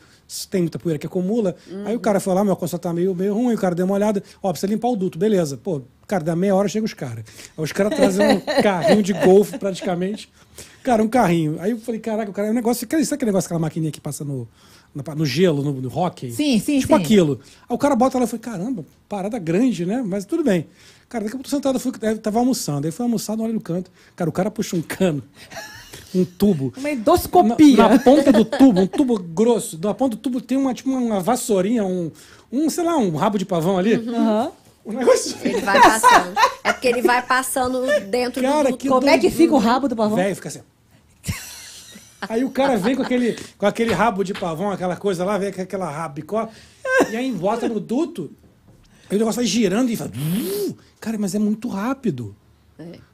tem 0.49 0.61
muita 0.61 0.77
poeira 0.77 0.99
que 0.99 1.07
acumula. 1.07 1.55
Aí 1.85 1.95
o 1.95 1.99
cara 1.99 2.19
foi 2.19 2.33
lá, 2.33 2.43
meu 2.43 2.53
ar-condicionado 2.53 2.83
tá 2.83 2.93
meio, 2.93 3.15
meio 3.15 3.33
ruim, 3.33 3.53
o 3.53 3.57
cara 3.57 3.73
deu 3.73 3.85
uma 3.85 3.95
olhada, 3.95 4.21
ó, 4.41 4.51
precisa 4.51 4.71
limpar 4.71 4.89
o 4.89 4.95
duto, 4.95 5.17
beleza. 5.17 5.57
Pô, 5.57 5.81
cara, 6.05 6.23
dá 6.23 6.35
meia 6.35 6.53
hora 6.53 6.67
chega 6.67 6.85
os 6.85 6.93
caras. 6.93 7.23
Aí 7.57 7.63
os 7.63 7.71
caras 7.71 7.95
trazem 7.95 8.37
um 8.37 8.39
carrinho 8.61 9.01
de 9.01 9.13
golfe 9.13 9.57
praticamente. 9.57 10.29
Cara, 10.83 11.03
um 11.03 11.07
carrinho. 11.07 11.57
Aí 11.59 11.71
eu 11.71 11.79
falei, 11.79 11.99
caraca, 11.99 12.31
o 12.31 12.33
cara 12.33 12.47
é 12.47 12.51
um 12.51 12.53
negócio. 12.53 12.87
Sabe 12.87 13.03
aquele 13.15 13.25
negócio, 13.25 13.47
aquela 13.47 13.59
maquininha 13.59 13.91
que 13.91 13.99
passa 13.99 14.23
no, 14.23 14.47
no, 14.93 15.25
gelo, 15.25 15.63
no, 15.63 15.73
no 15.73 15.89
hockey? 15.95 16.31
Sim, 16.31 16.59
sim, 16.59 16.79
Tipo 16.79 16.95
sim. 16.95 17.01
aquilo. 17.01 17.39
Aí 17.69 17.75
o 17.75 17.77
cara 17.77 17.95
bota 17.95 18.17
lá 18.17 18.25
e 18.25 18.27
falei, 18.27 18.41
caramba, 18.41 18.85
parada 19.07 19.37
grande, 19.39 19.85
né? 19.85 20.03
Mas 20.05 20.25
tudo 20.25 20.43
bem. 20.43 20.67
Cara, 21.09 21.23
daqui 21.23 21.35
a 21.35 21.37
pouco 21.37 21.47
eu 21.47 21.51
tô 21.51 21.55
sentado, 21.55 21.75
eu 21.75 21.79
fui, 21.79 21.91
tava 22.17 22.39
almoçando. 22.39 22.85
Aí 22.85 22.91
fui 22.91 23.03
almoçar, 23.03 23.37
não 23.37 23.45
olha 23.45 23.53
no 23.53 23.61
canto. 23.61 23.89
Cara, 24.15 24.29
o 24.29 24.33
cara 24.33 24.51
puxa 24.51 24.75
um 24.75 24.81
cano, 24.81 25.23
um 26.13 26.25
tubo. 26.25 26.73
Uma 26.77 26.91
endoscopia. 26.91 27.77
Na, 27.77 27.89
na 27.89 27.99
ponta 27.99 28.31
do 28.31 28.43
tubo, 28.43 28.81
um 28.81 28.87
tubo 28.87 29.17
grosso. 29.19 29.79
Na 29.81 29.93
ponta 29.93 30.15
do 30.15 30.21
tubo 30.21 30.41
tem 30.41 30.57
uma, 30.57 30.73
tipo, 30.73 30.89
uma 30.89 31.19
vassourinha, 31.21 31.85
um, 31.85 32.11
um, 32.51 32.69
sei 32.69 32.83
lá, 32.83 32.97
um 32.97 33.15
rabo 33.15 33.37
de 33.37 33.45
pavão 33.45 33.77
ali. 33.77 33.93
Aham. 33.95 34.51
Um 34.85 34.93
negócio. 34.93 35.35
Ele 35.43 35.61
vai 35.61 35.81
passando. 35.81 36.33
é 36.63 36.73
porque 36.73 36.87
ele 36.87 37.01
vai 37.01 37.21
passando 37.21 37.81
dentro 38.09 38.41
Cara, 38.41 38.71
do 38.71 38.77
que 38.77 38.87
Como 38.87 39.09
é 39.09 39.17
que 39.17 39.29
fica 39.29 39.53
o 39.53 39.57
rabo 39.57 39.87
do 39.89 39.95
pavão? 39.95 40.15
Velho, 40.15 40.35
fica 40.35 40.47
assim. 40.47 40.61
Aí 42.21 42.43
o 42.43 42.49
cara 42.49 42.77
vem 42.77 42.95
com 42.95 43.03
aquele, 43.03 43.37
com 43.57 43.65
aquele 43.65 43.93
rabo 43.93 44.23
de 44.23 44.33
pavão, 44.33 44.71
aquela 44.71 44.95
coisa 44.95 45.23
lá, 45.23 45.37
vem 45.37 45.51
com 45.53 45.61
aquela 45.61 45.89
rabicó, 45.89 46.49
e 47.11 47.15
aí 47.15 47.31
bota 47.31 47.67
no 47.69 47.79
duto, 47.79 48.31
aí 49.09 49.15
o 49.15 49.19
negócio 49.19 49.37
vai 49.39 49.45
girando 49.45 49.89
e 49.89 49.95
fala. 49.95 50.11
Cara, 50.99 51.17
mas 51.19 51.35
é 51.35 51.39
muito 51.39 51.67
rápido. 51.67 52.35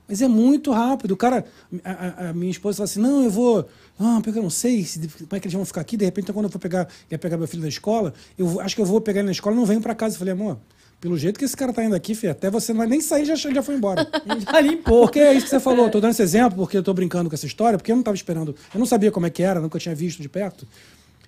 Mas 0.08 0.22
é 0.22 0.28
muito 0.28 0.72
rápido. 0.72 1.12
O 1.12 1.18
cara, 1.18 1.46
a, 1.84 2.30
a- 2.30 2.34
minha 2.34 2.52
esposa 2.52 2.78
fala 2.78 2.86
assim: 2.86 3.00
não, 3.00 3.24
eu 3.24 3.30
vou. 3.30 3.68
Ah, 4.00 4.20
porque 4.24 4.38
eu 4.38 4.44
não 4.44 4.50
sei 4.50 4.84
se, 4.84 5.00
como 5.00 5.28
é 5.32 5.40
que 5.40 5.48
eles 5.48 5.54
vão 5.54 5.64
ficar 5.66 5.82
aqui. 5.82 5.96
De 5.96 6.04
repente, 6.06 6.32
quando 6.34 6.46
eu 6.46 6.52
for 6.52 6.60
pegar, 6.60 6.88
ia 7.10 7.18
pegar 7.18 7.38
meu 7.38 7.48
filho 7.48 7.62
da 7.64 7.70
escola, 7.70 8.14
eu 8.38 8.60
acho 8.60 8.76
que 8.76 8.82
eu 8.82 8.86
vou 8.86 9.00
pegar 9.00 9.20
ele 9.20 9.28
na 9.28 9.32
escola 9.32 9.56
e 9.56 9.60
não 9.60 9.66
venho 9.66 9.80
pra 9.82 9.96
casa. 9.96 10.16
Eu 10.16 10.20
falei, 10.20 10.34
amor, 10.34 10.58
pelo 11.04 11.18
jeito 11.18 11.38
que 11.38 11.44
esse 11.44 11.56
cara 11.58 11.74
tá 11.74 11.84
indo 11.84 11.94
aqui, 11.94 12.16
filho, 12.16 12.32
até 12.32 12.50
você 12.50 12.72
não 12.72 12.78
vai 12.80 12.88
nem 12.88 13.02
sair, 13.02 13.26
já, 13.26 13.36
já 13.36 13.62
foi 13.62 13.76
embora. 13.76 14.08
Já 14.50 14.62
limpou. 14.62 15.02
Porque 15.02 15.20
é 15.20 15.34
isso 15.34 15.44
que 15.44 15.50
você 15.50 15.60
falou. 15.60 15.90
Tô 15.90 16.00
dando 16.00 16.12
esse 16.12 16.22
exemplo 16.22 16.60
porque 16.60 16.78
eu 16.78 16.82
tô 16.82 16.94
brincando 16.94 17.30
com 17.30 17.36
essa 17.36 17.46
história, 17.46 17.78
porque 17.78 17.92
eu 17.92 17.96
não 17.98 18.04
tava 18.04 18.16
esperando. 18.16 18.56
Eu 18.74 18.80
não 18.80 18.86
sabia 18.86 19.12
como 19.12 19.26
é 19.26 19.30
que 19.30 19.44
era, 19.44 19.60
nunca 19.60 19.78
tinha 19.78 19.94
visto 19.94 20.22
de 20.22 20.30
perto. 20.30 20.66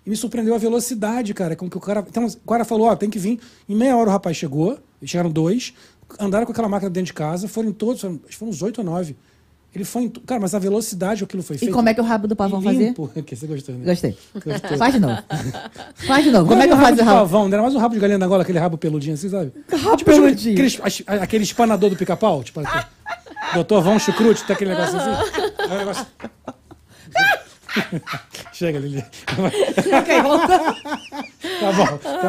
E 0.06 0.10
me 0.10 0.16
surpreendeu 0.16 0.56
a 0.56 0.58
velocidade, 0.58 1.34
cara, 1.34 1.58
com 1.58 1.70
que 1.70 1.76
o 1.76 1.82
cara. 1.82 2.06
Então, 2.08 2.26
o 2.26 2.48
cara 2.50 2.64
falou: 2.64 2.88
ó, 2.88 2.96
tem 2.96 3.10
que 3.10 3.20
vir. 3.20 3.38
Em 3.68 3.76
meia 3.76 3.98
hora 3.98 4.08
o 4.10 4.14
rapaz 4.14 4.38
chegou, 4.38 4.80
chegaram 5.04 5.30
dois, 5.30 5.74
andaram 6.18 6.46
com 6.46 6.54
aquela 6.54 6.70
máquina 6.70 6.90
dentro 6.90 7.08
de 7.08 7.14
casa, 7.14 7.48
foram 7.50 7.74
todos, 7.74 8.00
foram- 8.00 8.16
acho 8.24 8.30
que 8.32 8.38
foram 8.38 8.52
uns 8.52 8.62
oito 8.62 8.78
ou 8.78 8.86
nove. 8.86 9.18
Ele 9.76 9.84
foi 9.84 10.10
Cara, 10.26 10.40
mas 10.40 10.56
a 10.56 10.60
velocidade 10.60 11.24
aquilo 11.24 11.44
foi 11.44 11.58
E 11.58 11.60
feito. 11.60 11.74
como 11.74 11.90
é 11.90 11.94
que 11.94 12.00
o 12.00 12.04
rabo 12.04 12.28
do 12.28 12.36
pavão 12.36 12.62
e 12.62 12.64
fazia? 12.64 12.94
Que 13.26 13.36
você 13.36 13.46
gostou, 13.46 13.76
né? 13.76 13.86
Gostei. 13.86 14.18
Gostou. 14.34 14.78
Faz 14.78 14.94
de 14.94 15.00
novo. 15.00 15.18
Faz 16.08 16.24
de 16.24 16.32
novo. 16.32 16.48
Como 16.48 16.62
é 16.62 16.66
que 16.68 16.72
eu 16.74 16.78
rabo 16.78 16.90
faço 16.90 17.02
o 17.02 17.06
rabo? 17.06 17.20
pavão? 17.20 17.48
Não 17.48 17.54
era 17.54 17.62
mais 17.62 17.76
um 17.76 17.80
rabo 17.80 17.94
de 17.94 18.00
galinha 18.00 18.18
da 18.20 18.26
Angola, 18.26 18.44
aquele 18.44 18.60
rabo 18.60 18.78
peludinho 18.78 19.16
assim, 19.16 19.30
sabe? 19.30 19.52
Rabo 19.70 19.98
tipo, 19.98 20.12
peludinho. 20.12 20.56
Aquele, 20.56 21.22
aquele 21.22 21.44
espanador 21.44 21.90
do 21.90 21.96
pica-pau. 21.96 22.44
Tipo, 22.44 22.62
aquele- 22.62 22.86
Doutor 23.54 23.82
Vão 23.82 24.00
Chucrute, 24.00 24.44
tem 24.46 24.56
aquele 24.56 24.72
negócio 24.72 24.98
assim. 24.98 25.10
Aí 25.60 25.76
o 25.76 25.78
negócio... 25.80 26.06
Chega, 28.54 28.80
Lili. 28.80 29.04
Ok, 30.00 30.22
volta. 30.22 30.76
Tá 31.60 31.72
bom, 31.72 31.98
tá 31.98 32.22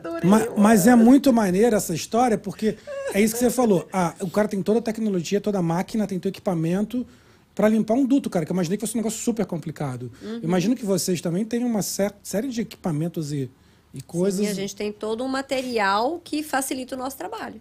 bom. 0.00 0.28
Ma- 0.28 0.46
Mas, 0.56 0.86
é 0.86 0.94
muito 0.94 1.32
maneira 1.32 1.76
essa 1.76 1.94
história, 1.94 2.38
porque 2.38 2.76
é 3.12 3.20
isso 3.20 3.34
que 3.34 3.40
você 3.40 3.50
falou. 3.50 3.86
Ah, 3.92 4.14
o 4.20 4.30
cara 4.30 4.48
tem 4.48 4.62
toda 4.62 4.78
a 4.78 4.82
tecnologia, 4.82 5.40
toda 5.40 5.58
a 5.58 5.62
máquina, 5.62 6.06
tem 6.06 6.18
todo 6.18 6.26
o 6.26 6.34
equipamento 6.34 7.06
para 7.54 7.68
limpar 7.68 7.94
um 7.94 8.06
duto, 8.06 8.30
cara. 8.30 8.46
Que 8.46 8.52
eu 8.52 8.54
imaginei 8.54 8.78
que 8.78 8.80
fosse 8.80 8.96
um 8.96 9.00
negócio 9.00 9.18
super 9.20 9.44
complicado. 9.44 10.10
Uhum. 10.22 10.40
Imagino 10.42 10.74
que 10.74 10.84
vocês 10.86 11.20
também 11.20 11.44
tenham 11.44 11.68
uma 11.68 11.82
série 11.82 12.48
de 12.48 12.62
equipamentos 12.62 13.32
e, 13.32 13.50
e 13.92 14.00
coisas. 14.00 14.40
E 14.40 14.48
a 14.48 14.54
gente 14.54 14.74
tem 14.74 14.90
todo 14.90 15.22
um 15.22 15.28
material 15.28 16.18
que 16.24 16.42
facilita 16.42 16.94
o 16.94 16.98
nosso 16.98 17.16
trabalho. 17.18 17.60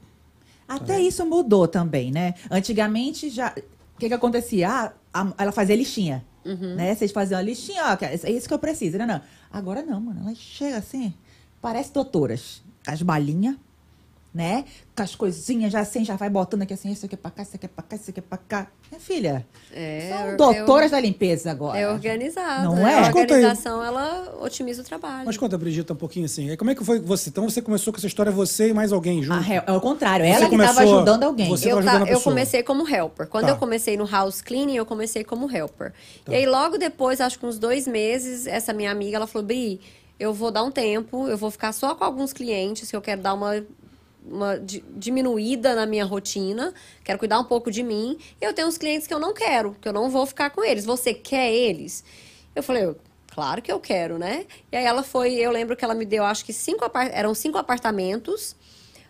Até 0.68 1.02
isso 1.02 1.26
mudou 1.26 1.68
também, 1.68 2.12
né? 2.12 2.36
Antigamente 2.50 3.30
já. 3.30 3.54
O 3.96 4.00
que, 4.00 4.08
que 4.08 4.14
acontecia? 4.14 4.70
Ah, 4.70 4.94
a- 5.14 5.34
ela 5.38 5.52
fazia 5.52 5.76
listinha. 6.46 6.76
Né? 6.76 6.96
Vocês 6.96 7.12
faziam 7.12 7.40
a 7.40 7.42
listinha, 7.42 7.84
ó, 7.86 7.98
é 8.02 8.32
isso 8.32 8.48
que 8.48 8.54
eu 8.54 8.60
preciso, 8.60 8.98
né? 8.98 9.06
Não. 9.06 9.22
Agora 9.52 9.82
não, 9.82 10.00
mano. 10.00 10.22
Ela 10.22 10.36
chega 10.36 10.78
assim, 10.78 11.14
parece 11.62 11.94
doutoras. 11.94 12.62
As 12.86 13.02
balinhas, 13.02 13.56
né? 14.34 14.64
Com 14.96 15.04
as 15.04 15.14
coisinhas 15.16 15.72
já 15.74 15.82
assim, 15.82 16.06
já 16.06 16.16
vai 16.16 16.30
botando 16.30 16.62
aqui 16.62 16.74
assim, 16.74 16.90
isso 16.92 17.06
aqui 17.06 17.16
é 17.16 17.18
pra 17.18 17.30
cá, 17.32 17.42
isso 17.44 17.56
aqui 17.56 17.66
é 17.66 17.70
pra 17.70 17.84
cá, 17.84 17.96
isso 17.98 18.10
aqui 18.10 18.20
é 18.20 18.24
pra 18.24 18.38
cá. 18.38 18.68
Minha 18.90 19.02
filha, 19.02 19.46
É, 19.74 20.10
são 20.10 20.28
é 20.30 20.36
doutoras 20.36 20.92
da 20.92 21.00
limpeza 21.00 21.52
agora. 21.52 21.78
É 21.78 21.88
organizado. 21.90 22.64
Não 22.64 22.76
né? 22.76 22.94
é? 22.94 22.98
A 22.98 23.02
Mas 23.02 23.08
conta 23.10 23.20
aí. 23.20 23.42
organização, 23.42 23.84
ela 23.84 24.38
otimiza 24.42 24.82
o 24.82 24.86
trabalho. 24.86 25.26
Mas 25.26 25.38
conta, 25.38 25.58
Brigitte, 25.58 25.92
um 25.92 25.96
pouquinho 25.96 26.26
assim. 26.26 26.50
Aí, 26.50 26.56
Como 26.58 26.72
é 26.72 26.76
que 26.76 26.84
foi 26.86 27.00
você? 27.00 27.30
Então 27.30 27.44
você 27.50 27.62
começou 27.62 27.92
com 27.92 27.98
essa 27.98 28.08
história, 28.08 28.32
você 28.32 28.70
e 28.70 28.74
mais 28.74 28.92
alguém 28.94 29.22
junto? 29.22 29.38
Ah, 29.40 29.54
é, 29.54 29.64
é 29.68 29.72
o 29.74 29.82
contrário. 29.82 30.26
Você 30.26 30.32
Ela 30.32 30.48
que 30.50 30.56
estava 30.56 30.74
começou- 30.76 30.96
ajudando 30.96 31.24
alguém. 31.24 31.50
você- 31.50 31.66
eu, 31.72 31.76
tava 31.78 31.90
ajudando 31.90 32.08
a 32.08 32.12
eu 32.12 32.22
comecei 32.22 32.64
como 32.64 32.88
helper. 32.88 33.28
Quando 33.28 33.46
Tá. 33.46 33.52
eu 33.52 33.58
comecei 33.58 33.98
no 33.98 34.06
house 34.06 34.42
cleaning, 34.42 34.76
eu 34.78 34.86
comecei 34.86 35.24
como 35.24 35.50
helper. 35.54 35.94
Tá. 36.26 36.32
E 36.32 36.36
aí, 36.36 36.46
logo 36.46 36.78
depois, 36.78 37.20
acho 37.20 37.38
que 37.40 37.46
uns 37.46 37.58
dois 37.60 37.86
meses, 37.88 38.48
essa 38.48 38.72
minha 38.74 38.92
amiga, 38.92 39.18
ela 39.18 39.28
falou, 39.28 39.46
Bri, 39.46 39.80
eu 40.20 40.34
vou 40.34 40.52
dar 40.52 40.64
um 40.64 40.72
tempo, 40.72 41.28
eu 41.28 41.38
vou 41.38 41.50
ficar 41.50 41.72
só 41.74 41.96
com 41.96 42.04
alguns 42.04 42.32
clientes, 42.34 42.90
que 42.90 42.96
eu 42.96 43.02
quero 43.02 43.22
dar 43.22 43.34
uma, 43.34 43.64
uma 44.26 44.58
di- 44.58 44.84
diminuída 44.96 45.76
na 45.76 45.86
minha 45.86 46.06
rotina, 46.06 46.74
quero 47.04 47.20
cuidar 47.20 47.40
um 47.40 47.44
pouco 47.44 47.72
de 47.72 47.84
mim. 47.84 48.18
E 48.40 48.46
eu 48.46 48.54
tenho 48.54 48.68
uns 48.68 48.78
clientes 48.78 49.08
que 49.08 49.14
eu 49.14 49.20
não 49.20 49.34
quero, 49.34 49.76
que 49.82 49.88
eu 49.88 49.94
não 49.94 50.10
vou 50.10 50.26
ficar 50.26 50.50
com 50.50 50.64
eles. 50.64 50.86
Você 50.86 51.14
quer 51.14 51.52
eles? 51.52 52.04
Eu 52.56 52.62
falei, 52.62 52.96
claro 53.34 53.62
que 53.62 53.72
eu 53.72 53.80
quero, 53.80 54.18
né? 54.18 54.46
E 54.72 54.78
aí 54.78 54.86
ela 54.86 55.04
foi, 55.04 55.34
eu 55.34 55.52
lembro 55.52 55.76
que 55.76 55.84
ela 55.84 55.96
me 55.96 56.06
deu, 56.06 56.24
acho 56.24 56.46
que 56.46 56.54
cinco, 56.54 56.86
eram 57.12 57.34
cinco 57.34 57.58
apartamentos, 57.58 58.56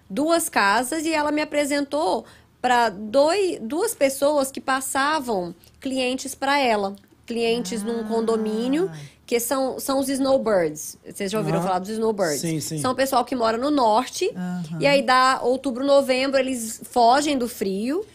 duas 0.09 0.49
casas 0.49 1.05
e 1.05 1.13
ela 1.13 1.31
me 1.31 1.41
apresentou 1.41 2.25
para 2.61 2.89
duas 2.89 3.95
pessoas 3.95 4.51
que 4.51 4.61
passavam 4.61 5.55
clientes 5.79 6.35
para 6.35 6.59
ela. 6.59 6.95
Clientes 7.25 7.81
num 7.81 8.03
condomínio, 8.03 8.91
que 9.31 9.39
são, 9.39 9.79
são 9.79 9.97
os 9.99 10.09
snowbirds. 10.09 10.97
Vocês 11.05 11.31
já 11.31 11.37
ouviram 11.39 11.59
Ah, 11.59 11.63
falar 11.63 11.79
dos 11.79 11.87
snowbirds? 11.87 12.41
sim, 12.41 12.59
sim. 12.59 12.79
São 12.79 12.91
o 12.91 12.95
pessoal 12.95 13.23
que 13.23 13.33
mora 13.33 13.57
no 13.57 13.71
norte. 13.71 14.29
E 14.77 14.85
aí, 14.85 15.01
dá 15.01 15.39
outubro, 15.41 15.85
novembro, 15.85 16.37
eles 16.37 16.81
fogem 16.91 17.37
do 17.37 17.47
frio. 17.47 18.05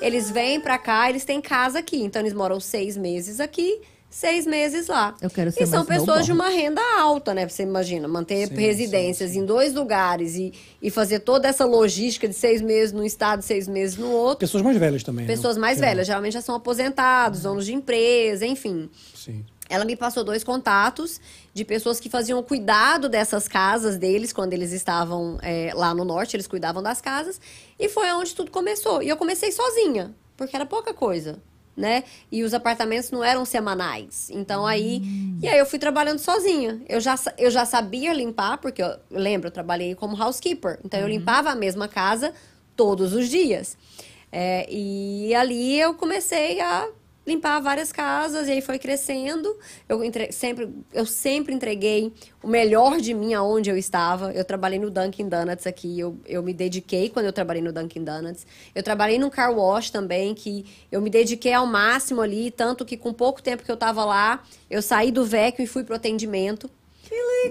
Eles 0.00 0.30
vêm 0.30 0.58
pra 0.58 0.78
cá, 0.78 1.10
eles 1.10 1.26
têm 1.26 1.42
casa 1.42 1.80
aqui. 1.80 2.02
Então, 2.02 2.22
eles 2.22 2.32
moram 2.32 2.58
seis 2.58 2.96
meses 2.96 3.38
aqui, 3.38 3.82
seis 4.08 4.46
meses 4.46 4.86
lá. 4.86 5.14
Eu 5.20 5.28
quero 5.28 5.52
ser 5.52 5.62
E 5.62 5.66
são 5.66 5.84
pessoas 5.84 6.24
de 6.24 6.32
snowboard. 6.32 6.32
uma 6.32 6.48
renda 6.48 6.80
alta, 7.00 7.34
né? 7.34 7.46
Você 7.46 7.62
imagina, 7.62 8.08
manter 8.08 8.48
Sim, 8.48 8.54
residências 8.54 9.36
em 9.36 9.44
dois 9.44 9.74
lugares 9.74 10.36
e, 10.36 10.54
e 10.80 10.90
fazer 10.90 11.18
toda 11.20 11.48
essa 11.48 11.66
logística 11.66 12.26
de 12.26 12.34
seis 12.34 12.62
meses 12.62 12.94
num 12.94 13.04
estado, 13.04 13.42
seis 13.42 13.68
meses 13.68 13.98
no 13.98 14.10
outro. 14.10 14.38
Pessoas 14.38 14.62
mais 14.62 14.78
velhas 14.78 15.02
também. 15.02 15.26
né? 15.26 15.34
Pessoas 15.34 15.58
mais 15.58 15.76
É, 15.76 15.82
velhas, 15.82 16.06
geralmente 16.06 16.32
já 16.32 16.40
são 16.40 16.54
aposentados, 16.54 17.42
donos 17.42 17.66
de 17.66 17.74
empresa, 17.74 18.46
enfim. 18.46 18.88
Sim. 19.14 19.44
Ela 19.68 19.84
me 19.84 19.96
passou 19.96 20.22
dois 20.22 20.44
contatos 20.44 21.20
de 21.52 21.64
pessoas 21.64 21.98
que 21.98 22.08
faziam 22.08 22.42
cuidado 22.42 23.08
dessas 23.08 23.48
casas 23.48 23.98
deles 23.98 24.32
quando 24.32 24.52
eles 24.52 24.72
estavam 24.72 25.38
é, 25.42 25.72
lá 25.74 25.94
no 25.94 26.04
norte, 26.04 26.36
eles 26.36 26.46
cuidavam 26.46 26.82
das 26.82 27.00
casas. 27.00 27.40
E 27.78 27.88
foi 27.88 28.10
onde 28.12 28.34
tudo 28.34 28.50
começou. 28.50 29.02
E 29.02 29.08
eu 29.08 29.16
comecei 29.16 29.50
sozinha, 29.50 30.14
porque 30.36 30.54
era 30.54 30.64
pouca 30.64 30.94
coisa, 30.94 31.38
né? 31.76 32.04
E 32.30 32.42
os 32.44 32.54
apartamentos 32.54 33.10
não 33.10 33.24
eram 33.24 33.44
semanais. 33.44 34.30
Então 34.30 34.66
aí. 34.66 35.02
E 35.42 35.48
aí 35.48 35.58
eu 35.58 35.66
fui 35.66 35.78
trabalhando 35.78 36.18
sozinha. 36.18 36.80
Eu 36.88 37.00
já, 37.00 37.16
eu 37.36 37.50
já 37.50 37.64
sabia 37.64 38.12
limpar, 38.12 38.58
porque 38.58 38.82
eu, 38.82 38.88
eu 39.10 39.20
lembro, 39.20 39.48
eu 39.48 39.52
trabalhei 39.52 39.94
como 39.94 40.20
housekeeper. 40.20 40.78
Então 40.84 41.00
eu 41.00 41.08
limpava 41.08 41.50
a 41.50 41.56
mesma 41.56 41.88
casa 41.88 42.32
todos 42.76 43.12
os 43.12 43.28
dias. 43.28 43.76
É, 44.30 44.66
e 44.70 45.34
ali 45.34 45.80
eu 45.80 45.94
comecei 45.94 46.60
a 46.60 46.88
limpar 47.26 47.60
várias 47.60 47.90
casas 47.92 48.46
e 48.48 48.52
aí 48.52 48.60
foi 48.60 48.78
crescendo. 48.78 49.56
Eu 49.88 50.04
entre- 50.04 50.30
sempre, 50.30 50.68
eu 50.92 51.04
sempre 51.04 51.52
entreguei 51.52 52.12
o 52.42 52.46
melhor 52.48 53.00
de 53.00 53.12
mim 53.12 53.34
aonde 53.34 53.68
eu 53.68 53.76
estava. 53.76 54.32
Eu 54.32 54.44
trabalhei 54.44 54.78
no 54.78 54.90
Dunkin' 54.90 55.28
Donuts 55.28 55.66
aqui, 55.66 55.98
eu, 55.98 56.16
eu 56.24 56.42
me 56.42 56.54
dediquei 56.54 57.10
quando 57.10 57.26
eu 57.26 57.32
trabalhei 57.32 57.62
no 57.62 57.72
Dunkin' 57.72 58.04
Donuts. 58.04 58.46
Eu 58.74 58.82
trabalhei 58.82 59.18
no 59.18 59.30
car 59.30 59.52
wash 59.52 59.90
também, 59.90 60.34
que 60.34 60.64
eu 60.90 61.00
me 61.02 61.10
dediquei 61.10 61.52
ao 61.52 61.66
máximo 61.66 62.20
ali, 62.20 62.50
tanto 62.50 62.84
que 62.84 62.96
com 62.96 63.12
pouco 63.12 63.42
tempo 63.42 63.64
que 63.64 63.70
eu 63.72 63.76
tava 63.76 64.04
lá, 64.04 64.42
eu 64.70 64.80
saí 64.80 65.10
do 65.10 65.24
VEC 65.24 65.62
e 65.62 65.66
fui 65.66 65.82
pro 65.82 65.96
atendimento. 65.96 66.70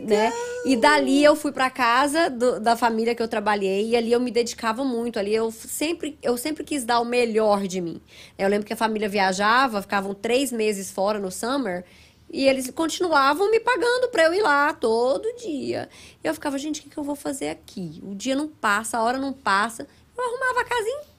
Né? 0.05 0.33
E 0.65 0.75
dali 0.75 1.23
eu 1.23 1.35
fui 1.35 1.51
pra 1.51 1.69
casa 1.69 2.29
do- 2.29 2.59
da 2.59 2.75
família 2.75 3.15
que 3.15 3.21
eu 3.23 3.27
trabalhei 3.27 3.89
e 3.89 3.95
ali 3.95 4.11
eu 4.11 4.19
me 4.19 4.31
dedicava 4.31 4.83
muito. 4.83 5.17
Ali 5.19 5.33
eu 5.33 5.51
sempre, 5.51 6.17
eu 6.21 6.37
sempre 6.37 6.63
quis 6.63 6.83
dar 6.83 6.99
o 6.99 7.05
melhor 7.05 7.65
de 7.67 7.79
mim. 7.81 8.01
Eu 8.37 8.47
lembro 8.49 8.65
que 8.65 8.73
a 8.73 8.77
família 8.77 9.07
viajava, 9.09 9.81
ficavam 9.81 10.13
três 10.13 10.51
meses 10.51 10.91
fora 10.91 11.19
no 11.19 11.31
summer 11.31 11.85
e 12.29 12.45
eles 12.47 12.69
continuavam 12.71 13.49
me 13.51 13.59
pagando 13.59 14.09
pra 14.09 14.23
eu 14.23 14.33
ir 14.33 14.41
lá 14.41 14.73
todo 14.73 15.23
dia. 15.37 15.87
E 16.23 16.27
eu 16.27 16.33
ficava, 16.33 16.57
gente, 16.57 16.81
o 16.81 16.83
que, 16.83 16.89
que 16.89 16.97
eu 16.97 17.03
vou 17.03 17.15
fazer 17.15 17.49
aqui? 17.49 18.01
O 18.03 18.13
dia 18.15 18.35
não 18.35 18.47
passa, 18.47 18.97
a 18.97 19.03
hora 19.03 19.17
não 19.17 19.31
passa. 19.31 19.87
Eu 20.17 20.23
arrumava 20.23 20.61
a 20.61 20.65
casa 20.65 20.81
inteira. 20.89 21.14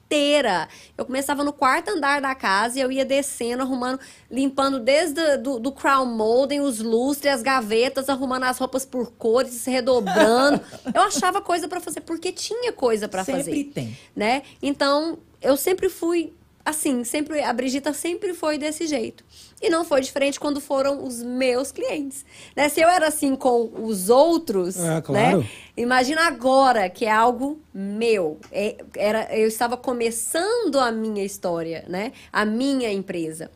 Eu 0.97 1.05
começava 1.05 1.43
no 1.43 1.53
quarto 1.53 1.89
andar 1.89 2.21
da 2.21 2.33
casa 2.33 2.77
e 2.77 2.81
eu 2.81 2.91
ia 2.91 3.05
descendo, 3.05 3.63
arrumando, 3.63 3.99
limpando 4.29 4.79
desde 4.79 5.37
do, 5.37 5.59
do 5.59 5.71
crown 5.71 6.05
molding, 6.05 6.59
os 6.59 6.79
lustres, 6.79 7.33
as 7.33 7.41
gavetas, 7.41 8.09
arrumando 8.09 8.43
as 8.43 8.57
roupas 8.57 8.85
por 8.85 9.11
cores, 9.11 9.53
se 9.53 9.69
redobrando. 9.69 10.61
eu 10.93 11.01
achava 11.01 11.41
coisa 11.41 11.67
pra 11.67 11.79
fazer, 11.79 12.01
porque 12.01 12.31
tinha 12.31 12.71
coisa 12.71 13.07
Sempre 13.23 13.43
fazer 13.43 13.63
tem. 13.65 13.97
né? 14.15 14.43
Então, 14.61 15.17
eu 15.41 15.57
sempre 15.57 15.89
fui 15.89 16.33
assim, 16.67 17.05
sempre 17.05 17.41
a 17.41 17.53
Brigita 17.53 17.93
sempre 17.93 18.33
foi 18.33 18.57
desse 18.57 18.87
jeito. 18.87 19.23
E 19.61 19.69
não 19.71 19.83
foi 19.83 20.01
diferente 20.01 20.39
quando 20.39 20.61
foram 20.61 21.03
os 21.03 21.21
meus 21.23 21.71
clientes. 21.71 22.23
Né? 22.55 22.69
Se 22.69 22.79
eu 22.79 22.87
era 22.87 23.07
assim 23.07 23.35
com 23.35 23.71
os 23.83 24.07
outros, 24.09 24.77
É, 24.77 25.01
claro. 25.01 25.39
né? 25.39 25.47
Imagina 25.75 26.27
agora 26.27 26.87
que 26.89 27.05
é 27.05 27.11
algo 27.11 27.59
meu. 27.73 28.39
É- 28.51 28.77
era, 28.95 29.35
eu 29.35 29.47
estava 29.47 29.75
começando 29.75 30.77
a 30.79 30.91
minha 30.91 31.23
história, 31.23 31.83
né? 31.87 32.11
A 32.31 32.45
minha 32.45 32.91
empresa. 32.91 33.49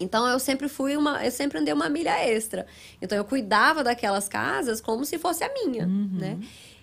Então 0.00 0.26
eu 0.28 0.38
sempre 0.38 0.68
fui 0.68 0.96
uma, 0.96 1.24
eu 1.24 1.30
sempre 1.30 1.58
andei 1.58 1.72
uma 1.74 1.88
milha 1.88 2.18
extra. 2.28 2.66
Então 3.00 3.16
eu 3.18 3.24
cuidava 3.24 3.82
daquelas 3.84 4.28
casas 4.28 4.80
como 4.80 5.04
se 5.04 5.18
fosse 5.18 5.42
a 5.44 5.52
minha, 5.52 5.86
né? 5.86 6.38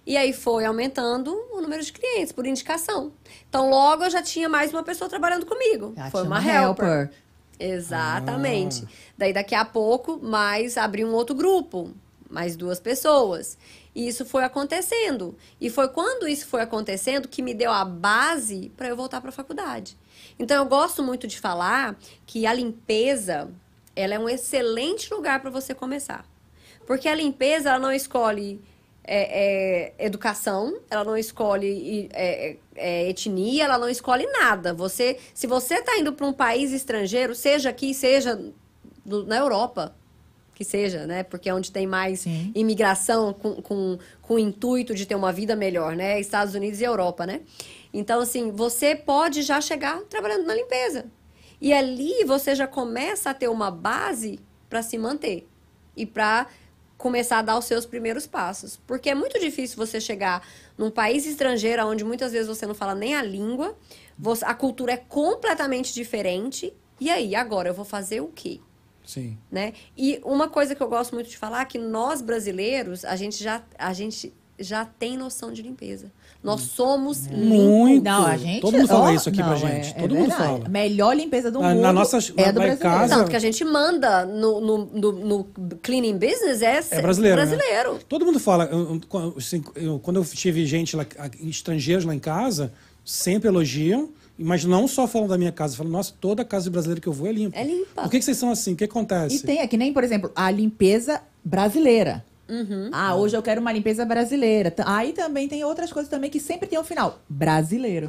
E 0.05 0.15
aí 0.17 0.33
foi 0.33 0.65
aumentando 0.65 1.33
o 1.51 1.61
número 1.61 1.81
de 1.83 1.91
clientes 1.91 2.31
por 2.31 2.45
indicação. 2.45 3.11
Então 3.49 3.69
logo 3.69 4.03
eu 4.03 4.09
já 4.09 4.21
tinha 4.21 4.47
mais 4.47 4.71
uma 4.71 4.83
pessoa 4.83 5.09
trabalhando 5.09 5.45
comigo. 5.45 5.93
Já 5.97 6.11
foi 6.11 6.23
chama 6.23 6.39
uma 6.39 6.51
helper. 6.53 7.09
Exatamente. 7.59 8.83
Ah. 8.85 8.89
Daí 9.17 9.33
daqui 9.33 9.55
a 9.55 9.65
pouco, 9.65 10.19
mais 10.21 10.77
abri 10.77 11.05
um 11.05 11.13
outro 11.13 11.35
grupo, 11.35 11.91
mais 12.29 12.55
duas 12.55 12.79
pessoas. 12.79 13.57
E 13.93 14.07
isso 14.07 14.25
foi 14.25 14.43
acontecendo. 14.43 15.35
E 15.59 15.69
foi 15.69 15.87
quando 15.87 16.27
isso 16.27 16.47
foi 16.47 16.61
acontecendo 16.61 17.27
que 17.27 17.41
me 17.41 17.53
deu 17.53 17.71
a 17.71 17.85
base 17.85 18.71
para 18.75 18.89
eu 18.89 18.95
voltar 18.95 19.21
para 19.21 19.29
a 19.29 19.33
faculdade. 19.33 19.97
Então 20.37 20.57
eu 20.57 20.65
gosto 20.67 21.01
muito 21.01 21.27
de 21.27 21.39
falar 21.39 21.97
que 22.25 22.45
a 22.45 22.53
limpeza, 22.53 23.49
ela 23.95 24.15
é 24.15 24.19
um 24.19 24.27
excelente 24.27 25.13
lugar 25.13 25.39
para 25.39 25.49
você 25.49 25.73
começar. 25.73 26.25
Porque 26.85 27.07
a 27.07 27.15
limpeza, 27.15 27.69
ela 27.69 27.79
não 27.79 27.91
escolhe 27.91 28.61
é, 29.07 29.93
é, 29.99 30.05
educação, 30.05 30.79
ela 30.89 31.03
não 31.03 31.15
escolhe 31.15 31.67
e, 31.67 32.09
é, 32.13 32.57
é, 32.75 33.09
etnia, 33.09 33.63
ela 33.65 33.77
não 33.77 33.87
escolhe 33.89 34.25
nada. 34.27 34.73
Você, 34.73 35.17
se 35.33 35.45
você 35.47 35.75
está 35.75 35.97
indo 35.97 36.11
para 36.13 36.25
um 36.25 36.33
país 36.33 36.71
estrangeiro, 36.71 37.35
seja 37.35 37.69
aqui, 37.69 37.93
seja 37.93 38.39
do- 39.05 39.25
na 39.25 39.37
Europa, 39.37 39.95
que 40.55 40.63
seja, 40.63 41.05
né? 41.05 41.21
Porque 41.23 41.49
é 41.49 41.53
onde 41.53 41.71
tem 41.71 41.85
mais 41.85 42.21
Sim. 42.21 42.51
imigração 42.55 43.33
com, 43.33 43.61
com, 43.61 43.97
com 44.21 44.33
o 44.35 44.39
intuito 44.39 44.95
de 44.95 45.05
ter 45.05 45.13
uma 45.15 45.31
vida 45.31 45.55
melhor, 45.55 45.95
né? 45.95 46.19
Estados 46.19 46.55
Unidos 46.55 46.79
e 46.79 46.83
Europa, 46.83 47.25
né? 47.25 47.41
Então, 47.93 48.21
assim, 48.21 48.51
você 48.51 48.95
pode 48.95 49.41
já 49.41 49.59
chegar 49.61 50.01
trabalhando 50.09 50.45
na 50.45 50.55
limpeza. 50.55 51.05
E 51.61 51.71
ali 51.73 52.23
você 52.25 52.55
já 52.55 52.67
começa 52.67 53.29
a 53.29 53.33
ter 53.33 53.47
uma 53.49 53.69
base 53.69 54.39
para 54.69 54.81
se 54.81 54.97
manter 54.97 55.47
e 55.95 56.05
para 56.05 56.47
começar 56.97 57.39
a 57.39 57.41
dar 57.41 57.57
os 57.57 57.65
seus 57.65 57.85
primeiros 57.85 58.25
passos. 58.25 58.79
Porque 58.87 59.09
é 59.09 59.15
muito 59.15 59.39
difícil 59.39 59.77
você 59.77 59.99
chegar 59.99 60.45
num 60.77 60.89
país 60.89 61.25
estrangeiro 61.25 61.85
onde 61.85 62.03
muitas 62.03 62.31
vezes 62.31 62.47
você 62.47 62.65
não 62.65 62.75
fala 62.75 62.95
nem 62.95 63.15
a 63.15 63.21
língua, 63.21 63.77
a 64.43 64.53
cultura 64.53 64.93
é 64.93 64.97
completamente 64.97 65.93
diferente. 65.93 66.73
E 66.99 67.09
aí, 67.09 67.35
agora 67.35 67.69
eu 67.69 67.73
vou 67.73 67.85
fazer 67.85 68.21
o 68.21 68.27
quê? 68.27 68.59
Sim. 69.05 69.37
né? 69.51 69.73
E 69.95 70.19
uma 70.23 70.49
coisa 70.49 70.73
que 70.73 70.81
eu 70.81 70.87
gosto 70.87 71.13
muito 71.13 71.29
de 71.29 71.37
falar 71.37 71.61
é 71.61 71.65
que 71.65 71.77
nós 71.77 72.21
brasileiros, 72.21 73.05
a 73.05 73.15
gente 73.15 73.43
já, 73.43 73.63
a 73.77 73.93
gente 73.93 74.33
já 74.59 74.85
tem 74.85 75.17
noção 75.17 75.51
de 75.51 75.61
limpeza. 75.61 76.11
Nós 76.43 76.61
somos 76.61 77.25
limpos. 77.25 77.47
Muito. 77.47 78.03
Não, 78.03 78.25
a 78.25 78.37
gente. 78.37 78.61
Todo 78.61 78.77
mundo 78.77 78.87
fala 78.87 79.05
ó, 79.05 79.11
isso 79.11 79.27
aqui 79.29 79.37
pra 79.39 79.49
não, 79.49 79.57
gente. 79.57 79.87
é- 79.87 79.89
é 79.89 80.01
Todo 80.01 80.15
mundo 80.15 80.27
verdade. 80.29 80.43
fala. 80.43 80.65
A 80.65 80.69
melhor 80.69 81.13
limpeza 81.15 81.51
do 81.51 81.59
Na- 81.59 81.69
mundo 81.69 81.81
na 81.81 81.91
nossa- 81.93 82.17
é 82.17 82.21
do 82.21 82.33
brasileiro. 82.61 82.77
casa- 82.79 83.15
Tanto 83.17 83.29
que 83.31 83.35
a 83.35 83.39
gente 83.39 83.65
manda 83.65 84.25
no, 84.25 84.61
no, 84.61 84.77
no, 84.85 85.11
no 85.11 85.43
cleaning 85.81 86.17
business 86.17 86.61
é, 86.61 86.79
É 86.91 87.01
brasileiro. 87.01 87.37
né? 87.37 87.45
brasileiro. 87.45 87.99
Todo 88.07 88.25
mundo 88.25 88.39
fala. 88.39 88.65
eu- 88.65 88.93
eu- 88.93 89.01
quando- 89.09 89.35
assim, 89.37 89.63
eu- 89.75 89.99
quando 89.99 90.17
eu 90.17 90.25
tive 90.25 90.65
gente 90.65 90.95
lá, 90.95 91.05
estrangeiros 91.41 92.05
lá 92.05 92.13
em 92.15 92.19
casa, 92.19 92.71
sempre 93.03 93.47
elogiam, 93.49 94.09
mas 94.37 94.63
não 94.65 94.87
só 94.87 95.07
falam 95.07 95.27
da 95.27 95.37
minha 95.37 95.51
casa, 95.51 95.75
falam, 95.75 95.91
nossa, 95.91 96.13
toda 96.21 96.45
casa 96.45 96.69
brasileira 96.69 97.01
que 97.01 97.07
eu 97.07 97.13
vou 97.13 97.27
é 97.27 97.31
limpa. 97.31 97.57
É 97.57 97.63
limpa. 97.63 98.03
Por 98.03 98.11
que, 98.11 98.19
que 98.19 98.25
vocês 98.25 98.37
são 98.37 98.51
assim? 98.51 98.73
O 98.73 98.75
que 98.75 98.83
acontece? 98.83 99.35
E 99.37 99.39
tem 99.39 99.61
aqui 99.61 99.77
nem, 99.77 99.91
por 99.91 100.03
exemplo, 100.03 100.31
a 100.35 100.49
limpeza 100.51 101.21
brasileira. 101.43 102.23
Ah, 102.91 103.15
hoje 103.15 103.35
eu 103.35 103.41
quero 103.41 103.59
uma 103.59 103.71
limpeza 103.71 104.05
brasileira. 104.05 104.73
Aí 104.85 105.13
também 105.13 105.47
tem 105.47 105.63
outras 105.63 105.91
coisas 105.91 106.09
também 106.09 106.29
que 106.29 106.39
sempre 106.39 106.67
tem 106.67 106.77
o 106.77 106.83
final. 106.83 107.19
Brasileiro. 107.27 108.07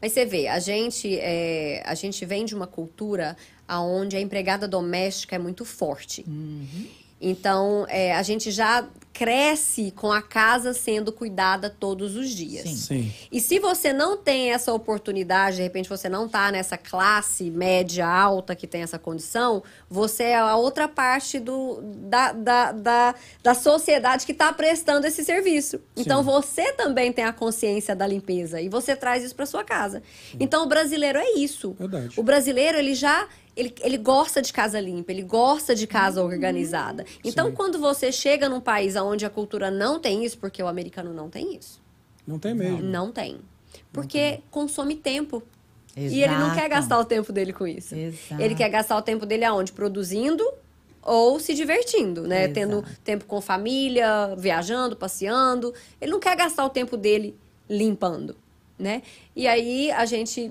Mas 0.00 0.12
você 0.12 0.24
vê, 0.24 0.48
a 0.48 0.58
gente, 0.58 1.18
é, 1.18 1.82
a 1.86 1.94
gente 1.94 2.24
vem 2.24 2.44
de 2.44 2.54
uma 2.54 2.66
cultura 2.66 3.36
onde 3.68 4.16
a 4.16 4.20
empregada 4.20 4.68
doméstica 4.68 5.36
é 5.36 5.38
muito 5.38 5.64
forte. 5.64 6.24
Então, 7.20 7.86
é, 7.88 8.14
a 8.14 8.22
gente 8.22 8.50
já 8.50 8.86
cresce 9.14 9.92
com 9.92 10.10
a 10.10 10.20
casa 10.20 10.74
sendo 10.74 11.12
cuidada 11.12 11.70
todos 11.70 12.16
os 12.16 12.28
dias. 12.30 12.68
Sim. 12.68 12.76
Sim. 12.76 13.12
E 13.30 13.40
se 13.40 13.60
você 13.60 13.92
não 13.92 14.16
tem 14.16 14.50
essa 14.50 14.72
oportunidade, 14.72 15.56
de 15.56 15.62
repente 15.62 15.88
você 15.88 16.08
não 16.08 16.28
tá 16.28 16.50
nessa 16.50 16.76
classe 16.76 17.48
média 17.48 18.06
alta 18.06 18.56
que 18.56 18.66
tem 18.66 18.82
essa 18.82 18.98
condição, 18.98 19.62
você 19.88 20.24
é 20.24 20.38
a 20.38 20.56
outra 20.56 20.88
parte 20.88 21.38
do, 21.38 21.80
da, 21.80 22.32
da, 22.32 22.72
da, 22.72 23.14
da 23.40 23.54
sociedade 23.54 24.26
que 24.26 24.32
está 24.32 24.52
prestando 24.52 25.06
esse 25.06 25.24
serviço. 25.24 25.80
Então 25.96 26.24
você 26.24 26.72
também 26.72 27.12
tem 27.12 27.24
a 27.24 27.32
consciência 27.32 27.94
da 27.94 28.06
limpeza 28.08 28.60
e 28.60 28.68
você 28.68 28.96
traz 28.96 29.22
isso 29.22 29.36
para 29.36 29.46
sua 29.46 29.62
casa. 29.62 30.02
Então 30.40 30.64
o 30.64 30.66
brasileiro 30.66 31.20
é 31.20 31.34
isso. 31.38 31.76
Verdade. 31.78 32.18
O 32.18 32.22
brasileiro, 32.22 32.76
ele 32.76 32.94
já. 32.94 33.28
Ele, 33.56 33.72
ele 33.80 33.96
gosta 33.96 34.42
de 34.42 34.52
casa 34.52 34.80
limpa, 34.80 35.12
ele 35.12 35.22
gosta 35.22 35.74
de 35.74 35.86
casa 35.86 36.22
organizada. 36.22 37.04
Então, 37.22 37.48
Sim. 37.48 37.54
quando 37.54 37.78
você 37.78 38.10
chega 38.10 38.48
num 38.48 38.60
país 38.60 38.96
onde 38.96 39.24
a 39.24 39.30
cultura 39.30 39.70
não 39.70 40.00
tem 40.00 40.24
isso, 40.24 40.38
porque 40.38 40.62
o 40.62 40.66
americano 40.66 41.14
não 41.14 41.30
tem 41.30 41.54
isso. 41.56 41.80
Não 42.26 42.38
tem 42.38 42.54
mesmo. 42.54 42.82
Não 42.82 43.12
tem. 43.12 43.38
Porque 43.92 44.40
consome 44.50 44.96
tempo. 44.96 45.42
E 45.96 46.22
ele 46.22 46.34
não 46.34 46.50
quer 46.50 46.66
Exato. 46.66 46.70
gastar 46.70 46.98
o 46.98 47.04
tempo 47.04 47.32
dele 47.32 47.52
com 47.52 47.66
isso. 47.66 47.94
Exato. 47.94 48.42
Ele 48.42 48.54
quer 48.56 48.68
gastar 48.68 48.96
o 48.96 49.02
tempo 49.02 49.24
dele 49.24 49.44
aonde? 49.44 49.70
Produzindo 49.70 50.44
ou 51.00 51.38
se 51.38 51.54
divertindo, 51.54 52.22
né? 52.22 52.44
Exato. 52.44 52.54
Tendo 52.54 52.84
tempo 53.04 53.24
com 53.26 53.40
família, 53.40 54.34
viajando, 54.36 54.96
passeando. 54.96 55.72
Ele 56.00 56.10
não 56.10 56.18
quer 56.18 56.34
gastar 56.36 56.64
o 56.64 56.70
tempo 56.70 56.96
dele 56.96 57.38
limpando, 57.70 58.36
né? 58.76 59.02
E 59.36 59.46
aí 59.46 59.92
a 59.92 60.04
gente 60.04 60.50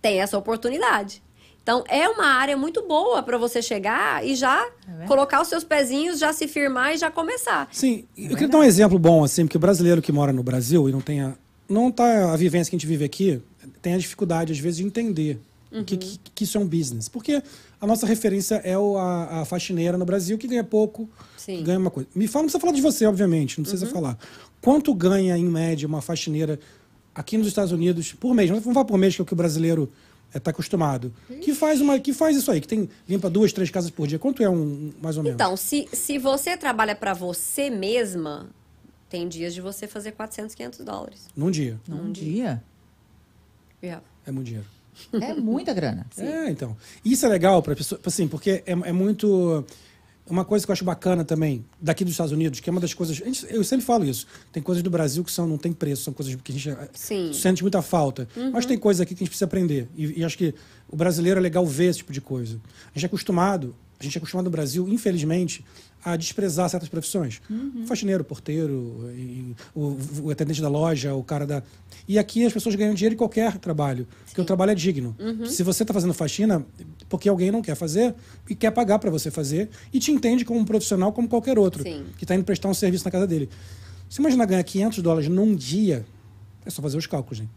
tem 0.00 0.20
essa 0.20 0.38
oportunidade. 0.38 1.23
Então, 1.64 1.82
é 1.88 2.06
uma 2.06 2.26
área 2.26 2.58
muito 2.58 2.86
boa 2.86 3.22
para 3.22 3.38
você 3.38 3.62
chegar 3.62 4.24
e 4.24 4.36
já 4.36 4.68
verdade. 4.86 5.08
colocar 5.08 5.40
os 5.40 5.48
seus 5.48 5.64
pezinhos, 5.64 6.18
já 6.18 6.30
se 6.30 6.46
firmar 6.46 6.92
e 6.92 6.98
já 6.98 7.10
começar. 7.10 7.68
Sim, 7.72 8.04
eu 8.16 8.30
queria 8.30 8.48
dar 8.48 8.58
um 8.58 8.62
exemplo 8.62 8.98
bom, 8.98 9.24
assim, 9.24 9.46
porque 9.46 9.56
o 9.56 9.60
brasileiro 9.60 10.02
que 10.02 10.12
mora 10.12 10.30
no 10.30 10.42
Brasil 10.42 10.90
e 10.90 10.92
não 10.92 11.00
tem 11.00 11.22
a, 11.22 11.32
não 11.66 11.90
tá 11.90 12.34
a 12.34 12.36
vivência 12.36 12.68
que 12.68 12.76
a 12.76 12.78
gente 12.78 12.86
vive 12.86 13.02
aqui, 13.02 13.40
tem 13.80 13.94
a 13.94 13.98
dificuldade, 13.98 14.52
às 14.52 14.58
vezes, 14.58 14.76
de 14.76 14.84
entender 14.84 15.40
que, 15.86 15.96
que, 15.96 16.20
que 16.34 16.44
isso 16.44 16.58
é 16.58 16.60
um 16.60 16.66
business. 16.66 17.08
Porque 17.08 17.42
a 17.80 17.86
nossa 17.86 18.06
referência 18.06 18.56
é 18.56 18.78
o, 18.78 18.98
a, 18.98 19.40
a 19.40 19.44
faxineira 19.46 19.96
no 19.96 20.04
Brasil, 20.04 20.36
que 20.36 20.46
ganha 20.46 20.62
pouco, 20.62 21.08
Sim. 21.36 21.56
que 21.56 21.62
ganha 21.62 21.78
uma 21.78 21.90
coisa. 21.90 22.08
Me 22.14 22.28
fala, 22.28 22.42
não 22.42 22.46
precisa 22.48 22.60
falar 22.60 22.72
de 22.74 22.82
você, 22.82 23.06
obviamente, 23.06 23.58
não 23.58 23.64
precisa 23.64 23.86
falar. 23.86 24.18
Quanto 24.60 24.94
ganha, 24.94 25.36
em 25.36 25.44
média, 25.44 25.88
uma 25.88 26.02
faxineira 26.02 26.60
aqui 27.14 27.38
nos 27.38 27.46
Estados 27.46 27.72
Unidos 27.72 28.12
por 28.12 28.34
mês? 28.34 28.50
Vamos 28.50 28.64
falar 28.64 28.84
por 28.84 28.98
mês, 28.98 29.14
que 29.14 29.20
é 29.20 29.24
o 29.24 29.26
que 29.26 29.32
o 29.32 29.36
brasileiro 29.36 29.90
está 30.38 30.50
acostumado. 30.50 31.12
Que 31.40 31.54
faz, 31.54 31.80
uma, 31.80 31.98
que 31.98 32.12
faz 32.12 32.36
isso 32.36 32.50
aí, 32.50 32.60
que 32.60 32.68
tem 32.68 32.88
limpa 33.08 33.30
duas, 33.30 33.52
três 33.52 33.70
casas 33.70 33.90
por 33.90 34.06
dia. 34.06 34.18
Quanto 34.18 34.42
é 34.42 34.48
um, 34.48 34.92
mais 35.00 35.16
ou 35.16 35.22
menos? 35.22 35.34
Então, 35.34 35.56
se, 35.56 35.88
se 35.92 36.18
você 36.18 36.56
trabalha 36.56 36.94
para 36.94 37.14
você 37.14 37.70
mesma, 37.70 38.48
tem 39.08 39.28
dias 39.28 39.54
de 39.54 39.60
você 39.60 39.86
fazer 39.86 40.12
400, 40.12 40.54
500 40.54 40.78
dólares. 40.80 41.28
Num 41.36 41.50
dia. 41.50 41.80
Num 41.86 42.10
dia. 42.10 42.62
Yeah. 43.82 44.02
É 44.26 44.32
muito 44.32 44.46
dinheiro. 44.46 44.66
É 45.20 45.34
muita 45.34 45.72
grana. 45.74 46.06
É, 46.18 46.48
então. 46.50 46.76
Isso 47.04 47.26
é 47.26 47.28
legal 47.28 47.62
para 47.62 47.76
pessoa, 47.76 48.00
assim, 48.04 48.26
porque 48.26 48.62
é, 48.66 48.72
é 48.72 48.92
muito 48.92 49.64
uma 50.26 50.44
coisa 50.44 50.64
que 50.64 50.70
eu 50.70 50.72
acho 50.72 50.84
bacana 50.84 51.24
também 51.24 51.64
daqui 51.80 52.04
dos 52.04 52.12
Estados 52.14 52.32
Unidos, 52.32 52.58
que 52.60 52.70
é 52.70 52.72
uma 52.72 52.80
das 52.80 52.94
coisas, 52.94 53.14
gente- 53.16 53.46
eu 53.50 53.62
sempre 53.62 53.84
falo 53.84 54.04
isso. 54.04 54.26
Tem 54.52 54.62
coisas 54.62 54.82
do 54.82 54.88
Brasil 54.90 55.22
que 55.22 55.30
são 55.30 55.46
não 55.46 55.58
tem 55.58 55.72
preço, 55.72 56.02
são 56.02 56.14
coisas 56.14 56.34
que 56.36 56.50
a 56.50 56.54
gente 56.54 56.70
eh, 56.70 56.88
Sim. 56.94 57.32
sente 57.34 57.62
muita 57.62 57.82
falta. 57.82 58.26
Mas 58.52 58.64
tem 58.64 58.78
coisas 58.78 59.00
aqui 59.00 59.14
que 59.14 59.22
a 59.22 59.24
gente 59.24 59.28
precisa 59.30 59.44
aprender. 59.44 59.86
E, 59.96 60.20
e 60.20 60.24
acho 60.24 60.38
que 60.38 60.54
o 60.88 60.96
brasileiro 60.96 61.38
é 61.38 61.42
legal 61.42 61.66
ver 61.66 61.86
esse 61.90 61.98
tipo 61.98 62.12
de 62.12 62.20
coisa. 62.20 62.58
A 62.86 62.98
gente 62.98 63.04
é 63.04 63.06
acostumado, 63.06 63.74
a 64.00 64.02
gente 64.02 64.16
é 64.16 64.18
acostumado 64.18 64.44
no 64.46 64.50
Brasil, 64.50 64.88
infelizmente, 64.88 65.64
a 66.04 66.16
desprezar 66.16 66.68
certas 66.68 66.88
profissões. 66.88 67.40
O 67.82 67.86
faxineiro, 67.86 68.22
porteiro, 68.22 69.10
e 69.16 69.54
o, 69.74 69.96
o 70.24 70.30
atendente 70.30 70.60
da 70.60 70.68
loja, 70.68 71.14
o 71.14 71.24
cara 71.24 71.46
da. 71.46 71.62
E 72.06 72.18
aqui 72.18 72.44
as 72.44 72.52
pessoas 72.52 72.74
ganham 72.74 72.92
dinheiro 72.94 73.14
em 73.14 73.18
qualquer 73.18 73.56
trabalho, 73.58 74.06
porque 74.26 74.40
o 74.40 74.44
trabalho 74.44 74.72
é 74.72 74.74
digno. 74.74 75.16
Se 75.46 75.62
você 75.62 75.82
está 75.82 75.94
fazendo 75.94 76.12
faxina, 76.12 76.64
porque 77.08 77.28
alguém 77.28 77.50
não 77.50 77.62
quer 77.62 77.74
fazer 77.74 78.14
e 78.48 78.54
quer 78.54 78.70
pagar 78.70 78.98
para 78.98 79.10
você 79.10 79.30
fazer 79.30 79.70
e 79.92 79.98
te 79.98 80.12
entende 80.12 80.44
como 80.44 80.60
um 80.60 80.64
profissional 80.64 81.12
como 81.12 81.26
qualquer 81.28 81.58
outro 81.58 81.82
Sim. 81.82 82.04
que 82.18 82.24
está 82.24 82.34
indo 82.34 82.44
prestar 82.44 82.68
um 82.68 82.74
serviço 82.74 83.04
na 83.04 83.10
casa 83.10 83.26
dele. 83.26 83.48
Você 84.08 84.20
imagina 84.20 84.44
ganhar 84.44 84.62
500 84.62 84.98
dólares 85.02 85.28
num 85.28 85.54
dia? 85.56 86.04
É 86.66 86.70
só 86.70 86.82
fazer 86.82 86.98
os 86.98 87.06
cálculos, 87.06 87.40
hein? 87.40 87.48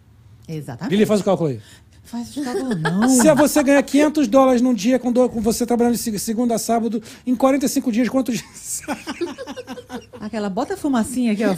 Exatamente. 0.47 0.91
Lili, 0.91 1.05
faz 1.05 1.19
o 1.19 1.23
cálculo 1.23 1.49
aí. 1.49 1.59
Faz 2.07 2.33
não. 2.81 3.09
Se 3.21 3.33
você 3.35 3.61
ganhar 3.61 3.83
500 3.83 4.27
dólares 4.27 4.61
num 4.61 4.73
dia 4.73 4.97
com, 4.97 5.11
do- 5.11 5.29
com 5.29 5.41
você 5.41 5.65
trabalhando 5.65 5.93
de 5.93 5.99
se- 5.99 6.17
segunda 6.19 6.55
a 6.55 6.57
sábado, 6.57 7.03
em 7.25 7.35
45 7.35 7.91
dias, 7.91 8.07
quantos 8.09 8.37
dias? 8.39 8.81
Aquela, 10.19 10.49
bota 10.49 10.73
a 10.75 10.77
fumacinha 10.77 11.33
aqui, 11.33 11.43
ó. 11.43 11.53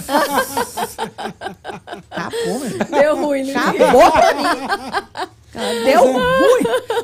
Acabou, 2.09 2.59
meu. 2.59 2.79
Deu 3.01 3.15
ruim, 3.25 3.43
né? 3.43 3.53
Acabou 3.55 4.11
pra 4.11 4.33
mim. 4.33 4.43
Deu 5.85 6.13
ruim. 6.13 6.23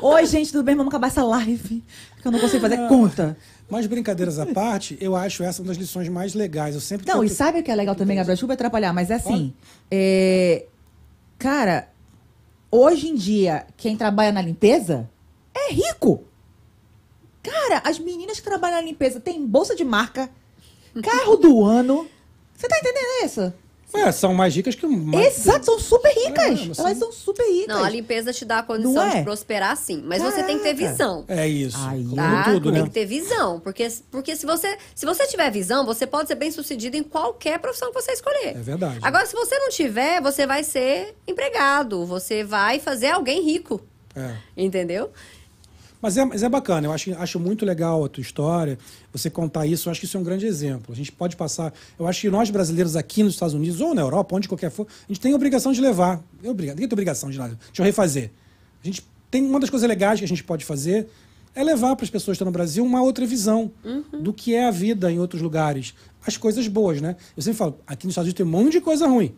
Oi, 0.02 0.26
gente, 0.26 0.50
tudo 0.52 0.64
bem? 0.64 0.74
Vamos 0.74 0.90
acabar 0.90 1.06
essa 1.08 1.24
live. 1.24 1.82
Que 2.20 2.26
eu 2.28 2.32
não 2.32 2.38
consigo 2.40 2.60
fazer 2.60 2.88
conta. 2.88 3.36
Mas 3.68 3.86
brincadeiras 3.86 4.38
à 4.38 4.46
parte, 4.46 4.96
eu 5.00 5.16
acho 5.16 5.42
essa 5.42 5.60
uma 5.62 5.68
das 5.68 5.76
lições 5.76 6.08
mais 6.08 6.34
legais. 6.34 6.74
Eu 6.74 6.80
sempre 6.80 7.06
Não, 7.06 7.24
e 7.24 7.28
tento- 7.28 7.36
sabe 7.36 7.60
o 7.60 7.62
que 7.62 7.70
é 7.70 7.74
legal 7.74 7.94
também, 7.94 8.16
Gabriel? 8.16 8.34
Desculpa 8.34 8.54
atrapalhar, 8.54 8.92
mas 8.92 9.10
é 9.10 9.14
assim. 9.14 9.52
é, 9.90 10.64
Cara, 11.38 11.88
hoje 12.70 13.08
em 13.08 13.14
dia, 13.14 13.66
quem 13.76 13.96
trabalha 13.96 14.32
na 14.32 14.42
limpeza 14.42 15.08
é 15.54 15.72
rico. 15.72 16.24
Cara, 17.42 17.80
as 17.84 17.98
meninas 17.98 18.38
que 18.40 18.44
trabalham 18.46 18.76
na 18.76 18.82
limpeza 18.82 19.20
têm 19.20 19.46
bolsa 19.46 19.74
de 19.76 19.84
marca, 19.84 20.30
carro 21.02 21.36
do 21.36 21.64
ano. 21.64 22.08
Você 22.54 22.66
tá 22.68 22.78
entendendo 22.78 23.24
isso? 23.24 23.52
É, 23.94 24.10
são 24.12 24.34
mais 24.34 24.54
ricas 24.54 24.74
que 24.74 24.86
mais... 24.86 25.38
Exato, 25.38 25.64
são 25.64 25.78
super 25.78 26.12
ricas. 26.12 26.60
É, 26.60 26.66
mas 26.66 26.78
Elas 26.78 26.98
são 26.98 27.12
super 27.12 27.44
ricas. 27.44 27.68
Não, 27.74 27.84
a 27.84 27.88
limpeza 27.88 28.32
te 28.32 28.44
dá 28.44 28.58
a 28.58 28.62
condição 28.62 29.02
é? 29.02 29.18
de 29.18 29.22
prosperar 29.22 29.76
sim. 29.76 30.02
Mas 30.04 30.22
você 30.22 30.42
tem 30.42 30.58
que 30.58 30.64
ter 30.64 30.74
Caraca. 30.74 30.92
visão. 30.92 31.24
É 31.28 31.48
isso. 31.48 31.76
Aí, 31.80 32.04
Tá? 32.14 32.44
tudo, 32.44 32.72
tem 32.72 32.82
né? 32.82 32.88
que 32.88 32.94
ter 32.94 33.06
visão. 33.06 33.60
Porque, 33.60 33.88
porque 34.10 34.36
se, 34.36 34.44
você, 34.44 34.76
se 34.94 35.06
você 35.06 35.26
tiver 35.26 35.50
visão, 35.50 35.86
você 35.86 36.06
pode 36.06 36.28
ser 36.28 36.34
bem 36.34 36.50
sucedido 36.50 36.96
em 36.96 37.02
qualquer 37.02 37.58
profissão 37.58 37.92
que 37.92 38.00
você 38.00 38.12
escolher. 38.12 38.56
É 38.56 38.60
verdade. 38.60 38.98
Agora, 39.02 39.24
se 39.24 39.34
você 39.34 39.58
não 39.58 39.70
tiver, 39.70 40.20
você 40.20 40.46
vai 40.46 40.62
ser 40.64 41.14
empregado. 41.26 42.04
Você 42.06 42.42
vai 42.44 42.78
fazer 42.80 43.10
alguém 43.10 43.42
rico. 43.42 43.80
É. 44.14 44.34
Entendeu? 44.56 45.10
Mas 46.06 46.16
é, 46.16 46.24
mas 46.24 46.40
é 46.44 46.48
bacana, 46.48 46.86
eu 46.86 46.92
acho, 46.92 47.12
acho 47.16 47.40
muito 47.40 47.66
legal 47.66 48.04
a 48.04 48.08
tua 48.08 48.20
história, 48.20 48.78
você 49.10 49.28
contar 49.28 49.66
isso, 49.66 49.88
eu 49.88 49.90
acho 49.90 49.98
que 49.98 50.06
isso 50.06 50.16
é 50.16 50.20
um 50.20 50.22
grande 50.22 50.46
exemplo. 50.46 50.92
A 50.92 50.96
gente 50.96 51.10
pode 51.10 51.34
passar. 51.34 51.74
Eu 51.98 52.06
acho 52.06 52.20
que 52.20 52.30
nós 52.30 52.48
brasileiros 52.48 52.94
aqui 52.94 53.24
nos 53.24 53.32
Estados 53.32 53.54
Unidos, 53.54 53.80
ou 53.80 53.92
na 53.92 54.02
Europa, 54.02 54.36
onde 54.36 54.46
qualquer 54.46 54.70
for, 54.70 54.86
a 54.86 55.12
gente 55.12 55.20
tem 55.20 55.32
a 55.32 55.34
obrigação 55.34 55.72
de 55.72 55.80
levar. 55.80 56.22
Eu, 56.44 56.52
obrigado. 56.52 56.76
Ninguém 56.76 56.88
tem 56.88 56.94
obrigação 56.94 57.28
de 57.28 57.36
nada. 57.36 57.58
Deixa 57.58 57.82
eu 57.82 57.84
refazer. 57.84 58.30
A 58.84 58.86
gente 58.86 59.04
tem 59.28 59.44
uma 59.44 59.58
das 59.58 59.68
coisas 59.68 59.88
legais 59.88 60.20
que 60.20 60.24
a 60.24 60.28
gente 60.28 60.44
pode 60.44 60.64
fazer 60.64 61.08
é 61.56 61.64
levar 61.64 61.96
para 61.96 62.04
as 62.04 62.10
pessoas 62.10 62.36
que 62.36 62.42
estão 62.42 62.46
no 62.46 62.52
Brasil 62.52 62.84
uma 62.84 63.02
outra 63.02 63.26
visão 63.26 63.72
do 64.22 64.32
que 64.32 64.54
é 64.54 64.68
a 64.68 64.70
vida 64.70 65.10
em 65.10 65.18
outros 65.18 65.42
lugares. 65.42 65.92
As 66.24 66.36
coisas 66.36 66.68
boas, 66.68 67.00
né? 67.00 67.16
Eu 67.36 67.42
sempre 67.42 67.58
falo, 67.58 67.80
aqui 67.84 68.06
nos 68.06 68.12
Estados 68.12 68.28
Unidos 68.28 68.36
tem 68.36 68.46
um 68.46 68.48
monte 68.48 68.74
de 68.74 68.80
coisa 68.80 69.08
ruim. 69.08 69.34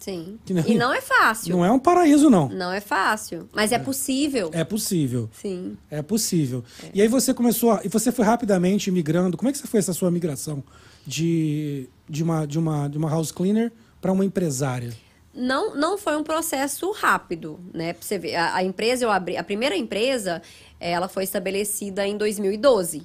Sim. 0.00 0.38
Não- 0.48 0.64
E 0.66 0.74
não 0.74 0.92
é 0.92 1.00
fácil. 1.00 1.54
Não 1.56 1.64
é 1.64 1.70
um 1.70 1.78
paraíso, 1.78 2.28
não. 2.30 2.48
Não 2.48 2.72
é 2.72 2.80
fácil. 2.80 3.48
Mas 3.52 3.70
é, 3.70 3.78
possível. 3.78 4.50
É 4.52 4.64
possível. 4.64 5.28
Sim. 5.32 5.76
É 5.90 6.00
possível. 6.02 6.64
E 6.92 7.00
aí 7.02 7.06
você 7.06 7.32
começou, 7.34 7.70
a- 7.72 7.82
e 7.84 7.88
você 7.88 8.10
foi 8.10 8.24
rapidamente 8.24 8.90
migrando. 8.90 9.36
Como 9.36 9.48
é 9.48 9.52
que 9.52 9.58
você 9.58 9.66
foi 9.68 9.78
essa 9.78 9.92
sua 9.92 10.10
migração 10.10 10.64
de, 11.06 11.88
de, 12.08 12.22
uma, 12.22 12.46
de, 12.46 12.58
uma, 12.58 12.88
de 12.88 12.98
uma 12.98 13.10
house 13.10 13.30
cleaner 13.30 13.70
para 14.00 14.10
uma 14.10 14.24
empresária? 14.24 14.92
não, 15.32 15.76
não 15.76 15.96
foi 15.96 16.16
um 16.16 16.24
processo 16.24 16.90
rápido, 16.90 17.60
né? 17.72 17.92
Pra 17.92 18.02
você 18.02 18.18
ver, 18.18 18.34
a, 18.34 18.56
a 18.56 18.64
empresa 18.64 19.04
eu 19.04 19.10
abri, 19.12 19.36
a 19.36 19.44
primeira 19.44 19.76
empresa, 19.76 20.42
ela 20.80 21.06
foi 21.08 21.22
estabelecida 21.22 22.04
em 22.04 22.16
2012, 22.18 23.00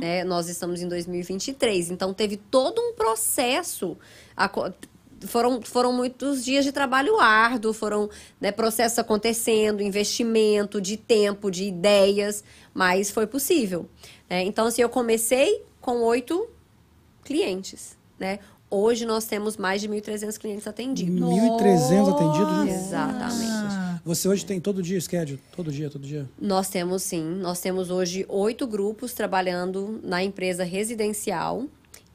né? 0.00 0.22
Nós 0.22 0.48
estamos 0.48 0.80
em 0.80 0.88
2023, 0.88 1.90
então 1.90 2.14
teve 2.14 2.36
todo 2.36 2.80
um 2.80 2.92
processo. 2.94 3.96
aco- 4.36 4.72
Foram, 5.22 5.62
foram 5.62 5.92
muitos 5.92 6.44
dias 6.44 6.64
de 6.64 6.72
trabalho 6.72 7.18
árduo, 7.18 7.72
foram 7.72 8.08
né, 8.40 8.52
processos 8.52 8.98
acontecendo, 8.98 9.82
investimento 9.82 10.80
de 10.80 10.96
tempo, 10.96 11.50
de 11.50 11.64
ideias, 11.64 12.44
mas 12.74 13.10
foi 13.10 13.26
possível. 13.26 13.88
né? 14.28 14.42
Então, 14.42 14.66
assim, 14.66 14.82
eu 14.82 14.88
comecei 14.88 15.62
com 15.80 16.02
oito 16.02 16.48
clientes, 17.24 17.96
né? 18.18 18.38
Hoje 18.68 19.06
nós 19.06 19.24
temos 19.26 19.56
mais 19.56 19.80
de 19.80 19.88
1.300 19.88 20.36
clientes 20.38 20.66
atendidos. 20.66 21.20
1.300 21.20 22.12
atendidos? 22.12 22.74
Exatamente. 22.74 24.00
Você 24.04 24.28
hoje 24.28 24.44
tem 24.44 24.60
todo 24.60 24.82
dia 24.82 25.00
schedule? 25.00 25.40
Todo 25.54 25.70
dia, 25.70 25.88
todo 25.88 26.04
dia? 26.04 26.28
Nós 26.40 26.68
temos 26.68 27.02
sim, 27.04 27.24
nós 27.24 27.60
temos 27.60 27.90
hoje 27.90 28.26
oito 28.28 28.66
grupos 28.66 29.12
trabalhando 29.12 30.00
na 30.02 30.22
empresa 30.22 30.64
residencial 30.64 31.64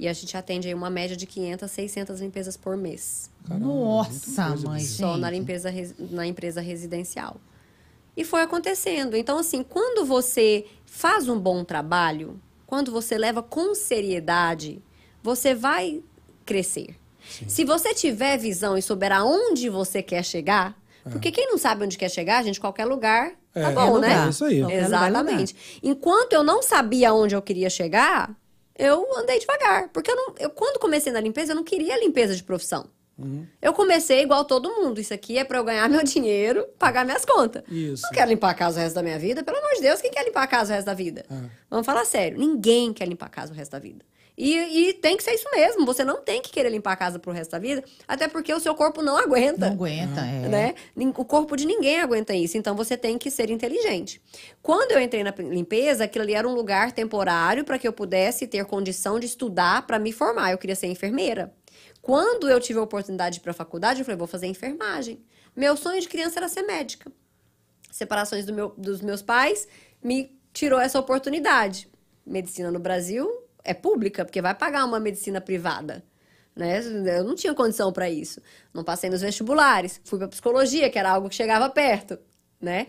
e 0.01 0.07
a 0.07 0.13
gente 0.13 0.35
atende 0.35 0.67
aí 0.67 0.73
uma 0.73 0.89
média 0.89 1.15
de 1.15 1.27
500 1.27 1.63
a 1.63 1.67
600 1.67 2.21
limpezas 2.21 2.57
por 2.57 2.75
mês. 2.75 3.29
Nossa, 3.47 4.55
mãe, 4.55 4.83
Só 4.83 5.15
na 5.15 5.29
limpeza 5.29 5.71
na 6.09 6.25
empresa 6.25 6.59
residencial. 6.59 7.39
E 8.17 8.25
foi 8.25 8.41
acontecendo. 8.41 9.15
Então, 9.15 9.37
assim, 9.37 9.61
quando 9.61 10.03
você 10.03 10.65
faz 10.87 11.29
um 11.29 11.39
bom 11.39 11.63
trabalho, 11.63 12.41
quando 12.65 12.91
você 12.91 13.15
leva 13.15 13.43
com 13.43 13.75
seriedade, 13.75 14.81
você 15.21 15.53
vai 15.53 16.01
crescer. 16.47 16.95
Se 17.47 17.63
você 17.63 17.93
tiver 17.93 18.39
visão 18.39 18.75
e 18.75 18.81
souber 18.81 19.11
aonde 19.11 19.69
você 19.69 20.01
quer 20.01 20.25
chegar, 20.25 20.75
porque 21.11 21.31
quem 21.31 21.47
não 21.47 21.59
sabe 21.59 21.85
onde 21.85 21.95
quer 21.95 22.09
chegar, 22.09 22.43
gente, 22.43 22.59
qualquer 22.59 22.85
lugar 22.85 23.33
É, 23.53 23.61
tá 23.61 23.71
bom, 23.71 23.97
é 23.99 24.01
né? 24.01 24.07
lugar. 24.07 24.25
É 24.25 24.29
isso 24.31 24.45
aí. 24.45 24.59
Qualquer 24.61 24.83
lugar 24.85 25.03
é 25.03 25.07
Exatamente. 25.09 25.55
Enquanto 25.83 26.33
eu 26.33 26.43
não 26.43 26.63
sabia 26.63 27.13
onde 27.13 27.35
eu 27.35 27.41
queria 27.41 27.69
chegar, 27.69 28.35
eu 28.77 29.17
andei 29.17 29.39
devagar. 29.39 29.89
Porque 29.89 30.11
eu 30.11 30.15
não, 30.15 30.35
eu, 30.39 30.49
quando 30.49 30.79
comecei 30.79 31.11
na 31.11 31.19
limpeza, 31.19 31.51
eu 31.51 31.55
não 31.55 31.63
queria 31.63 31.99
limpeza 31.99 32.35
de 32.35 32.43
profissão. 32.43 32.89
Uhum. 33.17 33.45
Eu 33.61 33.73
comecei 33.73 34.21
igual 34.21 34.45
todo 34.45 34.69
mundo. 34.69 34.99
Isso 34.99 35.13
aqui 35.13 35.37
é 35.37 35.43
pra 35.43 35.57
eu 35.59 35.63
ganhar 35.63 35.87
meu 35.89 36.03
dinheiro, 36.03 36.65
pagar 36.79 37.05
minhas 37.05 37.25
contas. 37.25 37.63
Isso. 37.69 38.03
Não 38.03 38.11
quero 38.11 38.29
limpar 38.29 38.49
a 38.49 38.53
casa 38.53 38.79
o 38.79 38.83
resto 38.83 38.95
da 38.95 39.03
minha 39.03 39.19
vida. 39.19 39.43
Pelo 39.43 39.57
amor 39.57 39.73
de 39.75 39.81
Deus, 39.81 40.01
quem 40.01 40.11
quer 40.11 40.25
limpar 40.25 40.43
a 40.43 40.47
casa 40.47 40.73
o 40.73 40.75
resto 40.75 40.87
da 40.87 40.93
vida? 40.93 41.25
É. 41.29 41.49
Vamos 41.69 41.85
falar 41.85 42.05
sério. 42.05 42.37
Ninguém 42.37 42.93
quer 42.93 43.07
limpar 43.07 43.27
a 43.27 43.29
casa 43.29 43.53
o 43.53 43.55
resto 43.55 43.71
da 43.71 43.79
vida. 43.79 44.03
E, 44.43 44.89
e 44.89 44.93
tem 44.93 45.15
que 45.15 45.23
ser 45.23 45.33
isso 45.35 45.47
mesmo. 45.51 45.85
Você 45.85 46.03
não 46.03 46.19
tem 46.21 46.41
que 46.41 46.49
querer 46.51 46.69
limpar 46.69 46.93
a 46.93 46.95
casa 46.95 47.19
pro 47.19 47.31
resto 47.31 47.51
da 47.51 47.59
vida, 47.59 47.83
até 48.07 48.27
porque 48.27 48.51
o 48.51 48.59
seu 48.59 48.73
corpo 48.73 49.01
não 49.03 49.15
aguenta 49.15 49.67
Não 49.67 49.73
aguenta, 49.73 50.21
é. 50.21 50.47
né? 50.47 50.75
O 51.15 51.23
corpo 51.23 51.55
de 51.55 51.63
ninguém 51.65 51.99
aguenta 51.99 52.33
isso, 52.33 52.57
então 52.57 52.75
você 52.75 52.97
tem 52.97 53.19
que 53.19 53.29
ser 53.29 53.51
inteligente. 53.51 54.19
Quando 54.61 54.93
eu 54.93 54.99
entrei 54.99 55.23
na 55.23 55.31
limpeza, 55.37 56.05
aquilo 56.05 56.23
ali 56.23 56.33
era 56.33 56.47
um 56.47 56.55
lugar 56.55 56.91
temporário 56.91 57.63
para 57.63 57.77
que 57.77 57.87
eu 57.87 57.93
pudesse 57.93 58.47
ter 58.47 58.65
condição 58.65 59.19
de 59.19 59.27
estudar 59.27 59.85
para 59.85 59.99
me 59.99 60.11
formar. 60.11 60.51
Eu 60.51 60.57
queria 60.57 60.75
ser 60.75 60.87
enfermeira. 60.87 61.53
Quando 62.01 62.49
eu 62.49 62.59
tive 62.59 62.79
a 62.79 62.81
oportunidade 62.81 63.35
de 63.35 63.41
ir 63.41 63.43
para 63.43 63.51
a 63.51 63.53
faculdade, 63.53 63.99
eu 63.99 64.05
falei, 64.05 64.17
vou 64.17 64.25
fazer 64.27 64.47
enfermagem. 64.47 65.21
Meu 65.55 65.77
sonho 65.77 66.01
de 66.01 66.07
criança 66.09 66.39
era 66.39 66.49
ser 66.49 66.63
médica. 66.63 67.11
Separações 67.91 68.45
do 68.45 68.53
meu- 68.53 68.73
dos 68.77 69.01
meus 69.01 69.21
pais 69.21 69.67
me 70.03 70.35
tirou 70.51 70.79
essa 70.79 70.99
oportunidade. 70.99 71.87
Medicina 72.25 72.71
no 72.71 72.79
Brasil 72.79 73.40
é 73.63 73.73
pública, 73.73 74.25
porque 74.25 74.41
vai 74.41 74.53
pagar 74.53 74.85
uma 74.85 74.99
medicina 74.99 75.39
privada. 75.41 76.03
Né? 76.55 76.81
Eu 77.17 77.23
não 77.23 77.35
tinha 77.35 77.53
condição 77.53 77.91
para 77.91 78.09
isso. 78.09 78.41
Não 78.73 78.83
passei 78.83 79.09
nos 79.09 79.21
vestibulares. 79.21 80.01
Fui 80.03 80.19
para 80.19 80.27
psicologia, 80.27 80.89
que 80.89 80.99
era 80.99 81.11
algo 81.11 81.29
que 81.29 81.35
chegava 81.35 81.69
perto. 81.69 82.19
Né? 82.59 82.85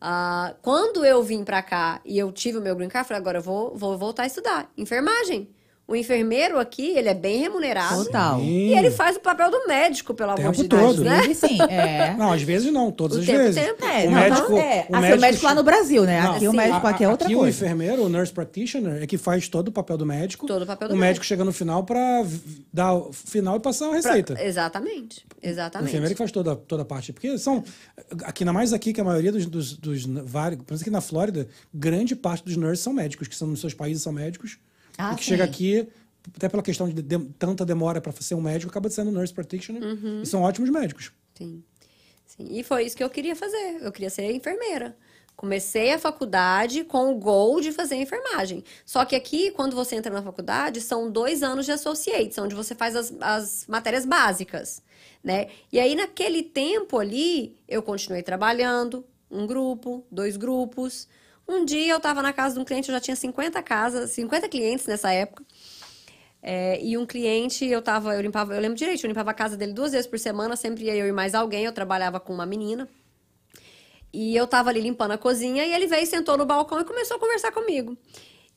Ah, 0.00 0.54
quando 0.62 1.04
eu 1.04 1.22
vim 1.22 1.42
para 1.42 1.60
cá 1.62 2.00
e 2.04 2.16
eu 2.16 2.30
tive 2.30 2.58
o 2.58 2.60
meu 2.60 2.76
green 2.76 2.88
card, 2.88 3.04
eu 3.04 3.08
falei, 3.08 3.20
agora 3.20 3.38
eu 3.38 3.42
vou, 3.42 3.76
vou 3.76 3.98
voltar 3.98 4.22
a 4.22 4.26
estudar. 4.26 4.70
Enfermagem. 4.76 5.48
O 5.88 5.94
enfermeiro 5.94 6.58
aqui, 6.58 6.96
ele 6.96 7.08
é 7.08 7.14
bem 7.14 7.38
remunerado. 7.38 8.04
Total. 8.06 8.40
E 8.40 8.76
ele 8.76 8.90
faz 8.90 9.16
o 9.16 9.20
papel 9.20 9.48
do 9.52 9.68
médico, 9.68 10.12
pelo 10.14 10.30
amor 10.32 10.42
Tempo 10.42 10.56
de 10.62 10.66
Deus, 10.66 10.96
todo. 10.96 11.04
né? 11.04 11.22
Ele 11.22 11.34
sim, 11.34 11.62
é. 11.62 12.12
Não, 12.18 12.32
às 12.32 12.42
vezes 12.42 12.72
não, 12.72 12.90
todas 12.90 13.18
O 13.18 13.20
as 13.20 13.26
tempo, 13.26 13.38
vezes. 13.38 13.62
tempo. 13.64 13.84
É, 13.84 14.04
o 14.04 14.10
não, 14.10 14.18
médico, 14.18 14.58
é. 14.58 14.86
o 14.90 14.96
assim, 14.96 15.12
o 15.12 15.20
médico 15.20 15.44
lá 15.44 15.54
no 15.54 15.62
Brasil, 15.62 16.02
né? 16.04 16.20
Não, 16.22 16.32
aqui 16.34 16.48
o 16.48 16.50
sim. 16.50 16.56
médico 16.56 16.86
aqui 16.88 17.04
é 17.04 17.08
outra 17.08 17.28
aqui 17.28 17.36
o 17.36 17.38
coisa. 17.38 17.56
enfermeiro, 17.56 18.02
o 18.04 18.08
nurse 18.08 18.32
practitioner, 18.32 19.00
é 19.00 19.06
que 19.06 19.16
faz 19.16 19.48
todo 19.48 19.68
o 19.68 19.72
papel 19.72 19.96
do 19.96 20.04
médico. 20.04 20.44
Todo 20.44 20.62
o 20.62 20.66
papel 20.66 20.88
do 20.88 20.94
O 20.94 20.96
médico 20.96 21.06
médico. 21.08 21.24
chega 21.26 21.44
no 21.44 21.52
final 21.52 21.84
para 21.84 22.24
dar 22.72 22.92
o 22.94 23.12
final 23.12 23.56
e 23.56 23.60
passar 23.60 23.86
a 23.86 23.88
Pra- 23.90 23.96
receita. 23.96 24.42
Exatamente. 24.42 25.24
O 25.40 25.46
Exatamente. 25.48 25.88
enfermeiro 25.90 26.14
que 26.16 26.18
faz 26.18 26.32
toda, 26.32 26.56
toda 26.56 26.82
a 26.82 26.84
parte. 26.84 27.12
Porque 27.12 27.38
são. 27.38 27.62
Aqui, 28.24 28.42
ainda 28.42 28.52
mais 28.52 28.72
aqui, 28.72 28.92
que 28.92 29.00
a 29.00 29.04
maioria 29.04 29.30
dos, 29.30 29.46
dos, 29.46 29.74
dos 29.76 30.04
vários. 30.04 30.62
Por 30.64 30.74
exemplo, 30.74 30.82
aqui 30.82 30.90
na 30.90 31.00
Flórida, 31.00 31.46
grande 31.72 32.16
parte 32.16 32.44
dos 32.44 32.56
nurses 32.56 32.82
são 32.82 32.92
médicos, 32.92 33.28
que 33.28 33.36
são 33.36 33.46
nos 33.46 33.60
seus 33.60 33.72
países 33.72 34.02
são 34.02 34.12
médicos. 34.12 34.58
Ah, 34.98 35.12
e 35.12 35.16
que 35.16 35.24
sim. 35.24 35.30
chega 35.30 35.44
aqui, 35.44 35.88
até 36.34 36.48
pela 36.48 36.62
questão 36.62 36.88
de, 36.88 37.00
de- 37.02 37.18
tanta 37.38 37.64
demora 37.64 38.00
para 38.00 38.12
ser 38.12 38.34
um 38.34 38.40
médico, 38.40 38.70
acaba 38.70 38.88
sendo 38.90 39.10
nurse 39.10 39.32
practitioner. 39.32 39.82
Uhum. 39.82 40.22
E 40.22 40.26
são 40.26 40.42
ótimos 40.42 40.70
médicos. 40.70 41.12
Sim. 41.36 41.62
Sim. 42.26 42.48
E 42.50 42.62
foi 42.62 42.84
isso 42.84 42.96
que 42.96 43.04
eu 43.04 43.10
queria 43.10 43.36
fazer. 43.36 43.78
Eu 43.80 43.92
queria 43.92 44.10
ser 44.10 44.30
enfermeira. 44.32 44.96
Comecei 45.36 45.92
a 45.92 45.98
faculdade 45.98 46.82
com 46.82 47.12
o 47.12 47.18
goal 47.18 47.60
de 47.60 47.70
fazer 47.70 47.96
enfermagem. 47.96 48.64
Só 48.86 49.04
que 49.04 49.14
aqui, 49.14 49.50
quando 49.50 49.76
você 49.76 49.94
entra 49.94 50.10
na 50.12 50.22
faculdade, 50.22 50.80
são 50.80 51.10
dois 51.10 51.42
anos 51.42 51.66
de 51.66 51.72
associates, 51.72 52.38
onde 52.38 52.54
você 52.54 52.74
faz 52.74 52.96
as, 52.96 53.14
as 53.20 53.66
matérias 53.68 54.06
básicas, 54.06 54.82
né? 55.22 55.48
E 55.70 55.78
aí, 55.78 55.94
naquele 55.94 56.42
tempo 56.42 56.98
ali, 56.98 57.54
eu 57.68 57.82
continuei 57.82 58.22
trabalhando, 58.22 59.04
um 59.30 59.46
grupo, 59.46 60.06
dois 60.10 60.38
grupos. 60.38 61.06
Um 61.48 61.64
dia 61.64 61.92
eu 61.92 61.96
estava 61.98 62.22
na 62.22 62.32
casa 62.32 62.54
de 62.54 62.60
um 62.60 62.64
cliente, 62.64 62.88
eu 62.88 62.94
já 62.94 63.00
tinha 63.00 63.16
50 63.16 63.62
casas, 63.62 64.10
50 64.10 64.48
clientes 64.48 64.86
nessa 64.86 65.12
época. 65.12 65.44
É, 66.42 66.80
e 66.82 66.96
um 66.96 67.06
cliente, 67.06 67.64
eu 67.64 67.82
tava, 67.82 68.14
eu 68.14 68.20
limpava, 68.20 68.54
eu 68.54 68.60
lembro 68.60 68.76
direito, 68.76 69.04
eu 69.04 69.08
limpava 69.08 69.30
a 69.30 69.34
casa 69.34 69.56
dele 69.56 69.72
duas 69.72 69.92
vezes 69.92 70.06
por 70.06 70.18
semana, 70.18 70.54
sempre 70.56 70.84
ia 70.84 70.94
eu 70.94 71.06
e 71.06 71.12
mais 71.12 71.34
alguém, 71.34 71.64
eu 71.64 71.72
trabalhava 71.72 72.20
com 72.20 72.32
uma 72.32 72.46
menina. 72.46 72.88
E 74.12 74.34
eu 74.34 74.46
tava 74.46 74.70
ali 74.70 74.80
limpando 74.80 75.12
a 75.12 75.18
cozinha 75.18 75.64
e 75.64 75.72
ele 75.72 75.86
veio, 75.86 76.06
sentou 76.06 76.36
no 76.38 76.46
balcão 76.46 76.80
e 76.80 76.84
começou 76.84 77.16
a 77.16 77.20
conversar 77.20 77.52
comigo. 77.52 77.96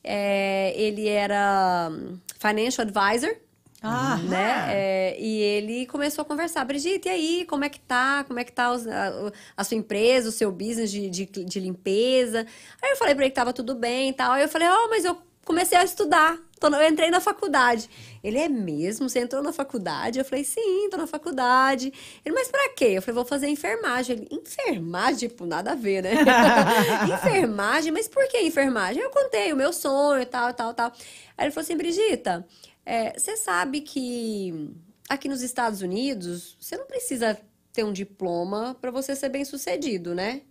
É, 0.02 0.72
ele 0.76 1.06
era 1.08 1.90
hum, 1.92 2.18
financial 2.38 2.86
advisor, 2.86 3.36
Ah, 3.82 4.18
né? 4.18 4.66
É, 4.68 5.16
e 5.18 5.38
ele 5.40 5.86
começou 5.86 6.20
a 6.22 6.24
conversar, 6.24 6.64
Brigitte, 6.64 7.08
e 7.08 7.10
aí, 7.10 7.44
como 7.46 7.64
é 7.64 7.68
que 7.70 7.80
tá? 7.80 8.24
Como 8.24 8.38
é 8.38 8.44
que 8.44 8.52
tá 8.52 8.70
os- 8.72 8.86
a, 8.86 9.32
a 9.56 9.64
sua 9.64 9.76
empresa, 9.76 10.28
o 10.28 10.32
seu 10.32 10.52
business 10.52 10.90
de, 10.90 11.08
de, 11.08 11.24
de 11.26 11.60
limpeza? 11.60 12.46
Aí 12.82 12.90
eu 12.90 12.96
falei 12.96 13.14
pra 13.14 13.24
ele 13.24 13.30
que 13.30 13.36
tava 13.36 13.52
tudo 13.54 13.74
bem 13.74 14.10
e 14.10 14.12
tal. 14.12 14.32
Aí 14.32 14.42
eu 14.42 14.48
falei, 14.48 14.68
ó, 14.68 14.88
mas 14.90 15.04
eu 15.06 15.16
comecei 15.46 15.78
a 15.78 15.84
estudar. 15.84 16.38
Eu 16.62 16.88
entrei 16.88 17.10
na 17.10 17.20
faculdade. 17.20 17.88
Ele 18.22 18.36
é 18.38 18.46
mesmo? 18.50 19.08
Você 19.08 19.20
entrou 19.20 19.42
na 19.42 19.50
faculdade? 19.50 20.18
Eu 20.18 20.26
falei, 20.26 20.44
sim, 20.44 20.90
tô 20.90 20.98
na 20.98 21.06
faculdade. 21.06 21.90
Ele, 22.22 22.34
mas 22.34 22.48
pra 22.48 22.68
quê? 22.76 22.84
Eu 22.96 23.00
falei, 23.02 23.14
vou 23.14 23.24
fazer 23.24 23.48
enfermagem. 23.48 24.14
Ele, 24.16 24.28
enfermagem? 24.30 25.28
Tipo, 25.30 25.46
nada 25.46 25.72
a 25.72 25.74
ver, 25.74 26.02
né? 26.02 26.12
enfermagem? 27.14 27.90
Mas 27.92 28.08
por 28.08 28.26
que 28.28 28.40
enfermagem? 28.42 29.02
Eu 29.02 29.08
contei 29.10 29.52
o 29.52 29.56
meu 29.56 29.72
sonho, 29.72 30.24
tal, 30.26 30.52
tal, 30.52 30.74
tal. 30.74 30.92
Aí 31.36 31.46
ele 31.46 31.50
falou 31.50 31.64
assim, 31.64 31.76
Brigita, 31.76 32.46
é, 32.90 33.16
você 33.16 33.36
sabe 33.36 33.82
que 33.82 34.74
aqui 35.08 35.28
nos 35.28 35.42
Estados 35.42 35.80
Unidos, 35.80 36.56
você 36.60 36.76
não 36.76 36.86
precisa 36.86 37.40
ter 37.72 37.84
um 37.84 37.92
diploma 37.92 38.76
pra 38.80 38.90
você 38.90 39.14
ser 39.14 39.28
bem 39.28 39.44
sucedido, 39.44 40.12
né? 40.12 40.42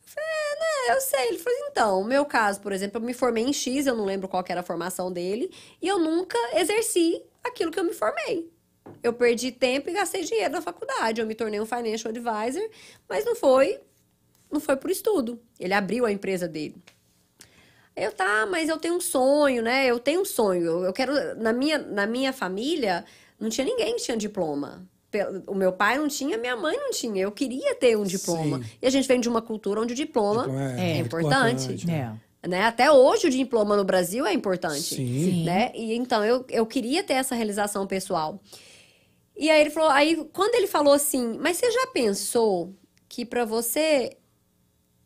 Eu 0.00 0.08
falei, 0.08 0.28
é, 0.28 0.54
né, 0.60 0.96
eu 0.96 1.00
sei. 1.00 1.28
Ele 1.30 1.38
falou, 1.38 1.58
então, 1.68 2.04
meu 2.04 2.24
caso, 2.24 2.60
por 2.60 2.70
exemplo, 2.70 3.00
eu 3.00 3.04
me 3.04 3.12
formei 3.12 3.42
em 3.42 3.52
X, 3.52 3.88
eu 3.88 3.96
não 3.96 4.04
lembro 4.04 4.28
qual 4.28 4.44
era 4.48 4.60
a 4.60 4.62
formação 4.62 5.10
dele, 5.10 5.50
e 5.82 5.88
eu 5.88 5.98
nunca 5.98 6.38
exerci 6.54 7.20
aquilo 7.42 7.72
que 7.72 7.80
eu 7.80 7.84
me 7.84 7.92
formei. 7.92 8.48
Eu 9.02 9.12
perdi 9.12 9.50
tempo 9.50 9.90
e 9.90 9.94
gastei 9.94 10.22
dinheiro 10.22 10.52
na 10.52 10.62
faculdade. 10.62 11.20
Eu 11.20 11.26
me 11.26 11.34
tornei 11.34 11.58
um 11.58 11.66
financial 11.66 12.10
advisor, 12.10 12.70
mas 13.08 13.24
não 13.24 13.34
foi, 13.34 13.80
não 14.48 14.60
foi 14.60 14.76
por 14.76 14.92
estudo. 14.92 15.42
Ele 15.58 15.74
abriu 15.74 16.06
a 16.06 16.12
empresa 16.12 16.46
dele. 16.46 16.76
Eu, 17.96 18.10
tá, 18.12 18.46
mas 18.50 18.68
eu 18.68 18.76
tenho 18.76 18.94
um 18.96 19.00
sonho, 19.00 19.62
né? 19.62 19.86
Eu 19.86 20.00
tenho 20.00 20.22
um 20.22 20.24
sonho. 20.24 20.84
Eu, 20.84 20.92
quero. 20.92 21.12
Na 21.36 21.52
minha, 21.52 21.78
na 21.78 22.06
minha 22.06 22.32
família, 22.32 23.04
não 23.38 23.48
tinha 23.48 23.64
ninguém 23.64 23.94
que 23.96 24.02
tinha 24.02 24.16
diploma. 24.16 24.86
O 25.46 25.54
meu 25.54 25.72
pai 25.72 25.96
não 25.96 26.08
tinha, 26.08 26.36
minha 26.36 26.56
mãe 26.56 26.76
não 26.76 26.90
tinha. 26.90 27.22
Eu 27.22 27.30
queria 27.30 27.72
ter 27.76 27.96
um 27.96 28.02
diploma. 28.02 28.58
Sim. 28.58 28.64
E 28.82 28.86
a 28.86 28.90
gente 28.90 29.06
vem 29.06 29.20
de 29.20 29.28
uma 29.28 29.40
cultura 29.40 29.80
onde 29.80 29.92
o 29.92 29.96
diploma, 29.96 30.42
Diploma 30.42 30.72
é, 30.72 30.94
muito 30.94 31.06
importante. 31.06 31.86
né? 31.86 32.18
É. 32.42 32.48
Né? 32.48 32.64
Até 32.64 32.90
hoje 32.90 33.28
o 33.28 33.30
diploma 33.30 33.76
no 33.76 33.84
Brasil 33.84 34.26
é 34.26 34.32
importante. 34.32 34.96
Sim. 34.96 35.24
Sim. 35.24 35.44
Né? 35.44 35.70
E 35.72 35.94
então 35.94 36.24
eu, 36.24 36.44
eu 36.50 36.66
queria 36.66 37.04
ter 37.04 37.14
essa 37.14 37.36
realização 37.36 37.86
pessoal. 37.86 38.40
E 39.36 39.48
aí 39.48 39.60
ele 39.60 39.70
falou, 39.70 39.88
aí 39.90 40.28
quando 40.32 40.56
ele 40.56 40.66
falou 40.66 40.92
assim, 40.92 41.38
mas 41.40 41.56
você 41.58 41.70
já 41.70 41.86
pensou 41.88 42.74
que 43.08 43.24
para 43.24 43.44
você 43.44 44.16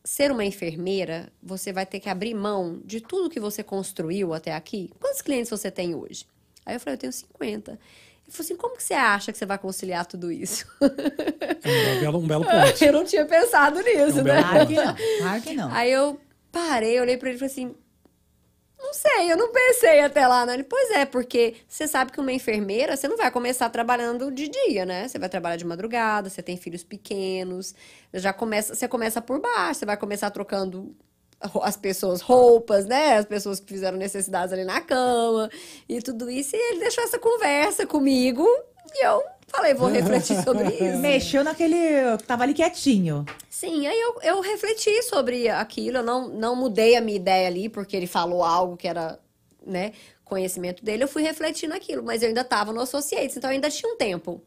ser 0.08 0.30
uma 0.32 0.42
enfermeira, 0.44 1.30
você 1.42 1.70
vai 1.70 1.84
ter 1.84 2.00
que 2.00 2.08
abrir 2.08 2.32
mão 2.32 2.80
de 2.82 2.98
tudo 2.98 3.28
que 3.28 3.38
você 3.38 3.62
construiu 3.62 4.32
até 4.32 4.54
aqui? 4.54 4.90
Quantos 4.98 5.20
clientes 5.20 5.50
você 5.50 5.70
tem 5.70 5.94
hoje? 5.94 6.24
Aí 6.64 6.74
eu 6.76 6.80
falei, 6.80 6.94
eu 6.94 6.98
tenho 6.98 7.12
50. 7.12 7.72
Ele 7.72 7.78
falou 8.28 8.44
assim, 8.44 8.56
como 8.56 8.74
que 8.76 8.82
você 8.82 8.94
acha 8.94 9.30
que 9.32 9.36
você 9.36 9.44
vai 9.44 9.58
conciliar 9.58 10.06
tudo 10.06 10.32
isso? 10.32 10.64
É 11.62 11.96
um 11.96 12.00
belo, 12.00 12.18
um 12.20 12.26
belo 12.26 12.44
ponto. 12.48 12.82
eu 12.84 12.92
não 12.92 13.04
tinha 13.04 13.26
pensado 13.26 13.80
nisso, 13.82 14.18
É 14.18 14.22
um 14.22 14.24
né? 14.24 14.42
belo 14.42 14.46
Claro 14.46 14.66
que 14.66 14.74
não. 14.74 14.96
Claro 15.18 15.42
que 15.42 15.52
não. 15.54 15.72
Aí 15.74 15.92
eu 15.92 16.20
parei, 16.50 16.98
olhei 17.00 17.16
pra 17.18 17.28
ele 17.28 17.36
e 17.36 17.38
falei 17.40 17.52
assim: 17.52 17.74
Não 18.88 18.94
sei, 18.94 19.30
eu 19.30 19.36
não 19.36 19.52
pensei 19.52 20.00
até 20.00 20.26
lá, 20.26 20.46
né? 20.46 20.54
Ele, 20.54 20.64
pois 20.64 20.90
é, 20.92 21.04
porque 21.04 21.56
você 21.68 21.86
sabe 21.86 22.10
que 22.10 22.18
uma 22.18 22.32
enfermeira, 22.32 22.96
você 22.96 23.06
não 23.06 23.18
vai 23.18 23.30
começar 23.30 23.68
trabalhando 23.68 24.30
de 24.30 24.48
dia, 24.48 24.86
né? 24.86 25.06
Você 25.06 25.18
vai 25.18 25.28
trabalhar 25.28 25.56
de 25.56 25.64
madrugada, 25.66 26.30
você 26.30 26.42
tem 26.42 26.56
filhos 26.56 26.82
pequenos, 26.82 27.74
já 28.14 28.32
começa, 28.32 28.74
você 28.74 28.88
começa 28.88 29.20
por 29.20 29.40
baixo, 29.40 29.80
você 29.80 29.84
vai 29.86 29.98
começar 29.98 30.30
trocando 30.30 30.96
ro- 31.44 31.62
as 31.62 31.76
pessoas 31.76 32.22
roupas, 32.22 32.86
né? 32.86 33.18
As 33.18 33.26
pessoas 33.26 33.60
que 33.60 33.66
fizeram 33.68 33.98
necessidades 33.98 34.54
ali 34.54 34.64
na 34.64 34.80
cama 34.80 35.50
e 35.86 36.00
tudo 36.00 36.30
isso. 36.30 36.56
E 36.56 36.58
ele 36.70 36.80
deixou 36.80 37.04
essa 37.04 37.18
conversa 37.18 37.86
comigo 37.86 38.46
e 38.94 39.04
eu 39.06 39.22
falei, 39.48 39.74
vou 39.74 39.88
refletir 39.90 40.42
sobre 40.42 40.68
isso. 40.68 40.98
Mexeu 40.98 41.42
naquele. 41.44 41.76
Tava 42.26 42.44
ali 42.44 42.54
quietinho. 42.54 43.24
Sim, 43.48 43.86
aí 43.86 44.00
eu, 44.00 44.20
eu 44.22 44.40
refleti 44.40 45.02
sobre 45.02 45.48
aquilo, 45.48 45.98
eu 45.98 46.02
não, 46.02 46.28
não 46.28 46.54
mudei 46.54 46.96
a 46.96 47.00
minha 47.00 47.16
ideia 47.16 47.48
ali, 47.48 47.68
porque 47.68 47.96
ele 47.96 48.06
falou 48.06 48.44
algo 48.44 48.76
que 48.76 48.86
era, 48.86 49.18
né, 49.66 49.92
conhecimento 50.24 50.84
dele, 50.84 51.02
eu 51.04 51.08
fui 51.08 51.22
refletir 51.22 51.68
naquilo, 51.68 52.02
mas 52.02 52.22
eu 52.22 52.28
ainda 52.28 52.42
estava 52.42 52.72
no 52.72 52.80
Associates, 52.80 53.36
então 53.36 53.50
eu 53.50 53.54
ainda 53.54 53.70
tinha 53.70 53.92
um 53.92 53.96
tempo. 53.96 54.40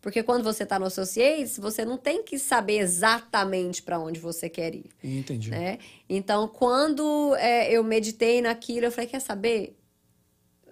Porque 0.00 0.22
quando 0.22 0.44
você 0.44 0.64
está 0.64 0.78
no 0.78 0.84
Associates, 0.84 1.58
você 1.58 1.82
não 1.82 1.96
tem 1.96 2.22
que 2.22 2.38
saber 2.38 2.78
exatamente 2.78 3.82
para 3.82 3.98
onde 3.98 4.20
você 4.20 4.50
quer 4.50 4.74
ir, 4.74 4.90
Entendi. 5.02 5.50
né? 5.50 5.78
Então, 6.08 6.46
quando 6.46 7.34
é, 7.36 7.72
eu 7.72 7.82
meditei 7.82 8.42
naquilo, 8.42 8.86
eu 8.86 8.92
falei, 8.92 9.08
quer 9.08 9.20
saber? 9.20 9.74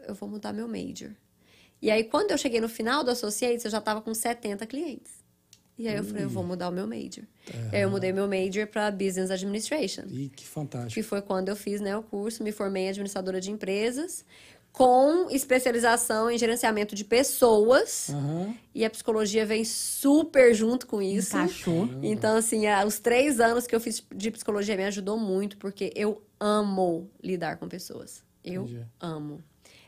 Eu 0.06 0.14
vou 0.14 0.28
mudar 0.28 0.52
meu 0.52 0.68
major. 0.68 1.12
E 1.82 1.90
aí, 1.90 2.04
quando 2.04 2.30
eu 2.30 2.38
cheguei 2.38 2.60
no 2.60 2.68
final 2.68 3.02
do 3.02 3.10
Associates, 3.10 3.64
eu 3.64 3.70
já 3.70 3.78
estava 3.78 4.00
com 4.00 4.14
70 4.14 4.64
clientes. 4.66 5.12
E 5.76 5.88
aí 5.88 5.96
eu 5.96 6.04
falei, 6.04 6.22
eu 6.22 6.28
vou 6.28 6.44
mudar 6.44 6.68
o 6.68 6.72
meu 6.72 6.86
major. 6.86 7.24
E 7.72 7.76
aí 7.76 7.82
eu 7.82 7.90
mudei 7.90 8.12
meu 8.12 8.28
major 8.28 8.68
para 8.68 8.88
Business 8.90 9.32
Administration. 9.32 10.02
Ih, 10.06 10.28
que 10.28 10.46
fantástico. 10.46 10.94
Que 10.94 11.02
foi 11.02 11.20
quando 11.20 11.48
eu 11.48 11.56
fiz 11.56 11.80
né, 11.80 11.96
o 11.96 12.02
curso, 12.02 12.44
me 12.44 12.52
formei 12.52 12.84
em 12.84 12.88
administradora 12.90 13.40
de 13.40 13.50
empresas, 13.50 14.24
com 14.70 15.28
especialização 15.30 16.30
em 16.30 16.38
gerenciamento 16.38 16.94
de 16.94 17.04
pessoas. 17.04 18.10
Aham. 18.10 18.54
E 18.72 18.84
a 18.84 18.90
psicologia 18.90 19.44
vem 19.44 19.64
super 19.64 20.54
junto 20.54 20.86
com 20.86 21.02
isso. 21.02 21.36
Encaixou. 21.36 21.88
Então, 22.00 22.36
assim, 22.36 22.62
os 22.86 23.00
três 23.00 23.40
anos 23.40 23.66
que 23.66 23.74
eu 23.74 23.80
fiz 23.80 24.04
de 24.14 24.30
psicologia 24.30 24.76
me 24.76 24.84
ajudou 24.84 25.18
muito, 25.18 25.56
porque 25.56 25.92
eu 25.96 26.22
amo 26.38 27.10
lidar 27.20 27.56
com 27.56 27.66
pessoas. 27.66 28.22
Eu 28.44 28.62
Entendi. 28.64 28.86
amo. 29.00 29.42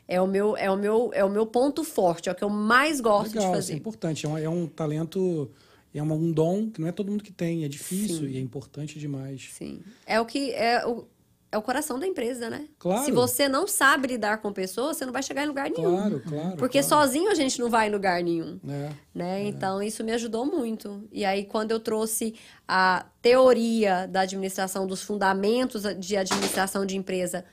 É 0.07 0.21
o, 0.21 0.27
meu, 0.27 0.55
é, 0.55 0.69
o 0.69 0.75
meu, 0.77 1.09
é 1.13 1.23
o 1.25 1.29
meu 1.29 1.45
ponto 1.45 1.83
forte, 1.83 2.29
é 2.29 2.31
o 2.31 2.35
que 2.35 2.43
eu 2.43 2.49
mais 2.49 3.01
gosto 3.01 3.33
Legal, 3.33 3.43
de 3.51 3.51
é 3.51 3.55
fazer. 3.55 3.73
importante. 3.75 4.25
É 4.25 4.29
um, 4.29 4.37
é 4.37 4.49
um 4.49 4.67
talento, 4.67 5.49
é 5.93 6.01
uma- 6.01 6.13
um 6.15 6.31
dom 6.31 6.69
que 6.69 6.79
não 6.79 6.87
é 6.87 6.91
todo 6.91 7.09
mundo 7.09 7.23
que 7.23 7.31
tem. 7.33 7.63
É 7.63 7.67
difícil 7.67 8.29
e 8.29 8.37
é 8.37 8.39
importante 8.39 8.99
demais. 8.99 9.49
Sim. 9.53 9.81
É 10.05 10.19
o 10.21 10.25
que. 10.25 10.51
É 10.51 10.85
o, 10.85 11.05
é 11.51 11.57
o 11.57 11.61
coração 11.61 11.97
da 11.97 12.05
empresa, 12.05 12.49
né? 12.49 12.67
Claro. 12.77 13.05
Se 13.05 13.11
você 13.13 13.47
não 13.47 13.65
sabe 13.65 14.09
lidar 14.09 14.39
com 14.41 14.51
pessoas, 14.51 14.97
você 14.97 15.05
não 15.05 15.13
vai 15.13 15.23
chegar 15.23 15.43
em 15.43 15.47
lugar 15.47 15.69
nenhum. 15.69 15.95
Claro, 15.95 16.19
claro. 16.27 16.57
Porque 16.57 16.83
claro. 16.83 17.05
sozinho 17.07 17.31
a 17.31 17.33
gente 17.35 17.59
não 17.59 17.69
vai 17.69 17.87
em 17.87 17.91
lugar 17.91 18.21
nenhum. 18.21 18.59
É. 18.67 18.91
Né? 19.13 19.47
Então, 19.47 19.81
isso 19.81 20.03
me 20.03 20.11
ajudou 20.11 20.45
muito. 20.45 21.07
E 21.13 21.23
aí, 21.23 21.45
quando 21.45 21.71
eu 21.71 21.79
trouxe 21.79 22.35
a 22.67 23.05
teoria 23.21 24.05
da 24.05 24.21
administração, 24.21 24.85
dos 24.85 25.01
fundamentos 25.01 25.83
de 25.97 26.17
administração 26.17 26.85
de 26.85 26.97
empresa, 26.97 27.45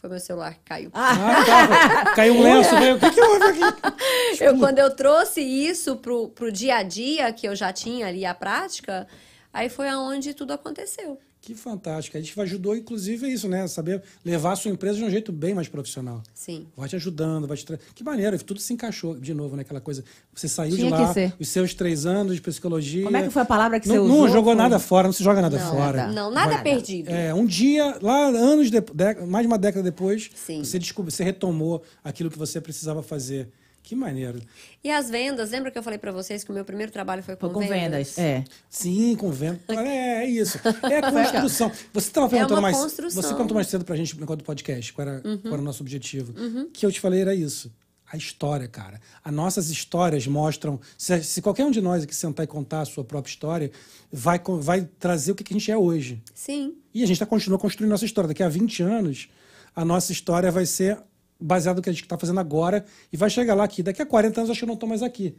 foi 0.00 0.08
meu 0.08 0.18
celular 0.18 0.54
que 0.54 0.60
caiu. 0.64 0.90
Ah, 0.94 1.14
tá. 1.44 2.14
Caiu 2.16 2.34
um 2.34 2.42
lenço, 2.42 2.74
veio. 2.78 2.96
O 2.96 2.98
que, 2.98 3.10
que 3.10 3.20
houve 3.20 3.44
aqui? 3.44 4.42
Eu, 4.42 4.58
quando 4.58 4.78
eu 4.78 4.90
trouxe 4.96 5.42
isso 5.42 5.96
pro, 5.96 6.28
pro 6.30 6.50
dia 6.50 6.76
a 6.76 6.82
dia, 6.82 7.30
que 7.32 7.46
eu 7.46 7.54
já 7.54 7.70
tinha 7.70 8.06
ali 8.06 8.24
a 8.24 8.34
prática, 8.34 9.06
aí 9.52 9.68
foi 9.68 9.88
aonde 9.88 10.32
tudo 10.32 10.54
aconteceu. 10.54 11.18
Que 11.42 11.54
fantástico. 11.54 12.18
A 12.18 12.20
gente 12.20 12.38
ajudou, 12.38 12.76
inclusive, 12.76 13.26
isso, 13.26 13.48
né? 13.48 13.66
Saber 13.66 14.02
levar 14.22 14.52
a 14.52 14.56
sua 14.56 14.70
empresa 14.70 14.98
de 14.98 15.04
um 15.04 15.10
jeito 15.10 15.32
bem 15.32 15.54
mais 15.54 15.68
profissional. 15.68 16.22
Sim. 16.34 16.66
Vai 16.76 16.86
te 16.86 16.96
ajudando, 16.96 17.46
vai 17.48 17.56
te 17.56 17.64
tra... 17.64 17.78
Que 17.94 18.04
maneiro, 18.04 18.38
tudo 18.44 18.60
se 18.60 18.74
encaixou 18.74 19.18
de 19.18 19.32
novo, 19.32 19.56
né? 19.56 19.62
Aquela 19.62 19.80
coisa. 19.80 20.04
Você 20.34 20.46
saiu 20.48 20.76
Tinha 20.76 20.90
de 20.90 20.96
que 20.96 21.02
lá, 21.02 21.14
ser. 21.14 21.34
os 21.40 21.48
seus 21.48 21.72
três 21.72 22.04
anos 22.04 22.34
de 22.34 22.42
psicologia. 22.42 23.04
Como 23.04 23.16
é 23.16 23.22
que 23.22 23.30
foi 23.30 23.40
a 23.40 23.46
palavra 23.46 23.80
que 23.80 23.88
não, 23.88 23.94
você 23.94 24.00
não 24.00 24.14
usou? 24.16 24.28
jogou 24.28 24.52
Foi- 24.52 24.62
nada 24.62 24.78
fora, 24.78 25.08
não 25.08 25.12
se 25.14 25.24
joga 25.24 25.40
nada 25.40 25.58
Não, 25.58 25.70
fora. 25.70 26.06
Não, 26.08 26.30
nada 26.30 26.50
Nada. 26.50 26.54
é 26.60 26.62
perdido. 26.62 27.08
É, 27.08 27.32
um 27.32 27.46
dia, 27.46 27.96
lá 28.02 28.26
anos 28.26 28.70
depois, 28.70 28.98
mais 29.26 29.42
de 29.42 29.46
uma 29.46 29.58
década 29.58 29.82
depois, 29.82 30.30
Sim. 30.34 30.62
você 30.62 30.78
descobriu, 30.78 31.10
você 31.10 31.24
retomou 31.24 31.82
aquilo 32.04 32.30
que 32.30 32.38
você 32.38 32.60
precisava 32.60 33.02
fazer. 33.02 33.48
Que 33.82 33.96
maneiro. 33.96 34.40
E 34.84 34.90
as 34.90 35.10
vendas, 35.10 35.50
lembra 35.50 35.70
que 35.70 35.78
eu 35.78 35.82
falei 35.82 35.98
pra 35.98 36.12
vocês 36.12 36.44
que 36.44 36.50
o 36.50 36.54
meu 36.54 36.64
primeiro 36.64 36.92
trabalho 36.92 37.22
foi 37.22 37.34
com, 37.34 37.50
Foi 37.50 37.62
com 37.62 37.68
vendas. 37.68 38.16
É. 38.18 38.44
Sim, 38.68 39.16
com 39.16 39.30
vento. 39.30 39.60
É, 39.80 40.24
é 40.24 40.26
isso. 40.26 40.58
É 40.90 40.98
a 40.98 41.10
construção. 41.10 41.72
Você 41.92 42.08
estava 42.08 42.28
perguntando 42.28 42.54
uma 42.54 42.60
mais. 42.62 42.76
construção. 42.76 43.22
Você 43.22 43.28
perguntou 43.28 43.54
mais 43.54 43.66
cedo 43.66 43.84
pra 43.84 43.96
gente 43.96 44.16
enquanto 44.16 44.44
podcast, 44.44 44.92
qual 44.92 45.08
era, 45.08 45.20
qual 45.20 45.54
era 45.54 45.62
o 45.62 45.64
nosso 45.64 45.82
objetivo. 45.82 46.32
que 46.72 46.84
eu 46.84 46.92
te 46.92 47.00
falei 47.00 47.20
era 47.20 47.34
isso. 47.34 47.72
A 48.12 48.16
história, 48.16 48.66
cara. 48.66 49.00
As 49.22 49.32
nossas 49.32 49.70
histórias 49.70 50.26
mostram. 50.26 50.80
Se, 50.98 51.22
se 51.22 51.40
qualquer 51.40 51.64
um 51.64 51.70
de 51.70 51.80
nós 51.80 52.02
aqui 52.02 52.14
sentar 52.14 52.44
e 52.44 52.46
contar 52.46 52.80
a 52.80 52.84
sua 52.84 53.04
própria 53.04 53.30
história, 53.30 53.70
vai, 54.10 54.40
vai 54.60 54.88
trazer 54.98 55.30
o 55.30 55.34
que 55.34 55.44
que 55.44 55.52
a 55.54 55.56
gente 55.58 55.70
é 55.70 55.76
hoje. 55.76 56.20
Sim. 56.34 56.74
E 56.92 57.04
a 57.04 57.06
gente 57.06 57.20
tá, 57.20 57.26
continua 57.26 57.56
construindo 57.58 57.90
nossa 57.90 58.04
história. 58.04 58.26
Daqui 58.26 58.42
a 58.42 58.48
20 58.48 58.82
anos, 58.82 59.28
a 59.76 59.84
nossa 59.84 60.10
história 60.10 60.50
vai 60.50 60.66
ser 60.66 60.98
baseada 61.40 61.76
no 61.78 61.82
que 61.82 61.90
a 61.90 61.92
gente 61.92 62.02
está 62.02 62.18
fazendo 62.18 62.40
agora 62.40 62.84
e 63.12 63.16
vai 63.16 63.30
chegar 63.30 63.54
lá 63.54 63.64
aqui. 63.64 63.82
Daqui 63.82 64.02
a 64.02 64.06
40 64.06 64.40
anos, 64.40 64.48
eu 64.48 64.52
acho 64.52 64.58
que 64.60 64.64
eu 64.64 64.68
não 64.68 64.74
estou 64.74 64.88
mais 64.88 65.02
aqui. 65.02 65.34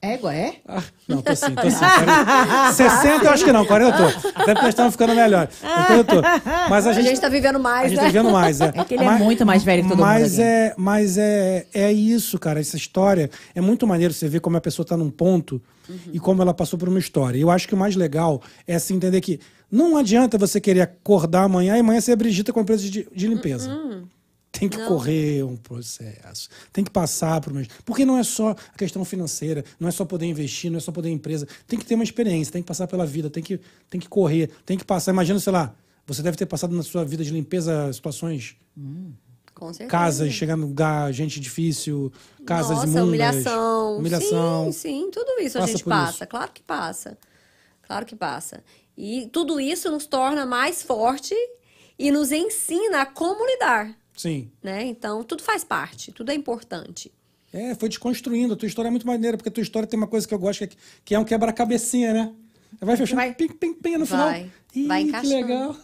Égua, 0.00 0.32
é? 0.32 0.54
Ah, 0.68 0.80
não, 1.08 1.20
tô 1.20 1.34
sim, 1.34 1.52
tô 1.56 1.68
sim. 1.68 1.76
40, 1.76 2.72
60 2.72 3.24
eu 3.24 3.30
acho 3.30 3.44
que 3.44 3.52
não, 3.52 3.64
40 3.64 3.98
eu 3.98 4.12
tô. 4.12 4.18
Até 4.28 4.52
porque 4.52 4.62
nós 4.62 4.68
estamos 4.68 4.92
ficando 4.94 5.12
melhor. 5.12 5.48
Mas 5.60 5.90
eu 5.98 6.04
tô. 6.04 6.22
Mas 6.70 6.86
a 6.86 6.90
A 6.90 6.92
gente, 6.92 7.06
gente 7.08 7.20
tá 7.20 7.28
vivendo 7.28 7.56
a 7.56 7.58
mais, 7.58 7.90
gente 7.90 7.96
né? 7.96 8.02
tá 8.04 8.06
vivendo 8.08 8.30
mais. 8.30 8.60
É, 8.60 8.72
É 8.76 8.84
que 8.84 8.94
ele 8.94 9.02
é 9.02 9.18
muito 9.18 9.44
mais 9.44 9.64
velho 9.64 9.82
que 9.82 9.88
todo 9.88 9.98
mundo 9.98 10.06
mas 10.06 10.34
aqui. 10.34 10.42
É, 10.42 10.74
mas 10.76 11.18
é, 11.18 11.66
é 11.74 11.92
isso, 11.92 12.38
cara. 12.38 12.60
Essa 12.60 12.76
história 12.76 13.28
é 13.56 13.60
muito 13.60 13.88
maneiro 13.88 14.14
você 14.14 14.28
ver 14.28 14.38
como 14.38 14.56
a 14.56 14.60
pessoa 14.60 14.86
tá 14.86 14.96
num 14.96 15.10
ponto 15.10 15.60
e 16.12 16.20
como 16.20 16.42
ela 16.42 16.54
passou 16.54 16.78
por 16.78 16.88
uma 16.88 17.00
história. 17.00 17.36
E 17.36 17.40
eu 17.40 17.50
acho 17.50 17.66
que 17.66 17.74
o 17.74 17.78
mais 17.78 17.96
legal 17.96 18.40
é 18.68 18.78
se 18.78 18.94
entender 18.94 19.20
que 19.20 19.40
não 19.68 19.96
adianta 19.96 20.38
você 20.38 20.60
querer 20.60 20.82
acordar 20.82 21.42
amanhã 21.42 21.76
e 21.76 21.80
amanhã 21.80 22.00
ser 22.00 22.12
a 22.12 22.16
Brigita 22.16 22.52
com 22.52 22.60
a 22.60 22.62
empresa 22.62 22.88
de, 22.88 23.08
de 23.12 23.26
limpeza. 23.26 23.68
Tem 24.58 24.68
que 24.68 24.78
correr 24.86 25.42
um 25.44 25.56
processo, 25.56 26.48
tem 26.72 26.82
que 26.84 26.90
passar 26.90 27.40
por 27.40 27.52
uma. 27.52 27.62
Porque 27.84 28.04
não 28.04 28.18
é 28.18 28.22
só 28.22 28.50
a 28.50 28.78
questão 28.78 29.04
financeira, 29.04 29.64
não 29.78 29.88
é 29.88 29.90
só 29.90 30.04
poder 30.04 30.26
investir, 30.26 30.70
não 30.70 30.78
é 30.78 30.80
só 30.80 30.90
poder 30.92 31.10
empresa. 31.10 31.46
Tem 31.66 31.78
que 31.78 31.84
ter 31.84 31.94
uma 31.94 32.04
experiência, 32.04 32.52
tem 32.52 32.62
que 32.62 32.68
passar 32.68 32.86
pela 32.86 33.06
vida, 33.06 33.28
tem 33.30 33.42
que, 33.42 33.60
tem 33.88 34.00
que 34.00 34.08
correr, 34.08 34.50
tem 34.66 34.76
que 34.76 34.84
passar. 34.84 35.12
Imagina, 35.12 35.38
sei 35.38 35.52
lá, 35.52 35.74
você 36.06 36.22
deve 36.22 36.36
ter 36.36 36.46
passado 36.46 36.74
na 36.74 36.82
sua 36.82 37.04
vida 37.04 37.22
de 37.22 37.30
limpeza 37.30 37.92
situações, 37.92 38.56
Com 39.54 39.72
certeza. 39.72 39.90
casas, 39.90 40.32
chegar 40.32 40.56
no 40.56 40.66
lugar, 40.66 41.12
gente 41.12 41.38
difícil, 41.38 42.12
casas 42.46 42.70
Nossa, 42.78 42.86
imundas. 42.86 43.08
humilhação. 43.08 43.98
Humilhação. 43.98 44.72
Sim, 44.72 44.78
sim, 45.04 45.10
tudo 45.12 45.40
isso 45.40 45.58
a 45.58 45.60
Passa 45.60 45.72
gente 45.72 45.84
por 45.84 45.90
passa. 45.90 46.12
isso. 46.24 46.26
Claro 46.26 46.50
que 46.52 46.62
passa. 46.62 47.18
Claro 47.82 48.06
que 48.06 48.16
passa. 48.16 48.62
E 48.96 49.28
tudo 49.32 49.60
isso 49.60 49.90
nos 49.90 50.06
torna 50.06 50.44
mais 50.44 50.82
forte 50.82 51.34
e 51.98 52.10
nos 52.10 52.32
ensina 52.32 53.02
a 53.02 53.06
como 53.06 53.44
lidar, 53.46 53.94
Sim. 54.18 54.50
né? 54.62 54.84
Então, 54.84 55.22
tudo 55.22 55.42
faz 55.42 55.62
parte, 55.62 56.10
tudo 56.12 56.30
é 56.32 56.34
importante. 56.34 57.10
É, 57.52 57.74
foi 57.76 57.88
desconstruindo. 57.88 58.52
A 58.52 58.56
tua 58.56 58.66
história 58.66 58.88
é 58.88 58.90
muito 58.90 59.06
maneira, 59.06 59.36
porque 59.36 59.48
a 59.48 59.52
tua 59.52 59.62
história 59.62 59.88
tem 59.88 59.96
uma 59.98 60.08
coisa 60.08 60.26
que 60.28 60.34
eu 60.34 60.38
gosto, 60.38 60.58
que 60.58 60.64
é, 60.64 60.78
que 61.04 61.14
é 61.14 61.18
um 61.18 61.24
quebra-cabecinha, 61.24 62.12
né? 62.12 62.32
Vai 62.80 62.96
fechando, 62.96 63.16
Vai. 63.16 63.32
pim, 63.32 63.48
pim, 63.48 63.72
pim, 63.72 63.96
no 63.96 64.04
Vai. 64.04 64.34
final. 64.34 64.50
Ih, 64.74 64.86
Vai 64.86 65.02
que 65.02 65.08
encaixando. 65.08 65.34
legal. 65.34 65.76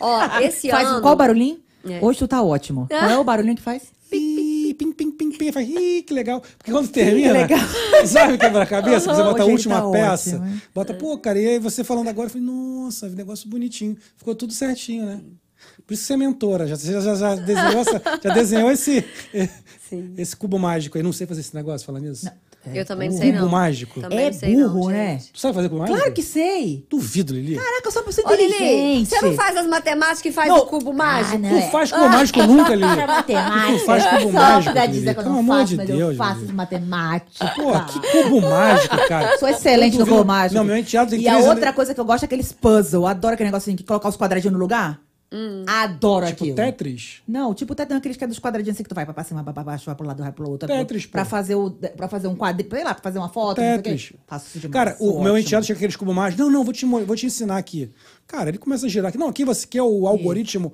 Ó, 0.00 0.24
esse 0.40 0.70
Faz 0.70 0.88
ano... 0.88 1.02
qual 1.02 1.14
barulhinho? 1.14 1.60
É. 1.84 2.04
Hoje 2.04 2.18
tu 2.18 2.26
tá 2.26 2.42
ótimo. 2.42 2.88
Qual 2.88 3.10
é 3.10 3.18
o 3.18 3.22
barulhinho 3.22 3.54
que 3.54 3.62
faz? 3.62 3.92
Ih, 4.10 4.74
pim, 4.74 4.90
pim, 4.92 5.10
pim, 5.10 5.30
pim. 5.30 5.52
Faz, 5.52 5.68
ih, 5.68 6.02
que 6.02 6.14
legal. 6.14 6.40
Porque 6.58 6.72
quando 6.72 6.88
termina, 6.88 7.32
legal. 7.32 7.60
sabe 8.06 8.38
quebra-cabeça? 8.38 9.00
Você 9.14 9.20
Aham, 9.20 9.30
bota 9.30 9.42
a 9.42 9.44
hoje 9.44 9.50
ele 9.50 9.52
última 9.52 9.82
tá 9.82 9.90
peça, 9.90 10.36
ótimo, 10.36 10.62
bota, 10.74 10.94
pô, 10.94 11.18
cara, 11.18 11.38
e 11.38 11.46
aí 11.46 11.58
você 11.58 11.84
falando 11.84 12.08
agora, 12.08 12.26
eu 12.26 12.30
falei, 12.32 12.46
nossa, 12.46 13.08
negócio 13.10 13.48
bonitinho. 13.48 13.96
Ficou 14.16 14.34
tudo 14.34 14.52
certinho, 14.52 15.04
né? 15.06 15.20
Por 15.86 15.92
isso 15.94 16.02
que 16.02 16.06
você 16.06 16.12
é 16.14 16.16
mentora, 16.16 16.66
já, 16.66 16.76
já, 16.76 17.14
já, 17.14 17.34
desenhou, 17.34 17.80
essa- 17.80 18.02
já 18.22 18.34
desenhou 18.34 18.70
esse, 18.70 19.04
Sim. 19.88 20.14
esse 20.16 20.34
cubo 20.36 20.58
mágico 20.58 20.96
aí. 20.96 21.02
Não 21.04 21.12
sei 21.12 21.26
fazer 21.26 21.40
esse 21.40 21.54
negócio, 21.54 21.84
falando 21.86 22.04
nisso. 22.04 22.28
Eu 22.72 22.86
também 22.86 23.10
não 23.10 23.16
um 23.16 23.18
sei, 23.20 23.30
cubo 23.32 23.42
não. 23.44 23.48
mágico. 23.50 24.00
Também 24.00 24.18
É 24.20 24.30
não 24.30 24.38
sei, 24.38 24.56
não, 24.56 24.72
burro, 24.72 24.88
né? 24.88 25.18
gente. 25.18 25.32
Tu 25.34 25.38
sabe 25.38 25.54
fazer 25.54 25.68
cubo 25.68 25.80
mágico? 25.82 25.98
Claro 25.98 26.14
que 26.14 26.22
sei. 26.22 26.86
Duvido, 26.88 27.34
Lili. 27.34 27.56
Caraca, 27.56 27.82
eu 27.84 27.90
sou 27.92 28.00
uma 28.00 28.06
pessoa 28.06 28.26
Ô, 28.26 28.34
Lili, 28.34 28.54
inteligente. 28.54 29.08
você 29.10 29.20
não 29.20 29.34
faz 29.34 29.56
as 29.58 29.66
matemáticas 29.66 30.22
que 30.22 30.32
faz 30.32 30.48
Não. 30.48 30.56
o 30.60 30.66
cubo 30.66 30.94
mágico? 30.94 31.34
Ah, 31.34 31.38
não, 31.38 31.48
Tu 31.50 31.54
é. 31.56 31.70
faz 31.70 31.92
cubo 31.92 32.08
mágico 32.08 32.42
nunca, 32.44 32.74
Lili. 32.74 32.88
Para 32.96 33.06
matemática. 33.06 33.78
Tu 33.78 33.84
faz 33.84 34.04
cubo 34.06 34.32
mágico, 34.32 34.74
Lili. 34.78 34.88
dizer 34.88 35.12
que 35.12 35.20
eu 35.20 35.22
Pelo 35.24 35.34
não 35.34 35.40
amor 35.40 35.56
faço, 35.58 35.66
de 35.68 35.76
mas 35.76 35.86
Deus, 35.88 36.00
eu 36.00 36.16
faço 36.16 36.40
Lili. 36.40 36.52
matemática. 36.54 37.46
Pô, 37.54 37.80
que 37.84 38.12
cubo 38.22 38.40
mágico, 38.40 38.96
cara. 39.08 39.38
Sou 39.38 39.48
excelente 39.48 39.98
no 39.98 40.06
cubo 40.06 40.24
mágico. 40.24 40.54
Não, 40.54 40.64
meu 40.64 40.78
enteado 40.78 41.10
tem 41.10 41.20
E 41.20 41.28
a 41.28 41.36
outra 41.40 41.70
coisa 41.70 41.92
que 41.92 42.00
eu 42.00 42.04
gosto 42.06 42.22
é 42.22 42.24
aqueles 42.26 42.50
puzzle. 42.50 43.06
Adoro 43.06 43.34
aquele 43.34 43.48
negocinho 43.50 43.76
que 43.76 43.84
colocar 43.84 44.08
os 44.08 44.16
quadradinhos 44.16 44.54
no 44.54 44.58
lugar. 44.58 44.98
Adoro 45.66 46.26
Tipo 46.26 46.44
aquilo. 46.44 46.56
Tetris? 46.56 47.22
Não, 47.26 47.52
tipo, 47.54 47.74
tá 47.74 47.84
dando 47.84 47.98
aqueles 47.98 48.16
que 48.16 48.24
é 48.24 48.26
dos 48.26 48.38
quadradinhos 48.38 48.76
assim 48.76 48.82
que 48.82 48.88
tu 48.88 48.94
vai 48.94 49.04
pra 49.06 49.24
cima, 49.24 49.42
vai 49.42 49.52
pra 49.52 49.64
baixo, 49.64 49.86
vai 49.86 49.94
pro 49.94 50.06
lado, 50.06 50.22
vai 50.22 50.32
pro 50.32 50.48
outro. 50.48 50.66
pro 50.68 50.76
Tetris, 50.76 51.02
outro, 51.04 51.12
Pra 51.12 51.24
pô. 51.24 51.30
fazer, 51.30 51.54
o, 51.54 51.70
pra 51.70 52.08
fazer 52.08 52.28
um 52.28 52.36
quadro, 52.36 52.66
sei 52.70 52.84
lá, 52.84 52.94
pra 52.94 53.02
fazer 53.02 53.18
uma 53.18 53.28
foto. 53.28 53.56
Tetris. 53.56 54.12
Faço 54.26 54.46
isso 54.48 54.60
demais. 54.60 54.72
Cara, 54.72 54.96
o 55.00 55.12
sou 55.12 55.22
meu 55.22 55.36
enteado 55.38 55.66
chega 55.66 55.76
aqueles 55.78 55.96
cubos 55.96 56.14
mágicos. 56.14 56.44
Não, 56.44 56.50
não, 56.52 56.64
vou 56.64 56.72
te, 56.72 56.84
vou 56.86 57.16
te 57.16 57.26
ensinar 57.26 57.56
aqui. 57.56 57.90
Cara, 58.26 58.48
ele 58.50 58.58
começa 58.58 58.86
a 58.86 58.88
girar 58.88 59.08
aqui. 59.08 59.18
Não, 59.18 59.28
aqui 59.28 59.44
você 59.44 59.66
quer 59.66 59.82
o 59.82 60.06
algoritmo. 60.06 60.72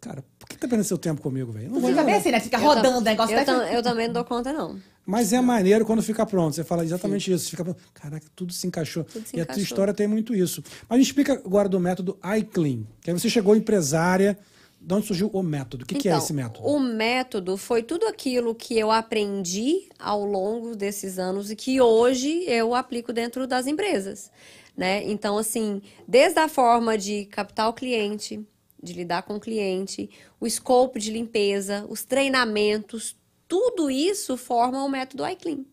Cara, 0.00 0.22
por 0.38 0.48
que 0.48 0.56
tá 0.56 0.68
perdendo 0.68 0.84
seu 0.86 0.98
tempo 0.98 1.20
comigo, 1.20 1.50
velho? 1.50 1.70
Não 1.70 1.80
fica 1.80 2.04
bem 2.04 2.14
assim, 2.14 2.30
né? 2.30 2.38
Fica 2.40 2.58
Eu 2.58 2.62
rodando 2.62 2.98
o 2.98 3.00
negócio. 3.00 3.34
Eu, 3.34 3.40
até 3.40 3.52
tam- 3.52 3.62
eu 3.64 3.82
também 3.82 4.06
não 4.06 4.14
dou 4.14 4.24
conta, 4.24 4.52
não. 4.52 4.76
Mas 5.10 5.32
é 5.32 5.40
maneiro 5.40 5.86
quando 5.86 6.02
fica 6.02 6.26
pronto. 6.26 6.54
Você 6.54 6.62
fala 6.62 6.84
exatamente 6.84 7.32
isso. 7.32 7.44
Você 7.44 7.50
fica 7.52 7.64
pronto. 7.64 7.80
Caraca, 7.94 8.26
tudo 8.36 8.52
se 8.52 8.66
encaixou. 8.66 9.04
Tudo 9.04 9.26
se 9.26 9.34
e 9.34 9.40
a 9.40 9.46
tua 9.46 9.52
encaixou. 9.54 9.62
história 9.62 9.94
tem 9.94 10.06
muito 10.06 10.34
isso. 10.34 10.62
Mas 10.86 10.98
me 10.98 11.02
explica 11.02 11.32
agora 11.32 11.66
do 11.66 11.80
método 11.80 12.18
iClean. 12.38 12.82
Que 13.00 13.10
aí 13.10 13.18
você 13.18 13.30
chegou 13.30 13.56
empresária. 13.56 14.38
De 14.78 14.94
onde 14.94 15.06
surgiu 15.06 15.30
o 15.32 15.42
método? 15.42 15.84
O 15.84 15.86
que, 15.86 15.94
que 15.94 16.08
é 16.08 16.12
Então, 16.12 16.22
esse 16.22 16.32
método? 16.34 16.68
O 16.68 16.78
método 16.78 17.56
foi 17.56 17.82
tudo 17.82 18.06
aquilo 18.06 18.54
que 18.54 18.78
eu 18.78 18.90
aprendi 18.92 19.88
ao 19.98 20.22
longo 20.26 20.76
desses 20.76 21.18
anos 21.18 21.50
e 21.50 21.56
que 21.56 21.80
hoje 21.80 22.44
eu 22.46 22.74
aplico 22.74 23.10
dentro 23.10 23.46
das 23.46 23.66
empresas. 23.66 24.30
Né? 24.76 25.10
Então, 25.10 25.38
assim, 25.38 25.80
desde 26.06 26.38
a 26.38 26.48
forma 26.48 26.98
de 26.98 27.24
captar 27.24 27.68
o 27.70 27.72
cliente, 27.72 28.46
de 28.80 28.92
lidar 28.92 29.22
com 29.22 29.36
o 29.36 29.40
cliente, 29.40 30.10
o 30.38 30.46
escopo 30.46 30.98
de 30.98 31.10
limpeza, 31.10 31.84
os 31.88 32.04
treinamentos, 32.04 33.16
tudo 33.48 33.90
isso 33.90 34.36
forma 34.36 34.84
o 34.84 34.88
método 34.88 35.26
iClean. 35.26 35.64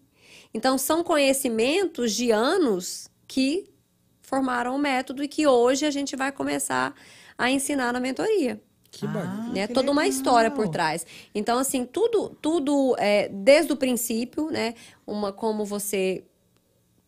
Então, 0.54 0.78
são 0.78 1.04
conhecimentos 1.04 2.14
de 2.14 2.32
anos 2.32 3.10
que 3.28 3.70
formaram 4.22 4.76
o 4.76 4.80
método 4.80 5.22
e 5.24 5.28
que 5.28 5.46
hoje 5.46 5.86
a 5.86 5.92
gente 5.92 6.16
vai 6.16 6.32
começar 6.32 6.96
a 7.38 7.52
ensinar 7.52 7.92
na 7.92 8.00
mentoria 8.00 8.62
Que 8.90 9.06
bacana. 9.06 9.52
né? 9.54 9.68
que 9.68 9.74
Toda 9.74 9.92
uma 9.92 10.02
legal. 10.04 10.16
história 10.18 10.50
por 10.50 10.70
trás. 10.70 11.06
Então, 11.36 11.60
assim, 11.60 11.86
tudo, 11.86 12.30
tudo 12.42 12.96
é, 12.98 13.28
desde 13.28 13.74
o 13.74 13.76
princípio, 13.76 14.50
né? 14.50 14.74
Uma 15.06 15.34
como 15.34 15.66
você 15.66 16.24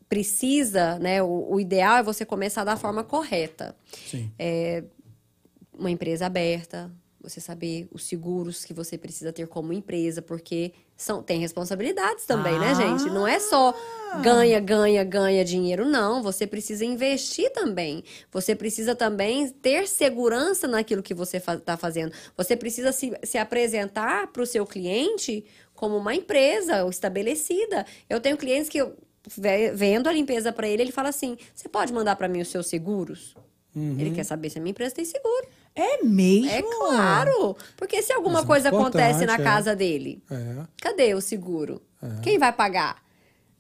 precisa, 0.10 0.99
né? 0.99 1.23
O, 1.23 1.53
o 1.53 1.60
ideal 1.60 1.98
é 1.98 2.03
você 2.03 2.26
começar 2.26 2.64
da 2.64 2.76
forma 2.76 3.03
correta. 3.03 3.76
Sim. 4.10 4.31
Uma 5.73 5.91
empresa 5.91 6.26
aberta, 6.26 6.91
você 7.27 7.41
saber 7.41 7.87
os 7.91 8.03
seguros 8.05 8.63
que 8.63 8.73
você 8.73 8.97
precisa 8.97 9.33
ter 9.33 9.47
como 9.47 9.73
empresa, 9.73 10.21
porque 10.21 10.71
são, 10.95 11.21
tem 11.21 11.39
responsabilidades 11.39 12.25
também, 12.25 12.57
né, 12.59 12.71
Ah. 12.71 12.73
gente? 12.73 13.09
Não 13.09 13.27
é 13.27 13.39
só 13.39 13.73
ganha, 14.21 14.59
ganha, 14.59 15.03
ganha 15.03 15.43
dinheiro, 15.45 15.85
não. 15.85 16.23
Você 16.23 16.47
precisa 16.47 16.85
investir 16.85 17.51
também. 17.51 18.03
Você 18.31 18.55
precisa 18.55 18.95
também 18.95 19.49
ter 19.49 19.87
segurança 19.87 20.67
naquilo 20.67 21.03
que 21.03 21.13
você 21.13 21.37
está 21.37 21.75
fazendo. 21.77 22.11
Você 22.35 22.55
precisa 22.55 22.91
se, 22.91 23.11
se 23.23 23.37
apresentar 23.37 24.27
para 24.27 24.41
o 24.41 24.45
seu 24.45 24.65
cliente 24.65 25.45
como 25.73 25.97
uma 25.97 26.15
empresa 26.15 26.87
estabelecida. 26.89 27.85
Eu 28.09 28.19
tenho 28.19 28.37
clientes 28.37 28.69
que 28.69 28.77
eu 28.79 28.95
ve- 29.35 29.71
vendo 29.71 30.07
a 30.07 30.11
limpeza 30.11 30.51
para 30.51 30.67
ele, 30.67 30.81
ele 30.83 30.91
fala 30.91 31.09
assim: 31.09 31.37
você 31.53 31.67
pode 31.69 31.91
mandar 31.93 32.15
para 32.15 32.27
mim 32.27 32.41
os 32.41 32.47
seus 32.47 32.67
seguros? 32.67 33.35
Uhum. 33.75 33.95
Ele 33.99 34.09
quer 34.11 34.23
saber 34.23 34.49
se 34.49 34.57
a 34.57 34.61
minha 34.61 34.71
empresa 34.71 34.95
tem 34.95 35.05
seguro. 35.05 35.47
É 35.77 36.03
mesmo? 36.03 36.49
É 36.49 36.61
claro. 36.63 37.55
Porque 37.77 38.01
se 38.01 38.11
alguma 38.11 38.39
Mas 38.39 38.43
é 38.43 38.47
coisa 38.47 38.67
importante, 38.69 38.97
acontece 39.03 39.25
na 39.27 39.35
é. 39.35 39.43
casa 39.43 39.75
dele, 39.75 40.21
É. 40.29 40.65
cadê 40.81 41.13
o 41.13 41.21
seguro? 41.21 41.81
Quem 42.23 42.37
vai 42.37 42.51
pagar? 42.51 43.01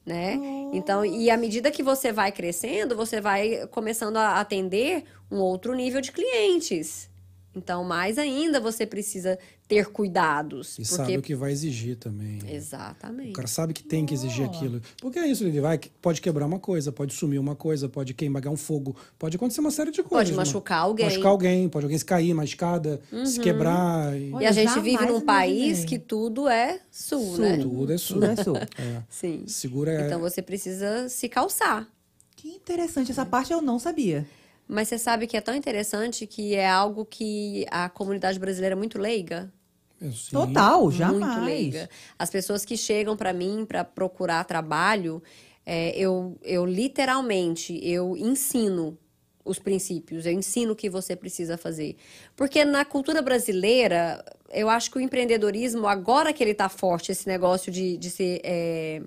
Né? 0.05 0.39
Então, 0.73 1.05
e 1.05 1.29
à 1.29 1.35
medida 1.35 1.69
que 1.69 1.83
você 1.83 2.11
vai 2.13 2.31
crescendo, 2.31 2.95
você 2.95 3.19
vai 3.19 3.67
começando 3.67 4.17
a 4.17 4.39
atender 4.39 5.03
um 5.29 5.37
outro 5.37 5.73
nível 5.75 5.99
de 6.01 6.11
clientes. 6.11 7.09
Então, 7.57 7.83
mais 7.83 8.17
ainda 8.17 8.59
você 8.59 8.85
precisa 8.85 9.37
ter 9.67 9.87
cuidados. 9.87 10.73
E 10.73 10.83
porque... 10.83 10.85
sabe 10.85 11.17
o 11.17 11.21
que 11.21 11.35
vai 11.35 11.51
exigir 11.51 11.97
também. 11.97 12.39
Exatamente. 12.47 13.31
O 13.31 13.33
cara 13.33 13.47
sabe 13.47 13.73
que 13.73 13.83
tem 13.83 14.05
que 14.05 14.13
exigir 14.13 14.45
aquilo. 14.45 14.81
Porque 15.01 15.19
é 15.19 15.27
isso, 15.27 15.43
ele 15.43 15.59
vai, 15.59 15.79
pode 16.01 16.21
quebrar 16.21 16.45
uma 16.45 16.59
coisa, 16.59 16.91
pode 16.91 17.13
sumir 17.13 17.37
uma 17.39 17.55
coisa, 17.55 17.89
pode 17.89 18.13
queimar 18.13 18.47
um 18.47 18.55
fogo, 18.55 18.95
pode 19.19 19.35
acontecer 19.35 19.59
uma 19.59 19.71
série 19.71 19.91
de 19.91 20.01
coisas. 20.03 20.29
Pode 20.29 20.31
né? 20.31 20.37
machucar 20.37 20.79
alguém. 20.79 21.05
Uhum. 21.05 21.11
Machucar 21.11 21.31
alguém, 21.31 21.69
pode 21.69 21.85
alguém 21.85 21.97
se 21.97 22.05
cair, 22.05 22.33
uma 22.33 22.45
escada, 22.45 23.01
se 23.25 23.39
quebrar. 23.39 24.15
E... 24.15 24.29
E 24.29 24.33
Olha, 24.33 24.49
a 24.49 24.53
gente 24.53 24.79
vive 24.79 25.05
num 25.05 25.21
país 25.21 25.83
que 25.83 25.99
tudo 25.99 26.47
é 26.47 26.79
sul, 26.91 27.35
Sul. 27.35 27.39
né? 27.39 27.57
Tudo 27.57 27.93
é 27.93 27.97
sul. 27.97 28.15
Tudo 28.15 28.25
é 28.25 28.43
sul. 28.43 28.57
É. 28.77 29.01
Sim. 29.09 29.43
Segura 29.47 29.91
é. 29.91 30.05
Então 30.05 30.19
você 30.19 30.41
precisa 30.41 31.09
se 31.09 31.27
calçar. 31.27 31.87
Que 32.35 32.49
interessante, 32.49 33.11
essa 33.11 33.25
parte 33.25 33.51
eu 33.51 33.61
não 33.61 33.79
sabia. 33.79 34.25
Mas 34.67 34.89
você 34.89 34.97
sabe 34.97 35.27
que 35.27 35.37
é 35.37 35.41
tão 35.41 35.55
interessante 35.55 36.27
que 36.27 36.55
é 36.55 36.67
algo 36.67 37.05
que 37.05 37.65
a 37.71 37.87
comunidade 37.89 38.37
brasileira 38.37 38.73
é 38.73 38.77
muito 38.77 38.99
leiga. 38.99 39.51
sim. 40.01 40.31
Total, 40.31 40.91
jamais. 40.91 41.19
Muito 41.19 41.39
leiga. 41.39 41.89
As 42.19 42.29
pessoas 42.29 42.65
que 42.65 42.75
chegam 42.75 43.15
para 43.15 43.31
mim 43.31 43.65
para 43.65 43.83
procurar 43.83 44.43
trabalho, 44.43 45.23
é, 45.65 45.97
eu, 45.97 46.37
eu 46.43 46.65
literalmente 46.65 47.79
eu 47.81 48.17
ensino 48.17 48.97
os 49.45 49.57
princípios, 49.57 50.25
eu 50.25 50.33
ensino 50.33 50.73
o 50.73 50.75
que 50.75 50.89
você 50.89 51.15
precisa 51.15 51.57
fazer. 51.57 51.95
Porque 52.35 52.65
na 52.65 52.83
cultura 52.83 53.21
brasileira, 53.21 54.23
eu 54.51 54.69
acho 54.69 54.91
que 54.91 54.97
o 54.97 55.01
empreendedorismo, 55.01 55.87
agora 55.87 56.33
que 56.33 56.43
ele 56.43 56.53
tá 56.53 56.67
forte, 56.67 57.11
esse 57.11 57.27
negócio 57.27 57.71
de, 57.71 57.97
de 57.97 58.09
ser. 58.09 58.41
é, 58.43 59.01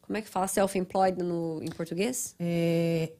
como 0.00 0.16
é 0.16 0.22
que 0.22 0.28
fala 0.28 0.48
self-employed 0.48 1.22
no, 1.22 1.60
em 1.62 1.68
português? 1.68 2.34
É, 2.40 3.12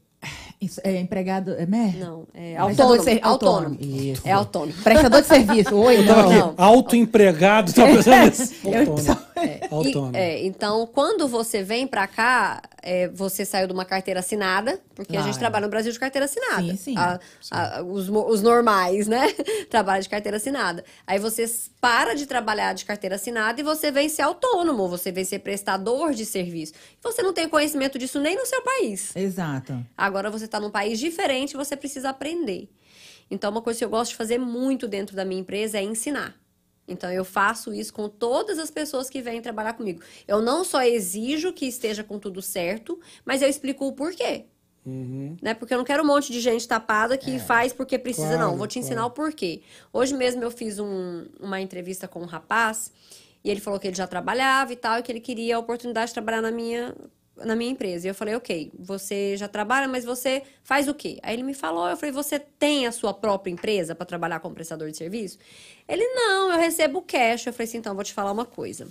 isso, 0.60 0.80
é 0.82 0.98
empregado. 1.00 1.52
É, 1.52 1.64
né? 1.66 1.94
Não, 1.98 2.24
é 2.34 2.56
autônomo. 2.56 3.02
ser- 3.02 3.20
autônomo. 3.22 3.76
Isso. 3.80 4.22
É 4.24 4.32
autônomo. 4.32 4.72
Prestador 4.82 5.20
de 5.22 5.26
serviço. 5.28 5.74
Oi, 5.76 6.04
não. 6.04 6.20
aqui, 6.20 6.34
não. 6.38 6.54
autoempregado, 6.56 7.72
tava 7.72 7.92
pensando 7.94 8.24
nisso. 8.26 8.54
Eu- 8.64 8.96
Autônomo. 9.70 9.84
E, 9.84 9.86
Autônomo. 9.88 10.16
é, 10.16 10.44
então, 10.44 10.86
quando 10.86 11.26
você 11.28 11.62
vem 11.62 11.86
pra 11.86 12.06
cá, 12.06 12.62
é, 12.82 13.08
você 13.08 13.44
saiu 13.44 13.66
de 13.66 13.72
uma 13.72 13.84
carteira 13.84 14.20
assinada, 14.20 14.80
porque 14.94 15.12
a 15.16 15.20
gente 15.20 15.30
Claro. 15.30 15.38
trabalha 15.38 15.66
no 15.66 15.70
Brasil 15.70 15.92
de 15.92 15.98
carteira 15.98 16.24
assinada. 16.24 16.62
Sim, 16.62 16.76
sim. 16.76 16.94
A- 16.96 17.18
a- 17.50 17.82
os, 17.82 18.08
os 18.08 18.42
normais, 18.42 19.06
né? 19.06 19.32
Trabalham 19.70 20.00
de 20.02 20.08
carteira 20.08 20.36
assinada. 20.36 20.84
Aí 21.06 21.18
você 21.18 21.44
para 21.80 22.14
de 22.14 22.26
trabalhar 22.26 22.72
de 22.74 22.84
carteira 22.84 23.16
assinada 23.16 23.60
e 23.60 23.64
você 23.64 23.90
vem 23.90 24.08
ser 24.08 24.22
autônomo, 24.22 24.88
você 24.88 25.12
vem 25.12 25.24
ser 25.24 25.38
prestador 25.40 26.12
de 26.14 26.24
serviço. 26.26 26.72
Você 27.02 27.22
não 27.22 27.32
tem 27.32 27.48
conhecimento 27.48 27.98
disso 27.98 28.18
nem 28.20 28.36
no 28.36 28.46
seu 28.46 28.62
país. 28.62 29.14
Exato. 29.16 29.84
Agora 29.96 30.30
você 30.30 30.44
está 30.46 30.58
num 30.58 30.70
país 30.70 30.98
diferente, 30.98 31.56
você 31.56 31.76
precisa 31.76 32.10
aprender. 32.10 32.68
Então, 33.30 33.50
uma 33.50 33.60
coisa 33.60 33.78
que 33.78 33.84
eu 33.84 33.90
gosto 33.90 34.12
de 34.12 34.16
fazer 34.16 34.38
muito 34.38 34.88
dentro 34.88 35.14
da 35.14 35.24
minha 35.24 35.40
empresa 35.40 35.78
é 35.78 35.82
ensinar. 35.82 36.34
Então, 36.88 37.12
eu 37.12 37.24
faço 37.24 37.72
isso 37.72 37.92
com 37.92 38.08
todas 38.08 38.58
as 38.58 38.70
pessoas 38.70 39.10
que 39.10 39.20
vêm 39.20 39.42
trabalhar 39.42 39.74
comigo. 39.74 40.00
Eu 40.26 40.40
não 40.40 40.64
só 40.64 40.82
exijo 40.82 41.52
que 41.52 41.66
esteja 41.66 42.02
com 42.02 42.18
tudo 42.18 42.40
certo, 42.40 42.98
mas 43.24 43.42
eu 43.42 43.48
explico 43.48 43.86
o 43.86 43.92
porquê. 43.92 44.46
Uhum. 44.86 45.36
Né? 45.42 45.52
Porque 45.52 45.74
eu 45.74 45.78
não 45.78 45.84
quero 45.84 46.02
um 46.02 46.06
monte 46.06 46.32
de 46.32 46.40
gente 46.40 46.66
tapada 46.66 47.18
que 47.18 47.38
faz 47.38 47.74
porque 47.74 47.98
precisa, 47.98 48.28
Claro, 48.28 48.42
não. 48.52 48.56
Vou 48.56 48.66
te 48.66 48.78
ensinar 48.78 49.02
claro. 49.02 49.10
o 49.12 49.14
porquê. 49.14 49.60
Hoje 49.92 50.14
mesmo 50.14 50.42
eu 50.42 50.50
fiz 50.50 50.78
um- 50.78 51.26
uma 51.38 51.60
entrevista 51.60 52.08
com 52.08 52.20
um 52.22 52.26
rapaz 52.26 52.90
e 53.44 53.50
ele 53.50 53.60
falou 53.60 53.78
que 53.78 53.86
ele 53.86 53.96
já 53.96 54.06
trabalhava 54.06 54.72
e 54.72 54.76
tal, 54.76 54.98
e 54.98 55.02
que 55.02 55.12
ele 55.12 55.20
queria 55.20 55.56
a 55.56 55.58
oportunidade 55.58 56.08
de 56.08 56.14
trabalhar 56.14 56.40
na 56.40 56.50
minha, 56.50 56.94
na 57.44 57.56
minha 57.56 57.70
empresa. 57.70 58.06
E 58.06 58.10
eu 58.10 58.14
falei, 58.14 58.34
ok, 58.34 58.70
você 58.78 59.36
já 59.36 59.48
trabalha, 59.48 59.88
mas 59.88 60.04
você 60.04 60.42
faz 60.62 60.88
o 60.88 60.94
quê? 60.94 61.18
Aí 61.22 61.34
ele 61.34 61.42
me 61.42 61.54
falou, 61.54 61.88
eu 61.88 61.96
falei, 61.96 62.12
você 62.12 62.38
tem 62.38 62.86
a 62.86 62.92
sua 62.92 63.14
própria 63.14 63.50
empresa 63.50 63.94
para 63.94 64.06
trabalhar 64.06 64.40
como 64.40 64.54
prestador 64.54 64.90
de 64.90 64.96
serviço? 64.96 65.38
Ele, 65.88 66.06
não, 66.06 66.52
eu 66.52 66.58
recebo 66.58 67.02
cash. 67.02 67.46
Eu 67.46 67.52
falei 67.52 67.68
assim, 67.68 67.78
então, 67.78 67.94
vou 67.94 68.04
te 68.04 68.12
falar 68.12 68.32
uma 68.32 68.44
coisa. 68.44 68.88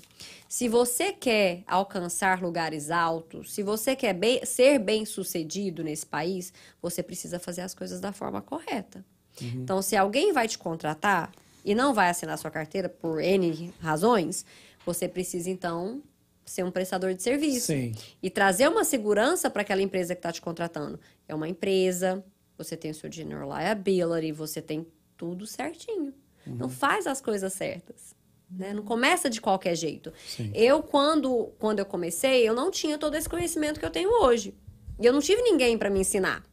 Se 0.48 0.68
você 0.68 1.12
quer 1.12 1.64
alcançar 1.68 2.42
lugares 2.42 2.90
altos, 2.90 3.54
se 3.54 3.62
você 3.62 3.96
quer 3.96 4.14
bem- 4.14 4.46
ser 4.46 4.80
bem 4.80 5.06
sucedido 5.06 5.84
nesse 5.84 6.06
país, 6.06 6.52
você 6.82 7.04
precisa 7.04 7.40
fazer 7.40 7.62
as 7.62 7.74
coisas 7.74 8.00
da 8.00 8.12
forma 8.12 8.42
correta. 8.42 9.06
Então, 9.40 9.82
se 9.82 9.96
alguém 9.96 10.34
vai 10.34 10.48
te 10.48 10.58
contratar 10.58 11.32
e 11.64 11.76
não 11.76 11.94
vai 11.94 12.10
assinar 12.10 12.38
sua 12.38 12.50
carteira 12.50 12.90
por 12.90 13.22
N 13.22 13.72
razões, 13.80 14.44
você 14.86 15.08
precisa, 15.08 15.50
então, 15.50 16.02
ser 16.48 16.64
um 16.64 16.72
prestador 16.72 17.14
de 17.14 17.22
serviço. 17.22 17.68
Sim. 17.68 17.94
E 18.24 18.30
trazer 18.30 18.70
uma 18.70 18.84
segurança 18.84 19.50
para 19.50 19.62
aquela 19.62 19.82
empresa 19.82 20.16
que 20.16 20.20
está 20.20 20.32
te 20.32 20.42
contratando. 20.42 21.00
É 21.28 21.36
uma 21.36 21.48
empresa, 21.48 22.24
você 22.58 22.76
tem 22.76 22.92
o 22.92 22.96
seu 22.96 23.12
general 23.12 23.50
liability, 23.50 24.32
você 24.32 24.62
tem 24.62 24.88
tudo 25.16 25.46
certinho. 25.46 26.14
Não 26.46 26.70
faz 26.70 27.06
as 27.08 27.20
coisas 27.20 27.52
certas. 27.54 28.16
Né? 28.50 28.74
Não 28.74 28.84
começa 28.84 29.30
de 29.30 29.42
qualquer 29.42 29.76
jeito. 29.76 30.14
Sim. 30.26 30.52
Eu, 30.56 30.82
quando, 30.82 31.52
quando 31.60 31.80
eu 31.80 31.86
comecei, 31.86 32.48
eu 32.48 32.54
não 32.54 32.72
tinha 32.72 32.98
todo 32.98 33.16
esse 33.16 33.28
conhecimento 33.28 33.80
que 33.80 33.86
eu 33.86 33.90
tenho 33.90 34.10
hoje. 34.24 34.56
E 35.00 35.06
eu 35.06 35.12
não 35.12 35.20
tive 35.20 35.42
ninguém 35.42 35.78
para 35.78 35.90
me 35.90 36.00
ensinar. 36.00 36.44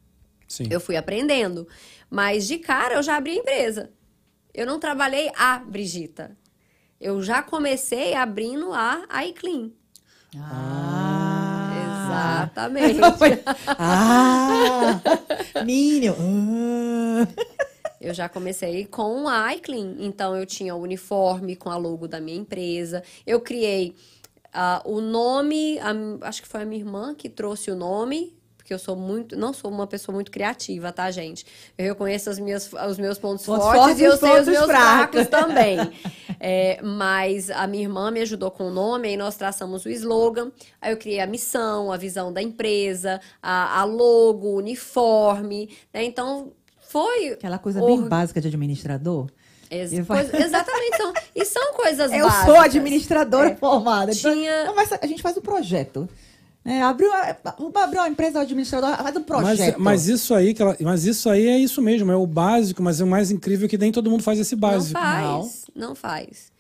Sim. 0.49 0.65
Eu 0.71 0.81
fui 0.81 0.97
aprendendo. 0.97 1.69
Mas 2.11 2.47
de 2.47 2.59
cara 2.59 2.95
eu 2.95 3.03
já 3.03 3.17
abri 3.17 3.33
a 3.33 3.37
empresa. 3.37 3.93
Eu 4.53 4.67
não 4.67 4.81
trabalhei 4.81 5.31
a 5.37 5.59
Brigita. 5.59 6.37
Eu 7.01 7.23
já 7.23 7.43
comecei 7.43 8.15
abrindo 8.15 8.73
a 8.73 9.07
iClean. 9.27 9.71
Ah. 10.43 11.71
Exatamente. 12.07 13.01
ah! 13.79 15.01
Ninho. 15.65 16.15
Ah. 16.19 17.27
Eu 18.01 18.13
já 18.13 18.29
comecei 18.29 18.85
com 18.85 19.27
a 19.29 19.55
iClean. 19.55 19.97
Então, 19.99 20.37
eu 20.37 20.45
tinha 20.45 20.75
o 20.75 20.81
uniforme 20.81 21.57
com 21.57 21.71
a 21.71 21.77
logo 21.77 22.07
da 22.07 22.21
minha 22.21 22.37
empresa. 22.37 23.03
Eu 23.27 23.41
criei 23.41 23.95
ah, 24.53 24.83
o 24.85 25.01
nome, 25.01 25.79
a- 25.79 26.29
acho 26.29 26.43
que 26.43 26.49
foi 26.49 26.63
a 26.63 26.65
minha 26.67 26.81
irmã 26.81 27.15
que 27.15 27.29
trouxe 27.29 27.71
o 27.71 27.75
nome. 27.77 28.35
Porque 28.65 28.73
eu 28.73 28.79
sou 28.79 28.97
muito, 28.97 29.37
não 29.37 29.53
sou 29.53 29.71
uma 29.71 29.87
pessoa 29.87 30.15
muito 30.15 30.31
criativa, 30.31 30.91
tá, 30.91 31.11
gente? 31.11 31.45
Eu 31.77 31.85
reconheço 31.85 32.31
as 32.31 32.39
minhas, 32.39 32.73
os 32.89 32.97
meus 32.97 33.19
pontos 33.19 33.45
Pontos 33.45 33.63
fortes, 33.63 33.83
fortes 33.83 34.01
e 34.01 34.05
eu 34.05 34.17
sei 34.17 34.41
os 34.41 34.49
meus 34.49 34.65
fracos. 34.65 35.27
fracos 35.27 35.29
também. 35.29 35.79
É, 36.47 36.79
mas 36.83 37.51
a 37.51 37.67
minha 37.67 37.85
irmã 37.85 38.11
me 38.11 38.21
ajudou 38.21 38.51
com 38.51 38.65
o 38.65 38.71
nome, 38.71 39.09
aí 39.09 39.17
nós 39.17 39.35
traçamos 39.37 39.85
o 39.87 39.89
slogan, 39.89 40.51
aí 40.81 40.93
eu 40.93 40.97
criei 40.99 41.21
a 41.21 41.27
missão, 41.27 41.91
a 41.91 41.97
visão 41.97 42.31
da 42.33 42.43
empresa, 42.43 43.19
a, 43.43 43.81
a 43.81 43.85
logo, 43.85 44.49
o 44.49 44.57
uniforme, 44.57 45.71
né? 45.93 46.05
Então, 46.05 46.53
foi 46.89 47.31
Aquela 47.33 47.59
coisa 47.59 47.81
bem 47.81 47.99
Or- 48.01 48.09
básica 48.09 48.41
de 48.43 48.49
administrador. 48.49 49.29
Ex- 49.71 49.93
Eu 49.93 50.05
coisa- 50.05 50.37
exatamente, 50.37 50.97
são, 50.99 51.13
e 51.35 51.45
são 51.47 51.73
coisas 51.75 52.11
Eu 52.13 52.27
básicas. 52.27 52.47
sou 52.47 52.61
administradora 52.61 53.57
formada. 53.57 54.13
então- 54.13 54.33
Tinha- 54.35 54.73
mas 54.75 54.93
a 54.93 55.07
gente 55.07 55.23
faz 55.23 55.37
um 55.37 55.41
projeto. 55.43 56.07
É, 56.65 56.81
abriu, 56.83 57.11
abrir 57.13 57.99
uma 57.99 58.09
empresa 58.09 58.41
administradora, 58.41 58.97
faz 58.97 59.15
um 59.17 59.19
Mas, 59.19 59.27
projeto. 59.27 59.79
mas 59.79 60.09
isso 60.09 60.35
aí, 60.35 60.55
que 60.55 60.63
ela- 60.63 60.77
mas 60.81 61.05
isso 61.05 61.29
aí 61.29 61.47
é 61.47 61.59
isso 61.59 61.83
mesmo, 61.83 62.11
é 62.11 62.17
o 62.17 62.27
básico, 62.27 62.83
mas 62.83 63.01
é 63.01 63.05
o 63.05 63.07
mais 63.07 63.31
incrível 63.31 63.69
que 63.69 63.77
nem 63.77 63.93
todo 63.93 64.11
mundo 64.11 64.23
faz 64.23 64.39
esse 64.39 64.55
Não 64.55 64.61
básico. 64.61 64.99
faz, 64.99 65.67
não 65.75 65.95
faz. 65.95 66.51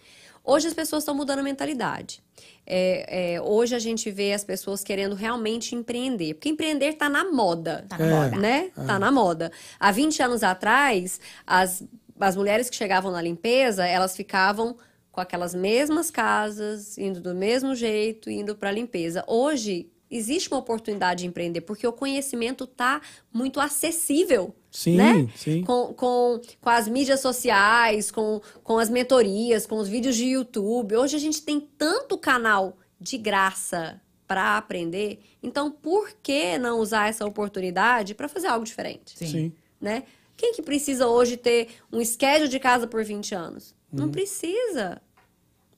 Hoje 0.44 0.66
as 0.68 0.74
pessoas 0.74 1.02
estão 1.02 1.14
mudando 1.14 1.38
a 1.38 1.42
mentalidade. 1.42 2.22
É, 2.66 3.34
é, 3.36 3.40
hoje 3.40 3.74
a 3.74 3.78
gente 3.78 4.10
vê 4.10 4.34
as 4.34 4.44
pessoas 4.44 4.84
querendo 4.84 5.14
realmente 5.14 5.74
empreender. 5.74 6.34
Porque 6.34 6.50
empreender 6.50 6.88
está 6.90 7.08
na 7.08 7.30
moda. 7.30 7.86
Tá 7.88 7.96
na 7.96 8.04
É. 8.04 8.10
moda. 8.10 8.36
Né? 8.36 8.70
Tá 8.86 8.98
na 8.98 9.10
moda. 9.10 9.50
Há 9.80 9.90
20 9.90 10.22
anos 10.22 10.42
atrás, 10.42 11.18
as, 11.46 11.82
as 12.20 12.36
mulheres 12.36 12.68
que 12.68 12.76
chegavam 12.76 13.10
na 13.10 13.22
limpeza, 13.22 13.86
elas 13.86 14.14
ficavam 14.14 14.76
com 15.10 15.20
aquelas 15.20 15.54
mesmas 15.54 16.10
casas, 16.10 16.98
indo 16.98 17.20
do 17.22 17.34
mesmo 17.34 17.74
jeito, 17.74 18.28
indo 18.28 18.54
para 18.54 18.68
a 18.68 18.72
limpeza. 18.72 19.24
Hoje, 19.26 19.88
existe 20.10 20.50
uma 20.50 20.58
oportunidade 20.58 21.22
de 21.22 21.26
empreender, 21.26 21.62
porque 21.62 21.86
o 21.86 21.92
conhecimento 21.92 22.66
tá 22.66 23.00
muito 23.32 23.60
acessível. 23.60 24.54
Sim, 24.70 24.96
né? 24.96 25.28
sim. 25.36 25.62
Com, 25.62 25.94
com, 25.94 26.40
com 26.60 26.70
as 26.70 26.88
mídias 26.88 27.20
sociais, 27.20 28.10
com, 28.10 28.40
com 28.62 28.78
as 28.78 28.90
mentorias, 28.90 29.66
com 29.66 29.76
os 29.76 29.88
vídeos 29.88 30.16
de 30.16 30.26
YouTube. 30.26 30.96
Hoje 30.96 31.16
a 31.16 31.20
gente 31.20 31.42
tem 31.42 31.60
tanto 31.60 32.18
canal 32.18 32.76
de 33.00 33.16
graça 33.18 34.00
para 34.26 34.56
aprender. 34.56 35.20
Então, 35.42 35.70
por 35.70 36.10
que 36.22 36.58
não 36.58 36.80
usar 36.80 37.08
essa 37.08 37.26
oportunidade 37.26 38.14
para 38.14 38.28
fazer 38.28 38.48
algo 38.48 38.64
diferente? 38.64 39.16
Sim. 39.16 39.26
Sim. 39.26 39.52
Né? 39.80 40.04
Quem 40.36 40.52
que 40.54 40.62
precisa 40.62 41.06
hoje 41.06 41.36
ter 41.36 41.68
um 41.92 42.04
schedule 42.04 42.48
de 42.48 42.58
casa 42.58 42.86
por 42.86 43.04
20 43.04 43.34
anos? 43.34 43.74
Uhum. 43.92 44.00
Não 44.00 44.10
precisa. 44.10 45.00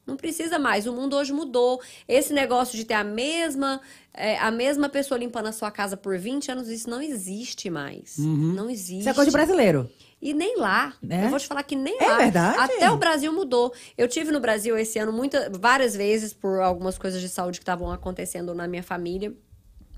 Não 0.07 0.17
precisa 0.17 0.59
mais. 0.59 0.87
O 0.87 0.93
mundo 0.93 1.17
hoje 1.17 1.33
mudou. 1.33 1.81
Esse 2.07 2.33
negócio 2.33 2.77
de 2.77 2.85
ter 2.85 2.95
a 2.95 3.03
mesma, 3.05 3.81
é, 4.15 4.39
a 4.39 4.51
mesma 4.51 4.89
pessoa 4.89 5.19
limpando 5.19 5.47
a 5.47 5.53
sua 5.53 5.71
casa 5.71 5.97
por 5.97 6.17
20 6.19 6.51
anos, 6.53 6.69
isso 6.69 6.89
não 6.89 7.03
existe 7.03 7.69
mais. 7.69 8.19
Uhum. 8.19 8.53
Não 8.53 8.71
existe. 8.71 9.01
Isso 9.01 9.09
é 9.09 9.15
coisa 9.15 9.31
de 9.31 9.37
brasileiro. 9.37 9.91
E 10.23 10.33
nem 10.33 10.57
lá. 10.59 10.95
Né? 11.03 11.27
Eu 11.27 11.31
vou 11.31 11.39
te 11.39 11.47
falar 11.47 11.63
que 11.63 11.77
nem 11.77 11.99
É 12.01 12.07
lá. 12.09 12.19
verdade? 12.19 12.59
Até 12.59 12.91
o 12.91 12.97
Brasil 12.97 13.33
mudou. 13.33 13.73
Eu 13.99 14.09
tive 14.09 14.31
no 14.31 14.41
Brasil 14.41 14.77
esse 14.79 14.99
ano 14.99 15.13
muita, 15.13 15.51
várias 15.51 15.95
vezes 15.95 16.33
por 16.33 16.61
algumas 16.61 16.97
coisas 16.97 17.21
de 17.21 17.29
saúde 17.29 17.59
que 17.59 17.63
estavam 17.65 17.91
acontecendo 17.91 18.55
na 18.55 18.67
minha 18.69 18.83
família. 18.83 19.35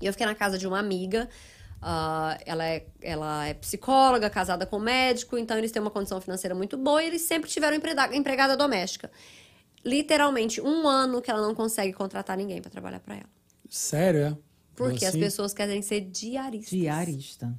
E 0.01 0.05
eu 0.05 0.11
fiquei 0.13 0.25
na 0.25 0.35
casa 0.35 0.57
de 0.57 0.67
uma 0.67 0.79
amiga 0.79 1.29
ah, 1.81 2.37
ela, 2.45 2.65
é, 2.65 2.85
ela 3.01 3.47
é 3.47 3.53
psicóloga, 3.53 4.29
casada 4.29 4.65
com 4.65 4.79
médico, 4.79 5.37
então 5.37 5.57
eles 5.57 5.71
têm 5.71 5.81
uma 5.81 5.91
condição 5.91 6.19
financeira 6.19 6.53
muito 6.53 6.77
boa 6.77 7.01
e 7.01 7.07
eles 7.07 7.21
sempre 7.21 7.49
tiveram 7.49 7.77
empregada 8.13 8.57
doméstica. 8.57 9.09
Literalmente, 9.85 10.61
um 10.61 10.87
ano 10.87 11.21
que 11.21 11.29
ela 11.31 11.41
não 11.41 11.55
consegue 11.55 11.93
contratar 11.93 12.37
ninguém 12.37 12.61
para 12.61 12.71
trabalhar 12.71 12.99
para 12.99 13.15
ela. 13.15 13.29
Sério, 13.69 14.19
é? 14.21 14.37
Porque 14.75 15.03
as 15.03 15.09
Assim? 15.09 15.19
pessoas 15.19 15.53
querem 15.53 15.81
ser 15.81 15.99
diaristas. 15.99 16.69
Diarista. 16.69 17.53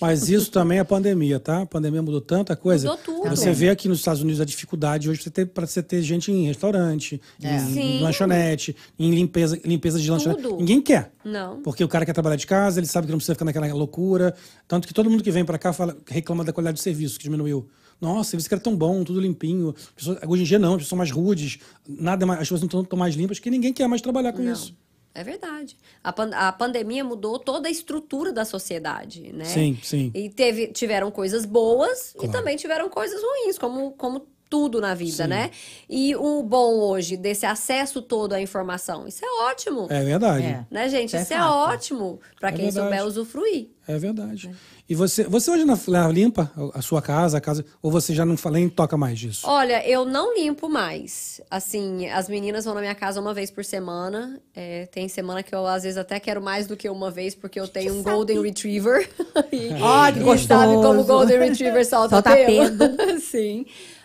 Mas 0.00 0.30
isso 0.30 0.48
também 0.50 0.78
é 0.78 0.80
a 0.80 0.84
pandemia, 0.86 1.38
tá? 1.38 1.60
A 1.60 1.66
pandemia 1.66 2.00
mudou 2.00 2.22
tanta 2.22 2.56
coisa. 2.56 2.88
Mudou 2.88 3.04
tudo. 3.04 3.28
Você 3.28 3.52
vê 3.52 3.68
aqui 3.68 3.88
nos 3.90 3.98
Estados 3.98 4.22
Unidos 4.22 4.40
a 4.40 4.44
dificuldade 4.46 5.10
hoje 5.10 5.20
para 5.52 5.66
você 5.66 5.82
ter 5.82 6.00
gente 6.00 6.32
em 6.32 6.46
restaurante, 6.46 7.20
É. 7.42 7.56
em, 7.56 7.74
Sim. 7.74 8.00
lanchonete, 8.00 8.74
em 8.98 9.10
limpeza, 9.10 9.60
limpeza 9.66 10.00
de 10.00 10.10
lanchonete. 10.10 10.40
Tudo. 10.40 10.56
Ninguém 10.56 10.80
quer. 10.80 11.12
Não. 11.22 11.60
Porque 11.60 11.84
o 11.84 11.88
cara 11.88 12.06
quer 12.06 12.14
trabalhar 12.14 12.36
de 12.36 12.46
casa, 12.46 12.80
ele 12.80 12.86
sabe 12.86 13.06
que 13.06 13.10
não 13.10 13.18
precisa 13.18 13.34
ficar 13.34 13.44
naquela 13.44 13.70
loucura. 13.74 14.34
Tanto 14.66 14.88
que 14.88 14.94
todo 14.94 15.10
mundo 15.10 15.22
que 15.22 15.30
vem 15.30 15.44
para 15.44 15.58
cá 15.58 15.74
fala, 15.74 15.94
reclama 16.08 16.42
da 16.42 16.54
qualidade 16.54 16.78
do 16.78 16.82
serviço, 16.82 17.18
que 17.18 17.24
diminuiu. 17.24 17.68
Nossa, 18.02 18.30
serviço 18.30 18.48
que 18.48 18.54
era 18.54 18.62
tão 18.62 18.76
bom, 18.76 19.04
tudo 19.04 19.20
limpinho. 19.20 19.72
As 19.78 19.92
pessoas- 19.94 20.18
hoje 20.26 20.42
em 20.42 20.44
dia 20.44 20.58
não, 20.58 20.70
as 20.70 20.74
pessoas 20.78 20.88
são 20.88 20.98
mais 20.98 21.10
rudes, 21.12 21.58
nada 21.88 22.26
mais, 22.26 22.40
as 22.40 22.46
pessoas 22.46 22.60
não 22.62 22.66
estão 22.66 22.84
tão 22.84 22.98
mais 22.98 23.14
limpas, 23.14 23.38
que 23.38 23.48
ninguém 23.48 23.72
quer 23.72 23.86
mais 23.86 24.02
trabalhar 24.02 24.32
com 24.32 24.42
Não. 24.42 24.52
isso. 24.52 24.74
É 25.14 25.22
verdade. 25.22 25.76
A, 26.02 26.12
pan- 26.12 26.30
a 26.34 26.50
pandemia 26.50 27.04
mudou 27.04 27.38
toda 27.38 27.68
a 27.68 27.70
estrutura 27.70 28.32
da 28.32 28.44
sociedade, 28.44 29.30
né? 29.32 29.44
Sim, 29.44 29.78
sim. 29.82 30.10
E 30.14 30.28
teve, 30.30 30.68
tiveram 30.68 31.10
coisas 31.10 31.44
boas 31.44 32.12
Claro. 32.14 32.28
e 32.28 32.32
também 32.32 32.56
tiveram 32.56 32.88
coisas 32.88 33.20
ruins, 33.22 33.56
como, 33.58 33.92
como 33.92 34.26
tudo 34.48 34.80
na 34.82 34.94
vida, 34.94 35.24
Sim. 35.24 35.28
né? 35.30 35.50
E 35.88 36.14
o 36.16 36.42
bom 36.42 36.74
hoje 36.80 37.16
desse 37.16 37.46
acesso 37.46 38.02
todo 38.02 38.32
à 38.34 38.40
informação, 38.40 39.06
isso 39.08 39.24
é 39.24 39.28
ótimo. 39.50 39.86
É 39.90 40.02
verdade. 40.04 40.44
É. 40.44 40.66
Né, 40.70 40.88
gente? 40.90 41.08
Isso 41.08 41.16
é 41.16 41.22
Isso 41.22 41.32
é, 41.34 41.42
ótimo 41.42 42.20
para 42.40 42.48
É 42.48 42.52
quem 42.52 42.64
verdade. 42.66 42.86
souber 42.86 43.06
usufruir. 43.06 43.68
É 43.86 43.98
verdade. 43.98 44.50
E 44.92 44.94
você, 44.94 45.24
você 45.24 45.50
hoje 45.50 45.64
na, 45.64 45.78
na 45.88 46.06
limpa 46.08 46.52
a 46.74 46.82
sua 46.82 47.00
casa, 47.00 47.38
a 47.38 47.40
casa, 47.40 47.64
ou 47.80 47.90
você 47.90 48.14
já 48.14 48.26
não 48.26 48.36
fala, 48.36 48.58
nem 48.58 48.68
toca 48.68 48.94
mais 48.94 49.18
disso? 49.18 49.46
Olha, 49.48 49.82
eu 49.88 50.04
não 50.04 50.34
limpo 50.34 50.68
mais. 50.68 51.40
Assim, 51.50 52.10
as 52.10 52.28
meninas 52.28 52.66
vão 52.66 52.74
na 52.74 52.82
minha 52.82 52.94
casa 52.94 53.18
uma 53.18 53.32
vez 53.32 53.50
por 53.50 53.64
semana. 53.64 54.38
É, 54.54 54.84
tem 54.92 55.08
semana 55.08 55.42
que 55.42 55.54
eu, 55.54 55.66
às 55.66 55.84
vezes, 55.84 55.96
até 55.96 56.20
quero 56.20 56.42
mais 56.42 56.66
do 56.66 56.76
que 56.76 56.90
uma 56.90 57.10
vez, 57.10 57.34
porque 57.34 57.58
eu 57.58 57.66
tenho 57.66 57.94
um 57.94 58.02
Golden 58.02 58.42
Retriever. 58.42 59.08
e, 59.50 59.70
Ai, 59.82 60.12
que 60.12 60.18
e 60.18 60.38
sabe 60.40 60.74
como 60.74 60.76
o 60.76 60.96
gostoso. 60.96 61.06
Golden 61.06 61.38
Retriever 61.38 61.86
solta, 61.86 62.16
Solta 62.16 62.36
pelo. 62.36 62.76
Sim. 63.18 63.64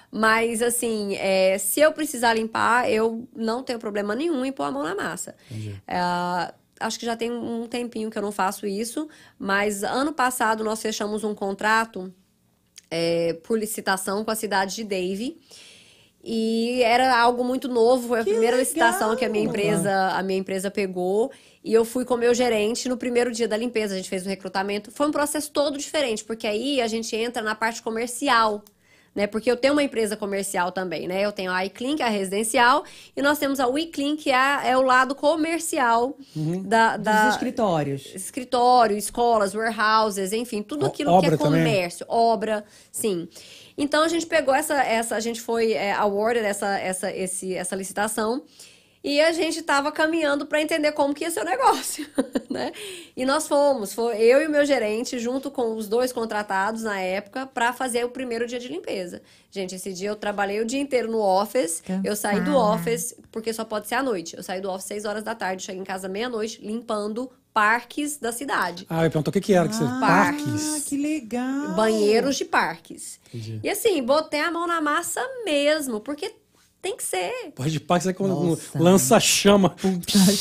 Mas, 0.09 0.61
assim, 0.61 1.15
é, 1.15 1.57
se 1.57 1.81
eu 1.81 1.91
precisar 1.91 2.33
limpar, 2.33 2.89
eu 2.89 3.27
não 3.35 3.61
tenho 3.61 3.77
problema 3.77 4.15
nenhum 4.15 4.45
em 4.45 4.53
pôr 4.53 4.63
a 4.63 4.71
mão 4.71 4.83
na 4.83 4.95
massa. 4.95 5.35
É, 5.85 5.99
acho 6.79 6.99
que 6.99 7.05
já 7.05 7.15
tem 7.15 7.31
um 7.31 7.67
tempinho 7.67 8.09
que 8.09 8.17
eu 8.17 8.21
não 8.21 8.31
faço 8.31 8.65
isso, 8.67 9.07
mas 9.37 9.83
ano 9.83 10.13
passado 10.13 10.63
nós 10.63 10.81
fechamos 10.81 11.23
um 11.23 11.33
contrato 11.35 12.13
é, 12.89 13.33
por 13.43 13.57
licitação 13.59 14.23
com 14.23 14.31
a 14.31 14.35
cidade 14.35 14.75
de 14.75 14.83
Dave. 14.83 15.37
E 16.23 16.81
era 16.83 17.17
algo 17.17 17.43
muito 17.43 17.67
novo, 17.67 18.09
foi 18.09 18.19
a 18.19 18.23
Que 18.23 18.31
primeira 18.31 18.57
legal! 18.57 18.65
licitação 18.65 19.15
que 19.15 19.23
a 19.23 19.29
minha 19.29 19.45
empresa, 19.45 20.09
a 20.09 20.21
minha 20.23 20.39
empresa 20.39 20.69
pegou. 20.69 21.31
E 21.63 21.73
eu 21.73 21.85
fui 21.85 22.03
com 22.05 22.15
o 22.15 22.17
meu 22.17 22.33
gerente 22.33 22.89
no 22.89 22.97
primeiro 22.97 23.31
dia 23.31 23.47
da 23.47 23.55
limpeza, 23.55 23.93
a 23.93 23.97
gente 23.97 24.09
fez 24.09 24.25
o 24.25 24.29
recrutamento. 24.29 24.91
Foi 24.91 25.07
um 25.07 25.11
processo 25.11 25.51
todo 25.51 25.77
diferente, 25.77 26.23
porque 26.23 26.45
aí 26.47 26.81
a 26.81 26.87
gente 26.87 27.15
entra 27.15 27.41
na 27.41 27.55
parte 27.55 27.81
comercial. 27.81 28.63
Né? 29.17 29.25
Porque 29.25 29.49
eu 29.49 29.57
tenho 29.57 29.73
uma 29.73 29.81
empresa 29.81 30.15
comercial 30.15 30.71
também, 30.71 31.07
né? 31.07 31.25
Eu 31.25 31.31
tenho 31.31 31.51
a 31.51 31.65
iClean, 31.65 31.95
que 31.95 32.03
é 32.03 32.05
a 32.05 32.09
residencial, 32.09 32.83
e 33.15 33.21
nós 33.23 33.39
temos 33.39 33.59
a 33.59 33.65
WeClean, 33.67 34.15
que 34.15 34.29
é, 34.31 34.69
é 34.69 34.77
o 34.77 34.83
lado 34.83 35.15
comercial 35.15 36.15
da, 36.63 36.97
da, 36.97 37.25
Dos 37.25 37.33
escritórios. 37.33 38.13
escritório, 38.13 38.95
escolas, 38.95 39.55
warehouses, 39.55 40.33
enfim, 40.33 40.61
tudo 40.61 40.83
O- 40.83 40.87
aquilo 40.89 41.09
que 41.09 41.15
obra 41.17 41.33
é 41.33 41.37
também? 41.37 41.63
comércio, 41.63 42.05
obra, 42.07 42.63
sim. 42.91 43.27
Então 43.75 44.03
a 44.03 44.07
gente 44.07 44.27
pegou 44.27 44.53
essa, 44.53 44.75
essa 44.83 45.15
a 45.15 45.19
gente 45.19 45.41
foi 45.41 45.71
é, 45.73 45.93
awarded 45.93 46.45
essa, 46.45 46.77
essa, 46.77 47.11
esse, 47.11 47.55
essa 47.55 47.75
licitação 47.75 48.43
e 49.03 49.21
a 49.21 49.31
gente 49.31 49.59
estava 49.59 49.91
caminhando 49.91 50.45
para 50.45 50.61
entender 50.61 50.91
como 50.91 51.13
que 51.13 51.23
ia 51.23 51.31
ser 51.31 51.41
o 51.41 51.45
negócio, 51.45 52.05
né? 52.49 52.71
E 53.15 53.25
nós 53.25 53.47
fomos, 53.47 53.93
foi 53.93 54.17
eu 54.17 54.41
e 54.41 54.47
o 54.47 54.49
meu 54.49 54.65
gerente 54.65 55.17
junto 55.19 55.49
com 55.51 55.75
os 55.75 55.87
dois 55.87 56.11
contratados 56.11 56.83
na 56.83 56.99
época 56.99 57.45
para 57.45 57.71
fazer 57.73 58.05
o 58.05 58.09
primeiro 58.09 58.45
dia 58.47 58.59
de 58.59 58.67
limpeza. 58.67 59.21
Gente, 59.51 59.75
esse 59.75 59.93
dia 59.93 60.09
eu 60.09 60.15
trabalhei 60.15 60.59
o 60.61 60.65
dia 60.65 60.79
inteiro 60.81 61.09
no 61.11 61.19
office, 61.21 61.81
eu 62.03 62.15
saí 62.15 62.39
do 62.41 62.51
Cansada. 62.51 62.73
office 62.73 63.15
porque 63.31 63.53
só 63.53 63.63
pode 63.63 63.87
ser 63.87 63.95
à 63.95 64.03
noite. 64.03 64.35
Eu 64.35 64.43
saí 64.43 64.59
do 64.59 64.69
office 64.69 64.87
seis 64.87 65.05
horas 65.05 65.23
da 65.23 65.33
tarde, 65.33 65.63
cheguei 65.63 65.81
em 65.81 65.85
casa 65.85 66.07
meia-noite 66.09 66.59
limpando 66.61 67.31
parques 67.53 68.17
da 68.17 68.31
cidade. 68.31 68.85
Ah, 68.87 69.03
eu 69.05 69.09
perguntou 69.09 69.31
o 69.31 69.33
que, 69.33 69.41
que 69.41 69.53
era, 69.53 69.67
que 69.67 69.75
você. 69.75 69.83
Ah, 69.83 69.97
Parques. 69.99 70.83
que 70.87 70.95
legal. 70.95 71.69
Banheiros 71.75 72.35
de 72.35 72.45
parques. 72.45 73.19
Entendi. 73.33 73.59
E 73.63 73.69
assim, 73.69 74.03
botei 74.03 74.41
a 74.41 74.51
mão 74.51 74.67
na 74.67 74.79
massa 74.79 75.21
mesmo, 75.43 75.99
porque 75.99 76.35
tem 76.87 76.95
que 76.95 77.03
ser. 77.03 77.51
Porra 77.53 77.69
de 77.69 77.79
parques 77.79 78.07
é 78.07 78.13
quando 78.13 78.33
Nossa. 78.33 78.79
lança 78.79 79.19
chama. 79.19 79.75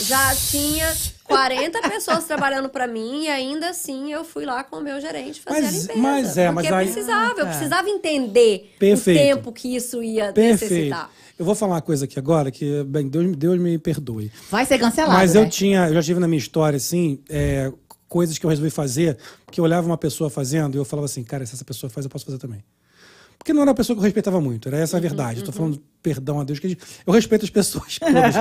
Já 0.06 0.34
tinha 0.36 0.94
40 1.24 1.80
pessoas 1.88 2.24
trabalhando 2.24 2.68
pra 2.68 2.86
mim 2.86 3.24
e 3.24 3.28
ainda 3.28 3.70
assim 3.70 4.12
eu 4.12 4.24
fui 4.24 4.44
lá 4.44 4.62
com 4.62 4.76
o 4.76 4.80
meu 4.82 5.00
gerente 5.00 5.40
fazer 5.40 5.62
Mas- 5.62 5.74
a 5.74 5.78
limpeza. 5.78 5.98
mas 6.00 6.38
é, 6.38 6.52
porque 6.52 6.70
mas 6.70 6.78
aí- 6.78 6.92
precisava, 6.92 7.30
eu 7.40 7.44
tá. 7.44 7.46
precisava 7.46 7.90
entender 7.90 8.72
Perfeito. 8.78 9.20
o 9.20 9.24
tempo 9.36 9.52
que 9.52 9.74
isso 9.74 10.02
ia 10.02 10.32
Perfeito. 10.32 10.72
necessitar. 10.72 11.10
Eu 11.38 11.44
vou 11.44 11.54
falar 11.54 11.74
uma 11.74 11.82
coisa 11.82 12.04
aqui 12.06 12.18
agora 12.18 12.50
que, 12.50 12.82
bem, 12.84 13.08
Deus, 13.08 13.36
Deus 13.36 13.58
me 13.58 13.76
perdoe. 13.76 14.30
Vai 14.50 14.64
ser 14.64 14.78
cancelado, 14.78 15.12
Mas 15.18 15.34
eu 15.34 15.42
né? 15.42 15.48
tinha, 15.48 15.88
eu 15.88 15.94
já 15.94 16.02
tive 16.02 16.18
na 16.20 16.26
minha 16.28 16.38
história, 16.38 16.76
assim, 16.78 17.20
é, 17.28 17.70
coisas 18.08 18.38
que 18.38 18.46
eu 18.46 18.50
resolvi 18.50 18.70
fazer, 18.70 19.18
que 19.50 19.60
eu 19.60 19.64
olhava 19.64 19.86
uma 19.86 19.98
pessoa 19.98 20.30
fazendo 20.30 20.76
e 20.76 20.78
eu 20.78 20.84
falava 20.84 21.04
assim, 21.04 21.22
cara, 21.22 21.44
se 21.44 21.54
essa 21.54 21.64
pessoa 21.64 21.90
faz, 21.90 22.06
eu 22.06 22.10
posso 22.10 22.24
fazer 22.24 22.38
também. 22.38 22.62
Porque 23.46 23.52
não 23.52 23.62
era 23.62 23.70
uma 23.70 23.76
pessoa 23.76 23.94
que 23.94 24.00
eu 24.00 24.02
respeitava 24.02 24.40
muito, 24.40 24.66
era 24.66 24.78
Uhum, 24.78 24.82
essa 24.82 24.96
a 24.96 25.00
verdade. 25.00 25.38
Eu 25.38 25.46
tô 25.46 25.52
falando 25.52 25.80
perdão 26.02 26.40
a 26.40 26.44
Deus, 26.44 26.58
que 26.58 26.76
eu 27.06 27.12
respeito 27.12 27.44
as 27.44 27.50
pessoas 27.50 27.96
todas. 28.00 28.34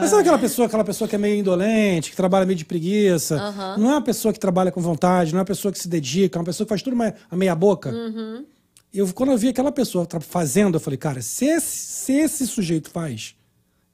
Mas 0.00 0.10
sabe 0.10 0.22
aquela 0.22 0.38
pessoa, 0.38 0.66
aquela 0.66 0.82
pessoa 0.82 1.06
que 1.06 1.14
é 1.14 1.18
meio 1.18 1.38
indolente, 1.38 2.10
que 2.10 2.16
trabalha 2.16 2.44
meio 2.44 2.58
de 2.58 2.64
preguiça? 2.64 3.36
Não 3.78 3.88
é 3.88 3.94
uma 3.94 4.02
pessoa 4.02 4.32
que 4.32 4.40
trabalha 4.40 4.72
com 4.72 4.80
vontade, 4.80 5.30
não 5.30 5.38
é 5.38 5.42
uma 5.42 5.46
pessoa 5.46 5.70
que 5.70 5.78
se 5.78 5.86
dedica, 5.86 6.36
é 6.36 6.40
uma 6.40 6.44
pessoa 6.44 6.66
que 6.66 6.70
faz 6.70 6.82
tudo 6.82 6.96
a 7.00 7.36
meia 7.36 7.54
boca. 7.54 7.92
Uhum. 7.92 8.44
Eu, 8.92 9.06
quando 9.14 9.30
eu 9.30 9.38
vi 9.38 9.46
aquela 9.46 9.70
pessoa 9.70 10.08
fazendo, 10.18 10.74
eu 10.74 10.80
falei, 10.80 10.96
cara, 10.96 11.22
se 11.22 11.44
esse, 11.44 11.76
se 11.76 12.12
esse 12.14 12.48
sujeito 12.48 12.90
faz, 12.90 13.36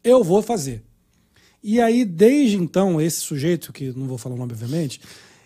eu 0.02 0.24
vou 0.24 0.40
fazer. 0.40 0.82
E 1.62 1.78
aí, 1.78 2.06
desde 2.06 2.56
então, 2.56 2.98
esse 2.98 3.20
sujeito, 3.20 3.70
que 3.70 3.92
não 3.94 4.06
vou 4.06 4.16
falar 4.16 4.34
o 4.34 4.38
nome, 4.38 4.52
obviamente, 4.52 4.98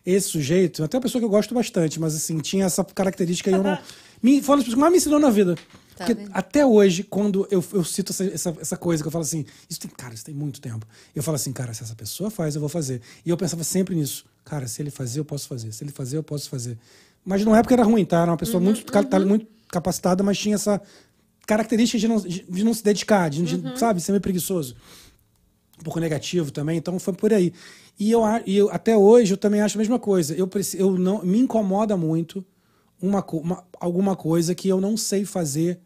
esse 0.07 0.29
sujeito, 0.29 0.85
até 0.85 0.97
uma 0.97 1.03
pessoa 1.03 1.21
que 1.21 1.25
eu 1.25 1.31
gosto 1.31 1.53
bastante, 1.53 1.99
mas 1.99 2.15
assim, 2.15 2.39
tinha 2.39 2.67
essa 2.67 2.85
característica 2.85 3.51
e 3.51 3.55
eu 3.55 3.65
não. 3.65 3.77
Me, 4.23 4.43
foi 4.43 4.55
uma 4.55 4.57
das 4.59 4.65
pessoas 4.65 4.75
que 4.75 4.81
mais 4.81 4.93
me 4.93 4.99
ensinou 4.99 5.19
na 5.21 5.31
vida. 5.31 5.55
Tá 5.55 6.05
Porque 6.05 6.15
vendo? 6.15 6.31
até 6.35 6.65
hoje, 6.67 7.03
quando 7.03 7.47
eu, 7.51 7.65
eu 7.73 7.83
cito 7.85 8.13
essa, 8.13 8.25
essa, 8.25 8.57
essa 8.61 8.77
coisa, 8.77 9.03
que 9.03 9.07
eu 9.07 9.11
falo 9.13 9.23
assim, 9.23 9.45
isso 9.69 9.81
tem, 9.81 9.91
cara, 9.91 10.13
isso 10.15 10.25
tem 10.25 10.35
muito 10.35 10.61
tempo. 10.61 10.87
Eu 11.15 11.23
falo 11.23 11.37
assim, 11.37 11.53
cara, 11.53 11.73
se 11.73 11.83
essa 11.83 11.95
pessoa 11.95 12.31
faz, 12.31 12.55
eu 12.55 12.61
vou 12.61 12.69
fazer. 12.69 13.01
E 13.25 13.31
eu 13.31 13.37
pensava 13.37 13.65
sempre 13.65 13.95
nisso. 13.95 14.25
Cara, 14.45 14.69
se 14.69 14.83
ele 14.83 14.91
fazer, 14.91 15.21
eu 15.21 15.25
posso 15.25 15.49
fazer. 15.49 15.73
Se 15.73 15.83
ele 15.85 15.91
fazer, 15.93 16.17
eu 16.19 16.23
posso 16.23 16.49
fazer. 16.51 16.79
Mas 17.25 17.45
não 17.45 17.57
é 17.57 17.63
porque 17.63 17.75
era 17.75 17.83
ruim, 17.83 18.05
tá? 18.05 18.21
Era 18.23 18.31
uma 18.31 18.37
pessoa 18.37 18.61
muito, 18.61 18.85
ca- 18.93 19.03
tá- 19.03 19.19
muito 19.21 19.47
capacitada, 19.69 20.23
mas 20.23 20.39
tinha 20.39 20.55
essa 20.55 20.81
característica 21.47 21.99
de 21.99 22.09
não, 22.09 22.17
de, 22.21 22.65
não 22.65 22.75
se 22.75 22.83
dedicar, 22.85 23.31
de, 23.31 23.43
de, 23.43 23.79
sabe, 23.79 24.01
ser 24.01 24.13
meio 24.13 24.21
preguiçoso 24.23 24.77
um 25.79 25.83
pouco 25.83 26.01
negativo 26.01 26.51
também, 26.51 26.79
então 26.79 26.99
foi 26.99 27.13
por 27.13 27.33
aí. 27.35 27.53
E 27.99 28.11
eu, 28.11 28.23
e 28.47 28.57
eu 28.57 28.71
até 28.71 28.97
hoje 28.97 29.35
eu 29.35 29.37
também 29.37 29.61
acho 29.61 29.77
a 29.77 29.81
mesma 29.81 29.99
coisa. 29.99 30.35
Eu, 30.35 30.49
eu 30.75 30.99
não 30.99 31.23
me 31.23 31.39
incomoda 31.39 31.97
muito 31.97 32.43
uma, 33.01 33.25
uma- 33.33 33.65
alguma 33.81 34.17
coisa 34.17 34.55
que 34.55 34.69
eu 34.69 34.81
não 34.81 34.97
sei 34.97 35.25
fazer, 35.25 35.79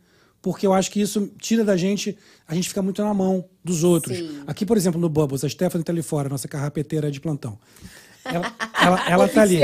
porque 0.42 0.66
eu 0.66 0.72
acho 0.72 0.90
que 0.90 1.00
isso 1.00 1.30
tira 1.38 1.64
da 1.64 1.76
gente, 1.76 2.16
a 2.48 2.54
gente 2.54 2.68
fica 2.68 2.80
muito 2.80 3.02
na 3.02 3.12
mão 3.12 3.44
dos 3.64 3.84
outros. 3.84 4.16
Sim. 4.16 4.42
Aqui, 4.46 4.64
por 4.64 4.76
exemplo, 4.76 5.00
no 5.00 5.08
Bubbles, 5.08 5.44
a 5.44 5.48
Stephanie 5.48 5.84
tá 5.84 5.92
ali 5.92 6.02
fora, 6.02 6.28
nossa 6.28 6.48
carrapeteira 6.48 7.10
de 7.10 7.20
plantão. 7.20 7.58
Ela, 8.24 8.54
ela, 8.80 9.08
ela 9.10 9.28
tá 9.28 9.42
ali. 9.42 9.56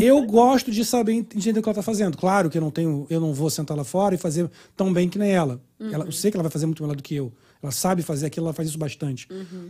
Eu 0.00 0.24
gosto 0.26 0.70
de 0.70 0.84
saber 0.84 1.12
entender 1.12 1.58
o 1.58 1.62
que 1.62 1.68
ela 1.68 1.72
está 1.72 1.82
fazendo. 1.82 2.16
Claro 2.16 2.50
que 2.50 2.58
eu 2.58 2.62
não 2.62 2.70
tenho, 2.70 3.06
eu 3.08 3.18
não 3.20 3.32
vou 3.32 3.48
sentar 3.50 3.76
lá 3.76 3.82
fora 3.84 4.14
e 4.14 4.18
fazer 4.18 4.48
tão 4.76 4.92
bem 4.92 5.08
que 5.08 5.18
nem 5.18 5.30
ela. 5.32 5.60
ela. 5.80 6.04
Eu 6.04 6.12
sei 6.12 6.30
que 6.30 6.36
ela 6.36 6.42
vai 6.42 6.52
fazer 6.52 6.66
muito 6.66 6.82
melhor 6.82 6.94
do 6.96 7.02
que 7.02 7.14
eu. 7.14 7.32
Ela 7.62 7.72
sabe 7.72 8.02
fazer 8.02 8.26
aquilo, 8.26 8.46
ela 8.46 8.52
faz 8.52 8.68
isso 8.68 8.78
bastante. 8.78 9.26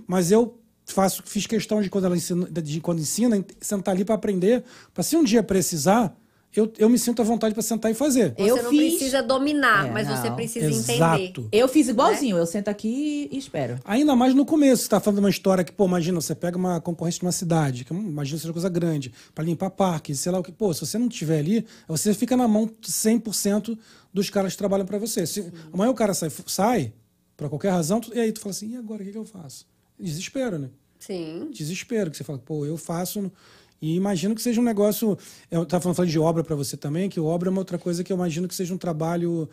Mas 0.07 0.31
eu 0.31 0.59
faço, 0.85 1.23
fiz 1.25 1.47
questão 1.47 1.81
de 1.81 1.89
quando 1.89 2.05
ela 2.07 2.17
ensina, 2.17 2.47
de 2.51 2.81
quando 2.81 2.99
ensina, 3.01 3.43
sentar 3.61 3.95
ali 3.95 4.05
para 4.05 4.15
aprender, 4.17 4.65
para 4.93 5.03
se 5.03 5.17
um 5.17 5.23
dia 5.23 5.43
precisar, 5.43 6.15
eu, 6.55 6.73
eu 6.79 6.89
me 6.89 6.99
sinto 6.99 7.23
à 7.23 7.25
vontade 7.25 7.55
para 7.55 7.63
sentar 7.63 7.91
e 7.91 7.95
fazer. 7.95 8.35
Você 8.37 8.51
Eu 8.51 8.63
não 8.63 8.71
fiz- 8.71 8.95
precisa 8.97 9.23
dominar, 9.23 9.87
É, 9.89 9.91
mas 9.91 10.07
você 10.09 10.29
não. 10.29 10.37
precisa 10.37 10.67
Exato. 10.67 11.23
entender. 11.23 11.49
Eu 11.51 11.67
fiz 11.69 11.89
igualzinho. 11.89 12.37
Eu 12.37 12.45
sento 12.47 12.69
aqui 12.69 13.29
e 13.33 13.39
espero. 13.39 13.79
Ainda 13.85 14.15
mais 14.15 14.35
no 14.35 14.45
começo, 14.45 14.83
você 14.83 14.89
tá 14.89 15.01
falando 15.01 15.17
de 15.19 15.25
uma 15.25 15.31
história 15.31 15.65
que, 15.65 15.73
pô, 15.73 15.87
imagina, 15.87 16.21
você 16.21 16.35
pega 16.35 16.57
uma 16.59 16.81
concorrência 16.81 17.21
de 17.21 17.27
uma 17.27 17.33
cidade, 17.33 17.85
que 17.85 17.93
hum, 17.95 18.01
imagina 18.09 18.39
seja 18.39 18.53
coisa 18.53 18.69
grande, 18.69 19.13
para 19.35 19.45
limpar 19.45 19.71
parques, 19.71 20.21
sei 20.21 20.31
lá 20.33 20.39
o 20.39 20.43
que. 20.43 20.53
Pô, 20.53 20.73
se 20.75 20.81
você 20.85 20.99
não 20.99 21.09
tiver 21.09 21.39
ali, 21.39 21.65
você 21.89 22.13
fica 22.15 22.37
na 22.37 22.47
mão 22.47 22.69
100% 22.83 23.79
dos 24.13 24.29
caras 24.31 24.53
que 24.53 24.59
trabalham 24.59 24.87
para 24.87 24.99
você. 24.99 25.27
Se 25.27 25.51
amanhã 25.73 25.91
o 25.91 25.95
cara 25.95 26.13
sai, 26.15 26.31
sai 26.47 26.93
por 27.37 27.49
qualquer 27.49 27.71
razão, 27.71 28.01
tu- 28.01 28.15
e 28.15 28.21
aí 28.21 28.31
tu 28.31 28.41
fala 28.41 28.51
assim, 28.51 28.73
e 28.73 28.77
agora, 28.77 29.03
o 29.03 29.05
que, 29.07 29.13
que 29.13 29.19
eu 29.19 29.25
faço? 29.25 29.67
Desespero, 29.99 30.59
né? 30.59 30.69
Sim. 30.99 31.49
Desespero, 31.53 32.11
que 32.11 32.17
você 32.17 32.25
fala, 32.25 32.39
pô, 32.39 32.65
eu 32.67 32.77
faço. 32.77 33.33
E 33.83 33.97
imagino 33.97 34.33
que 34.35 34.41
seja 34.41 34.61
um 34.61 34.65
negócio. 34.65 35.19
Eu 35.51 35.65
estava 35.65 35.93
falando 35.93 36.09
de 36.09 36.19
obra 36.19 36.45
para 36.45 36.55
você 36.55 36.77
também, 36.77 37.11
que 37.11 37.19
obra 37.19 37.49
é 37.49 37.51
uma 37.51 37.61
outra 37.61 37.77
coisa 37.77 38.05
que 38.05 38.13
eu 38.13 38.17
imagino 38.17 38.47
que 38.47 38.55
seja 38.55 38.73
um 38.73 38.79
trabalho 38.79 39.51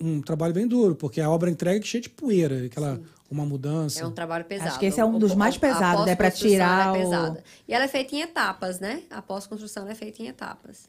um 0.00 0.20
trabalho 0.22 0.54
bem 0.54 0.66
duro, 0.66 0.94
porque 0.94 1.20
a 1.20 1.28
obra 1.30 1.50
entrega 1.50 1.84
cheia 1.84 2.00
de 2.00 2.08
poeira, 2.10 2.66
aquela 2.66 3.00
uma 3.30 3.44
mudança. 3.44 4.00
É 4.00 4.06
um 4.06 4.10
trabalho 4.12 4.44
pesado. 4.44 4.70
Acho 4.70 4.78
que 4.78 4.86
esse 4.86 5.00
é 5.00 5.04
um 5.04 5.16
O- 5.16 5.18
dos 5.18 5.32
o- 5.32 5.36
mais 5.36 5.56
pesados, 5.58 6.06
né? 6.06 6.14
Pós-construção 6.14 6.50
tirar 6.50 6.86
é 6.86 6.90
o- 6.90 6.94
pesada. 6.94 7.44
E 7.66 7.74
ela 7.74 7.84
é 7.84 7.88
feita 7.88 8.14
em 8.14 8.20
etapas, 8.20 8.78
né? 8.80 9.02
A 9.10 9.20
pós-construção 9.20 9.82
ela 9.82 9.92
é 9.92 9.94
feita 9.94 10.22
em 10.22 10.28
etapas. 10.28 10.88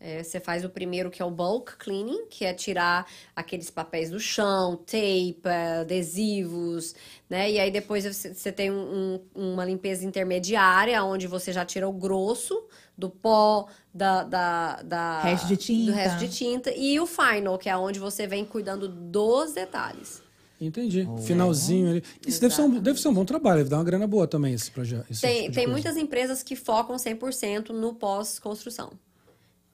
É, 0.00 0.22
você 0.22 0.38
faz 0.38 0.64
o 0.64 0.68
primeiro, 0.70 1.10
que 1.10 1.20
é 1.20 1.24
o 1.24 1.30
bulk 1.30 1.76
cleaning, 1.76 2.26
que 2.30 2.44
é 2.44 2.54
tirar 2.54 3.04
aqueles 3.34 3.68
papéis 3.68 4.10
do 4.10 4.20
chão, 4.20 4.76
tape, 4.76 5.40
adesivos, 5.80 6.94
né? 7.28 7.50
E 7.50 7.58
aí 7.58 7.70
depois 7.70 8.04
você, 8.04 8.52
tem 8.52 8.70
um- 8.70 9.20
um- 9.34 9.52
uma 9.54 9.64
limpeza 9.64 10.04
intermediária, 10.04 11.02
onde 11.02 11.26
você 11.26 11.52
já 11.52 11.64
tira 11.64 11.88
o 11.88 11.92
grosso 11.92 12.64
do 12.96 13.10
pó, 13.10 13.66
da, 13.92 14.22
da, 14.24 14.82
da- 14.82 15.20
Resto 15.22 15.48
de 15.48 15.56
tinta. 15.56 15.90
do 15.90 15.96
resto 15.96 16.18
de 16.18 16.28
tinta. 16.28 16.72
E 16.76 16.98
o 17.00 17.06
final, 17.06 17.58
que 17.58 17.68
é 17.68 17.76
onde 17.76 17.98
você 17.98 18.26
vem 18.26 18.44
cuidando 18.44 18.88
dos 18.88 19.52
detalhes. 19.52 20.22
Entendi. 20.60 21.08
Finalzinho 21.24 21.90
ali. 21.90 22.04
Isso 22.26 22.40
deve 22.40 22.52
ser, 22.54 22.62
um, 22.62 22.80
deve 22.80 23.00
ser 23.00 23.08
um 23.08 23.14
bom 23.14 23.24
trabalho, 23.24 23.58
deve 23.58 23.70
dar 23.70 23.76
uma 23.78 23.84
grana 23.84 24.06
boa 24.08 24.26
também 24.26 24.54
esse 24.54 24.70
projeto. 24.70 25.08
esse 25.10 25.20
Tem, 25.20 25.42
tipo 25.42 25.54
tem 25.54 25.64
coisa. 25.64 25.70
muitas 25.72 25.96
empresas 25.96 26.42
que 26.42 26.56
focam 26.56 26.96
100% 26.96 27.70
no 27.70 27.94
pós-construção. 27.94 28.90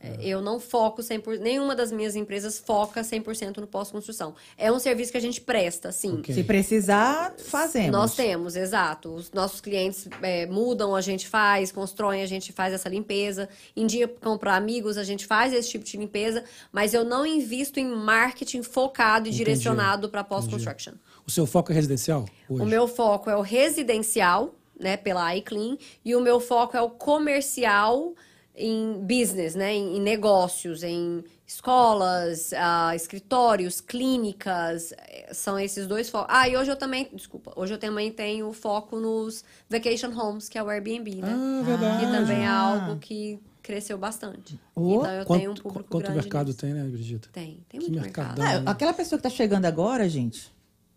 É, 0.05 0.18
Eu 0.20 0.43
não 0.43 0.60
foco 0.60 1.01
100%, 1.01 1.39
nenhuma 1.39 1.74
das 1.74 1.90
minhas 1.90 2.14
empresas 2.14 2.59
foca 2.59 3.01
100% 3.01 3.56
no 3.56 3.66
pós-construção. 3.66 4.35
É 4.59 4.70
um 4.70 4.78
serviço 4.78 5.10
que 5.10 5.16
a 5.16 5.20
gente 5.20 5.40
presta, 5.40 5.90
sim. 5.90 6.18
Ok. 6.18 6.35
Se 6.35 6.44
precisar, 6.44 7.35
fazemos. 7.39 7.90
Nós 7.90 8.14
temos, 8.14 8.55
exato. 8.55 9.14
Os 9.14 9.32
nossos 9.32 9.62
clientes 9.62 10.06
é, 10.20 10.44
mudam, 10.47 10.94
a 10.94 11.01
gente 11.01 11.26
faz, 11.26 11.72
constroem, 11.72 12.22
a 12.22 12.26
gente 12.26 12.52
faz 12.52 12.74
essa 12.74 12.89
limpeza. 12.89 13.48
Indicam 13.74 14.36
para 14.36 14.55
amigos, 14.55 14.98
a 14.98 15.05
gente 15.05 15.26
faz 15.26 15.55
esse 15.55 15.70
tipo 15.70 15.85
de 15.85 15.97
limpeza, 15.97 16.44
mas 16.70 16.93
eu 16.93 17.05
não 17.05 17.24
invisto 17.24 17.81
em 17.81 17.86
marketing 17.86 18.62
focado 18.62 19.26
e 19.26 19.31
Entendi. 19.31 19.39
direcionado 19.39 20.10
para 20.10 20.22
pós-construction. 20.22 20.93
O 21.26 21.31
seu 21.31 21.47
foco 21.47 21.72
é 21.72 21.74
residencial? 21.74 22.26
Hoje? 22.48 22.62
O 22.62 22.66
meu 22.66 22.86
foco 22.86 23.31
é 23.31 23.36
o 23.36 23.40
residencial, 23.40 24.55
né, 24.78 24.97
pela 24.97 25.35
iClean, 25.36 25.78
e 26.05 26.14
o 26.14 26.20
meu 26.20 26.40
foco 26.40 26.76
é 26.76 26.82
o 26.82 26.90
comercial 26.90 28.14
em 28.56 29.01
business, 29.01 29.55
né, 29.56 29.74
em, 29.74 29.97
em 29.97 30.01
negócios, 30.01 30.82
em 30.85 31.24
escolas, 31.47 32.52
ah, 32.56 32.94
escritórios, 32.94 33.81
clínicas, 33.81 34.93
eh, 34.93 35.31
são 35.35 35.59
esses 35.59 35.86
dois 35.86 36.09
focos. 36.09 36.28
Ah, 36.31 36.48
e 36.48 36.56
hoje 36.56 36.70
eu 36.70 36.76
também, 36.76 37.09
desculpa, 37.12 37.52
hoje 37.56 37.74
eu 37.74 37.78
também 37.78 38.12
tenho 38.12 38.52
foco 38.52 39.01
nos 39.01 39.43
vacation 39.68 40.10
homes, 40.16 40.48
que 40.48 40.56
é 40.56 40.62
o 40.62 40.68
Airbnb, 40.68 41.16
né? 41.16 41.32
Ah, 41.35 41.62
verdade. 41.64 42.05
Que 42.06 42.12
também 42.12 42.44
é 42.44 42.48
algo 42.48 42.97
que 42.98 43.40
cresceu 43.62 43.98
bastante. 43.98 44.60
Oh, 44.74 44.98
então 45.01 45.10
eu 45.12 45.24
Quanto, 45.24 45.39
tenho 45.40 45.51
um 45.51 45.55
público 45.55 45.89
quanto 45.90 46.02
grande 46.05 46.20
mercado 46.20 46.47
nisso. 46.48 46.59
tem, 46.59 46.74
né, 46.74 46.85
Brigitte? 46.85 47.28
Tem, 47.31 47.64
tem 47.68 47.81
Que 47.81 47.90
muito 47.90 48.02
mercadão. 48.02 48.44
mercado. 48.44 48.68
Ah, 48.68 48.70
aquela 48.70 48.93
pessoa 48.93 49.18
que 49.18 49.22
tá 49.24 49.31
chegando 49.31 49.64
agora, 49.64 50.09
gente, 50.09 50.52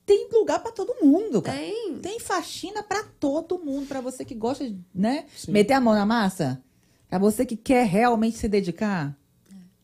tem 0.05 0.27
lugar 0.31 0.59
pra 0.61 0.71
todo 0.71 0.93
mundo, 1.01 1.41
cara. 1.41 1.57
Tem. 1.57 1.95
Tem 1.99 2.19
faxina 2.19 2.83
pra 2.83 3.03
todo 3.19 3.57
mundo, 3.57 3.87
pra 3.87 3.99
você 4.01 4.23
que 4.23 4.35
gosta 4.35 4.67
de, 4.69 4.77
né, 4.93 5.25
Sim. 5.35 5.51
meter 5.51 5.73
a 5.73 5.81
mão 5.81 5.93
na 5.95 6.05
massa, 6.05 6.61
pra 7.09 7.17
você 7.19 7.45
que 7.45 7.55
quer 7.55 7.85
realmente 7.87 8.37
se 8.37 8.47
dedicar. 8.47 9.15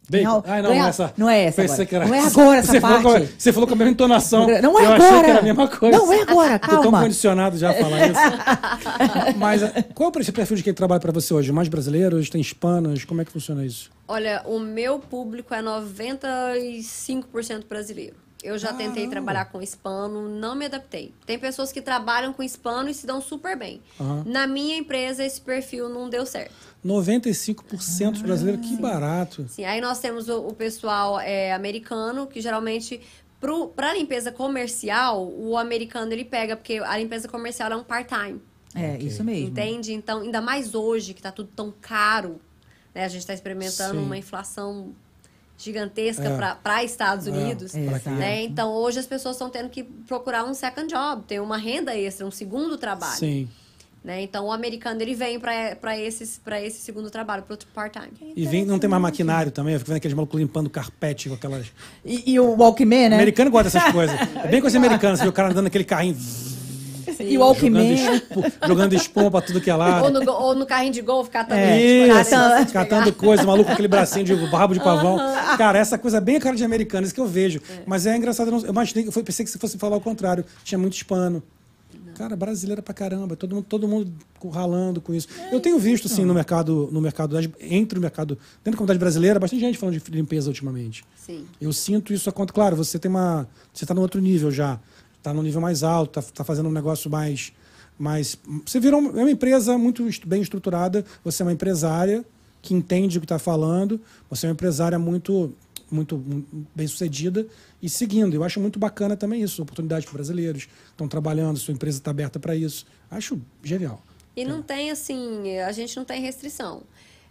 Bacon. 0.09 0.43
Ai, 0.45 0.61
não, 0.61 0.69
não 0.69 0.75
é- 0.75 0.79
é 0.85 0.89
essa. 0.89 1.13
não 1.15 1.29
é 1.29 1.43
essa 1.45 1.61
agora. 1.63 1.85
que 1.85 1.95
era 1.95 2.05
Não 2.05 2.13
é 2.13 2.17
essa. 2.19 2.41
agora 2.41 2.57
essa 2.59 2.71
você 2.73 2.81
Falou 2.81 3.01
com, 3.01 3.07
a- 3.07 3.11
parte. 3.13 3.33
você 3.37 3.53
falou 3.53 3.67
com 3.67 3.73
a 3.73 3.77
mesma 3.77 3.91
entonação. 3.93 4.41
Não 4.61 4.77
é 4.77 4.85
eu 4.85 4.91
agora. 4.91 5.07
achei 5.07 5.23
que 5.23 5.29
era 5.29 5.39
a 5.39 5.43
mesma 5.43 5.67
coisa. 5.69 5.97
Não 5.97 6.11
é 6.13 6.21
agora, 6.21 6.59
Tô 6.59 6.67
tão 6.67 6.81
calma. 6.83 7.01
condicionado 7.01 7.57
já 7.57 7.71
a 7.71 7.73
falar 7.73 7.99
isso. 8.11 8.19
Mas 9.39 9.63
eh, 9.63 9.81
qual 9.95 10.11
é 10.13 10.19
o 10.19 10.33
perfil 10.33 10.57
de 10.57 10.63
quem 10.63 10.73
trabalha 10.73 10.99
para 10.99 11.13
você 11.13 11.33
hoje? 11.33 11.53
Mais 11.53 11.69
brasileiros? 11.69 12.29
Tem 12.29 12.41
hispanos? 12.41 13.05
Como 13.05 13.21
é 13.21 13.25
que 13.25 13.31
funciona 13.31 13.65
isso? 13.65 13.89
Olha, 14.05 14.41
o 14.45 14.59
meu 14.59 14.99
público 14.99 15.53
é 15.53 15.61
95% 15.61 17.65
brasileiro. 17.67 18.15
Eu 18.43 18.57
já 18.57 18.73
tentei 18.73 19.03
Caramba. 19.07 19.11
trabalhar 19.11 19.45
com 19.45 19.61
hispano, 19.61 20.27
não 20.27 20.53
me 20.53 20.65
adaptei. 20.65 21.13
Tem 21.25 21.39
pessoas 21.39 21.71
que 21.71 21.81
trabalham 21.81 22.33
com 22.33 22.43
hispano 22.43 22.89
e 22.89 22.93
se 22.93 23.07
dão 23.07 23.21
super 23.21 23.57
bem. 23.57 23.79
Aham. 23.97 24.23
Na 24.25 24.45
minha 24.45 24.75
empresa, 24.77 25.23
esse 25.23 25.39
perfil 25.39 25.87
não 25.87 26.09
deu 26.09 26.25
certo. 26.25 26.72
95% 26.85 28.11
dos 28.11 28.21
brasileiros, 28.21 28.65
que 28.67 28.75
barato. 28.77 29.45
Sim, 29.49 29.65
aí 29.65 29.79
nós 29.79 29.99
temos 29.99 30.27
o, 30.29 30.47
o 30.47 30.53
pessoal 30.53 31.19
é, 31.19 31.53
americano, 31.53 32.27
que 32.27 32.41
geralmente, 32.41 32.99
para 33.75 33.93
limpeza 33.93 34.31
comercial, 34.31 35.25
o 35.27 35.57
americano 35.57 36.11
ele 36.11 36.25
pega, 36.25 36.55
porque 36.55 36.79
a 36.79 36.97
limpeza 36.97 37.27
comercial 37.27 37.71
é 37.71 37.75
um 37.75 37.83
part-time. 37.83 38.41
É, 38.75 38.95
Ok. 38.95 39.07
isso 39.07 39.23
mesmo. 39.23 39.49
Entende? 39.49 39.93
Então, 39.93 40.21
ainda 40.21 40.41
mais 40.41 40.73
hoje, 40.75 41.13
que 41.13 41.21
tá 41.21 41.31
tudo 41.31 41.49
tão 41.55 41.73
caro, 41.79 42.39
né? 42.93 43.05
A 43.05 43.07
gente 43.07 43.21
está 43.21 43.33
experimentando 43.33 43.99
Sim. 43.99 44.05
uma 44.05 44.17
inflação 44.17 44.93
gigantesca 45.57 46.27
É. 46.27 46.55
para 46.55 46.83
Estados 46.83 47.27
É, 47.27 47.31
Unidos. 47.31 47.71
quê? 47.71 48.09
Né? 48.09 48.43
Então, 48.43 48.71
hoje 48.73 48.99
as 48.99 49.05
pessoas 49.05 49.35
estão 49.35 49.49
tendo 49.49 49.69
que 49.69 49.83
procurar 49.83 50.43
um 50.43 50.53
second 50.53 50.87
job, 50.91 51.23
ter 51.27 51.39
uma 51.39 51.57
renda 51.57 51.95
extra, 51.95 52.25
um 52.25 52.31
segundo 52.31 52.77
trabalho. 52.77 53.17
Sim. 53.19 53.47
Né? 54.03 54.21
Então, 54.21 54.47
o 54.47 54.51
americano 54.51 55.01
ele 55.01 55.15
vem 55.15 55.39
para 55.39 55.97
esse, 55.97 56.39
pra 56.41 56.61
esse 56.61 56.79
segundo 56.79 57.09
trabalho, 57.09 57.41
para 57.43 57.53
o 57.55 57.57
part-time. 57.73 58.33
E 58.35 58.45
vem, 58.45 58.65
não 58.65 58.77
tem 58.77 58.89
mais 58.89 59.01
maquinário 59.01 59.49
também. 59.49 59.73
Eu 59.73 59.79
fico 59.79 59.89
vendo 59.89 59.97
aqueles 59.97 60.13
malucos 60.15 60.37
limpando 60.39 60.69
carpete 60.69 61.29
com 61.29 61.35
aquelas. 61.35 61.67
E, 62.03 62.33
e 62.33 62.39
o 62.39 62.53
Walkman, 62.57 63.09
né? 63.09 63.15
Americano 63.15 63.49
gosta 63.49 63.69
dessas 63.69 63.89
coisas. 63.93 64.15
É 64.43 64.47
bem 64.49 64.59
coisa 64.59 64.77
americana. 64.77 65.15
Você 65.15 65.23
vê 65.23 65.29
o 65.29 65.33
cara 65.33 65.49
andando 65.49 65.63
naquele 65.63 65.85
carrinho. 65.85 66.17
E 67.19 67.37
o 67.37 67.41
Walkman. 67.41 67.95
Jogando, 67.95 68.15
espu- 68.17 68.67
jogando 68.67 68.93
espuma 68.93 69.31
pra 69.31 69.41
tudo 69.41 69.61
que 69.61 69.69
é 69.69 69.75
lado. 69.75 70.03
Ou 70.05 70.11
no, 70.11 70.31
ou 70.31 70.55
no 70.55 70.65
carrinho 70.65 70.91
de 70.91 71.01
golfe, 71.01 71.29
catando 71.29 71.61
É. 71.61 71.79
Isso, 71.79 72.29
cara, 72.31 72.65
catando 72.65 73.13
coisa, 73.13 73.43
maluco 73.43 73.67
com 73.67 73.71
aquele 73.71 73.87
bracinho 73.87 74.25
de 74.25 74.33
rabo 74.33 74.73
de 74.73 74.81
pavão. 74.81 75.17
Cara, 75.57 75.79
essa 75.79 75.97
coisa 75.97 76.17
é 76.17 76.21
bem 76.21 76.35
a 76.35 76.39
cara 76.41 76.55
de 76.57 76.63
americano, 76.65 77.05
isso 77.05 77.13
que 77.15 77.21
eu 77.21 77.27
vejo. 77.27 77.61
Mas 77.85 78.05
é 78.05 78.17
engraçado, 78.17 78.49
eu 78.51 78.69
imaginei, 78.69 79.07
eu 79.07 79.23
pensei 79.23 79.45
que 79.45 79.51
você 79.51 79.57
fosse 79.59 79.77
falar 79.77 79.95
o 79.95 80.01
contrário. 80.01 80.43
Tinha 80.65 80.77
muito 80.77 80.93
hispano. 80.95 81.41
Cara, 82.15 82.35
brasileira 82.35 82.81
pra 82.81 82.93
caramba, 82.93 83.35
todo 83.35 83.55
mundo, 83.55 83.65
todo 83.67 83.87
mundo 83.87 84.11
ralando 84.51 85.01
com 85.01 85.13
isso. 85.13 85.27
Eu 85.51 85.59
tenho 85.59 85.77
visto, 85.79 86.05
assim, 86.07 86.23
no 86.23 86.33
mercado, 86.33 86.89
no 86.91 87.01
mercado, 87.01 87.35
entre 87.59 87.97
o 87.97 88.01
mercado, 88.01 88.35
dentro 88.63 88.71
da 88.73 88.77
comunidade 88.77 88.99
brasileira, 88.99 89.39
bastante 89.39 89.59
gente 89.61 89.77
falando 89.77 89.99
de 89.99 90.11
limpeza 90.11 90.47
ultimamente. 90.49 91.03
Sim. 91.15 91.45
Eu 91.59 91.71
sinto 91.73 92.13
isso 92.13 92.29
acontecer. 92.29 92.53
Claro, 92.55 92.75
você 92.75 92.99
tem 92.99 93.09
uma. 93.09 93.47
Você 93.73 93.83
está 93.83 93.93
no 93.93 94.01
outro 94.01 94.21
nível 94.21 94.51
já. 94.51 94.79
Está 95.17 95.33
num 95.33 95.41
nível 95.41 95.61
mais 95.61 95.83
alto, 95.83 96.19
está 96.19 96.43
fazendo 96.43 96.69
um 96.69 96.71
negócio 96.71 97.09
mais. 97.09 97.51
mais 97.97 98.37
você 98.65 98.79
virou 98.79 98.99
uma, 98.99 99.11
é 99.19 99.23
uma 99.23 99.31
empresa 99.31 99.77
muito 99.77 100.07
est- 100.07 100.25
bem 100.25 100.41
estruturada. 100.41 101.05
Você 101.23 101.41
é 101.41 101.45
uma 101.45 101.53
empresária 101.53 102.25
que 102.61 102.73
entende 102.73 103.17
o 103.17 103.21
que 103.21 103.25
está 103.25 103.39
falando. 103.39 103.99
Você 104.29 104.45
é 104.45 104.49
uma 104.49 104.53
empresária 104.53 104.99
muito, 104.99 105.53
muito, 105.89 106.17
muito 106.17 106.67
bem 106.75 106.87
sucedida 106.87 107.45
e 107.83 107.89
seguindo. 107.89 108.33
Eu 108.33 108.45
acho 108.45 108.61
muito 108.61 108.79
bacana 108.79 109.17
também 109.17 109.43
isso. 109.43 109.61
Oportunidades 109.61 110.05
para 110.05 110.13
brasileiros. 110.13 110.69
Estão 110.89 111.05
trabalhando, 111.05 111.59
sua 111.59 111.73
empresa 111.73 111.97
está 111.97 112.11
aberta 112.11 112.39
para 112.39 112.55
isso. 112.55 112.85
Acho 113.11 113.39
genial. 113.61 114.01
E 114.35 114.45
não 114.45 114.63
tem, 114.63 114.89
assim, 114.89 115.59
a 115.59 115.71
gente 115.73 115.95
não 115.97 116.05
tem 116.05 116.21
restrição. 116.21 116.83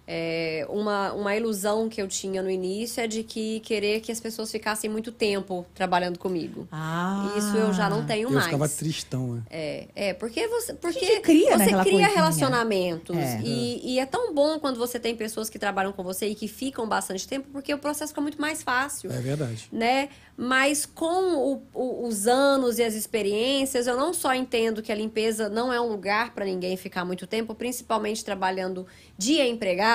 É, 0.06 0.66
uma, 0.68 1.12
uma 1.12 1.36
ilusão 1.36 1.88
que 1.88 2.02
eu 2.02 2.08
tinha 2.08 2.42
no 2.42 2.50
início 2.50 3.00
é 3.00 3.06
de 3.06 3.22
que 3.22 3.60
querer 3.60 4.00
que 4.00 4.10
as 4.10 4.20
pessoas 4.20 4.50
ficassem 4.50 4.90
muito 4.90 5.12
tempo 5.12 5.64
trabalhando 5.74 6.18
comigo. 6.18 6.66
Ah. 6.72 7.32
Isso 7.36 7.56
eu 7.56 7.72
já 7.72 7.88
não 7.88 8.04
tenho 8.04 8.28
eu 8.28 8.32
mais. 8.32 8.46
ficava 8.46 8.68
tristão, 8.68 9.34
né? 9.34 9.42
É, 9.48 9.88
é, 9.94 10.12
porque 10.14 10.46
você, 10.48 10.74
porque 10.74 11.20
cria, 11.20 11.56
né, 11.56 11.58
você 11.58 11.62
aquela 11.70 11.82
cria 11.84 11.98
coisinha. 12.00 12.16
relacionamentos. 12.16 13.16
É. 13.16 13.40
E, 13.44 13.94
e 13.94 13.98
é 14.00 14.06
tão 14.06 14.34
bom 14.34 14.58
quando 14.58 14.76
você 14.76 14.98
tem 14.98 15.14
pessoas 15.14 15.48
que 15.48 15.58
trabalham 15.58 15.92
com 15.92 16.02
você 16.02 16.26
e 16.26 16.34
que 16.34 16.48
ficam 16.48 16.86
bastante 16.88 17.26
tempo, 17.28 17.48
porque 17.52 17.72
o 17.72 17.78
processo 17.78 18.08
fica 18.08 18.20
muito 18.20 18.40
mais 18.40 18.62
fácil 18.62 19.10
É 19.12 19.18
verdade. 19.20 19.68
né? 19.70 20.08
Mas 20.36 20.86
com 20.86 21.36
o- 21.36 21.62
o- 21.74 22.06
os 22.08 22.26
anos 22.26 22.78
e 22.78 22.82
as 22.82 22.94
experiências, 22.94 23.86
eu 23.86 23.96
não 23.96 24.12
só 24.14 24.34
entendo 24.34 24.82
que 24.82 24.90
a 24.90 24.94
limpeza 24.94 25.48
não 25.48 25.72
é 25.72 25.80
um 25.80 25.88
lugar 25.88 26.32
para 26.34 26.44
ninguém 26.44 26.76
ficar 26.76 27.04
muito 27.04 27.26
tempo, 27.26 27.54
principalmente 27.54 28.24
trabalhando 28.24 28.86
de 29.16 29.40
empregado, 29.40 29.92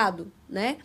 né? 0.48 0.76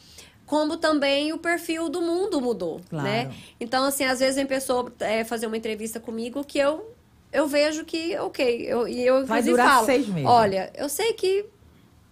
Como 0.46 0.78
também 0.78 1.32
o 1.34 1.38
perfil 1.38 1.90
do 1.90 2.02
mundo 2.02 2.40
mudou, 2.42 2.82
Claro. 2.90 3.08
né? 3.08 3.34
Então, 3.60 3.86
assim, 3.86 4.04
às 4.04 4.20
vezes 4.20 4.36
vem 4.36 4.46
pessoa 4.46 4.92
é, 5.00 5.24
fazer 5.24 5.48
uma 5.48 5.58
entrevista 5.58 6.00
comigo 6.00 6.44
que 6.44 6.60
eu, 6.60 6.94
eu 7.32 7.48
vejo 7.48 7.86
que, 7.86 8.18
ok, 8.20 8.66
eu, 8.68 8.88
e 8.88 9.06
eu 9.06 9.26
Vai 9.26 9.42
durar 9.42 9.68
falo, 9.70 9.86
seis 9.86 10.08
meses. 10.08 10.30
olha, 10.30 10.72
eu 10.76 10.90
sei 10.90 11.14
que 11.14 11.46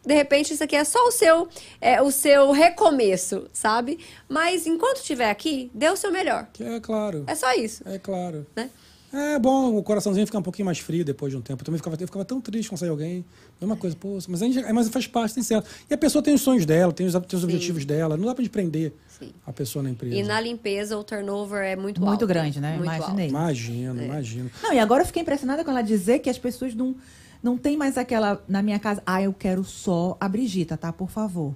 de 0.04 0.16
repente 0.16 0.52
isso 0.54 0.64
aqui 0.64 0.76
é 0.76 0.84
só 0.84 0.98
o 1.08 1.12
seu 1.12 1.48
é, 1.80 2.02
o 2.02 2.10
seu 2.10 2.52
recomeço, 2.52 3.48
sabe? 3.54 4.00
Mas 4.28 4.66
enquanto 4.66 4.98
estiver 4.98 5.30
aqui, 5.30 5.70
dê 5.76 5.90
o 5.90 5.96
seu 5.96 6.12
melhor. 6.12 6.48
Que 6.52 6.64
é 6.64 6.80
claro. 6.80 7.24
É 7.28 7.36
só 7.36 7.54
isso. 7.54 7.84
É 7.88 8.00
claro. 8.00 8.48
Né? 8.56 8.70
É 9.14 9.38
bom, 9.38 9.76
o 9.78 9.84
coraçãozinho 9.84 10.26
fica 10.26 10.38
um 10.40 10.42
pouquinho 10.42 10.66
mais 10.66 10.80
frio 10.80 11.04
depois 11.04 11.32
de 11.34 11.38
um 11.38 11.42
tempo. 11.42 11.62
Eu 11.62 11.66
também 11.66 11.78
ficava, 11.78 11.98
eu 12.00 12.08
ficava 12.08 12.24
tão 12.24 12.40
triste 12.40 12.70
quando 12.70 12.80
saía 12.80 12.92
alguém. 12.92 13.26
Mesma 13.60 13.76
coisa, 13.76 13.94
pô, 13.96 14.18
mas, 14.30 14.42
a 14.42 14.46
gente, 14.46 14.72
mas 14.72 14.88
faz 14.88 15.06
parte, 15.06 15.34
tem 15.36 15.44
certo. 15.44 15.70
E 15.90 15.94
a 15.94 15.98
pessoa 15.98 16.22
tem 16.24 16.34
os 16.34 16.42
sonhos 16.42 16.66
dela, 16.66 16.94
tem 16.94 17.06
os, 17.06 17.14
tem 17.14 17.38
os 17.38 17.44
objetivos 17.44 17.84
dela. 17.84 18.16
Não 18.16 18.26
dá 18.26 18.34
pra 18.34 18.42
gente 18.42 18.52
prender 18.52 18.94
Sim. 19.20 19.34
a 19.46 19.52
pessoa 19.52 19.84
na 19.84 19.90
empresa. 19.90 20.16
E 20.16 20.24
na 20.24 20.40
limpeza 20.40 20.98
o 20.98 21.04
turnover 21.04 21.60
é 21.62 21.76
muito, 21.76 22.00
Muito 22.00 22.12
alto. 22.14 22.28
grande, 22.28 22.62
né? 22.62 22.78
Muito 22.78 22.86
Imaginei. 22.94 23.28
Imagino, 23.28 24.00
É. 24.02 24.06
imagino. 24.06 24.50
Não, 24.64 24.72
e 24.74 24.80
agora 24.80 25.02
eu 25.02 25.06
fiquei 25.08 25.22
impressionada 25.22 25.64
com 25.66 25.72
ela 25.72 25.82
dizer 25.82 26.20
que 26.20 26.30
as 26.30 26.38
pessoas 26.38 26.74
não. 26.74 26.96
Não 27.44 27.58
tem 27.58 27.76
mais 27.76 27.98
aquela 27.98 28.42
na 28.48 28.62
minha 28.62 28.78
casa, 28.80 29.02
ah, 29.06 29.20
eu 29.22 29.34
quero 29.34 29.64
só 29.64 30.16
a 30.20 30.30
Brigita, 30.30 30.78
tá? 30.78 30.94
Por 30.94 31.10
favor. 31.10 31.56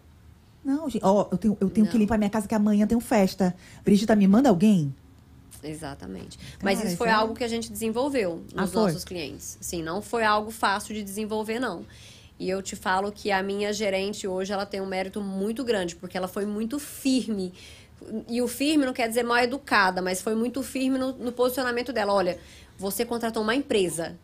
Não, 0.63 0.89
gente. 0.89 1.05
Ó, 1.05 1.27
eu 1.31 1.37
tenho, 1.37 1.57
eu 1.61 1.69
tenho 1.69 1.85
que 1.87 1.95
limpar 1.95 2.17
minha 2.17 2.29
casa 2.29 2.47
que 2.47 2.55
amanhã 2.55 2.87
tem 2.87 2.99
festa. 2.99 3.55
Brigita, 3.83 4.15
me 4.15 4.27
manda 4.27 4.49
alguém? 4.49 4.93
Exatamente. 5.69 6.37
Mas 6.61 6.77
Cara, 6.77 6.87
isso 6.89 6.97
foi 6.97 7.07
é- 7.07 7.11
algo 7.11 7.33
que 7.33 7.43
a 7.43 7.47
gente 7.47 7.71
desenvolveu 7.71 8.43
Ah, 8.55 8.61
nos 8.61 8.71
foi? 8.71 8.83
nossos 8.83 9.03
clientes. 9.03 9.57
Sim, 9.61 9.81
não 9.83 10.01
foi 10.01 10.23
algo 10.23 10.51
fácil 10.51 10.93
de 10.93 11.03
desenvolver, 11.03 11.59
não. 11.59 11.85
E 12.39 12.49
eu 12.49 12.61
te 12.61 12.75
falo 12.75 13.11
que 13.11 13.31
a 13.31 13.41
minha 13.41 13.71
gerente 13.71 14.27
hoje, 14.27 14.51
ela 14.51 14.65
tem 14.65 14.81
um 14.81 14.85
mérito 14.85 15.21
muito 15.21 15.63
grande, 15.63 15.95
porque 15.95 16.17
ela 16.17 16.27
foi 16.27 16.45
muito 16.45 16.77
firme. 16.79 17.53
E 18.27 18.41
o 18.41 18.47
firme 18.47 18.85
não 18.85 18.93
quer 18.93 19.07
dizer 19.07 19.23
mal 19.23 19.37
educada, 19.37 20.01
mas 20.01 20.21
foi 20.21 20.35
muito 20.35 20.61
firme 20.61 20.97
no, 20.99 21.13
no 21.13 21.31
posicionamento 21.31 21.93
dela. 21.93 22.13
Olha, 22.13 22.37
você 22.77 23.05
contratou 23.05 23.41
uma 23.41 23.55
empresa. 23.55 24.17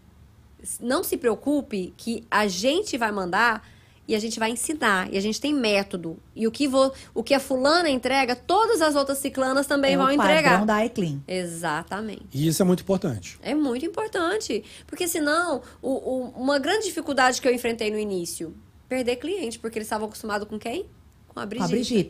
Não 0.80 1.04
se 1.04 1.18
preocupe 1.18 1.94
que 1.98 2.26
a 2.30 2.48
gente 2.48 2.98
vai 2.98 3.12
mandar 3.12 3.66
e 4.08 4.16
a 4.16 4.20
gente 4.20 4.40
vai 4.40 4.52
ensinar. 4.52 5.12
E 5.14 5.18
a 5.18 5.22
gente 5.22 5.40
tem 5.40 5.54
método. 5.54 6.18
E 6.36 6.46
o 6.48 6.52
que, 6.52 6.68
vo, 6.68 6.92
o 7.14 7.24
que 7.24 7.34
a 7.34 7.40
fulana 7.40 7.90
entrega, 7.90 8.36
todas 8.36 8.82
as 8.82 8.96
outras 8.96 9.20
ciclanas 9.20 9.68
também 9.68 9.94
é 9.94 9.98
vão 9.98 10.08
o 10.08 10.12
entregar. 10.12 10.44
padrão 10.52 10.66
da 10.66 10.86
iClean. 10.86 11.20
Exatamente. 11.28 12.26
E 12.34 12.48
isso 12.48 12.62
é 12.62 12.66
muito 12.66 12.82
importante. 12.82 13.38
É 13.42 13.54
muito 13.54 13.86
importante. 13.86 14.64
Porque 14.88 15.08
senão, 15.08 15.62
o, 15.82 15.90
o- 15.90 16.30
uma 16.36 16.60
grande 16.60 16.86
dificuldade 16.86 17.42
que 17.42 17.48
eu 17.48 17.54
enfrentei 17.54 17.90
no 17.92 17.98
início, 18.00 18.54
perder 18.90 19.18
cliente, 19.18 19.58
porque 19.60 19.78
eles 19.78 19.86
estavam 19.88 20.08
acostumados 20.08 20.48
com 20.48 20.60
quem? 20.60 20.86
Com 21.30 21.40
a 21.40 21.44
Com 21.44 21.50
Brigitte. 21.50 21.66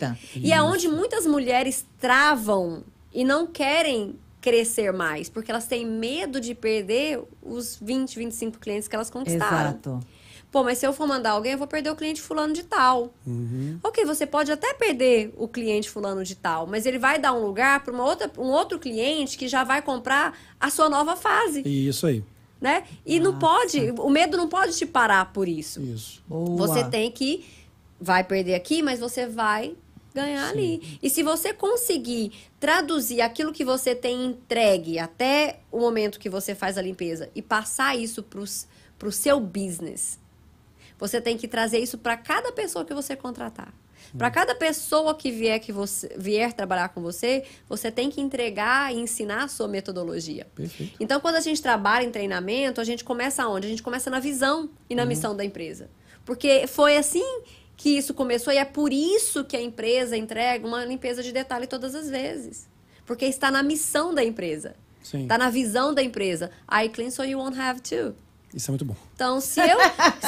a 0.05 0.09
Brigita. 0.09 0.17
E 0.35 0.51
é 0.51 0.61
onde 0.63 0.87
muitas 0.87 1.27
mulheres 1.27 1.85
travam 1.99 2.83
e 3.13 3.23
não 3.23 3.45
querem 3.45 4.15
crescer 4.39 4.91
mais, 4.91 5.29
porque 5.29 5.51
elas 5.51 5.67
têm 5.67 5.85
medo 5.85 6.41
de 6.41 6.55
perder 6.55 7.21
os 7.43 7.77
20, 7.79 8.15
25 8.17 8.57
clientes 8.57 8.87
que 8.87 8.95
elas 8.95 9.09
conquistaram. 9.11 9.57
Exato. 9.69 9.99
Pô, 10.51 10.63
mas 10.63 10.77
se 10.79 10.85
eu 10.85 10.91
for 10.91 11.07
mandar 11.07 11.31
alguém, 11.31 11.53
eu 11.53 11.57
vou 11.57 11.65
perder 11.67 11.89
o 11.91 11.95
cliente 11.95 12.21
fulano 12.21 12.53
de 12.53 12.63
tal. 12.63 13.13
Ok, 13.81 14.03
você 14.03 14.25
pode 14.27 14.51
até 14.51 14.73
perder 14.73 15.33
o 15.37 15.47
cliente 15.47 15.89
fulano 15.89 16.23
de 16.25 16.35
tal, 16.35 16.67
mas 16.67 16.85
ele 16.85 16.99
vai 16.99 17.17
dar 17.17 17.31
um 17.33 17.45
lugar 17.45 17.81
para 17.83 17.93
uma 17.93 18.03
outra, 18.03 18.29
um 18.37 18.49
outro 18.49 18.77
cliente 18.77 19.37
que 19.37 19.47
já 19.47 19.63
vai 19.63 19.81
comprar 19.81 20.37
a 20.59 20.69
sua 20.69 20.89
nova 20.89 21.15
fase, 21.15 21.63
E 21.65 21.87
isso 21.87 22.05
aí. 22.05 22.21
né? 22.59 22.83
E 23.05 23.17
não 23.19 23.39
pode, 23.39 23.91
o 23.97 24.09
medo 24.09 24.35
não 24.35 24.49
pode 24.49 24.77
te 24.77 24.85
parar 24.85 25.31
por 25.31 25.47
isso. 25.47 25.81
Isso. 25.81 26.21
Boa. 26.27 26.57
Você 26.67 26.83
tem 26.83 27.09
que 27.09 27.45
vai 27.99 28.23
perder 28.23 28.55
aqui, 28.55 28.81
mas 28.81 28.99
você 28.99 29.25
vai 29.27 29.73
ganhar 30.13 30.49
ali. 30.49 30.97
E 31.01 31.09
se 31.09 31.23
você 31.23 31.53
conseguir 31.53 32.33
traduzir 32.59 33.21
aquilo 33.21 33.53
que 33.53 33.63
você 33.63 33.95
tem 33.95 34.25
entregue 34.25 34.99
até 34.99 35.59
o 35.71 35.79
momento 35.79 36.19
que 36.19 36.29
você 36.29 36.53
faz 36.53 36.77
a 36.77 36.81
limpeza 36.81 37.29
e 37.33 37.41
passar 37.41 37.95
isso 37.97 38.21
para 38.21 39.07
o 39.07 39.11
seu 39.11 39.39
business, 39.39 40.19
você 41.01 41.19
tem 41.19 41.35
que 41.35 41.47
trazer 41.47 41.79
isso 41.79 41.97
para 41.97 42.15
cada 42.15 42.51
pessoa 42.51 42.85
que 42.85 42.93
você 42.93 43.15
contratar. 43.15 43.73
Para 44.15 44.29
cada 44.29 44.53
pessoa 44.53 45.15
que 45.15 45.31
vier 45.31 45.59
que 45.59 45.71
você 45.71 46.13
vier 46.17 46.53
trabalhar 46.53 46.89
com 46.89 47.01
você, 47.01 47.43
você 47.67 47.89
tem 47.89 48.09
que 48.09 48.21
entregar 48.21 48.93
e 48.93 48.99
ensinar 48.99 49.45
a 49.45 49.47
sua 49.47 49.67
metodologia. 49.67 50.47
Perfeito. 50.53 50.93
Então, 50.99 51.19
quando 51.19 51.37
a 51.37 51.39
gente 51.39 51.61
trabalha 51.61 52.05
em 52.05 52.11
treinamento, 52.11 52.79
a 52.79 52.83
gente 52.83 53.03
começa 53.03 53.47
onde? 53.47 53.65
A 53.65 53.69
gente 53.69 53.81
começa 53.81 54.09
na 54.09 54.19
visão 54.19 54.69
e 54.89 54.95
na 54.95 55.05
missão 55.05 55.35
da 55.35 55.43
empresa. 55.43 55.89
Porque 56.23 56.67
foi 56.67 56.97
assim 56.97 57.41
que 57.75 57.97
isso 57.97 58.13
começou 58.13 58.53
e 58.53 58.57
é 58.57 58.65
por 58.65 58.93
isso 58.93 59.43
que 59.43 59.57
a 59.57 59.61
empresa 59.61 60.15
entrega 60.15 60.67
uma 60.67 60.85
limpeza 60.85 61.23
de 61.23 61.31
detalhe 61.31 61.65
todas 61.65 61.95
as 61.95 62.09
vezes. 62.09 62.69
Porque 63.05 63.25
está 63.25 63.49
na 63.49 63.63
missão 63.63 64.13
da 64.13 64.23
empresa. 64.23 64.75
Sim. 65.01 65.23
Está 65.23 65.37
na 65.37 65.49
visão 65.49 65.93
da 65.93 66.03
empresa. 66.03 66.51
I 66.71 66.89
clean 66.89 67.09
so 67.09 67.23
you 67.23 67.39
won't 67.39 67.57
have 67.57 67.81
to. 67.81 68.13
Isso 68.53 68.69
é 68.69 68.71
muito 68.71 68.85
bom. 68.85 68.95
Então, 69.15 69.39
se 69.39 69.61
eu, 69.61 69.77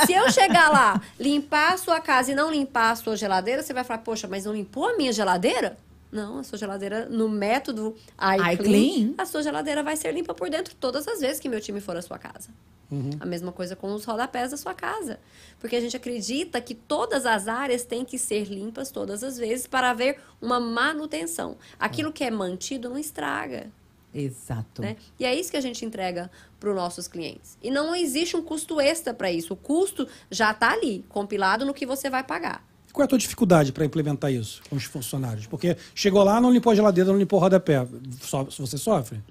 se 0.06 0.14
eu 0.14 0.32
chegar 0.32 0.70
lá, 0.70 1.02
limpar 1.20 1.74
a 1.74 1.78
sua 1.78 2.00
casa 2.00 2.32
e 2.32 2.36
não 2.36 2.52
limpar 2.52 2.92
a 2.92 2.96
sua 2.96 3.16
geladeira, 3.16 3.62
você 3.62 3.74
vai 3.74 3.84
falar, 3.84 4.00
poxa, 4.00 4.28
mas 4.28 4.46
não 4.46 4.54
limpou 4.54 4.88
a 4.90 4.96
minha 4.96 5.12
geladeira? 5.12 5.78
Não, 6.12 6.40
a 6.40 6.44
sua 6.44 6.58
geladeira, 6.58 7.08
no 7.10 7.28
método 7.28 7.96
iClean. 8.18 8.54
iClean, 8.54 9.14
a 9.18 9.26
sua 9.26 9.42
geladeira 9.42 9.82
vai 9.82 9.98
ser 9.98 10.14
limpa 10.14 10.34
por 10.34 10.50
dentro 10.50 10.76
todas 10.76 11.08
as 11.08 11.20
vezes 11.20 11.40
que 11.40 11.50
meu 11.50 11.60
time 11.60 11.82
for 11.82 11.98
à 11.98 12.02
sua 12.02 12.18
casa. 12.20 12.50
A 13.20 13.26
mesma 13.26 13.52
coisa 13.52 13.76
com 13.76 13.92
os 13.94 14.06
rodapés 14.06 14.52
da 14.52 14.58
sua 14.58 14.74
casa. 14.74 15.20
Porque 15.60 15.76
a 15.76 15.82
gente 15.82 15.98
acredita 15.98 16.62
que 16.62 16.76
todas 16.76 17.26
as 17.26 17.48
áreas 17.48 17.84
têm 17.84 18.06
que 18.06 18.20
ser 18.20 18.46
limpas 18.46 18.92
todas 18.92 19.24
as 19.24 19.38
vezes 19.38 19.66
para 19.66 19.90
haver 19.90 20.20
uma 20.40 20.60
manutenção. 20.60 21.58
Aquilo 21.80 22.14
que 22.14 22.24
é 22.24 22.30
mantido 22.30 22.90
não 22.90 22.98
estraga. 22.98 23.72
Exato. 24.14 24.84
Né? 24.84 24.96
E 25.20 25.26
é 25.26 25.34
isso 25.34 25.50
que 25.50 25.58
a 25.58 25.62
gente 25.62 25.84
entrega 25.84 26.30
para 26.64 26.70
os 26.70 26.76
nossos 26.78 27.10
clientes. 27.10 27.58
E 27.62 27.70
não 27.70 27.94
existe 27.94 28.38
um 28.38 28.42
custo 28.42 28.80
extra 28.80 29.14
para 29.14 29.30
isso. 29.30 29.54
O 29.54 29.58
custo 29.58 30.08
já 30.32 30.52
está 30.52 30.72
ali, 30.72 31.04
compilado 31.10 31.66
no 31.66 31.74
que 31.74 31.86
você 31.86 32.10
vai 32.10 32.24
pagar. 32.24 32.66
Qual 32.94 33.04
é 33.04 33.06
a 33.06 33.08
tua 33.10 33.18
dificuldade 33.18 33.74
para 33.74 33.84
implementar 33.84 34.32
isso 34.32 34.62
com 34.70 34.78
os 34.78 34.86
funcionários? 34.86 35.46
Porque 35.46 35.76
chegou 35.94 36.24
lá, 36.24 36.40
não 36.40 36.50
limpou 36.50 36.72
a 36.72 36.76
geladeira, 36.76 37.12
não 37.12 37.20
limpou 37.20 37.38
o 37.38 37.42
rodapé. 37.42 37.86
So- 38.22 38.46
Você 38.60 38.78
sofre? 38.78 39.22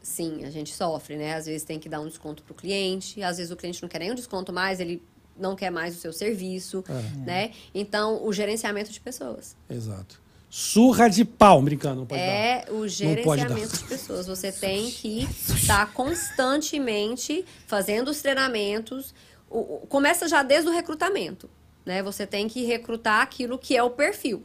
Sim, 0.00 0.44
a 0.44 0.50
gente 0.50 0.72
sofre, 0.74 1.16
né? 1.16 1.34
Às 1.34 1.44
vezes 1.44 1.62
tem 1.62 1.78
que 1.78 1.90
dar 1.90 2.00
um 2.00 2.06
desconto 2.06 2.42
para 2.42 2.52
o 2.52 2.54
cliente, 2.54 3.22
às 3.22 3.36
vezes 3.36 3.52
o 3.52 3.56
cliente 3.56 3.82
não 3.82 3.88
quer 3.88 3.98
nem 3.98 4.10
um 4.10 4.14
desconto 4.14 4.50
mais, 4.50 4.80
ele 4.80 5.02
não 5.36 5.54
quer 5.54 5.70
mais 5.70 5.94
o 5.94 6.00
seu 6.00 6.12
serviço, 6.12 6.82
É. 6.88 7.18
né? 7.18 7.50
Então, 7.74 8.24
o 8.24 8.32
gerenciamento 8.32 8.90
de 8.90 8.98
pessoas. 9.00 9.54
Exato. 9.68 10.18
Surra 10.50 11.08
de 11.08 11.24
pau, 11.24 11.60
brincando, 11.60 11.96
não 12.00 12.06
pode 12.06 12.20
dar. 12.22 12.26
É 12.26 12.64
o 12.70 12.88
gerenciamento 12.88 13.76
de 13.76 13.84
pessoas. 13.84 14.26
Você 14.26 14.50
tem 14.50 14.90
que 14.90 15.28
estar 15.48 15.92
constantemente 15.92 17.44
fazendo 17.66 18.08
os 18.08 18.20
treinamentos. 18.22 19.14
O- 19.50 19.58
o- 19.82 19.86
começa 19.88 20.26
já 20.26 20.42
desde 20.42 20.68
o 20.68 20.72
recrutamento. 20.72 21.50
Né? 21.84 22.02
Você 22.02 22.26
tem 22.26 22.48
que 22.48 22.64
recrutar 22.64 23.22
aquilo 23.22 23.58
que 23.58 23.76
é 23.76 23.82
o 23.82 23.90
perfil. 23.90 24.42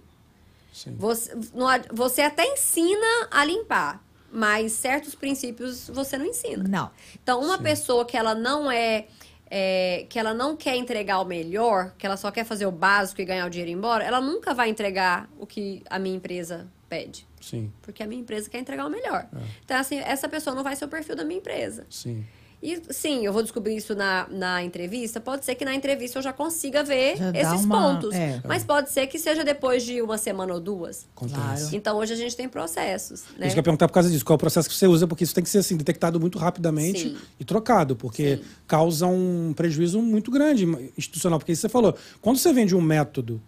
Sim. 0.73 0.95
Você, 0.97 1.31
não 1.53 1.67
você 1.91 2.21
até 2.21 2.45
ensina 2.51 3.27
a 3.31 3.45
limpar, 3.45 4.03
mas 4.31 4.71
certos 4.73 5.13
princípios 5.15 5.87
você 5.89 6.17
não 6.17 6.25
ensina. 6.25 6.63
Não. 6.67 6.89
Então, 7.21 7.41
uma 7.41 7.57
Sim. 7.57 7.63
pessoa 7.63 8.05
que 8.05 8.17
ela 8.17 8.33
não 8.33 8.71
é, 8.71 9.07
é, 9.55 10.07
que 10.09 10.17
ela 10.17 10.33
não 10.33 10.57
quer 10.57 10.75
entregar 10.75 11.19
o 11.19 11.25
melhor, 11.25 11.93
que 11.95 12.07
ela 12.07 12.17
só 12.17 12.31
quer 12.31 12.43
fazer 12.43 12.65
o 12.65 12.71
básico 12.71 13.21
e 13.21 13.25
ganhar 13.25 13.45
o 13.45 13.51
dinheiro 13.51 13.69
e 13.69 13.73
ir 13.73 13.77
embora, 13.77 14.03
ela 14.03 14.19
nunca 14.19 14.51
vai 14.51 14.67
entregar 14.67 15.29
o 15.37 15.45
que 15.45 15.83
a 15.87 15.99
minha 15.99 16.15
empresa 16.15 16.67
pede. 16.89 17.27
Sim, 17.39 17.71
Porque 17.83 18.01
a 18.01 18.07
minha 18.07 18.19
empresa 18.19 18.49
quer 18.49 18.57
entregar 18.57 18.87
o 18.87 18.89
melhor. 18.89 19.27
É. 19.31 19.37
Então, 19.63 19.77
assim, 19.77 19.99
essa 19.99 20.27
pessoa 20.27 20.55
não 20.55 20.63
vai 20.63 20.75
ser 20.75 20.85
o 20.85 20.87
perfil 20.87 21.15
da 21.15 21.23
minha 21.23 21.37
empresa. 21.37 21.85
sim. 21.87 22.25
E 22.63 22.81
sim, 22.93 23.25
eu 23.25 23.33
vou 23.33 23.43
descobrir 23.43 23.75
isso 23.75 23.93
na, 23.93 24.25
na 24.31 24.63
entrevista. 24.63 25.19
Pode 25.19 25.43
ser 25.43 25.53
que 25.55 25.65
na 25.65 25.75
entrevista 25.75 26.17
eu 26.17 26.23
já 26.23 26.31
consiga 26.31 26.81
ver 26.81 27.17
Já 27.17 27.31
esses 27.31 27.65
uma- 27.65 27.93
pontos. 27.95 28.15
é. 28.15 28.41
Mas 28.47 28.63
pode 28.63 28.89
ser 28.89 29.05
que 29.07 29.19
seja 29.19 29.43
depois 29.43 29.83
de 29.83 30.01
uma 30.01 30.17
semana 30.17 30.53
ou 30.53 30.61
duas. 30.61 31.05
Claro. 31.13 31.59
Então 31.73 31.97
hoje 31.97 32.13
a 32.13 32.15
gente 32.15 32.37
tem 32.37 32.47
processos, 32.47 33.23
né? 33.37 33.47
Isso 33.47 33.53
que 33.55 33.59
eu 33.59 33.59
ia 33.59 33.63
perguntar 33.63 33.87
por 33.89 33.93
causa 33.93 34.09
disso. 34.09 34.23
Qual 34.23 34.35
é 34.35 34.37
o 34.37 34.39
processo 34.39 34.69
que 34.69 34.75
você 34.75 34.87
usa? 34.87 35.05
Porque 35.05 35.25
isso 35.25 35.35
tem 35.35 35.43
que 35.43 35.49
ser 35.49 35.57
assim, 35.57 35.75
detectado 35.75 36.21
muito 36.21 36.37
rapidamente 36.39 37.01
Sim. 37.01 37.17
e 37.37 37.43
trocado, 37.43 37.97
porque 37.97 38.37
Sim. 38.37 38.43
causa 38.65 39.07
um 39.07 39.51
prejuízo 39.53 40.01
muito 40.01 40.31
grande 40.31 40.65
institucional. 40.97 41.39
Porque 41.39 41.51
isso 41.51 41.63
você 41.63 41.69
falou, 41.69 41.93
quando 42.21 42.37
você 42.37 42.53
vende 42.53 42.73
um 42.73 42.81
método 42.81 43.41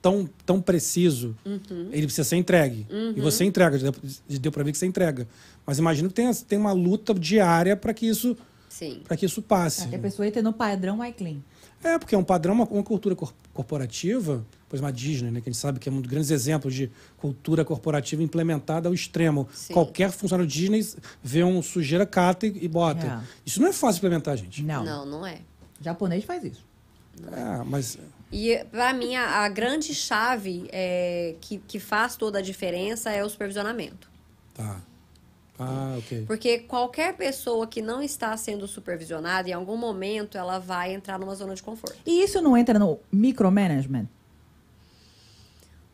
tão, 0.00 0.28
tão 0.46 0.60
preciso, 0.60 1.36
Uhum. 1.44 1.88
ele 1.90 2.02
precisa 2.06 2.24
ser 2.24 2.36
entregue. 2.36 2.86
E 3.16 3.20
você 3.20 3.44
entrega, 3.44 3.78
já 3.78 3.90
deu, 4.40 4.52
pra 4.52 4.62
ver 4.62 4.72
que 4.72 4.78
você 4.78 4.86
entrega. 4.86 5.26
Mas 5.66 5.78
imagino 5.78 6.08
que 6.08 6.14
tem, 6.14 6.32
tem 6.34 6.58
uma 6.58 6.72
luta 6.72 7.12
diária 7.14 7.76
para 7.76 7.92
que 7.94 8.06
isso 8.06 8.36
para 9.08 9.16
que 9.16 9.26
isso 9.26 9.42
passe. 9.42 9.84
Até 9.84 9.96
a 9.96 9.98
pessoa 9.98 10.28
entra 10.28 10.40
no 10.40 10.52
padrão 10.52 11.04
iClean. 11.04 11.38
É, 11.82 11.98
porque 11.98 12.14
é 12.14 12.18
um 12.18 12.22
padrão, 12.22 12.54
uma, 12.54 12.64
uma 12.64 12.82
cultura 12.82 13.16
cor- 13.16 13.34
corporativa, 13.52 14.46
por 14.68 14.76
exemplo, 14.76 14.88
a 14.88 14.92
Disney, 14.92 15.30
né, 15.32 15.40
que 15.40 15.48
a 15.48 15.52
gente 15.52 15.60
sabe 15.60 15.80
que 15.80 15.88
é 15.88 15.92
um 15.92 16.00
dos 16.00 16.08
grandes 16.10 16.30
exemplos 16.30 16.74
de 16.74 16.90
cultura 17.16 17.64
corporativa 17.64 18.22
implementada 18.22 18.88
ao 18.88 18.94
extremo. 18.94 19.48
Sim. 19.52 19.72
Qualquer 19.72 20.10
funcionário 20.12 20.48
Disney 20.48 20.86
vê 21.22 21.42
um 21.42 21.60
sujeira, 21.60 22.06
cata 22.06 22.46
e, 22.46 22.64
e 22.64 22.68
bota. 22.68 23.06
É. 23.06 23.20
Isso 23.44 23.60
não 23.60 23.68
é 23.68 23.72
fácil 23.72 23.98
implementar, 23.98 24.36
gente. 24.36 24.62
Não. 24.62 24.84
Não, 24.84 25.04
não 25.06 25.26
é. 25.26 25.40
O 25.80 25.84
japonês 25.84 26.24
faz 26.24 26.44
isso. 26.44 26.64
É, 27.32 27.64
mas 27.64 27.98
E 28.30 28.64
para 28.70 28.92
mim 28.92 29.16
a, 29.16 29.40
a 29.44 29.48
grande 29.48 29.94
chave 29.94 30.68
é, 30.70 31.34
que, 31.40 31.58
que 31.66 31.80
faz 31.80 32.16
toda 32.16 32.38
a 32.38 32.42
diferença 32.42 33.10
é 33.10 33.24
o 33.24 33.28
supervisionamento. 33.28 34.10
tá. 34.54 34.82
Ah, 35.58 35.96
ok. 35.98 36.24
Porque 36.24 36.60
qualquer 36.60 37.16
pessoa 37.16 37.66
que 37.66 37.82
não 37.82 38.00
está 38.00 38.36
sendo 38.36 38.68
supervisionada, 38.68 39.48
em 39.48 39.52
algum 39.52 39.76
momento 39.76 40.38
ela 40.38 40.60
vai 40.60 40.94
entrar 40.94 41.18
numa 41.18 41.34
zona 41.34 41.54
de 41.54 41.62
conforto. 41.62 41.98
E 42.06 42.22
isso 42.22 42.40
não 42.40 42.56
entra 42.56 42.78
no 42.78 43.00
micromanagement? 43.10 44.06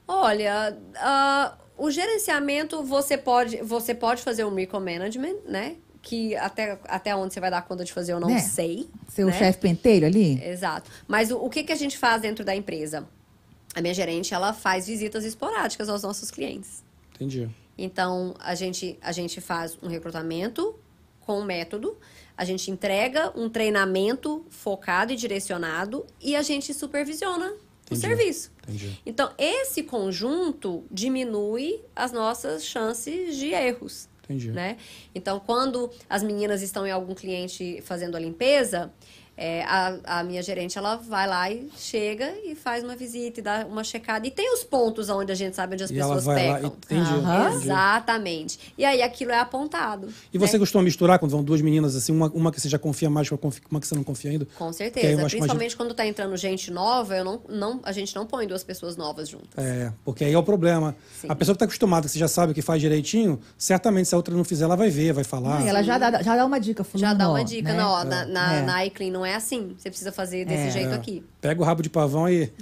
Olha, 0.07 0.77
ah, 0.97 1.57
o 1.79 1.91
gerenciamento 1.91 2.83
você 2.83 3.17
pode, 3.17 3.57
você 3.63 3.95
pode 3.95 4.23
fazer 4.23 4.45
um 4.45 4.51
micromanagement, 4.51 5.37
né? 5.47 5.77
Que 6.05 6.37
até, 6.37 6.79
até 6.85 7.17
onde 7.17 7.33
você 7.33 7.41
vai 7.41 7.51
dar 7.51 7.63
conta 7.63 7.83
de 7.83 7.93
fazer 7.93 8.13
eu 8.13 8.21
não 8.21 8.29
Né? 8.29 8.39
sei. 8.39 8.89
Seu 9.09 9.27
né? 9.29 9.33
chefe 9.33 9.59
pentelho 9.59 10.07
ali? 10.07 10.39
Exato. 10.45 10.91
Mas 11.09 11.31
o, 11.31 11.39
o 11.39 11.49
que, 11.49 11.65
que 11.65 11.73
a 11.73 11.77
gente 11.77 11.97
faz 11.97 12.21
dentro 12.21 12.45
da 12.45 12.55
empresa? 12.55 13.09
A 13.75 13.81
minha 13.81 13.95
gerente, 13.95 14.35
ela 14.35 14.53
faz 14.53 14.87
visitas 14.87 15.25
esporádicas 15.25 15.89
aos 15.89 16.03
nossos 16.03 16.31
clientes. 16.31 16.85
Entendi. 17.15 17.49
Então, 17.77 18.35
a 18.39 18.55
gente, 18.55 18.99
a 19.03 19.13
gente 19.13 19.41
faz 19.41 19.79
um 19.83 19.89
recrutamento 19.89 20.77
com 21.21 21.41
um 21.41 21.45
método, 21.45 21.97
a 22.37 22.45
gente 22.45 22.71
entrega 22.71 23.33
um 23.35 23.49
treinamento 23.49 24.45
focado 24.51 25.13
e 25.13 25.17
direcionado 25.17 26.05
e 26.21 26.37
a 26.37 26.43
gente 26.43 26.75
supervisiona 26.75 27.47
o 27.47 27.55
Entendi. 27.87 28.01
serviço. 28.01 28.53
Entendi. 28.63 29.01
Então, 29.07 29.33
esse 29.39 29.83
conjunto 29.83 30.85
diminui 30.91 31.81
as 31.97 32.13
nossas 32.13 32.65
chances 32.65 33.37
de 33.37 33.47
erros. 33.49 34.09
Entendi. 34.25 34.51
Né? 34.51 34.77
Então, 35.15 35.39
quando 35.39 35.91
as 36.09 36.23
meninas 36.23 36.63
estão 36.63 36.87
em 36.87 36.91
algum 36.91 37.15
cliente 37.15 37.81
fazendo 37.83 38.17
a 38.17 38.21
limpeza, 38.21 38.93
é, 39.37 39.65
a, 39.65 40.21
a 40.21 40.25
minha 40.25 40.43
gerente 40.43 40.79
ela 40.79 40.97
vai 40.97 41.27
lá 41.27 41.51
e 41.51 41.69
chega 41.77 42.33
e 42.45 42.55
faz 42.55 42.85
uma 42.85 42.95
visita 42.95 43.41
e 43.41 43.43
dá 43.43 43.67
uma 43.69 43.83
checada. 43.83 44.27
E 44.27 44.31
tem 44.31 44.53
os 44.53 44.63
pontos 44.63 45.09
onde 45.09 45.33
a 45.33 45.35
gente 45.35 45.57
sabe 45.57 45.75
onde 45.75 45.85
as 45.85 45.91
E 45.91 45.95
pessoas 45.95 46.25
pecam. 46.25 46.73
Entendi. 46.85 47.11
Entendi. 47.11 47.65
Exatamente. 47.65 48.59
E 48.79 48.85
aí 48.85 49.03
aquilo 49.03 49.33
é 49.33 49.39
apontado. 49.39 50.09
E 50.33 50.39
você 50.39 50.55
né? 50.55 50.59
costuma 50.61 50.83
misturar 50.85 51.19
quando 51.19 51.33
vão 51.33 51.43
duas 51.43 51.61
meninas, 51.61 51.97
assim, 51.97 52.13
uma, 52.13 52.31
uma 52.33 52.53
que 52.53 52.61
você 52.61 52.69
já 52.69 52.79
confia 52.79 53.11
mais, 53.11 53.29
uma 53.31 53.81
que 53.81 53.87
você 53.87 53.95
não 53.95 54.05
confia 54.05 54.31
ainda? 54.31 54.47
Com 54.57 54.73
certeza. 54.73 55.25
Principalmente 55.27 55.77
quando 55.77 55.95
tá 55.95 56.07
entrando 56.07 56.37
gente 56.37 56.71
nova, 56.71 57.17
eu 57.17 57.25
não, 57.25 57.41
não, 57.49 57.81
a 57.83 57.93
gente 57.93 58.15
não 58.15 58.27
põe 58.27 58.47
duas 58.47 58.63
pessoas 58.63 58.97
novas 58.97 59.29
juntas. 59.29 59.49
É, 59.57 59.93
porque 60.05 60.25
aí 60.25 60.33
é 60.33 60.39
o 60.39 60.43
problema. 60.43 60.95
Sim. 61.21 61.27
A 61.29 61.35
pessoa 61.35 61.55
que 61.55 61.57
está 61.57 61.65
acostumada, 61.65 62.07
que 62.07 62.13
você 62.13 62.19
já 62.19 62.29
sabe 62.29 62.53
o 62.53 62.55
que 62.55 62.63
faz 62.63 62.81
direitinho, 62.81 63.41
certamente 63.59 64.09
se 64.09 64.15
a 64.15 64.19
outra 64.19 64.35
não 64.35 64.45
fizer, 64.45 64.65
ela 64.65 64.77
vai 64.77 64.91
ver, 64.91 65.13
vai 65.13 65.25
falar. 65.25 65.63
E 65.65 65.69
ela 65.69 65.83
já 65.83 65.99
dá, 65.99 66.23
já 66.23 66.37
dá 66.37 66.45
uma 66.45 66.61
dica, 66.61 66.85
fulano. 66.85 67.09
Já 67.09 67.15
dá 67.15 67.29
uma 67.29 67.45
dica, 67.45 67.73
né? 67.73 67.79
não, 67.79 67.91
ó, 67.91 68.05
na, 68.05 68.25
na, 68.27 68.55
É. 68.55 68.63
na 68.63 68.87
iClean 68.87 69.11
não 69.11 69.24
é 69.25 69.35
assim. 69.35 69.75
Você 69.79 69.89
precisa 69.91 70.13
fazer 70.13 70.45
desse 70.45 70.69
É. 70.69 70.71
jeito 70.71 70.93
É. 70.93 70.95
aqui. 70.95 71.25
Pega 71.41 71.61
o 71.61 71.65
rabo 71.65 71.83
de 71.83 71.91
pavão 71.91 72.29
e, 72.29 72.53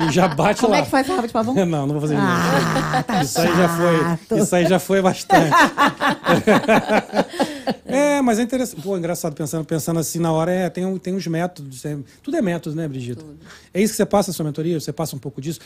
e 0.00 0.10
já 0.12 0.28
bate 0.28 0.60
Como 0.60 0.72
lá. 0.72 0.78
é 0.78 0.82
que 0.82 0.90
faz 0.90 1.08
o 1.08 1.14
rabo 1.14 1.26
de 1.26 1.32
pavão? 1.32 1.54
Não, 1.66 1.86
não 1.86 1.92
vou 1.94 2.00
fazer. 2.00 2.16
Ah, 2.18 3.02
tá 3.06 3.22
Isso 3.22 3.40
aí 3.40 3.56
já 3.56 3.68
foi, 3.68 4.38
isso 4.38 4.56
aí 4.56 4.66
já 4.66 4.78
foi 4.78 5.02
bastante. 5.02 5.50
é, 7.84 8.20
mas 8.20 8.38
é 8.38 8.42
interessante. 8.42 8.82
Pô, 8.82 8.96
engraçado 8.96 9.34
pensando, 9.34 9.64
pensando 9.64 9.98
assim 10.00 10.18
na 10.18 10.32
hora, 10.32 10.50
é, 10.52 10.68
tem, 10.70 10.84
um- 10.84 10.98
tem 10.98 11.14
uns 11.14 11.26
métodos. 11.26 11.84
é- 11.84 11.98
tudo 12.22 12.36
é 12.36 12.42
método, 12.42 12.76
né, 12.76 12.86
Brigitte? 12.88 13.24
É 13.72 13.80
isso 13.80 13.92
que 13.92 13.96
você 13.96 14.06
passa 14.06 14.30
na 14.30 14.34
sua 14.34 14.44
mentoria? 14.44 14.78
Você 14.80 14.92
passa 14.92 15.14
um 15.14 15.18
pouco 15.18 15.40
disso? 15.40 15.60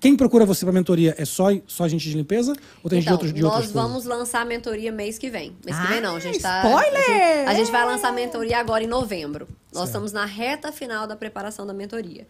Quem 0.00 0.16
procura 0.16 0.44
você 0.44 0.64
para 0.64 0.72
mentoria 0.72 1.14
é 1.18 1.24
só, 1.24 1.48
só 1.66 1.86
gente 1.88 2.08
de 2.08 2.16
limpeza? 2.16 2.54
Ou 2.82 2.90
tem 2.90 3.00
gente 3.00 3.04
de 3.04 3.08
Então, 3.08 3.14
outros 3.14 3.32
de 3.32 3.42
nós 3.42 3.52
coisas? 3.54 3.72
vamos 3.72 4.04
lançar 4.04 4.40
a 4.42 4.44
mentoria 4.44 4.90
mês 4.92 5.18
que 5.18 5.30
vem. 5.30 5.56
Mês 5.64 5.76
que 5.78 5.84
Ah, 5.86 5.90
vem 5.90 6.00
não, 6.00 6.16
a 6.16 6.20
gente 6.20 6.38
tá. 6.40 6.62
spoiler! 6.64 6.94
A 6.94 7.00
gente, 7.00 7.48
a 7.48 7.54
gente 7.54 7.70
vai 7.70 7.84
lançar 7.86 8.08
a 8.08 8.12
mentoria 8.12 8.58
agora 8.58 8.82
em 8.84 8.86
novembro. 8.88 9.46
Nós 9.72 9.84
Certo. 9.84 9.86
estamos 9.88 10.12
na 10.12 10.24
reta 10.24 10.70
final 10.72 11.06
da 11.06 11.16
preparação 11.16 11.66
da 11.66 11.72
mentoria. 11.74 12.26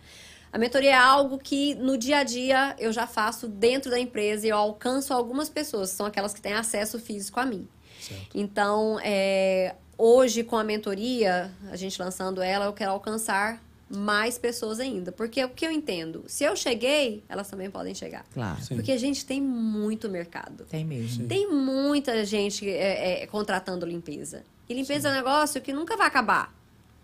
A 0.52 0.59
mentoria 0.59 0.90
é 0.90 0.94
algo 0.94 1.36
que 1.36 1.74
no 1.74 1.98
dia 1.98 2.18
a 2.18 2.22
dia 2.22 2.76
eu 2.78 2.92
já 2.92 3.09
faço 3.09 3.48
dentro 3.48 3.90
da 3.90 3.98
empresa 3.98 4.46
e 4.46 4.51
eu 4.51 4.56
alcanço 4.56 5.12
algumas 5.12 5.48
pessoas, 5.48 5.90
que 5.90 5.96
são 5.96 6.06
aquelas 6.06 6.32
que 6.32 6.40
têm 6.40 6.52
acesso 6.52 6.96
físico 7.01 7.40
a 7.40 7.44
mim. 7.44 7.66
Certo. 8.09 8.28
Então, 8.35 8.98
é, 9.02 9.74
hoje 9.97 10.43
com 10.43 10.56
a 10.56 10.64
mentoria, 10.64 11.51
a 11.70 11.76
gente 11.76 12.01
lançando 12.01 12.43
ela, 12.43 12.66
eu 12.66 12.72
quero 12.72 12.93
alcançar 12.93 13.62
mais 13.89 14.39
pessoas 14.39 14.81
ainda. 14.81 15.12
Porque 15.12 15.44
o 15.44 15.48
que 15.48 15.64
eu 15.64 15.70
entendo? 15.70 16.24
Se 16.26 16.44
eu 16.44 16.56
cheguei, 16.56 17.22
elas 17.28 17.48
também 17.48 17.70
podem 17.70 17.94
chegar. 17.94 18.24
Claro, 18.32 18.60
Sim. 18.62 18.76
Porque 18.76 18.93
a 18.93 18.98
gente 18.98 19.24
tem 19.24 19.40
muito 19.40 20.09
mercado. 20.09 20.64
tem 20.64 20.85
mesmo. 20.85 21.26
Tem 21.26 21.51
muita 21.51 22.24
gente 22.24 22.68
é, 22.68 23.22
é, 23.22 23.26
contratando 23.26 23.86
limpeza. 23.86 24.44
E 24.68 24.74
limpeza 24.74 25.09
é 25.09 25.12
um 25.12 25.14
negócio 25.14 25.60
que 25.60 25.72
nunca 25.72 25.97
vai 25.97 26.06
acabar. 26.06 26.52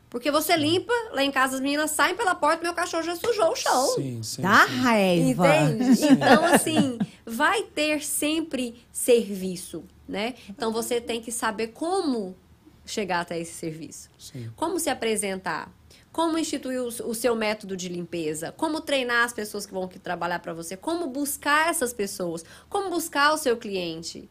Porque 0.09 0.29
você 0.29 0.57
limpa, 0.57 0.93
lá 1.13 1.23
em 1.23 1.31
casa 1.31 1.55
as 1.55 1.61
meninas 1.61 1.93
saem 1.93 2.17
pela 2.17 2.35
porta, 2.35 2.65
meu 2.65 2.75
cachorro 2.75 3.05
já 3.05 3.15
sujou 3.15 3.53
o 3.53 3.57
chão. 3.57 3.87
Sim, 3.95 4.21
sim. 4.25 4.43
Dá 4.43 4.67
sim. 4.67 4.77
raiva. 4.79 5.47
Entende? 5.57 6.05
Então, 6.11 6.45
assim, 6.47 6.99
vai 7.25 7.63
ter 7.63 8.03
sempre 8.03 8.83
serviço, 8.91 9.85
né? 10.11 10.35
Então, 10.49 10.73
você 10.73 11.01
tem 11.01 11.21
que 11.21 11.31
saber 11.33 11.69
como 11.69 12.37
chegar 12.85 13.21
até 13.21 13.39
esse 13.39 13.53
serviço. 13.53 14.11
Sim. 14.19 14.51
Como 14.57 14.79
se 14.81 14.91
apresentar. 14.91 15.73
Como 16.13 16.37
instituir 16.37 16.81
o, 16.83 16.87
o 16.89 17.15
seu 17.15 17.37
método 17.37 17.77
de 17.77 17.89
limpeza. 17.89 18.53
Como 18.57 18.81
treinar 18.81 19.25
as 19.25 19.33
pessoas 19.33 19.65
que 19.65 19.73
vão 19.73 19.87
trabalhar 19.87 20.41
para 20.41 20.53
você. 20.53 20.77
Como 20.77 21.07
buscar 21.07 21.71
essas 21.71 21.93
pessoas. 21.93 22.45
Como 22.69 22.91
buscar 22.91 23.33
o 23.33 23.37
seu 23.39 23.57
cliente. 23.57 24.29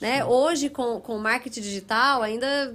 Né? 0.00 0.24
Hoje, 0.24 0.70
com, 0.70 1.00
com 1.00 1.16
o 1.16 1.20
marketing 1.20 1.60
digital, 1.60 2.22
ainda... 2.22 2.74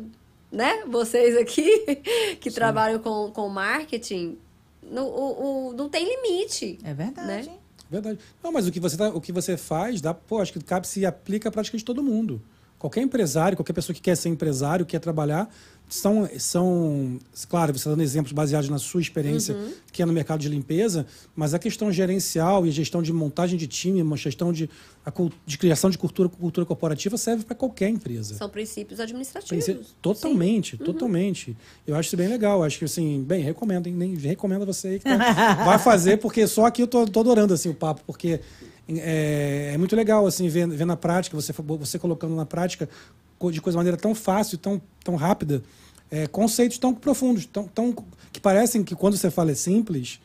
Né? 0.51 0.83
Vocês 0.85 1.35
aqui 1.35 1.83
que 2.39 2.51
trabalham 2.51 2.99
com, 2.99 3.31
com 3.31 3.49
marketing... 3.49 4.37
No, 4.83 5.05
o, 5.05 5.69
o- 5.69 5.73
não 5.73 5.89
tem 5.89 6.05
limite. 6.05 6.77
É 6.83 6.93
verdade. 6.93 7.49
Né? 7.49 7.57
Verdade. 7.93 8.17
Não, 8.43 8.51
mas 8.51 8.65
o 8.67 8.71
que 8.71 8.79
você, 8.79 8.97
tá, 8.97 9.09
o 9.09 9.21
que 9.21 9.31
você 9.31 9.55
faz, 9.55 10.01
dá, 10.01 10.15
pô, 10.15 10.39
acho 10.39 10.51
que 10.51 10.59
cabe 10.63 10.87
se 10.87 11.05
aplica 11.05 11.51
praticamente 11.51 11.85
todo 11.85 12.01
mundo. 12.01 12.41
Qualquer 12.79 13.01
empresário, 13.01 13.55
qualquer 13.55 13.73
pessoa 13.73 13.93
que 13.93 14.01
quer 14.01 14.17
ser 14.17 14.29
empresário, 14.29 14.83
quer 14.83 14.97
trabalhar, 14.97 15.47
são, 15.89 16.27
são 16.39 17.19
claro, 17.47 17.71
você 17.73 17.77
está 17.79 17.91
dando 17.91 18.01
exemplos 18.01 18.31
baseados 18.33 18.67
na 18.69 18.79
sua 18.79 18.99
experiência, 18.99 19.55
que 19.91 20.01
é 20.01 20.05
no 20.05 20.11
mercado 20.13 20.39
de 20.39 20.49
limpeza, 20.49 21.05
mas 21.35 21.53
a 21.53 21.59
questão 21.59 21.91
gerencial 21.91 22.65
e 22.65 22.69
a 22.69 22.71
gestão 22.71 23.01
de 23.03 23.13
montagem 23.13 23.57
de 23.59 23.67
time, 23.67 24.01
uma 24.01 24.17
gestão 24.17 24.51
de, 24.51 24.67
a 25.05 25.13
de 25.45 25.57
criação 25.57 25.91
de 25.91 25.97
cultura, 25.99 26.27
cultura 26.27 26.65
corporativa 26.65 27.15
serve 27.15 27.43
para 27.45 27.55
qualquer 27.55 27.89
empresa. 27.89 28.33
São 28.35 28.49
princípios 28.49 28.99
administrativos. 28.99 29.63
que 29.65 29.71
ser- 29.71 29.79
Totalmente, 30.01 30.77
totalmente. 30.77 31.55
Eu 31.85 31.95
acho 31.95 32.07
isso 32.07 32.17
bem 32.17 32.27
legal. 32.27 32.63
Acho 32.63 32.79
que, 32.79 32.85
assim, 32.85 33.23
bem, 33.23 33.43
recomendo, 33.43 33.85
hein? 33.85 33.93
Nem 33.93 34.15
recomendo 34.15 34.63
a 34.63 34.65
você 34.65 34.87
aí 34.87 34.97
que 34.99 35.05
tá- 35.05 35.53
vai 35.63 35.77
fazer, 35.77 36.17
porque 36.17 36.47
só 36.47 36.65
aqui 36.65 36.81
eu 36.81 36.87
tô, 36.87 37.05
tô 37.05 37.19
adorando, 37.19 37.53
assim, 37.53 37.69
o 37.69 37.73
papo, 37.75 38.01
porque 38.07 38.39
é, 38.89 39.71
é 39.73 39.77
muito 39.77 39.95
legal, 39.95 40.25
assim, 40.25 40.47
ver, 40.49 40.67
ver 40.67 40.85
na 40.85 40.97
prática, 40.97 41.35
você, 41.39 41.53
você 41.53 41.99
colocando 41.99 42.35
na 42.35 42.45
prática 42.45 42.89
de 43.51 43.61
coisa 43.61 43.75
de 43.75 43.77
maneira 43.77 43.97
tão 43.97 44.13
fácil, 44.13 44.57
tão, 44.57 44.81
tão 45.03 45.15
rápida, 45.15 45.63
é, 46.09 46.27
conceitos 46.27 46.77
tão 46.77 46.93
profundos, 46.93 47.45
tão, 47.45 47.67
tão, 47.67 47.95
que 48.31 48.39
parecem 48.39 48.83
que 48.83 48.95
quando 48.95 49.17
você 49.17 49.31
fala 49.31 49.51
é 49.51 49.55
simples, 49.55 50.19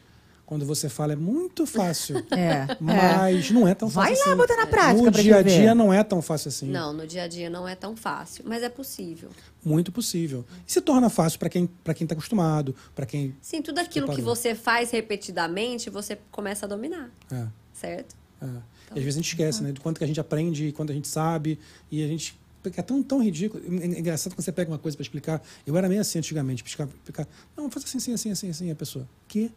quando 0.48 0.64
você 0.64 0.88
fala 0.88 1.12
é 1.12 1.16
muito 1.16 1.66
fácil. 1.66 2.24
É. 2.38 2.66
Mas 2.80 3.50
não 3.50 3.66
é 3.66 3.74
tão 3.74 3.88
Vai 3.88 4.10
fácil 4.10 4.26
lá 4.26 4.32
assim. 4.32 4.40
botar 4.40 4.56
na 4.56 4.66
prática 4.66 5.02
No 5.02 5.10
dia 5.10 5.36
a 5.36 5.42
dia 5.42 5.74
não 5.74 5.92
é 5.92 6.02
tão 6.04 6.22
fácil 6.22 6.48
assim. 6.48 6.66
Não, 6.70 6.92
no 6.92 7.06
dia 7.06 7.24
a 7.24 7.28
dia 7.28 7.50
não 7.50 7.66
é 7.66 7.74
tão 7.74 7.96
fácil, 7.96 8.44
mas 8.46 8.62
é 8.62 8.68
possível. 8.68 9.28
Muito 9.62 9.90
possível. 9.92 10.44
E 10.66 10.72
se 10.72 10.80
torna 10.80 11.10
fácil 11.10 11.38
para 11.38 11.48
quem 11.48 11.66
para 11.66 11.92
quem 11.92 12.04
está 12.04 12.14
acostumado, 12.14 12.74
para 12.94 13.04
quem 13.04 13.34
Sim, 13.42 13.60
tudo 13.60 13.78
aquilo 13.80 14.06
que 14.06 14.14
Preparou. 14.14 14.36
você 14.36 14.54
faz 14.54 14.90
repetidamente, 14.90 15.90
você 15.90 16.18
começa 16.30 16.64
a 16.64 16.68
dominar, 16.68 17.10
é, 17.30 17.46
certo? 17.72 18.16
é. 18.40 18.46
E 18.94 18.98
às 18.98 19.04
vezes 19.04 19.16
a 19.16 19.20
gente 19.20 19.28
esquece, 19.28 19.62
né? 19.62 19.72
Do 19.72 19.80
quanto 19.80 19.98
que 19.98 20.04
a 20.04 20.06
gente 20.06 20.20
aprende, 20.20 20.72
quanto 20.72 20.92
a 20.92 20.94
gente 20.94 21.08
sabe 21.08 21.58
e 21.90 22.02
a 22.02 22.06
gente 22.06 22.38
é 22.76 22.82
tão 22.82 23.02
tão 23.02 23.22
ridículo. 23.22 23.62
É 23.82 23.86
engraçado 23.86 24.34
quando 24.34 24.44
você 24.44 24.52
pega 24.52 24.70
uma 24.70 24.78
coisa 24.78 24.96
para 24.96 25.02
explicar. 25.02 25.42
Eu 25.66 25.76
era 25.76 25.88
meio 25.88 26.00
assim 26.00 26.18
antigamente, 26.18 26.62
explicar, 26.64 26.88
explicar 26.94 27.26
não, 27.56 27.70
faz 27.70 27.84
assim, 27.84 27.98
assim, 27.98 28.12
assim, 28.14 28.30
assim, 28.30 28.50
assim, 28.50 28.70
a 28.70 28.74
pessoa. 28.74 29.08
Que? 29.26 29.50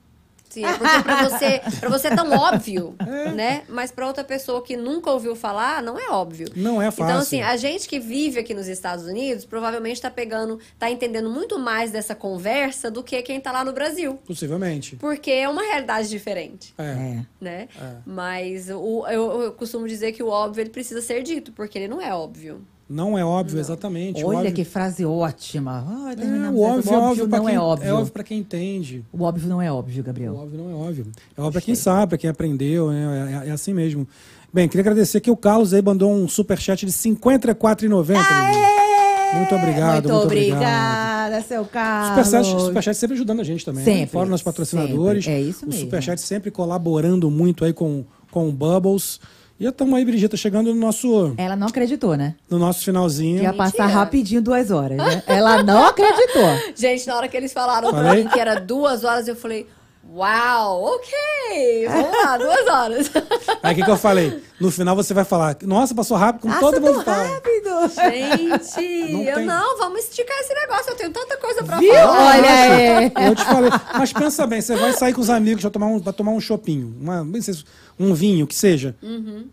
Sim, 0.51 0.65
é 0.65 0.77
porque 0.77 1.01
pra 1.03 1.29
você, 1.29 1.61
pra 1.79 1.89
você 1.89 2.07
é 2.09 2.15
tão 2.15 2.29
óbvio, 2.29 2.93
É. 2.99 3.31
né? 3.31 3.63
Mas 3.69 3.89
pra 3.89 4.05
outra 4.05 4.21
pessoa 4.21 4.61
que 4.61 4.75
nunca 4.75 5.09
ouviu 5.09 5.33
falar, 5.33 5.81
não 5.81 5.97
é 5.97 6.09
óbvio. 6.11 6.49
Não 6.57 6.81
é 6.81 6.91
fácil. 6.91 7.05
Então, 7.05 7.17
assim, 7.19 7.41
a 7.41 7.55
gente 7.55 7.87
que 7.87 8.01
vive 8.01 8.37
aqui 8.37 8.53
nos 8.53 8.67
Estados 8.67 9.05
Unidos 9.05 9.45
provavelmente 9.45 10.01
tá 10.01 10.11
pegando, 10.11 10.59
tá 10.77 10.91
entendendo 10.91 11.29
muito 11.29 11.57
mais 11.57 11.89
dessa 11.91 12.13
conversa 12.13 12.91
do 12.91 13.01
que 13.01 13.21
quem 13.21 13.39
tá 13.39 13.49
lá 13.53 13.63
no 13.63 13.71
Brasil. 13.71 14.19
Possivelmente. 14.25 14.97
Porque 14.97 15.31
é 15.31 15.47
uma 15.47 15.61
realidade 15.63 16.09
diferente. 16.09 16.73
É. 16.77 16.83
É. 16.83 17.25
né? 17.39 17.69
É. 17.79 17.95
Mas 18.05 18.69
o, 18.69 19.07
eu, 19.07 19.43
eu 19.43 19.51
costumo 19.53 19.87
dizer 19.87 20.11
que 20.11 20.21
o 20.21 20.27
óbvio 20.27 20.63
ele 20.63 20.69
precisa 20.69 21.01
ser 21.01 21.23
dito, 21.23 21.53
porque 21.53 21.77
ele 21.79 21.87
não 21.87 22.01
é 22.01 22.13
óbvio. 22.13 22.61
Não 22.91 23.17
é 23.17 23.23
óbvio, 23.23 23.59
exatamente. 23.59 24.23
O 24.23 24.27
Olha 24.27 24.39
óbvio- 24.39 24.53
que 24.53 24.63
frase 24.65 25.05
ótima. 25.05 25.85
Ah, 25.87 26.11
é, 26.13 26.49
o 26.49 26.67
essa. 26.67 26.73
óbvio, 26.77 26.93
é 26.93 26.97
óbvio 26.97 27.27
pra 27.29 27.37
não 27.39 27.45
quem, 27.45 27.55
é 27.55 27.59
óbvio. 27.59 27.87
É 27.89 27.93
óbvio 27.93 28.11
para 28.13 28.23
quem 28.23 28.39
entende. 28.39 29.03
O 29.13 29.23
óbvio 29.23 29.47
não 29.49 29.61
é 29.61 29.71
óbvio, 29.71 30.01
O 30.01 30.03
Gabriel. 30.03 30.35
óbvio 30.35 30.57
não 30.59 30.69
é 30.71 30.73
óbvio. 30.73 31.05
É 31.37 31.41
óbvio 31.41 31.51
para 31.53 31.61
quem 31.61 31.75
sabe, 31.75 32.09
para 32.09 32.17
quem 32.17 32.29
aprendeu, 32.29 32.91
né? 32.91 33.43
É, 33.45 33.49
é 33.49 33.51
assim 33.51 33.73
mesmo. 33.73 34.07
Bem, 34.53 34.67
queria 34.67 34.81
agradecer 34.81 35.21
que 35.21 35.31
o 35.31 35.37
Carlos 35.37 35.73
aí 35.73 35.81
mandou 35.81 36.11
um 36.13 36.27
superchat 36.27 36.85
de 36.85 36.91
R$ 36.91 36.97
54,90. 36.97 38.17
Aê! 38.19 39.37
Muito 39.37 39.55
obrigado, 39.55 40.09
muito 40.09 40.25
obrigada, 40.25 41.41
seu 41.41 41.63
Carlos. 41.63 42.25
Superchat, 42.27 42.61
superchat 42.61 42.97
sempre 42.97 43.15
ajudando 43.15 43.39
a 43.39 43.43
gente 43.45 43.63
também. 43.63 43.85
né? 43.85 43.91
Sempre, 43.93 44.07
Fora 44.11 44.27
nossos 44.29 44.43
patrocinadores. 44.43 45.23
sempre. 45.23 45.39
É 45.39 45.41
isso 45.41 45.65
O 45.65 45.69
mesmo. 45.69 45.81
Superchat 45.85 46.19
sempre 46.19 46.51
colaborando 46.51 47.31
muito 47.31 47.63
aí 47.63 47.71
com, 47.71 48.03
com 48.29 48.49
o 48.49 48.51
Bubbles. 48.51 49.21
E 49.61 49.65
estamos 49.67 49.93
aí, 49.93 50.03
Brigitta, 50.03 50.35
chegando 50.35 50.73
no 50.73 50.79
nosso, 50.79 51.35
Ela 51.37 51.55
não 51.55 51.67
acreditou, 51.67 52.15
né? 52.17 52.33
no 52.49 52.57
nosso 52.57 52.83
finalzinho. 52.83 53.37
Que 53.37 53.43
ia 53.43 53.53
passar 53.53 53.83
Mentira. 53.83 53.99
rapidinho 53.99 54.41
duas 54.41 54.71
horas, 54.71 54.97
né? 54.97 55.21
Ela 55.27 55.61
não 55.61 55.85
acreditou. 55.85 56.49
Gente, 56.75 57.05
na 57.05 57.15
hora 57.15 57.27
que 57.27 57.37
eles 57.37 57.53
falaram 57.53 57.91
pra 57.91 58.03
Falei? 58.03 58.25
que 58.25 58.39
era 58.39 58.55
duas 58.59 59.03
horas, 59.03 59.27
eu 59.27 59.35
falei, 59.35 59.67
uau, 60.15 60.95
ok, 60.95 61.87
vamos 61.87 62.23
lá, 62.25 62.37
duas 62.39 62.67
horas. 62.67 63.11
Aí 63.61 63.73
o 63.73 63.75
que, 63.75 63.83
que 63.83 63.91
eu 63.91 63.97
falei? 63.97 64.41
No 64.59 64.71
final 64.71 64.95
você 64.95 65.13
vai 65.13 65.23
falar, 65.25 65.55
nossa, 65.61 65.93
passou 65.93 66.17
rápido, 66.17 66.41
como 66.41 66.59
todo 66.59 66.81
mundo 66.81 67.03
fala. 67.03 67.23
rápido. 67.23 67.61
Gente, 67.93 69.13
Não 69.13 69.21
eu 69.23 69.35
tem- 69.35 69.45
não, 69.45 69.77
vamos 69.77 69.99
esticar 70.05 70.37
esse 70.39 70.53
negócio, 70.55 70.89
eu 70.91 70.95
tenho 70.95 71.11
tanta 71.11 71.37
coisa 71.37 71.63
pra 71.63 71.77
Viu? 71.77 71.93
falar. 71.93 72.35
Olha 72.35 72.49
aí. 72.49 73.11
Eu 73.27 73.35
te 73.35 73.45
falei, 73.45 73.69
mas 73.95 74.11
pensa 74.11 74.47
bem, 74.47 74.59
você 74.59 74.75
vai 74.75 74.93
sair 74.93 75.13
com 75.13 75.21
os 75.21 75.29
amigos, 75.29 75.61
vai 75.61 75.71
tomar 75.71 75.85
um, 75.87 75.99
vai 75.99 76.13
tomar 76.13 76.31
um 76.31 76.39
chopinho, 76.39 76.95
uma, 76.99 77.23
não 77.23 77.41
sei 77.41 77.53
se- 77.53 77.63
um 78.01 78.13
vinho, 78.13 78.47
que 78.47 78.55
seja. 78.55 78.95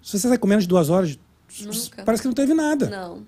Se 0.03 0.19
você 0.19 0.29
sai 0.29 0.39
com 0.39 0.47
menos 0.47 0.65
de 0.65 0.69
duas 0.69 0.91
horas, 0.91 1.19
Nunca. 1.61 2.03
parece 2.05 2.23
que 2.23 2.29
não 2.29 2.35
teve 2.35 2.55
nada. 2.55 2.89
Não. 2.89 3.23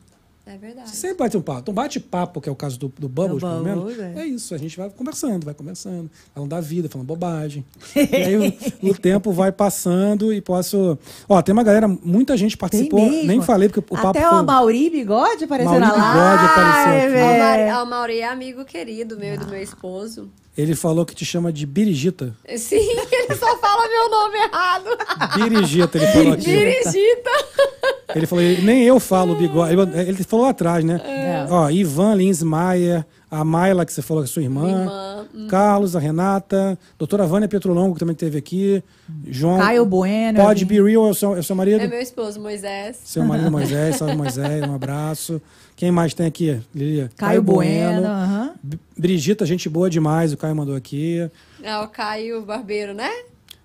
É 0.47 0.57
verdade. 0.57 0.89
Você 0.89 0.97
sempre 0.97 1.19
bate 1.19 1.37
um 1.37 1.43
papo. 1.43 1.61
Então, 1.61 1.73
bate-papo, 1.75 2.41
que 2.41 2.49
é 2.49 2.53
o 2.53 2.57
caso 2.57 2.77
do, 2.77 2.93
do 2.99 3.09
Bubbles, 3.09 3.41
pelo 3.41 3.63
menos. 3.63 3.97
É. 3.97 4.15
É. 4.17 4.27
isso, 4.27 4.53
a 4.53 4.59
gente 4.59 4.77
vai 4.77 4.91
conversando, 4.91 5.45
vai 5.45 5.55
conversando, 5.55 6.11
falando 6.35 6.51
da 6.51 6.61
vida, 6.61 6.89
falando 6.89 7.07
bobagem. 7.07 7.65
e 7.95 8.17
aí 8.17 8.37
o, 8.37 8.53
o 8.91 8.95
tempo 8.95 9.31
vai 9.31 9.53
passando 9.53 10.33
e 10.33 10.41
posso. 10.41 10.99
Ó, 11.29 11.41
tem 11.41 11.53
uma 11.53 11.63
galera, 11.63 11.87
muita 11.87 12.37
gente 12.37 12.57
participou, 12.57 13.09
nem 13.09 13.41
falei, 13.41 13.69
porque 13.69 13.79
o 13.79 13.83
papo 13.97 14.09
Até 14.09 14.29
foi. 14.29 14.41
o 14.41 14.45
Mauri 14.45 14.91
Bigode 14.91 15.45
apareceu 15.45 15.79
Mauri 15.79 15.87
na 15.87 15.93
live. 15.93 16.43
Bigode 16.43 16.53
apareceu. 16.53 17.09
O 17.09 17.13
velho. 17.13 17.45
Mauri, 17.45 17.83
o 17.83 17.91
Mauri 17.91 18.19
é 18.19 18.29
amigo 18.29 18.65
querido 18.65 19.17
meu 19.17 19.35
e 19.35 19.39
do 19.39 19.47
meu 19.47 19.63
esposo. 19.63 20.29
Ele 20.57 20.75
falou 20.75 21.07
que 21.07 21.15
te 21.15 21.25
chama 21.25 21.53
de 21.53 21.65
Birigita. 21.65 22.37
Sim, 22.57 22.77
ele 22.77 23.35
só 23.37 23.57
fala 23.59 23.89
meu 23.89 24.11
nome 24.11 24.39
errado. 24.39 24.91
Birigita, 25.37 25.97
ele 25.99 26.07
falou 26.09 26.33
aqui. 26.35 26.45
Dirigita. 26.45 27.31
Ele 28.15 28.27
falou, 28.27 28.45
nem 28.45 28.83
eu 28.85 28.99
falo 29.01 29.35
bigode. 29.35 29.73
Ele, 29.73 30.09
ele 30.11 30.25
falou 30.25 30.45
lá 30.45 30.51
atrás, 30.51 30.85
né? 30.85 31.01
É. 31.05 31.47
Ó, 31.51 31.69
Ivan 31.71 32.15
Lins 32.15 32.43
Maier, 32.43 33.05
a 33.31 33.45
Mayla, 33.45 33.85
que 33.87 33.93
você 33.93 34.03
falou 34.03 34.23
que 34.23 34.29
é 34.31 34.33
sua 34.33 34.43
irmã. 34.43 34.69
Irmã, 34.69 35.27
hum. 35.35 35.47
Carlos, 35.49 35.95
a 35.95 36.01
Renata, 36.01 36.79
doutora 36.99 37.27
Vânia 37.27 37.49
Petrolongo, 37.49 37.95
que 37.95 38.01
também 38.01 38.13
esteve 38.15 38.39
aqui. 38.39 38.83
João. 39.27 39.59
Caio 39.59 39.85
Bueno, 39.87 40.41
Pode 40.41 40.65
Be 40.65 40.83
Real, 40.83 41.07
é 41.07 41.11
o 41.11 41.15
seu, 41.15 41.37
é 41.37 41.41
o 41.41 41.43
seu 41.43 41.55
marido? 41.57 41.81
É 41.83 41.87
meu 41.87 42.01
esposo, 42.01 42.41
Moisés. 42.41 42.99
Seu 43.05 43.25
marido 43.25 43.51
Moisés, 43.51 43.97
salve 43.97 44.17
Moisés, 44.17 44.63
um 44.69 44.75
abraço. 44.75 45.41
Quem 45.77 45.91
mais 45.91 46.13
tem 46.13 46.27
aqui, 46.27 46.61
Lilia? 46.75 47.11
Caio 47.17 47.43
Bueno. 47.43 48.07
aham. 48.07 48.51
B- 48.63 48.79
Brigita, 48.99 49.47
gente 49.47 49.67
boa 49.69 49.89
demais, 49.89 50.31
o 50.33 50.37
Caio 50.37 50.55
mandou 50.55 50.77
aqui. 50.77 51.27
É 51.63 51.79
o 51.79 51.89
Caio 51.89 52.43
Barbeiro, 52.43 52.93
né? 52.93 53.09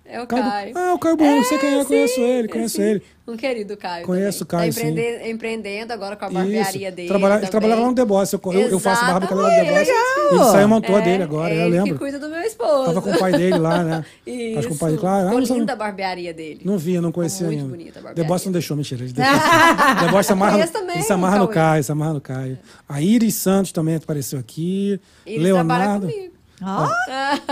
É 0.08 0.20
o 0.22 0.26
Caio- 0.26 0.42
Caio. 0.44 0.72
Ah, 0.78 0.94
o 0.94 0.98
Caio 0.98 1.16
Bueno, 1.16 1.44
sei 1.44 1.58
quem 1.58 1.80
é, 1.80 1.84
conheço 1.84 2.14
sim, 2.14 2.20
ele, 2.22 2.46
é, 2.46 2.50
conheço 2.50 2.76
sim. 2.76 2.82
ele. 2.82 3.02
Um 3.28 3.36
querido 3.36 3.76
Caio. 3.76 4.06
Conheço 4.06 4.44
também. 4.44 4.70
o 4.70 4.72
Caio, 4.72 4.74
tá 4.74 4.88
empreende- 4.88 5.30
empreendendo 5.30 5.92
agora 5.92 6.14
com 6.14 6.26
a 6.26 6.30
barbearia 6.30 6.92
dele. 6.92 7.08
Trabalha, 7.08 7.34
ele 7.40 7.46
trabalhava 7.48 7.80
lá 7.82 7.88
no 7.88 7.94
The 7.96 8.04
Boss, 8.04 8.32
eu, 8.32 8.40
eu, 8.52 8.60
eu 8.68 8.78
faço 8.78 9.04
barba 9.04 9.26
com 9.26 9.34
ele 9.34 9.42
lá 9.42 9.48
no 9.48 9.56
The 9.64 9.70
Boss. 9.72 9.88
Ele 10.30 10.44
saiu 10.52 10.68
montou 10.68 10.96
É, 10.98 11.02
dele 11.02 11.22
agora, 11.24 11.52
é 11.52 11.56
eu 11.56 11.60
ele 11.62 11.70
lembro. 11.70 11.92
que 11.94 11.98
cuida 11.98 12.20
do 12.20 12.28
meu 12.28 12.40
esposo. 12.40 12.84
Tava 12.84 13.02
com 13.02 13.10
o 13.10 13.18
pai 13.18 13.32
dele 13.32 13.58
lá, 13.58 13.82
né? 13.82 14.04
Isso. 14.24 14.54
Tava 14.54 14.68
com 14.68 14.74
o 14.74 14.78
pai 14.78 14.90
dele 14.92 15.02
lá. 15.02 15.18
Ah, 15.22 15.40
Ficou 15.40 15.56
linda 15.58 15.72
a 15.72 15.76
barbearia 15.76 16.32
dele. 16.32 16.60
Não 16.64 16.78
via, 16.78 17.00
não 17.02 17.10
conhecia 17.10 17.46
Muito 17.48 17.58
ainda. 17.58 17.68
bonita 17.70 17.90
a 17.90 17.94
The 17.94 18.00
barbearia. 18.02 18.28
Boss 18.28 18.44
não 18.44 18.52
deixou, 18.52 18.76
mentira. 18.76 19.02
Ele. 19.04 19.12
The 20.06 20.08
Boss 20.12 20.26
se 20.26 20.32
amarra, 20.32 20.58
ele 20.94 21.02
se 21.02 21.12
amarra 21.12 21.38
no. 21.38 21.48
Caio, 21.48 21.82
se 21.82 21.90
amarra 21.92 22.12
no 22.12 22.20
Caio. 22.20 22.58
A 22.88 23.02
Iris 23.02 23.34
Santos 23.34 23.72
também 23.72 23.96
apareceu 23.96 24.38
aqui. 24.38 25.00
Ele 25.26 25.50
trabalha 25.50 25.98
Leonardo. 25.98 26.35
Ó, 26.62 26.88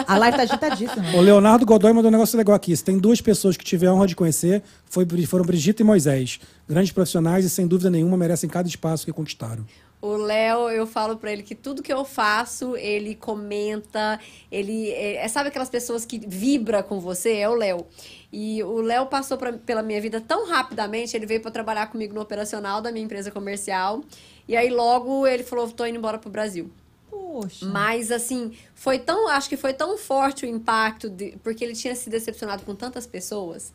a 0.07 0.19
live 0.19 0.37
tá 0.37 0.43
agitadíssima. 0.45 1.17
O 1.17 1.21
Leonardo 1.21 1.67
Godoy 1.67 1.93
mandou 1.93 2.09
um 2.09 2.13
negócio 2.13 2.37
legal 2.39 2.55
aqui. 2.55 2.75
Se 2.77 2.83
tem 2.83 2.99
duas 2.99 3.21
pessoas 3.21 3.57
que 3.57 3.65
tive 3.65 3.87
a 3.87 3.93
honra 3.93 4.07
de 4.07 4.17
conhecer, 4.17 4.63
foi, 4.87 5.07
foram 5.27 5.45
Brigitte 5.45 5.83
e 5.83 5.85
Moisés. 5.85 6.41
Grandes 6.69 6.93
profissionais 6.93 7.45
e, 7.45 7.51
sem 7.51 7.67
dúvida 7.67 7.91
nenhuma, 7.91 8.17
merecem 8.17 8.49
cada 8.49 8.67
espaço 8.67 9.05
que 9.05 9.13
conquistaram. 9.13 9.65
O 10.01 10.17
Léo, 10.17 10.69
eu 10.69 10.87
falo 10.87 11.17
pra 11.17 11.33
ele 11.33 11.43
que 11.43 11.55
tudo 11.55 11.83
que 11.83 11.91
eu 11.93 12.05
faço, 12.05 12.77
ele 12.77 13.15
comenta, 13.15 14.21
ele... 14.53 14.91
É, 14.91 15.27
sabe 15.29 15.49
aquelas 15.49 15.71
pessoas 15.71 16.05
que 16.05 16.19
vibra 16.19 16.83
com 16.83 17.01
você? 17.01 17.37
É 17.37 17.49
o 17.49 17.55
Léo. 17.55 17.87
E 18.31 18.63
o 18.63 18.83
Léo 18.83 19.07
passou 19.07 19.39
pra- 19.39 19.55
pela 19.55 19.83
minha 19.83 20.01
vida 20.03 20.21
tão 20.21 20.47
rapidamente, 20.47 21.17
ele 21.17 21.25
veio 21.25 21.41
pra 21.41 21.51
trabalhar 21.51 21.87
comigo 21.87 22.15
no 22.15 22.21
operacional 22.21 22.83
da 22.83 22.93
minha 22.93 23.05
empresa 23.05 23.31
comercial. 23.31 24.03
E 24.47 24.55
aí 24.55 24.69
logo 24.69 25.27
ele 25.27 25.43
falou, 25.43 25.71
tô 25.71 25.87
indo 25.87 25.97
embora 25.97 26.19
pro 26.19 26.29
Brasil. 26.29 26.71
Poxa. 27.15 27.67
Mas, 27.67 28.11
assim, 28.11 28.53
foi 28.75 28.99
tão. 28.99 29.29
Acho 29.29 29.49
que 29.49 29.57
foi 29.57 29.73
tão 29.73 29.97
forte 29.99 30.45
o 30.45 30.49
impacto, 30.49 31.09
de- 31.09 31.37
porque 31.43 31.65
ele 31.65 31.75
tinha 31.75 31.95
se 31.95 32.09
decepcionado 32.11 32.63
com 32.65 32.75
tantas 32.75 33.07
pessoas. 33.07 33.73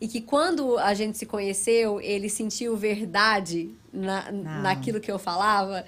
E 0.00 0.08
que 0.08 0.20
quando 0.20 0.78
a 0.78 0.94
gente 0.94 1.16
se 1.16 1.24
conheceu, 1.26 2.00
ele 2.00 2.28
sentiu 2.28 2.76
verdade 2.76 3.70
na, 3.92 4.32
Não. 4.32 4.62
naquilo 4.62 5.00
que 5.00 5.10
eu 5.10 5.18
falava. 5.18 5.84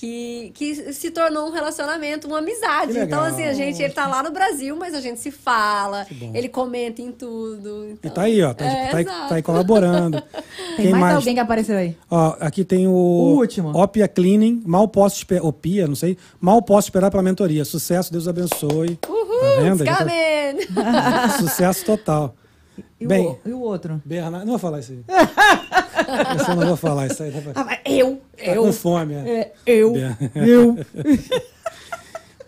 Que, 0.00 0.52
que 0.54 0.92
se 0.92 1.10
tornou 1.10 1.48
um 1.48 1.50
relacionamento, 1.50 2.28
uma 2.28 2.38
amizade. 2.38 2.96
Então, 2.96 3.20
assim, 3.20 3.42
a 3.42 3.52
gente, 3.52 3.82
ele 3.82 3.92
tá 3.92 4.06
lá 4.06 4.22
no 4.22 4.30
Brasil, 4.30 4.76
mas 4.76 4.94
a 4.94 5.00
gente 5.00 5.18
se 5.18 5.32
fala, 5.32 6.06
ele 6.32 6.48
comenta 6.48 7.02
em 7.02 7.10
tudo. 7.10 7.84
E 7.88 7.92
então- 7.94 8.10
tá 8.12 8.22
aí, 8.22 8.40
ó. 8.40 8.54
Tá, 8.54 8.64
É, 8.64 8.86
tá 8.92 8.96
aí, 8.98 9.04
tá 9.04 9.34
aí 9.34 9.42
colaborando. 9.42 10.22
Tem 10.76 10.84
Quem 10.84 10.90
mais, 10.92 11.00
mais? 11.02 11.16
alguém 11.16 11.34
que 11.34 11.40
apareceu 11.40 11.76
aí? 11.76 11.96
Ó, 12.08 12.36
aqui 12.38 12.64
tem 12.64 12.86
o. 12.86 12.92
O 12.92 13.36
último. 13.38 13.76
Opia 13.76 14.06
Cleaning. 14.06 14.62
Mal 14.64 14.86
posso 14.86 15.16
esperar. 15.16 15.44
Opia, 15.44 15.88
não 15.88 15.96
sei. 15.96 16.16
Mal 16.40 16.62
posso 16.62 16.86
esperar 16.86 17.10
pela 17.10 17.22
mentoria. 17.24 17.64
Sucesso, 17.64 18.12
Deus 18.12 18.28
abençoe. 18.28 18.96
Uhul, 19.08 19.84
Tá 19.84 20.04
vendo? 20.04 20.74
tá-! 20.74 21.28
Sucesso 21.40 21.84
total. 21.84 22.34
E, 23.00 23.06
Bem. 23.06 23.26
o, 23.28 23.38
e 23.48 23.52
o 23.52 23.60
outro? 23.60 24.02
Bernardo. 24.04 24.44
Não 24.44 24.52
vou 24.52 24.58
falar 24.58 24.80
isso 24.80 24.92
aí. 24.92 25.04
Eu 26.48 26.56
não 26.56 26.66
vou 26.68 26.76
falar 26.76 27.06
isso 27.06 27.22
aí. 27.22 27.30
Tá, 27.30 27.66
Ah, 27.68 27.78
eu, 27.90 28.20
tá 28.36 28.44
eu, 28.44 28.62
com 28.64 28.72
fome, 28.72 29.14
é. 29.14 29.18
é, 29.40 29.52
eu, 29.66 29.92
Ber- 29.92 30.16
eu. 30.34 30.76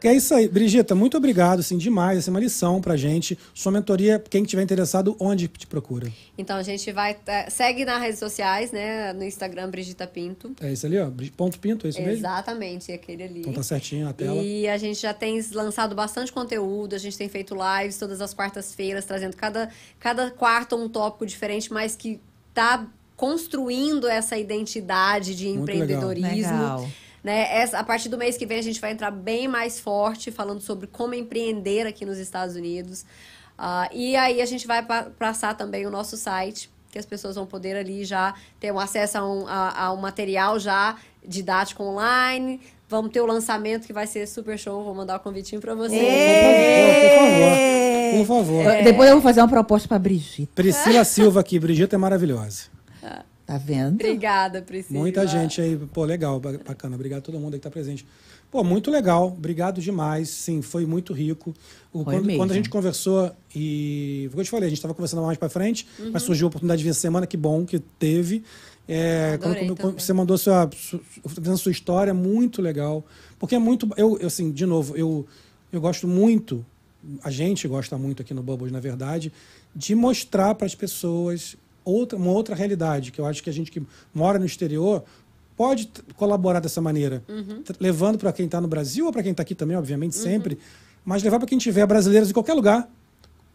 Que 0.01 0.09
é 0.09 0.14
isso 0.14 0.35
aí. 0.35 0.48
Brigita, 0.48 0.94
muito 0.94 1.16
obrigado, 1.16 1.60
assim, 1.60 1.77
demais. 1.77 2.18
Essa 2.18 2.31
é 2.31 2.32
uma 2.32 2.40
lição 2.40 2.81
pra 2.81 2.97
gente. 2.97 3.39
Sua 3.55 3.70
mentoria, 3.70 4.22
quem 4.31 4.43
tiver 4.44 4.62
interessado, 4.62 5.14
onde 5.20 5.47
te 5.48 5.66
procura? 5.66 6.10
Então 6.39 6.56
a 6.56 6.62
gente 6.62 6.90
vai. 6.90 7.14
tá- 7.14 7.51
segue 7.51 7.85
nas 7.85 8.01
redes 8.01 8.18
sociais, 8.18 8.72
né? 8.72 9.12
No 9.12 9.22
Instagram, 9.24 9.70
Brigita 9.70 10.06
Pinto. 10.06 10.52
É 10.60 10.72
isso 10.72 10.86
ali, 10.86 10.98
ó. 10.98 11.10
Ponto 11.36 11.59
Pinto, 11.59 11.86
é 11.86 11.90
isso 11.90 12.01
mesmo? 12.01 12.12
Exatamente, 12.14 12.90
aquele 12.93 13.22
ali. 13.22 13.40
Então 13.40 13.52
tá 13.52 13.62
certinho 13.62 14.05
na 14.06 14.12
tela. 14.12 14.40
E 14.43 14.66
a 14.68 14.78
gente 14.78 15.01
já 15.01 15.12
tem 15.12 15.40
lançado 15.52 15.94
bastante 15.94 16.32
conteúdo, 16.32 16.94
a 16.94 16.98
gente 16.98 17.16
tem 17.18 17.28
feito 17.28 17.55
lives 17.55 17.98
todas 17.98 18.20
as 18.20 18.32
quartas-feiras, 18.32 19.05
trazendo 19.05 19.36
cada, 19.36 19.68
cada 19.98 20.31
quarto 20.31 20.77
um 20.77 20.89
tópico 20.89 21.27
diferente, 21.27 21.72
mas 21.72 21.94
que 21.94 22.18
tá 22.55 22.86
construindo 23.16 24.09
essa 24.09 24.39
identidade 24.39 25.35
de 25.35 25.48
Muito 25.48 25.66
legal. 25.68 25.85
empreendedorismo. 25.85 26.52
Legal. 26.52 26.90
Né? 27.22 27.47
Essa, 27.55 27.78
a 27.78 27.84
partir 27.84 28.09
do 28.09 28.16
mês 28.16 28.36
que 28.38 28.47
vem 28.47 28.59
a 28.59 28.62
gente 28.62 28.80
vai 28.80 28.92
entrar 28.92 29.10
bem 29.10 29.47
mais 29.47 29.78
forte 29.78 30.30
falando 30.30 30.60
sobre 30.60 30.86
como 30.86 31.14
empreender 31.14 31.86
aqui 31.86 32.06
nos 32.06 32.18
Estados 32.18 32.56
Unidos. 32.56 33.05
Ah, 33.59 33.88
e 33.92 34.16
aí 34.16 34.40
a 34.40 34.47
gente 34.47 34.66
vai 34.66 34.82
pa- 34.82 35.09
passar 35.18 35.55
também 35.55 35.84
o 35.86 35.90
nosso 35.90 36.16
site, 36.16 36.70
que 36.90 36.98
as 36.98 37.05
pessoas 37.05 37.34
vão 37.36 37.44
poder 37.47 37.76
ali 37.76 38.05
já 38.06 38.32
ter 38.59 38.72
um 38.72 38.78
acesso 38.80 39.18
a 39.18 39.28
um, 39.30 39.47
a, 39.47 39.84
a 39.84 39.92
um 39.92 39.98
material 39.98 40.59
já 40.59 40.97
didático 41.26 41.82
online. 41.84 42.59
Vamos 42.88 43.12
ter 43.12 43.20
o 43.20 43.26
lançamento 43.26 43.86
que 43.86 43.92
vai 43.92 44.06
ser 44.06 44.26
super 44.26 44.59
show. 44.59 44.82
Vou 44.82 44.94
mandar 44.94 45.16
o 45.16 45.20
convitinho 45.20 45.60
pra 45.60 45.74
vocês. 45.74 46.01
Por 48.16 48.26
favor. 48.26 48.66
É. 48.66 48.82
Depois 48.82 49.09
eu 49.09 49.16
vou 49.16 49.22
fazer 49.22 49.40
uma 49.40 49.48
proposta 49.48 49.86
pra 49.86 49.98
Brigitte. 49.98 50.48
Priscila 50.55 51.05
Silva 51.05 51.40
aqui. 51.40 51.59
Brigita 51.60 51.94
é 51.97 51.98
maravilhosa. 51.98 52.64
Tá 53.51 53.59
vendo? 53.59 53.94
Obrigada, 53.94 54.62
Priscila. 54.62 55.01
Muita 55.01 55.27
gente 55.27 55.60
aí. 55.60 55.77
Pô, 55.93 56.05
legal, 56.05 56.39
ba- 56.39 56.59
bacana. 56.64 56.94
Obrigado 56.94 57.18
a 57.18 57.22
todo 57.22 57.39
mundo 57.40 57.55
aí 57.55 57.59
que 57.59 57.64
tá 57.64 57.70
presente. 57.70 58.06
Pô, 58.48 58.62
muito 58.62 58.90
legal. 58.90 59.27
Obrigado 59.28 59.81
demais. 59.81 60.28
Sim, 60.28 60.62
foi 60.62 60.86
muito 60.86 61.12
rico. 61.12 61.52
O- 61.93 62.05
Foi 62.05 62.14
quando, 62.14 62.27
mesmo. 62.27 62.40
quando 62.40 62.51
a 62.52 62.55
gente 62.55 62.70
conversou 62.70 63.32
e. 63.55 64.28
Foi 64.31 64.35
o 64.35 64.35
que 64.36 64.40
eu 64.40 64.44
te 64.44 64.51
falei, 64.51 64.66
a 64.66 64.70
gente 64.70 64.78
estava 64.78 64.94
conversando 64.94 65.22
mais 65.22 65.36
para 65.36 65.48
frente, 65.48 65.85
mas 66.12 66.22
surgiu 66.22 66.47
a 66.47 66.48
oportunidade 66.48 66.78
de 66.82 66.89
vir 66.89 66.94
semana, 66.94 67.27
que 67.27 67.36
bom 67.36 67.64
que 67.66 67.78
teve. 67.81 68.44
É, 68.89 69.36
quando, 69.40 69.51
Adorei 69.52 69.74
quando- 69.77 70.01
você 70.01 70.12
mandou 70.12 70.39
sua, 70.39 70.68
su- 70.77 71.01
fazendo 71.27 71.59
sua 71.59 71.72
história, 71.72 72.14
muito 72.14 72.62
legal. 72.62 73.05
Porque 73.39 73.55
é 73.56 73.59
muito. 73.59 73.89
Eu, 73.97 74.16
eu, 74.18 74.27
assim, 74.28 74.51
de 74.52 74.64
novo, 74.66 74.97
eu, 74.97 75.27
eu 75.72 75.81
gosto 75.81 76.06
muito, 76.06 76.64
a 77.24 77.31
gente 77.32 77.66
gosta 77.66 77.97
muito 77.98 78.22
aqui 78.22 78.32
no 78.32 78.43
Bubbles, 78.44 78.72
na 78.72 78.81
verdade, 78.81 79.32
de 79.74 79.94
mostrar 79.97 80.55
para 80.55 80.66
as 80.66 80.74
pessoas 80.74 81.56
outra, 81.90 82.16
uma 82.18 82.30
outra 82.32 82.54
realidade, 82.54 83.10
que 83.12 83.20
eu 83.20 83.26
acho 83.26 83.42
que 83.42 83.50
a 83.50 83.52
gente 83.52 83.70
que 83.70 83.82
mora 84.14 84.38
no 84.38 84.46
exterior 84.46 85.02
pode 85.56 85.90
colaborar 86.16 86.60
dessa 86.60 86.80
maneira, 86.80 87.22
T- 87.62 87.74
levando 87.78 88.18
para 88.18 88.32
quem 88.32 88.46
está 88.46 88.60
no 88.60 88.68
Brasil 88.68 89.06
ou 89.06 89.12
para 89.12 89.22
quem 89.22 89.32
está 89.32 89.42
aqui 89.42 89.54
também, 89.54 89.76
obviamente, 89.76 90.16
sempre, 90.16 90.58
mas 91.04 91.22
levar 91.22 91.38
para 91.38 91.46
quem 91.48 91.58
tiver 91.58 91.86
brasileiros 91.86 92.30
em 92.30 92.32
qualquer 92.32 92.54
lugar 92.54 92.88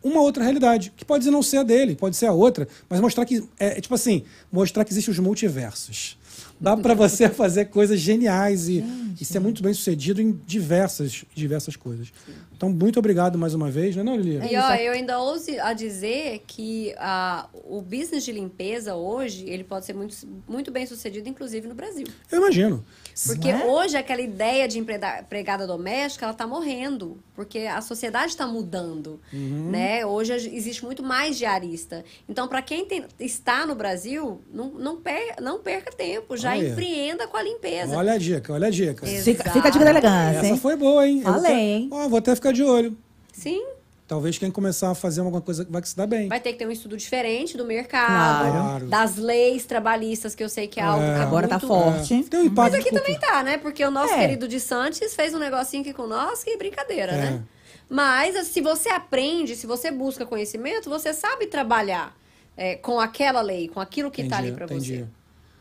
uma 0.04 0.22
outra 0.22 0.44
realidade, 0.44 0.94
que 0.96 1.04
pode 1.04 1.28
não 1.32 1.42
ser 1.42 1.58
a 1.58 1.64
dele, 1.64 1.96
pode 1.96 2.16
ser 2.16 2.28
a 2.28 2.32
outra, 2.32 2.68
mas 2.88 3.00
mostrar 3.02 3.26
que 3.26 3.44
é, 3.60 3.78
é 3.78 3.82
tipo 3.82 3.96
assim, 3.96 4.24
mostrar 4.52 4.86
que 4.86 4.92
existem 4.94 5.12
os 5.12 5.18
multiversos. 5.20 6.16
Dá 6.60 6.76
para 6.76 6.94
você 6.96 7.30
fazer 7.30 7.66
coisas 7.66 8.00
geniais 8.00 8.68
e, 8.70 8.84
e 9.20 9.26
ser 9.26 9.40
muito 9.40 9.62
bem 9.62 9.74
sucedido 9.74 10.22
em 10.22 10.32
diversas, 10.46 11.26
diversas 11.34 11.76
coisas. 11.76 12.12
Então, 12.56 12.70
muito 12.70 12.98
obrigado 12.98 13.38
mais 13.38 13.54
uma 13.54 13.70
vez, 13.70 13.96
não 13.96 14.02
é 14.02 14.06
não, 14.06 14.16
Lilia? 14.16 14.46
E 14.52 14.56
ó, 14.56 14.76
eu 14.76 14.94
ainda 14.94 15.20
ouso 15.20 15.52
a 15.62 15.74
dizer 15.74 16.44
que 16.48 16.94
ah, 16.98 17.48
o 17.66 17.82
business 17.82 18.24
de 18.24 18.32
limpeza 18.32 18.96
hoje, 18.96 19.46
ele 19.48 19.64
pode 19.64 19.86
ser 19.86 19.94
muito, 19.94 20.16
muito 20.48 20.72
bem 20.72 20.86
sucedido, 20.86 21.28
inclusive 21.28 21.68
no 21.68 21.76
Brasil. 21.76 22.08
Eu 22.32 22.40
imagino. 22.40 22.84
Porque 23.28 23.50
é? 23.50 23.66
hoje 23.66 23.96
aquela 23.96 24.22
ideia 24.22 24.68
de 24.68 24.78
empregada 24.78 25.66
doméstica, 25.66 26.26
ela 26.26 26.34
tá 26.34 26.46
morrendo. 26.46 27.18
Porque 27.34 27.60
a 27.60 27.80
sociedade 27.82 28.28
está 28.32 28.46
mudando, 28.46 29.22
Uhum. 29.32 29.70
né? 29.72 30.06
Hoje 30.06 30.34
existe 30.34 30.84
muito 30.84 31.02
mais 31.02 31.38
diarista. 31.38 32.04
Então, 32.28 32.48
para 32.48 32.62
quem 32.62 32.86
tem- 32.86 33.06
está 33.20 33.66
no 33.66 33.74
Brasil, 33.74 34.42
não, 34.54 34.68
não, 34.72 34.98
per- 34.98 35.36
não 35.42 35.60
perca 35.60 35.92
tempo. 35.92 36.36
Já 36.36 36.52
Olha. 36.52 36.68
empreenda 36.70 37.26
com 37.28 37.38
a 37.38 37.44
limpeza. 37.44 37.96
Olha 37.98 38.14
a 38.14 38.18
dica, 38.18 38.52
olha 38.52 38.68
a 38.68 38.72
dica. 38.72 39.08
Exato. 39.08 39.24
Fica, 39.24 39.50
fica 39.52 39.68
a 39.68 39.72
dica 39.72 39.86
da 39.86 39.92
elegância, 39.92 40.38
Essa 40.40 40.48
hein? 40.48 40.58
foi 40.58 40.76
boa, 40.76 41.08
hein? 41.08 41.18
Eu 41.20 41.24
vou 41.24 41.34
Falei, 41.34 41.52
até- 41.52 41.62
hein? 41.62 41.90
Ó, 41.92 42.10
vou 42.10 42.20
até 42.20 42.36
ficar 42.36 42.52
de 42.52 42.64
olho. 42.64 42.98
Sim. 43.32 43.64
Talvez 44.08 44.38
quem 44.38 44.52
começar 44.52 44.92
a 44.92 44.96
fazer 44.96 45.22
alguma 45.22 45.42
coisa 45.42 45.66
vai 45.70 45.84
se 45.84 45.96
dar 45.96 46.06
bem. 46.08 46.28
Vai 46.28 46.40
ter 46.40 46.54
que 46.54 46.60
ter 46.60 46.68
um 46.68 46.72
estudo 46.72 46.96
diferente 46.98 47.58
do 47.58 47.66
mercado, 47.66 48.52
Claro. 48.52 48.86
das 48.88 49.16
leis 49.18 49.66
trabalhistas, 49.66 50.36
que 50.36 50.44
eu 50.44 50.50
sei 50.50 50.68
que 50.68 50.80
é 50.80 50.84
algo 50.84 51.04
que 51.04 51.12
É. 51.12 51.16
tá 51.16 51.24
Agora 51.24 51.48
tá 51.48 51.56
muito- 51.60 51.68
forte. 51.68 52.24
Tem 52.24 52.40
um 52.42 52.44
impacto 52.46 52.72
Mas 52.74 52.82
aqui 52.86 52.94
também 52.94 53.20
tá, 53.20 53.44
né? 53.44 53.58
Porque 53.58 53.84
o 53.84 53.92
nosso 53.92 54.14
É. 54.14 54.20
querido 54.20 54.48
de 54.48 54.60
Santos 54.60 55.00
fez 55.16 55.34
um 55.34 55.40
negocinho 55.40 55.82
aqui 55.82 55.94
com 55.94 56.06
nós, 56.08 56.44
que 56.44 56.56
brincadeira, 56.58 57.12
É. 57.14 57.18
né? 57.32 57.44
Mas 57.90 58.48
se 58.48 58.62
você 58.62 58.90
aprende, 58.90 59.56
se 59.56 59.68
você 59.68 59.92
busca 59.92 60.26
conhecimento, 60.26 60.90
você 60.90 61.14
sabe 61.14 61.48
trabalhar 61.48 62.16
é, 62.58 62.76
com 62.76 63.00
aquela 63.02 63.42
lei, 63.42 63.68
com 63.68 63.82
aquilo 63.82 64.10
que 64.10 64.24
tá 64.30 64.38
ali 64.38 64.48
Entendi, 64.48 64.66
pra 64.66 64.76
entendi. 64.76 64.98
você. 65.00 65.06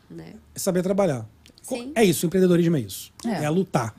Né? 0.08 0.34
É 0.54 0.58
saber 0.60 0.80
trabalhar. 0.82 1.26
Sim. 1.60 1.90
É 1.94 2.04
isso, 2.04 2.24
o 2.24 2.28
empreendedorismo 2.28 2.76
é 2.76 2.80
isso. 2.80 3.12
É. 3.26 3.44
É, 3.44 3.50
lutar. 3.50 3.94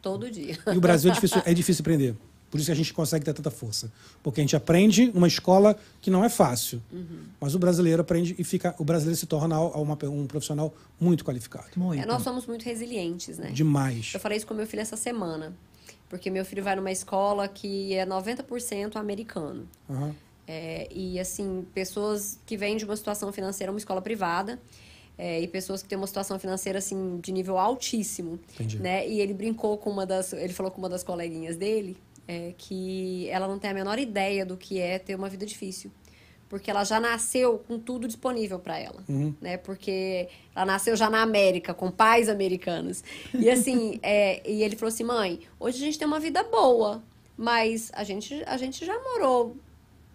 Todo 0.00 0.30
dia. 0.30 0.56
E 0.72 0.76
o 0.78 0.80
Brasil 0.80 1.10
é 1.10 1.14
difícil, 1.14 1.42
é 1.44 1.52
difícil 1.52 1.82
empreender. 1.82 2.16
Por 2.50 2.56
isso 2.58 2.66
que 2.66 2.72
a 2.72 2.76
gente 2.76 2.94
consegue 2.94 3.24
ter 3.24 3.34
tanta 3.34 3.50
força. 3.50 3.92
Porque 4.22 4.40
a 4.40 4.42
gente 4.42 4.56
aprende 4.56 5.12
numa 5.12 5.28
escola 5.28 5.78
que 6.00 6.10
não 6.10 6.24
é 6.24 6.28
fácil. 6.28 6.82
Uhum. 6.90 7.20
Mas 7.40 7.54
o 7.54 7.58
brasileiro 7.58 8.00
aprende 8.00 8.34
e 8.38 8.44
fica. 8.44 8.74
O 8.78 8.84
brasileiro 8.84 9.18
se 9.18 9.26
torna 9.26 9.60
uma- 9.60 9.98
um 10.04 10.26
profissional 10.26 10.74
muito 10.98 11.24
qualificado. 11.24 11.66
Muito. 11.76 12.02
É, 12.02 12.06
nós 12.06 12.22
somos 12.22 12.46
muito 12.46 12.62
resilientes, 12.64 13.36
né? 13.38 13.50
Demais. 13.50 14.12
Eu 14.14 14.20
falei 14.20 14.38
isso 14.38 14.46
com 14.46 14.54
meu 14.54 14.66
filho 14.66 14.80
essa 14.80 14.96
semana. 14.96 15.54
Porque 16.08 16.30
meu 16.30 16.42
filho 16.44 16.64
vai 16.64 16.74
numa 16.74 16.90
escola 16.90 17.46
que 17.46 17.92
é 17.94 18.06
90% 18.06 18.96
americano. 18.96 19.68
Aham. 19.90 20.14
É, 20.46 20.88
e, 20.90 21.20
assim, 21.20 21.66
pessoas 21.74 22.38
que 22.46 22.56
vêm 22.56 22.78
de 22.78 22.84
uma 22.86 22.96
situação 22.96 23.30
financeira, 23.30 23.70
uma 23.70 23.78
escola 23.78 24.00
privada, 24.00 24.58
é, 25.18 25.42
e 25.42 25.46
pessoas 25.46 25.82
que 25.82 25.88
têm 25.88 25.98
uma 25.98 26.06
situação 26.06 26.38
financeira, 26.38 26.78
assim, 26.78 27.18
de 27.20 27.30
nível 27.30 27.58
altíssimo. 27.58 28.38
Entendi. 28.54 28.78
Né? 28.78 29.06
E 29.06 29.20
ele 29.20 29.34
brincou 29.34 29.76
com 29.76 29.90
uma 29.90 30.06
das... 30.06 30.32
Ele 30.32 30.54
falou 30.54 30.72
com 30.72 30.78
uma 30.78 30.88
das 30.88 31.02
coleguinhas 31.02 31.58
dele 31.58 31.98
é, 32.28 32.52
que 32.58 33.26
ela 33.30 33.48
não 33.48 33.58
tem 33.58 33.70
a 33.70 33.74
menor 33.74 33.98
ideia 33.98 34.44
do 34.46 34.56
que 34.56 34.78
é 34.78 34.98
ter 34.98 35.14
uma 35.16 35.28
vida 35.28 35.44
difícil. 35.46 35.90
Porque 36.48 36.70
ela 36.70 36.82
já 36.84 36.98
nasceu 37.00 37.58
com 37.66 37.78
tudo 37.78 38.06
disponível 38.06 38.58
para 38.58 38.78
ela, 38.78 39.02
Uhum. 39.08 39.34
né? 39.40 39.56
Porque 39.58 40.28
ela 40.54 40.64
nasceu 40.64 40.94
já 40.96 41.10
na 41.10 41.20
América, 41.22 41.74
com 41.74 41.90
pais 41.90 42.28
americanos. 42.28 43.02
E 43.34 43.50
assim, 43.50 43.98
é, 44.04 44.40
e 44.50 44.62
ele 44.62 44.76
falou 44.76 44.88
assim, 44.88 45.04
mãe, 45.04 45.40
hoje 45.60 45.76
a 45.78 45.80
gente 45.80 45.98
tem 45.98 46.06
uma 46.08 46.20
vida 46.20 46.42
boa, 46.44 47.02
mas 47.36 47.90
a 47.94 48.02
gente, 48.04 48.42
a 48.46 48.56
gente 48.56 48.84
já 48.86 48.98
morou 48.98 49.56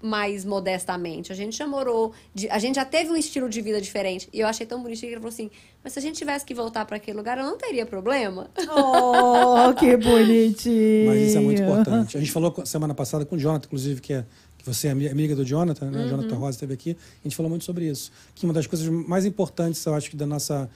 mais 0.04 0.44
modestamente. 0.44 1.32
A 1.32 1.36
gente 1.36 1.58
já 1.58 1.66
morou, 1.66 2.12
de- 2.36 2.50
a 2.50 2.60
gente 2.60 2.76
já 2.76 2.84
teve 2.84 3.10
um 3.10 3.16
estilo 3.16 3.48
de 3.48 3.62
vida 3.62 3.80
diferente. 3.80 4.28
E 4.34 4.42
eu 4.42 4.48
achei 4.48 4.66
tão 4.66 4.84
bonitinho 4.84 5.10
que 5.10 5.14
ele 5.16 5.22
falou 5.22 5.30
assim: 5.34 5.50
"Mas 5.82 5.94
se 5.94 6.00
a 6.00 6.02
gente 6.02 6.18
tivesse 6.18 6.44
que 6.46 6.54
voltar 6.54 6.84
para 6.86 6.98
aquele 6.98 7.16
lugar, 7.18 7.38
eu 7.38 7.46
não 7.46 7.58
teria 7.58 7.86
problema". 7.86 8.50
Oh, 8.70 9.74
que 9.74 9.96
bonitinho. 9.98 11.08
Mas 11.08 11.22
isso 11.30 11.38
é 11.38 11.42
muito 11.42 11.62
importante. 11.62 12.18
A 12.18 12.20
gente 12.20 12.32
falou 12.32 12.54
semana 12.66 12.94
passada 12.94 13.26
com 13.26 13.36
o 13.36 13.40
Jonathan, 13.40 13.66
inclusive, 13.66 14.02
que, 14.02 14.12
é, 14.14 14.26
que 14.58 14.66
você 14.66 14.88
é 14.88 14.92
ami- 14.92 15.08
amiga 15.08 15.36
do 15.36 15.46
Jonathan, 15.46 15.90
né? 15.90 16.06
O 16.06 16.10
Jonathan 16.10 16.36
Rosa 16.36 16.58
esteve 16.58 16.74
aqui. 16.74 16.98
A 17.22 17.24
gente 17.28 17.36
falou 17.36 17.50
muito 17.50 17.64
sobre 17.64 17.86
isso. 17.90 18.12
Que 18.36 18.46
uma 18.46 18.54
das 18.54 18.68
coisas 18.68 18.88
mais 18.90 19.26
importantes, 19.26 19.84
eu 19.86 19.94
acho, 19.94 20.10
que 20.10 20.18
da 20.18 20.26
nossa. 20.26 20.70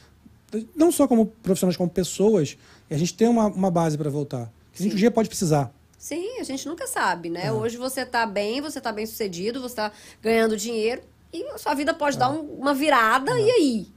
Não 0.75 0.91
só 0.91 1.05
como 1.07 1.25
profissionais, 1.43 1.75
como 1.75 1.89
pessoas, 1.89 2.57
é 2.89 2.95
a 2.95 2.97
gente 2.97 3.13
ter 3.13 3.27
uma, 3.27 3.47
uma 3.47 3.69
base 3.69 3.97
para 3.97 4.09
voltar. 4.09 4.49
Que 4.71 4.81
a 4.81 4.85
gente 4.85 4.93
um 4.93 4.97
dia 4.97 5.11
pode 5.11 5.27
precisar. 5.27 5.69
Sim, 5.97 6.39
a 6.39 6.43
gente 6.43 6.67
nunca 6.67 6.85
sabe, 6.87 7.29
É. 7.29 7.31
né? 7.31 7.51
Hoje 7.51 7.77
você 7.77 8.05
tá 8.05 8.25
bem, 8.25 8.61
você 8.61 8.79
tá 8.79 8.91
bem 8.91 9.05
sucedido, 9.05 9.59
você 9.61 9.75
tá 9.75 9.91
ganhando 10.21 10.55
dinheiro 10.55 11.01
e 11.33 11.43
a 11.47 11.57
sua 11.57 11.73
vida 11.73 11.93
pode 11.93 12.17
dar 12.17 12.29
um- 12.29 12.41
uma 12.59 12.73
virada 12.73 13.31
e 13.39 13.49
aí? 13.51 13.87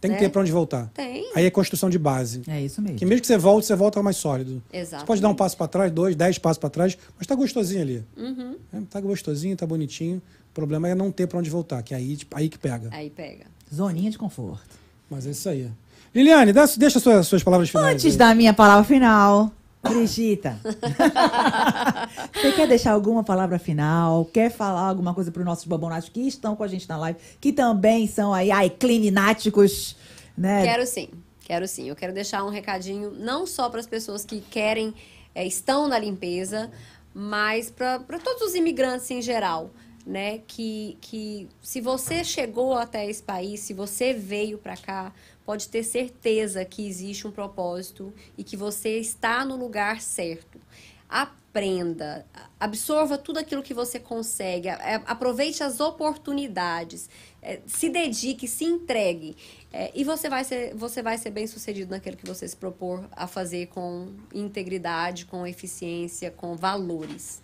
Tem 0.00 0.10
que 0.10 0.16
Né? 0.18 0.24
ter 0.24 0.28
para 0.28 0.42
onde 0.42 0.52
voltar. 0.52 0.90
Tem. 0.92 1.30
Aí 1.34 1.46
é 1.46 1.50
construção 1.50 1.88
de 1.88 1.98
base. 1.98 2.42
É 2.46 2.60
isso 2.60 2.82
mesmo. 2.82 2.98
Que 2.98 3.06
mesmo 3.06 3.22
que 3.22 3.26
você 3.26 3.38
volte, 3.38 3.66
você 3.66 3.74
volta 3.74 4.02
mais 4.02 4.18
sólido. 4.18 4.62
Exato. 4.70 5.00
Você 5.00 5.06
pode 5.06 5.22
dar 5.22 5.30
um 5.30 5.34
passo 5.34 5.56
para 5.56 5.66
trás, 5.66 5.90
dois, 5.90 6.14
dez 6.14 6.36
passos 6.36 6.58
para 6.58 6.68
trás, 6.68 6.98
mas 7.16 7.26
tá 7.26 7.34
gostosinho 7.34 7.80
ali. 7.80 8.04
Uhum. 8.14 8.54
É, 8.70 8.80
tá 8.90 9.00
gostosinho, 9.00 9.56
tá 9.56 9.64
bonitinho. 9.64 10.20
O 10.50 10.52
problema 10.54 10.86
é 10.90 10.94
não 10.94 11.10
ter 11.10 11.26
para 11.26 11.38
onde 11.38 11.48
voltar, 11.48 11.82
que 11.82 11.94
é 11.94 11.96
aí, 11.96 12.18
tipo, 12.18 12.36
aí 12.36 12.50
que 12.50 12.58
pega. 12.58 12.90
Aí 12.92 13.08
pega. 13.08 13.46
Zoninha 13.74 14.10
de 14.10 14.18
conforto. 14.18 14.76
Mas 15.08 15.26
é 15.26 15.30
isso 15.30 15.48
aí. 15.48 15.70
Liliane, 16.14 16.52
dá- 16.52 16.66
deixa 16.76 17.00
suas, 17.00 17.26
suas 17.26 17.42
palavras 17.42 17.70
finais. 17.70 17.94
Antes 17.94 18.12
aí. 18.12 18.18
da 18.18 18.34
minha 18.34 18.52
palavra 18.52 18.84
final, 18.84 19.50
Brigitta, 19.88 20.58
você 22.34 22.52
quer 22.52 22.66
deixar 22.66 22.92
alguma 22.92 23.22
palavra 23.22 23.58
final? 23.58 24.24
Quer 24.26 24.50
falar 24.50 24.88
alguma 24.88 25.14
coisa 25.14 25.30
para 25.30 25.40
os 25.40 25.46
nossos 25.46 25.66
babonatos 25.66 26.08
que 26.08 26.20
estão 26.26 26.56
com 26.56 26.62
a 26.62 26.68
gente 26.68 26.88
na 26.88 26.96
live, 26.96 27.18
que 27.40 27.52
também 27.52 28.06
são 28.06 28.32
aí, 28.32 28.50
ai, 28.50 28.70
clinináticos, 28.70 29.96
né? 30.36 30.64
Quero 30.64 30.86
sim, 30.86 31.08
quero 31.40 31.68
sim. 31.68 31.88
Eu 31.88 31.96
quero 31.96 32.12
deixar 32.12 32.44
um 32.44 32.50
recadinho 32.50 33.10
não 33.10 33.46
só 33.46 33.68
para 33.68 33.80
as 33.80 33.86
pessoas 33.86 34.24
que 34.24 34.40
querem, 34.40 34.94
é, 35.34 35.46
estão 35.46 35.86
na 35.86 35.98
limpeza, 35.98 36.70
mas 37.12 37.70
para 37.70 38.18
todos 38.22 38.42
os 38.42 38.54
imigrantes 38.54 39.10
em 39.10 39.22
geral. 39.22 39.70
Né? 40.06 40.40
Que, 40.46 40.98
que 41.00 41.48
se 41.62 41.80
você 41.80 42.22
chegou 42.22 42.74
até 42.74 43.08
esse 43.08 43.22
país, 43.22 43.60
se 43.60 43.72
você 43.72 44.12
veio 44.12 44.58
para 44.58 44.76
cá, 44.76 45.10
pode 45.44 45.68
ter 45.68 45.82
certeza 45.84 46.64
que 46.64 46.86
existe 46.86 47.26
um 47.26 47.30
propósito 47.30 48.12
e 48.36 48.42
que 48.44 48.56
você 48.56 48.98
está 48.98 49.44
no 49.44 49.56
lugar 49.56 50.00
certo. 50.00 50.58
Aprenda, 51.08 52.26
absorva 52.58 53.16
tudo 53.16 53.38
aquilo 53.38 53.62
que 53.62 53.72
você 53.72 54.00
consegue, 54.00 54.68
a- 54.68 55.02
aproveite 55.06 55.62
as 55.62 55.78
oportunidades, 55.78 57.08
eh, 57.40 57.60
se 57.66 57.88
dedique, 57.88 58.48
se 58.48 58.64
entregue. 58.64 59.36
eh, 59.72 59.90
e 59.94 60.02
você 60.04 60.28
vai, 60.28 60.44
ser, 60.44 60.72
você 60.74 61.02
vai 61.02 61.18
ser 61.18 61.30
bem 61.30 61.46
sucedido 61.48 61.90
naquilo 61.90 62.16
que 62.16 62.26
você 62.26 62.46
se 62.48 62.56
propor 62.56 63.08
a 63.12 63.26
fazer 63.26 63.66
com 63.68 64.08
integridade, 64.32 65.26
com 65.26 65.44
eficiência, 65.46 66.30
com 66.30 66.56
valores. 66.56 67.42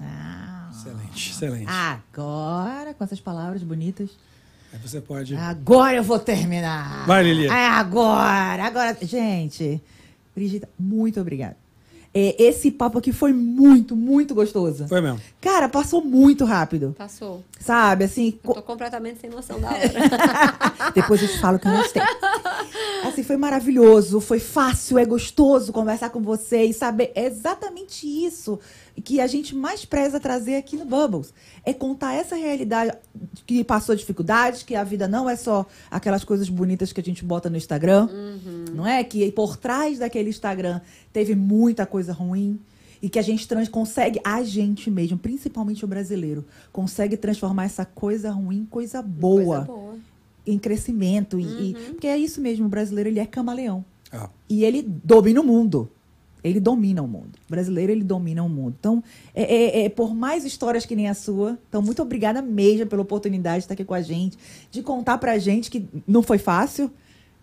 Ah, 0.00 0.70
Excelente, 0.72 1.30
excelente. 1.30 1.70
agora, 1.70 2.92
com 2.94 3.04
essas 3.04 3.20
palavras 3.20 3.62
bonitas, 3.62 4.10
Aí 4.72 4.78
você 4.82 5.00
pode. 5.00 5.34
agora 5.34 5.96
eu 5.96 6.02
vou 6.02 6.18
terminar. 6.18 7.06
Vai, 7.06 7.22
Lili. 7.22 7.46
É 7.46 7.66
agora, 7.68 8.64
agora. 8.64 8.96
Gente, 9.02 9.80
Brigitta, 10.34 10.68
muito 10.78 11.20
obrigada. 11.20 11.56
É, 12.14 12.42
esse 12.42 12.70
papo 12.70 12.98
aqui 12.98 13.12
foi 13.12 13.32
muito, 13.32 13.94
muito 13.94 14.34
gostoso. 14.34 14.88
Foi 14.88 15.00
mesmo. 15.00 15.20
Cara, 15.40 15.68
passou 15.68 16.02
muito 16.02 16.44
rápido. 16.44 16.94
Passou. 16.96 17.44
Sabe, 17.60 18.04
assim, 18.04 18.38
Eu 18.42 18.54
tô 18.54 18.62
completamente 18.62 19.20
sem 19.20 19.28
noção 19.28 19.60
da 19.60 19.68
hora. 19.70 20.92
Depois 20.94 21.22
eu 21.22 21.28
te 21.28 21.38
falo 21.38 21.58
que 21.58 21.68
eu 21.68 21.72
gostei. 21.72 22.02
Assim, 23.04 23.22
foi 23.22 23.36
maravilhoso, 23.36 24.20
foi 24.20 24.40
fácil, 24.40 24.98
é 24.98 25.04
gostoso 25.04 25.72
conversar 25.72 26.10
com 26.10 26.20
você 26.20 26.64
e 26.64 26.72
saber 26.72 27.12
exatamente 27.14 28.06
isso 28.06 28.58
que 29.00 29.20
a 29.20 29.26
gente 29.26 29.54
mais 29.54 29.84
preza 29.84 30.18
trazer 30.20 30.56
aqui 30.56 30.76
no 30.76 30.84
Bubbles. 30.84 31.32
É 31.64 31.72
contar 31.72 32.14
essa 32.14 32.34
realidade 32.36 32.92
que 33.46 33.62
passou 33.64 33.94
dificuldades, 33.94 34.62
que 34.62 34.74
a 34.74 34.84
vida 34.84 35.06
não 35.08 35.28
é 35.28 35.36
só 35.36 35.66
aquelas 35.90 36.24
coisas 36.24 36.48
bonitas 36.48 36.92
que 36.92 37.00
a 37.00 37.04
gente 37.04 37.24
bota 37.24 37.48
no 37.50 37.56
Instagram, 37.56 38.08
não 38.74 38.86
é? 38.86 39.02
Que 39.04 39.30
por 39.32 39.56
trás 39.56 39.98
daquele 39.98 40.30
Instagram 40.30 40.80
teve 41.12 41.34
muita 41.34 41.86
coisa 41.86 42.12
ruim. 42.12 42.58
E 43.00 43.08
que 43.08 43.16
a 43.18 43.22
gente 43.22 43.46
trans 43.46 43.68
consegue, 43.68 44.20
a 44.24 44.42
gente 44.42 44.90
mesmo, 44.90 45.16
principalmente 45.16 45.84
o 45.84 45.88
brasileiro, 45.88 46.44
consegue 46.72 47.16
transformar 47.16 47.64
essa 47.66 47.84
coisa 47.84 48.32
ruim 48.32 48.58
em 48.58 48.64
coisa 48.64 49.00
boa 49.00 49.60
Coisa 49.60 49.64
boa. 49.66 49.94
em 50.44 50.58
crescimento. 50.58 51.38
E, 51.38 51.70
e- 51.70 51.74
porque 51.92 52.08
é 52.08 52.18
isso 52.18 52.40
mesmo, 52.40 52.66
o 52.66 52.68
brasileiro 52.68 53.08
ele 53.08 53.20
é 53.20 53.26
camaleão. 53.26 53.84
Ah, 54.10 54.28
E 54.50 54.64
ele 54.64 54.82
domina 54.82 55.40
o 55.40 55.44
mundo. 55.44 55.88
Ele 56.44 56.60
domina 56.60 57.02
o 57.02 57.08
mundo. 57.08 57.30
O 57.46 57.50
brasileiro, 57.50 57.90
ele 57.92 58.04
domina 58.04 58.42
o 58.42 58.48
mundo. 58.48 58.74
Então, 58.78 59.02
é, 59.34 59.42
é- 59.42 59.84
é 59.84 59.88
por 59.88 60.14
mais 60.14 60.44
histórias 60.44 60.86
que 60.86 60.94
nem 60.96 61.08
a 61.08 61.14
sua. 61.14 61.58
Então, 61.68 61.82
muito 61.82 62.00
obrigada 62.02 62.40
mesmo 62.40 62.86
pela 62.86 63.02
oportunidade 63.02 63.58
de 63.58 63.64
estar 63.64 63.74
aqui 63.74 63.84
com 63.84 63.94
a 63.94 64.02
gente, 64.02 64.38
de 64.70 64.82
contar 64.82 65.18
pra 65.18 65.38
gente 65.38 65.70
que 65.70 65.88
não 66.06 66.22
foi 66.22 66.38
fácil, 66.38 66.90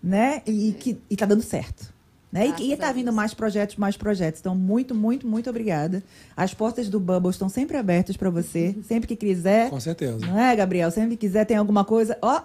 né? 0.01 0.41
E, 0.45 0.73
que 0.79 0.97
e 1.09 1.15
tá 1.15 1.25
dando 1.25 1.41
certo. 1.43 1.93
Né? 2.31 2.53
E, 2.59 2.73
e 2.73 2.77
tá 2.77 2.91
vindo 2.91 3.13
mais 3.13 3.33
projetos, 3.33 3.77
mais 3.77 3.95
projetos. 3.95 4.41
Então, 4.41 4.53
muito, 4.53 4.93
muito, 4.93 5.25
muito 5.25 5.49
obrigada. 5.49 6.03
As 6.35 6.53
portas 6.53 6.89
do 6.89 6.99
Bubbles 6.99 7.35
estão 7.35 7.47
sempre 7.47 7.77
abertas 7.77 8.17
pra 8.17 8.29
você. 8.29 8.75
Sempre 8.83 9.07
que 9.07 9.15
quiser. 9.15 9.69
com 9.69 9.79
certeza. 9.79 10.19
Não 10.25 10.37
é, 10.37 10.53
Gabriel? 10.53 10.91
Sempre 10.91 11.11
que 11.11 11.27
quiser, 11.27 11.45
tem 11.45 11.55
alguma 11.55 11.85
coisa, 11.85 12.17
ó, 12.21 12.41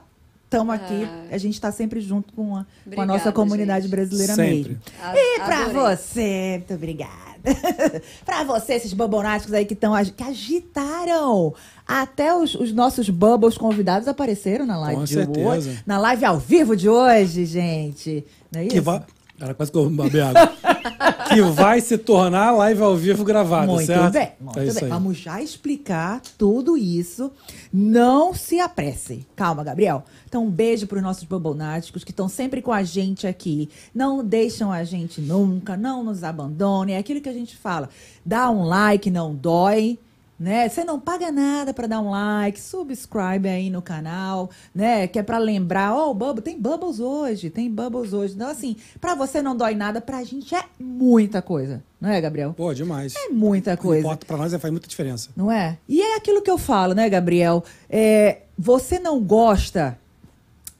estamos 0.51 0.75
aqui. 0.75 1.05
Ah. 1.05 1.35
A 1.35 1.39
gente 1.39 1.55
está 1.55 1.71
sempre 1.71 2.01
junto 2.01 2.33
com 2.33 2.57
a, 2.57 2.59
com 2.59 2.59
a 2.59 2.65
Obrigada, 2.87 3.07
nossa 3.13 3.33
comunidade 3.33 3.83
gente. 3.83 3.91
brasileira 3.91 4.35
Sempre. 4.35 4.55
mesmo. 4.73 4.79
A- 5.01 5.15
E 5.17 5.41
pra 5.41 5.65
adorei. 5.67 5.97
você, 5.97 6.55
muito 6.59 6.75
obrigada. 6.75 7.21
pra 8.27 8.45
você, 8.45 8.75
esses 8.75 8.93
babonáticos 8.93 9.55
aí 9.55 9.65
que 9.65 9.75
estão 9.75 9.95
que 10.05 10.23
agitaram. 10.23 11.55
Até 11.87 12.35
os, 12.35 12.55
os 12.55 12.73
nossos 12.73 13.09
bubbles 13.09 13.57
convidados 13.57 14.07
apareceram 14.09 14.67
na 14.67 14.79
live 14.79 14.97
Com 15.01 15.05
de 15.05 15.15
certeza. 15.15 15.49
hoje. 15.49 15.83
Na 15.87 15.99
live 15.99 16.25
ao 16.25 16.39
vivo 16.39 16.77
de 16.77 16.89
hoje, 16.89 17.47
gente. 17.47 18.25
Não 18.53 18.61
é 18.61 18.65
isso? 18.65 18.75
Que 18.75 18.81
vai. 18.81 19.03
Era 19.41 19.55
quase 19.55 19.73
que 19.73 19.79
eu 19.79 19.89
babei 19.89 20.21
água. 20.21 20.53
que 21.33 21.41
vai 21.43 21.81
se 21.81 21.97
tornar 21.97 22.51
live 22.51 22.83
ao 22.83 22.97
vivo 22.97 23.25
gravada, 23.25 23.67
Muito 23.67 23.87
certo? 23.87 24.13
bem, 24.13 24.33
muito 24.41 24.59
é 24.59 24.65
bem. 24.67 24.85
aí. 24.85 24.89
Vamos 24.89 25.17
já 25.17 25.41
explicar 25.41 26.21
tudo 26.37 26.77
isso. 26.77 27.31
Não 27.73 28.35
se 28.35 28.59
apresse. 28.61 29.27
Calma, 29.37 29.63
Gabriel. 29.65 30.05
Então, 30.29 30.45
um 30.45 30.51
beijo 30.51 30.87
para 30.87 30.99
os 30.99 31.03
nossos 31.03 31.25
babonáticos 31.25 32.05
que 32.05 32.11
estão 32.11 32.29
sempre 32.29 32.61
com 32.61 32.73
a 32.73 32.83
gente 32.83 33.27
aqui. 33.27 33.69
Não 33.95 34.25
deixam 34.25 34.71
a 34.71 34.85
gente 34.85 35.21
nunca, 35.21 35.77
não 35.77 36.05
nos 36.05 36.23
abandonem. 36.23 36.97
É 36.97 36.99
aquilo 36.99 37.21
que 37.21 37.29
a 37.29 37.33
gente 37.35 37.57
fala. 37.57 37.89
Dá 38.25 38.51
um 38.51 38.65
like, 38.65 39.11
não 39.11 39.35
dói. 39.35 39.99
Né? 40.41 40.67
Você 40.67 40.83
não 40.85 40.99
paga 40.99 41.31
nada 41.31 41.75
para 41.75 41.87
dar 41.87 42.01
um 42.01 42.11
like, 42.11 42.59
subscribe 42.59 43.47
aí 43.47 43.69
no 43.69 43.83
canal, 43.83 44.49
né? 44.75 45.07
Que 45.07 45.19
é 45.19 45.23
para 45.23 45.37
lembrar, 45.37 45.95
ó, 45.95 46.11
oh, 46.11 46.15
Bubble, 46.15 46.43
tem 46.43 46.59
Bubbles 46.59 46.99
hoje, 46.99 47.51
tem 47.51 47.71
Bubbles 47.71 48.15
hoje. 48.15 48.35
Então, 48.35 48.49
assim, 48.49 48.75
para 48.99 49.15
você 49.15 49.43
não 49.43 49.55
dói 49.55 49.75
nada, 49.75 50.01
pra 50.01 50.25
gente 50.25 50.55
é 50.55 50.65
muita 50.79 51.43
coisa. 51.43 51.83
Não 52.01 52.09
é, 52.09 52.19
Gabriel? 52.19 52.55
Pô, 52.57 52.73
demais. 52.73 53.15
É 53.15 53.29
muita 53.29 53.77
coisa. 53.77 54.01
Importa, 54.01 54.25
pra 54.25 54.39
nós 54.39 54.55
é, 54.55 54.59
faz 54.59 54.73
muita 54.73 54.89
diferença. 54.89 55.29
Não 55.37 55.53
é? 55.53 55.77
E 55.87 56.01
é 56.01 56.17
aquilo 56.17 56.41
que 56.41 56.51
eu 56.51 56.57
falo, 56.57 56.95
né, 56.95 57.07
Gabriel? 57.11 57.63
É, 57.91 58.39
você 58.57 58.99
não 58.99 59.21
gosta 59.21 59.99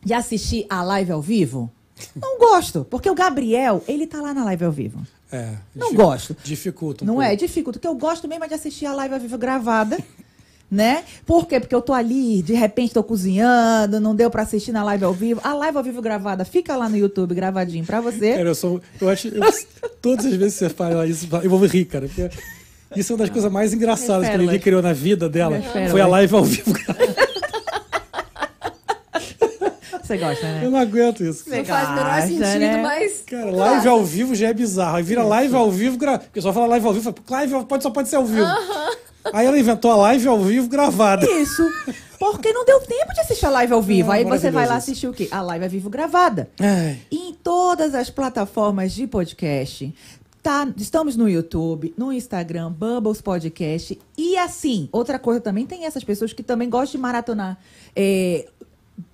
de 0.03 0.15
assistir 0.15 0.65
a 0.71 0.83
live 0.83 1.13
ao 1.13 1.21
vivo? 1.21 1.71
Não 2.17 2.39
gosto, 2.39 2.87
porque 2.89 3.11
o 3.11 3.15
Gabriel, 3.15 3.85
ele 3.87 4.07
tá 4.07 4.23
lá 4.23 4.33
na 4.33 4.43
live 4.45 4.65
ao 4.65 4.73
vivo. 4.73 5.07
É. 5.33 5.55
Não 5.75 5.95
gosto. 5.95 6.37
Dificulta. 6.43 7.05
Um 7.05 7.07
não 7.07 7.15
pouco. 7.15 7.29
é? 7.29 7.37
Dificulta. 7.37 7.79
O 7.79 7.81
que 7.81 7.89
eu 7.89 7.95
gosto 7.95 8.27
mesmo 8.27 8.45
é 8.45 8.49
de 8.49 8.55
assistir 8.55 8.87
a 8.87 8.95
live 8.95 9.15
ao 9.15 9.21
vivo 9.21 9.39
gravada. 9.39 9.99
né? 10.71 11.03
Por 11.27 11.47
quê? 11.47 11.59
Porque 11.59 11.75
eu 11.75 11.83
tô 11.83 11.93
ali, 11.93 12.43
de 12.43 12.55
repente 12.55 12.95
tô 12.95 13.03
cozinhando, 13.03 13.99
não 13.99 14.15
deu 14.15 14.31
para 14.31 14.43
assistir 14.43 14.71
na 14.71 14.85
live 14.85 15.05
ao 15.05 15.13
vivo. 15.13 15.41
A 15.43 15.53
live 15.53 15.77
ao 15.77 15.83
vivo 15.83 16.01
gravada 16.01 16.45
fica 16.45 16.77
lá 16.77 16.89
no 16.89 16.97
YouTube 16.97 17.35
gravadinho 17.35 17.85
para 17.85 18.01
você. 18.01 18.35
Cara, 18.35 18.49
eu 18.49 18.55
sou. 18.55 18.81
Eu 19.01 19.09
acho. 19.09 19.29
Eu, 19.29 19.43
todas 20.01 20.27
as 20.27 20.35
vezes 20.35 20.59
que 20.59 20.65
você 20.67 20.69
fala 20.71 21.07
isso, 21.07 21.29
eu 21.43 21.51
vou 21.51 21.59
rir, 21.67 21.87
cara. 21.87 22.07
Porque 22.07 22.31
isso 22.95 23.13
é 23.13 23.15
uma 23.15 23.19
das 23.21 23.31
coisas 23.31 23.51
mais 23.51 23.73
engraçadas 23.73 24.29
que 24.29 24.35
a 24.35 24.37
Lili 24.37 24.61
criou 24.61 24.81
na 24.81 24.93
vida 24.93 25.29
dela. 25.29 25.61
Foi 25.91 26.01
a 26.01 26.07
live 26.07 26.35
ao 26.35 26.45
vivo 26.45 26.73
gravada. 26.87 27.31
Você 30.11 30.19
gosta, 30.19 30.45
né? 30.45 30.65
Eu 30.65 30.73
não 30.73 30.79
aguento 30.79 31.23
isso. 31.23 31.49
Não 31.49 31.65
faz 31.65 31.89
o 31.89 31.93
menor 31.93 32.23
sentido, 32.23 32.59
né? 32.59 32.83
mas. 32.83 33.23
Cara, 33.25 33.49
live 33.49 33.89
ao 33.89 34.05
vivo 34.05 34.35
já 34.35 34.49
é 34.49 34.53
bizarro. 34.53 34.97
Aí 34.97 35.05
vira 35.05 35.23
live 35.23 35.55
ao 35.55 35.71
vivo. 35.71 35.97
Gra... 35.97 36.17
O 36.17 36.31
pessoal 36.33 36.53
fala 36.53 36.67
live 36.67 36.87
ao 36.87 36.93
vivo, 36.93 37.05
fala, 37.05 37.41
live 37.41 37.65
pode, 37.67 37.83
só 37.85 37.91
pode 37.91 38.09
ser 38.09 38.17
ao 38.17 38.25
vivo. 38.25 38.49
Aí 39.33 39.47
ela 39.47 39.57
inventou 39.57 39.93
a 39.93 39.97
live 39.97 40.27
ao 40.27 40.41
vivo 40.41 40.69
gravada. 40.69 41.31
Isso. 41.31 41.63
Porque 42.19 42.53
não 42.53 42.65
deu 42.65 42.81
tempo 42.81 43.15
de 43.15 43.21
assistir 43.21 43.47
a 43.47 43.51
live 43.51 43.73
ao 43.73 43.81
vivo. 43.81 44.11
É, 44.11 44.17
Aí 44.17 44.25
você 44.25 44.51
vai 44.51 44.67
lá 44.67 44.77
assistir 44.77 45.07
o 45.07 45.13
quê? 45.13 45.29
A 45.31 45.43
live 45.43 45.65
ao 45.65 45.71
vivo 45.71 45.89
gravada. 45.89 46.49
Ai. 46.59 46.99
Em 47.13 47.33
todas 47.33 47.95
as 47.95 48.11
plataformas 48.11 48.93
de 48.93 49.07
podcast. 49.07 49.95
Tá, 50.43 50.67
estamos 50.77 51.17
no 51.17 51.29
YouTube, 51.29 51.93
no 51.99 52.11
Instagram, 52.11 52.73
Bubbles 52.73 53.21
Podcast. 53.21 53.97
E 54.17 54.39
assim, 54.39 54.89
outra 54.91 55.19
coisa 55.19 55.39
também, 55.39 55.67
tem 55.67 55.85
essas 55.85 56.03
pessoas 56.03 56.33
que 56.33 56.43
também 56.43 56.69
gostam 56.69 56.93
de 56.93 56.99
maratonar 56.99 57.59
é, 57.95 58.47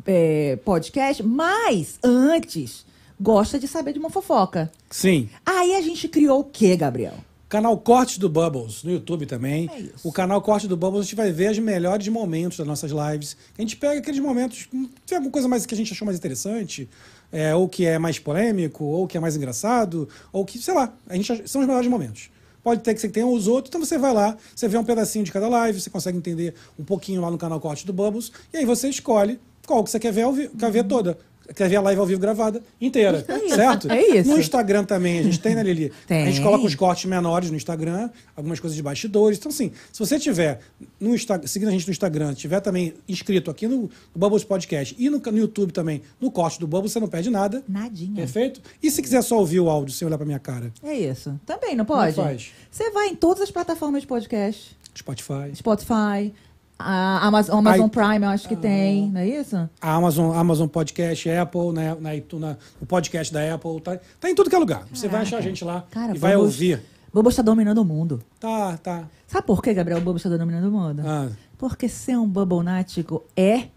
é, 0.07 0.57
podcast, 0.65 1.23
mas 1.23 1.99
antes 2.03 2.87
gosta 3.21 3.59
de 3.59 3.67
saber 3.67 3.93
de 3.93 3.99
uma 3.99 4.11
fofoca. 4.11 4.71
Sim. 4.91 5.29
Aí 5.45 5.75
a 5.75 5.81
gente 5.81 6.09
criou 6.09 6.41
o 6.41 6.45
quê, 6.45 6.77
Gabriel? 6.77 7.15
Canal 7.49 7.79
Corte 7.79 8.19
do 8.19 8.29
Bubbles, 8.29 8.83
no 8.83 8.91
YouTube 8.91 9.25
também. 9.25 9.71
É 9.73 9.81
isso. 9.81 10.09
O 10.09 10.13
canal 10.13 10.43
Corte 10.43 10.67
do 10.67 10.77
Bubbles, 10.77 11.03
a 11.03 11.05
gente 11.05 11.15
vai 11.15 11.31
ver 11.31 11.53
os 11.53 11.59
melhores 11.59 12.09
momentos 12.09 12.59
das 12.59 12.67
nossas 12.67 12.91
lives. 12.91 13.37
A 13.57 13.63
gente 13.63 13.77
pega 13.77 14.01
aqueles 14.01 14.21
momentos, 14.21 14.69
tem 15.07 15.17
alguma 15.17 15.31
coisa 15.31 15.47
mais 15.47 15.65
que 15.65 15.73
a 15.73 15.77
gente 15.77 15.93
achou 15.93 16.05
mais 16.05 16.19
interessante, 16.19 16.89
é, 17.31 17.55
ou 17.55 17.69
que 17.69 17.87
é 17.87 17.99
mais 17.99 18.19
polêmico, 18.19 18.85
ou 18.85 19.07
que 19.07 19.17
é 19.17 19.21
mais 19.21 19.37
engraçado, 19.37 20.09
ou 20.33 20.45
que, 20.45 20.59
sei 20.59 20.75
lá, 20.75 20.93
a 21.09 21.15
gente, 21.15 21.49
são 21.49 21.61
os 21.61 21.67
melhores 21.67 21.89
momentos. 21.89 22.31
Pode 22.65 22.83
ter 22.83 22.95
que 22.95 23.01
você 23.01 23.09
tenha 23.09 23.27
os 23.27 23.47
outros, 23.47 23.71
então 23.71 23.81
você 23.81 23.97
vai 23.97 24.13
lá, 24.13 24.37
você 24.53 24.67
vê 24.67 24.77
um 24.77 24.83
pedacinho 24.83 25.25
de 25.25 25.31
cada 25.31 25.49
live, 25.49 25.81
você 25.81 25.89
consegue 25.89 26.19
entender 26.19 26.53
um 26.77 26.83
pouquinho 26.83 27.21
lá 27.21 27.31
no 27.31 27.39
canal 27.39 27.61
Corte 27.61 27.87
do 27.87 27.93
Bubbles, 27.93 28.33
e 28.53 28.57
aí 28.57 28.65
você 28.65 28.89
escolhe 28.89 29.39
qual 29.67 29.83
que 29.85 29.91
você 29.91 29.99
quer 29.99 30.13
ver, 30.13 30.23
ao 30.23 30.33
vi- 30.33 30.49
quer 30.49 30.71
ver 30.71 30.85
toda. 30.85 31.19
Quer 31.55 31.69
ver 31.69 31.77
a 31.77 31.81
live 31.81 32.01
ao 32.01 32.07
vivo 32.07 32.21
gravada 32.21 32.61
inteira, 32.81 33.25
certo? 33.55 33.89
É 33.89 34.19
isso. 34.19 34.29
No 34.29 34.37
Instagram 34.37 34.83
também, 34.83 35.21
a 35.21 35.23
gente 35.23 35.39
tem, 35.39 35.55
né, 35.55 35.63
Lili? 35.63 35.93
Tem. 36.05 36.25
A 36.25 36.27
gente 36.27 36.43
coloca 36.43 36.65
os 36.67 36.75
cortes 36.75 37.05
menores 37.05 37.53
no 37.53 37.57
Instagram, 37.57 38.11
algumas 38.35 38.59
coisas 38.59 38.75
de 38.77 38.83
bastidores. 38.83 39.39
Então, 39.39 39.51
assim, 39.53 39.71
se 39.93 39.99
você 40.01 40.19
tiver 40.19 40.59
no 40.99 41.15
Insta- 41.15 41.47
seguindo 41.47 41.69
a 41.69 41.71
gente 41.71 41.87
no 41.87 41.93
Instagram, 41.93 42.35
tiver 42.35 42.59
também 42.59 42.95
inscrito 43.09 43.49
aqui 43.49 43.69
no, 43.69 43.83
no 43.83 43.91
Bubbles 44.17 44.43
Podcast 44.43 44.97
e 44.99 45.09
no, 45.09 45.19
no 45.21 45.39
YouTube 45.39 45.71
também, 45.73 46.03
no 46.21 46.33
corte 46.33 46.59
do 46.59 46.67
Bubbles, 46.67 46.91
você 46.93 46.99
não 46.99 47.07
perde 47.07 47.31
nada. 47.31 47.63
Nadinha. 47.69 48.17
Perfeito? 48.17 48.61
E 48.83 48.91
se 48.91 49.01
quiser 49.01 49.23
só 49.23 49.39
ouvir 49.39 49.61
o 49.61 49.71
áudio 49.71 49.95
sem 49.95 50.05
olhar 50.05 50.17
pra 50.19 50.27
minha 50.27 50.41
cara? 50.41 50.73
É 50.83 50.95
isso. 50.95 51.39
Também, 51.47 51.77
não 51.77 51.85
pode? 51.85 52.13
Como 52.13 52.27
faz? 52.27 52.51
Você 52.69 52.91
vai 52.91 53.11
em 53.11 53.15
todas 53.15 53.45
as 53.45 53.53
plataformas 53.53 54.03
de 54.03 54.09
podcast. 54.09 54.77
Spotify. 54.99 55.55
Spotify, 55.55 56.35
a 56.79 57.27
Amazon, 57.27 57.89
Prime, 57.89 58.25
eu 58.25 58.29
acho 58.31 58.47
que 58.49 58.57
tem, 58.57 59.11
não 59.11 59.21
é 59.21 59.27
isso? 59.29 59.57
A 59.81 59.95
Amazon, 59.95 60.37
Amazon 60.37 60.69
Podcast, 60.69 61.29
Apple, 61.31 61.73
né, 61.73 61.97
na, 62.01 62.15
iTunes, 62.15 62.57
o 62.81 62.87
podcast 62.87 63.33
da 63.33 63.55
Apple, 63.55 63.81
tá, 63.81 63.99
tá 64.21 64.31
em 64.31 64.35
tudo 64.35 64.51
que 64.51 64.57
é 64.57 64.59
lugar. 64.59 64.85
Você 64.93 65.09
vai 65.09 65.23
achar 65.23 65.39
a 65.39 65.41
gente 65.41 65.65
lá 65.65 65.85
Cara, 65.91 66.15
e 66.15 66.19
vai 66.19 66.33
Bubbles- 66.35 66.55
ouvir. 66.55 66.83
Bubbles 67.13 67.33
está 67.33 67.43
dominando 67.43 67.79
o 67.79 67.85
mundo. 67.85 68.23
Tá, 68.39 68.77
tá. 68.77 69.05
Sabe 69.27 69.47
por 69.47 69.63
que, 69.63 69.73
Gabriel, 69.73 69.99
o 69.99 70.03
Bubbles 70.03 70.25
está 70.25 70.37
dominando 70.37 70.69
o 70.69 70.71
mundo? 70.71 71.03
Ah, 71.07 71.29
Porque 71.57 71.89
ser 71.89 72.19
um 72.19 72.29
bubblenático 72.29 73.25
é 73.35 73.69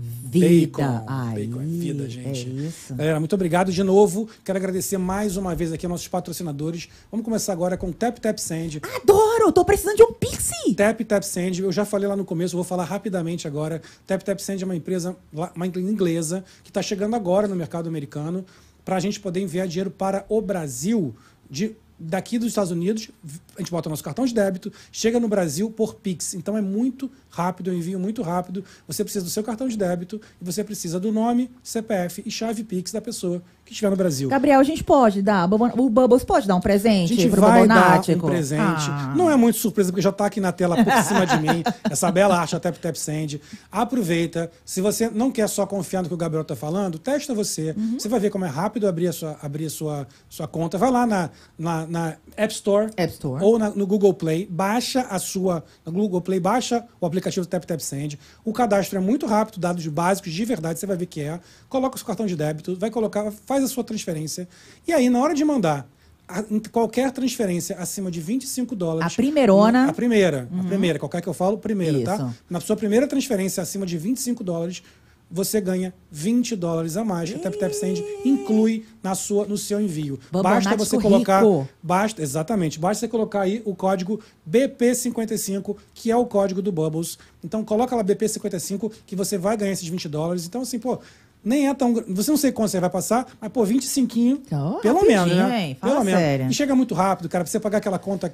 vida. 0.00 0.78
Bacon. 0.78 1.04
Aí, 1.06 1.46
Bacon 1.46 1.62
é 1.62 1.64
vida, 1.64 2.08
gente. 2.08 2.48
É 2.48 2.52
isso. 2.66 2.94
Galera, 2.94 3.18
muito 3.18 3.34
obrigado 3.34 3.72
de 3.72 3.82
novo. 3.82 4.28
Quero 4.44 4.58
agradecer 4.58 4.98
mais 4.98 5.36
uma 5.36 5.54
vez 5.54 5.72
aqui 5.72 5.86
aos 5.86 5.90
nossos 5.90 6.08
patrocinadores. 6.08 6.88
Vamos 7.10 7.24
começar 7.24 7.52
agora 7.52 7.76
com 7.76 7.88
o 7.88 7.92
Tap 7.92 8.18
Tap 8.18 8.38
Send. 8.38 8.80
Adoro! 8.96 9.52
Tô 9.52 9.64
precisando 9.64 9.96
de 9.96 10.02
um 10.02 10.12
pixie! 10.12 10.74
Tap 10.74 11.00
Tap 11.00 11.22
Send, 11.22 11.60
eu 11.60 11.72
já 11.72 11.84
falei 11.84 12.08
lá 12.08 12.16
no 12.16 12.24
começo, 12.24 12.54
vou 12.56 12.64
falar 12.64 12.84
rapidamente 12.84 13.46
agora. 13.46 13.82
Tap 14.06 14.22
Tap 14.22 14.38
Send 14.38 14.62
é 14.62 14.64
uma 14.64 14.76
empresa, 14.76 15.16
uma 15.54 15.66
inglesa, 15.66 16.44
que 16.62 16.70
está 16.70 16.82
chegando 16.82 17.14
agora 17.16 17.46
no 17.48 17.56
mercado 17.56 17.88
americano 17.88 18.44
para 18.84 18.96
a 18.96 19.00
gente 19.00 19.20
poder 19.20 19.40
enviar 19.40 19.68
dinheiro 19.68 19.90
para 19.90 20.24
o 20.28 20.40
Brasil 20.40 21.14
de 21.48 21.76
daqui 22.00 22.38
dos 22.38 22.48
Estados 22.48 22.70
Unidos, 22.70 23.10
a 23.56 23.60
gente 23.60 23.70
bota 23.70 23.88
o 23.88 23.90
nosso 23.90 24.02
cartão 24.02 24.24
de 24.24 24.32
débito, 24.32 24.72
chega 24.90 25.20
no 25.20 25.28
Brasil 25.28 25.70
por 25.70 25.94
Pix. 25.96 26.32
Então 26.32 26.56
é 26.56 26.62
muito 26.62 27.10
rápido, 27.30 27.70
eu 27.70 27.74
envio 27.74 27.98
muito 27.98 28.22
rápido. 28.22 28.64
Você 28.86 29.04
precisa 29.04 29.24
do 29.24 29.30
seu 29.30 29.42
cartão 29.42 29.68
de 29.68 29.76
débito 29.76 30.20
e 30.40 30.44
você 30.44 30.64
precisa 30.64 30.98
do 30.98 31.12
nome, 31.12 31.50
CPF 31.62 32.22
e 32.26 32.30
chave 32.30 32.64
Pix 32.64 32.92
da 32.92 33.00
pessoa 33.00 33.42
que 33.70 33.72
estiver 33.72 33.90
no 33.90 33.96
Brasil. 33.96 34.28
Gabriel, 34.28 34.58
a 34.58 34.64
gente 34.64 34.82
pode 34.82 35.22
dar, 35.22 35.48
o 35.48 35.88
Bubbles 35.88 36.24
pode 36.24 36.48
dar 36.48 36.56
um 36.56 36.58
A 36.58 36.60
presente 36.60 37.14
gente 37.14 37.30
pro 37.30 37.40
vai 37.40 37.68
dar 37.68 38.00
um 38.00 38.18
presente. 38.18 38.62
Ah. 38.90 39.14
Não 39.16 39.30
é 39.30 39.36
muito 39.36 39.58
surpresa, 39.58 39.90
porque 39.92 40.02
já 40.02 40.10
está 40.10 40.26
aqui 40.26 40.40
na 40.40 40.50
tela 40.50 40.82
por 40.82 40.92
cima 41.04 41.24
de 41.24 41.38
mim. 41.38 41.62
Essa 41.88 42.10
bela 42.10 42.36
arte, 42.36 42.56
a 42.56 42.60
Tap 42.60 42.76
Tap 42.78 42.96
Send. 42.96 43.40
Aproveita. 43.70 44.50
Se 44.64 44.80
você 44.80 45.08
não 45.08 45.30
quer 45.30 45.48
só 45.48 45.64
confiar 45.66 46.02
no 46.02 46.08
que 46.08 46.14
o 46.14 46.16
Gabriel 46.16 46.42
está 46.42 46.56
falando, 46.56 46.98
testa 46.98 47.32
você. 47.32 47.72
Uhum. 47.76 47.96
Você 47.98 48.08
vai 48.08 48.18
ver 48.18 48.30
como 48.30 48.44
é 48.44 48.48
rápido 48.48 48.88
abrir 48.88 49.06
a 49.06 49.12
sua, 49.12 49.38
abrir 49.40 49.66
a 49.66 49.70
sua, 49.70 50.08
sua 50.28 50.48
conta. 50.48 50.76
Vai 50.76 50.90
lá 50.90 51.06
na, 51.06 51.30
na, 51.56 51.86
na 51.86 52.16
App 52.36 52.52
Store. 52.52 52.90
App 52.96 53.12
Store. 53.12 53.44
Ou 53.44 53.56
na- 53.56 53.70
no 53.70 53.86
Google 53.86 54.14
Play. 54.14 54.48
Baixa 54.50 55.02
a 55.02 55.18
sua... 55.20 55.62
No 55.86 55.92
Google 55.92 56.20
Play, 56.20 56.40
baixa 56.40 56.84
o 57.00 57.06
aplicativo 57.06 57.19
Tap 57.46 57.64
Tap 57.64 57.80
Send. 57.80 58.18
O 58.44 58.52
cadastro 58.52 58.98
é 58.98 59.00
muito 59.00 59.26
rápido, 59.26 59.58
dados 59.60 59.86
básicos 59.86 60.32
de 60.32 60.44
verdade, 60.44 60.78
você 60.78 60.86
vai 60.86 60.96
ver 60.96 61.06
que 61.06 61.20
é. 61.20 61.40
Coloca 61.68 61.96
o 61.96 61.98
seu 61.98 62.06
cartão 62.06 62.26
de 62.26 62.36
débito, 62.36 62.76
vai 62.76 62.90
colocar, 62.90 63.30
faz 63.46 63.62
a 63.64 63.68
sua 63.68 63.84
transferência. 63.84 64.48
E 64.86 64.92
aí, 64.92 65.08
na 65.10 65.18
hora 65.20 65.34
de 65.34 65.44
mandar 65.44 65.86
a- 66.28 66.44
qualquer 66.70 67.10
transferência 67.10 67.76
acima 67.76 68.10
de 68.10 68.20
25 68.20 68.76
dólares. 68.76 69.12
A 69.12 69.16
primeirona. 69.16 69.88
A 69.88 69.92
primeira. 69.92 70.48
A 70.60 70.64
primeira. 70.64 70.98
Qualquer 70.98 71.20
que 71.20 71.28
eu 71.28 71.34
falo, 71.34 71.58
primeiro, 71.58 72.02
tá? 72.04 72.14
Isso. 72.14 72.36
Na 72.48 72.60
sua 72.60 72.76
primeira 72.76 73.06
transferência 73.08 73.60
acima 73.62 73.84
de 73.84 73.98
25 73.98 74.44
dólares, 74.44 74.82
você 75.30 75.60
ganha 75.60 75.94
20 76.10 76.56
dólares 76.56 76.96
a 76.96 77.04
mais. 77.04 77.30
que 77.30 77.36
A 77.36 77.38
Tap 77.38 77.54
Tap 77.54 77.72
Send 77.72 78.02
inclui 78.24 78.84
na 79.02 79.14
sua, 79.14 79.46
no 79.46 79.56
seu 79.56 79.80
envio. 79.80 80.18
Basta 80.32 80.76
você 80.76 80.98
colocar. 80.98 81.40
rico. 81.40 81.68
Basta, 81.82 82.20
exatamente. 82.22 82.78
Basta 82.80 83.00
você 83.00 83.08
colocar 83.08 83.42
aí 83.42 83.62
o 83.64 83.74
código 83.74 84.20
BP55, 84.48 85.76
que 85.94 86.10
é 86.10 86.16
o 86.16 86.26
código 86.26 86.60
do 86.60 86.72
Bubbles. 86.72 87.18
Então 87.44 87.64
coloca 87.64 87.94
lá 87.94 88.02
BP55 88.04 88.90
que 89.06 89.14
você 89.14 89.38
vai 89.38 89.56
ganhar 89.56 89.72
esses 89.72 89.88
20 89.88 90.08
dólares. 90.08 90.46
Então, 90.46 90.62
assim, 90.62 90.78
pô. 90.78 90.98
Nem 91.42 91.68
é 91.68 91.72
tão. 91.74 91.94
Você 92.08 92.30
não 92.30 92.36
sei 92.36 92.52
quanto 92.52 92.68
você 92.70 92.78
vai 92.78 92.90
passar, 92.90 93.26
mas, 93.40 93.50
pô, 93.50 93.64
25, 93.64 94.14
Oh, 94.52 94.78
pelo 94.80 95.02
menos, 95.06 95.34
né? 95.34 95.68
hein? 95.68 95.76
Fala 95.80 95.92
Pelo 95.94 96.04
menos. 96.04 96.52
E 96.52 96.54
chega 96.54 96.74
muito 96.74 96.94
rápido, 96.94 97.30
cara. 97.30 97.42
Pra 97.42 97.50
você 97.50 97.58
pagar 97.58 97.78
aquela 97.78 97.98
conta, 97.98 98.30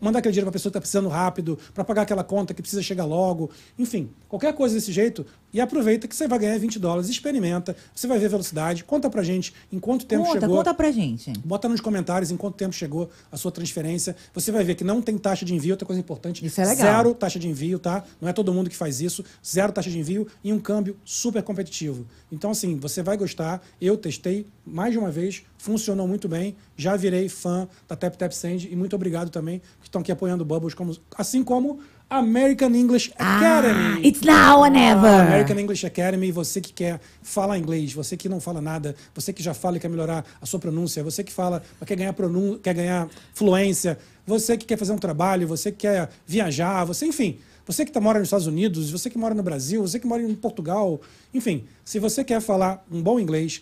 mandar 0.00 0.20
aquele 0.20 0.32
dinheiro 0.32 0.46
pra 0.46 0.52
pessoa 0.52 0.70
que 0.70 0.74
tá 0.74 0.80
precisando 0.80 1.10
rápido, 1.10 1.58
pra 1.74 1.84
pagar 1.84 2.02
aquela 2.02 2.24
conta 2.24 2.54
que 2.54 2.62
precisa 2.62 2.82
chegar 2.82 3.04
logo. 3.04 3.50
Enfim, 3.78 4.08
qualquer 4.26 4.54
coisa 4.54 4.74
desse 4.74 4.90
jeito. 4.90 5.26
E 5.52 5.60
aproveita 5.60 6.06
que 6.06 6.14
você 6.14 6.28
vai 6.28 6.38
ganhar 6.38 6.58
20 6.58 6.78
dólares, 6.78 7.08
experimenta, 7.08 7.74
você 7.94 8.06
vai 8.06 8.18
ver 8.18 8.28
velocidade, 8.28 8.84
conta 8.84 9.08
pra 9.08 9.22
gente 9.22 9.54
em 9.72 9.78
quanto 9.78 10.04
tempo 10.04 10.24
Conta, 10.24 10.40
chegou. 10.40 10.56
conta 10.56 10.74
pra 10.74 10.90
gente. 10.90 11.32
Bota 11.44 11.68
nos 11.68 11.80
comentários 11.80 12.30
em 12.30 12.36
quanto 12.36 12.56
tempo 12.56 12.74
chegou 12.74 13.08
a 13.30 13.36
sua 13.36 13.50
transferência. 13.50 14.14
Você 14.34 14.52
vai 14.52 14.64
ver 14.64 14.74
que 14.74 14.84
não 14.84 15.00
tem 15.00 15.16
taxa 15.16 15.44
de 15.44 15.54
envio, 15.54 15.72
outra 15.72 15.86
coisa 15.86 16.00
importante. 16.00 16.44
Isso 16.44 16.60
é 16.60 16.64
legal. 16.66 16.86
Zero 16.86 17.14
taxa 17.14 17.38
de 17.38 17.48
envio, 17.48 17.78
tá? 17.78 18.04
Não 18.20 18.28
é 18.28 18.32
todo 18.32 18.52
mundo 18.52 18.68
que 18.68 18.76
faz 18.76 19.00
isso. 19.00 19.24
Zero 19.44 19.72
taxa 19.72 19.90
de 19.90 19.98
envio 19.98 20.26
e 20.44 20.52
um 20.52 20.58
câmbio 20.58 20.96
super 21.04 21.42
competitivo. 21.42 22.06
Então, 22.30 22.50
assim, 22.50 22.76
você 22.76 23.02
vai 23.02 23.16
gostar. 23.16 23.62
Eu 23.80 23.96
testei 23.96 24.46
mais 24.66 24.92
de 24.92 24.98
uma 24.98 25.10
vez, 25.10 25.42
funcionou 25.58 26.06
muito 26.06 26.28
bem. 26.28 26.56
Já 26.76 26.96
virei 26.96 27.28
fã 27.28 27.68
da 27.88 27.96
Tap 27.96 28.14
Tap 28.16 28.32
Send 28.32 28.68
e 28.70 28.76
muito 28.76 28.94
obrigado 28.96 29.30
também 29.30 29.60
que 29.80 29.88
estão 29.88 30.00
aqui 30.00 30.12
apoiando 30.12 30.42
o 30.42 30.46
Bubbles, 30.46 30.74
como, 30.74 30.96
assim 31.16 31.42
como 31.42 31.80
American 32.08 32.72
English 32.74 33.12
Academy. 33.18 33.96
Ah, 33.96 34.06
it's 34.06 34.20
now 34.20 34.60
or 34.60 34.70
never. 34.70 35.08
Ah, 35.08 35.22
American 35.22 35.58
English 35.58 35.84
Academy, 35.84 36.30
você 36.30 36.60
que 36.60 36.72
quer 36.72 37.00
falar 37.20 37.58
inglês, 37.58 37.92
você 37.92 38.16
que 38.16 38.28
não 38.28 38.40
fala 38.40 38.60
nada, 38.60 38.94
você 39.12 39.32
que 39.32 39.42
já 39.42 39.52
fala 39.52 39.76
e 39.76 39.80
quer 39.80 39.88
melhorar 39.88 40.24
a 40.40 40.46
sua 40.46 40.60
pronúncia, 40.60 41.02
você 41.02 41.24
que 41.24 41.32
fala, 41.32 41.62
quer 41.84 41.96
ganhar 41.96 42.12
pronúncia, 42.12 42.60
quer 42.62 42.74
ganhar 42.74 43.08
fluência, 43.34 43.98
você 44.24 44.56
que 44.56 44.64
quer 44.64 44.78
fazer 44.78 44.92
um 44.92 44.98
trabalho, 44.98 45.48
você 45.48 45.72
que 45.72 45.78
quer 45.78 46.08
viajar, 46.24 46.84
você, 46.84 47.06
enfim, 47.06 47.38
você 47.66 47.84
que 47.84 47.90
tá, 47.90 48.00
mora 48.00 48.20
nos 48.20 48.28
Estados 48.28 48.46
Unidos, 48.46 48.88
você 48.92 49.10
que 49.10 49.18
mora 49.18 49.34
no 49.34 49.42
Brasil, 49.42 49.82
você 49.82 49.98
que 49.98 50.06
mora 50.06 50.22
em 50.22 50.34
Portugal, 50.36 51.00
enfim, 51.34 51.64
se 51.84 51.98
você 51.98 52.22
quer 52.22 52.40
falar 52.40 52.86
um 52.88 53.02
bom 53.02 53.18
inglês, 53.18 53.60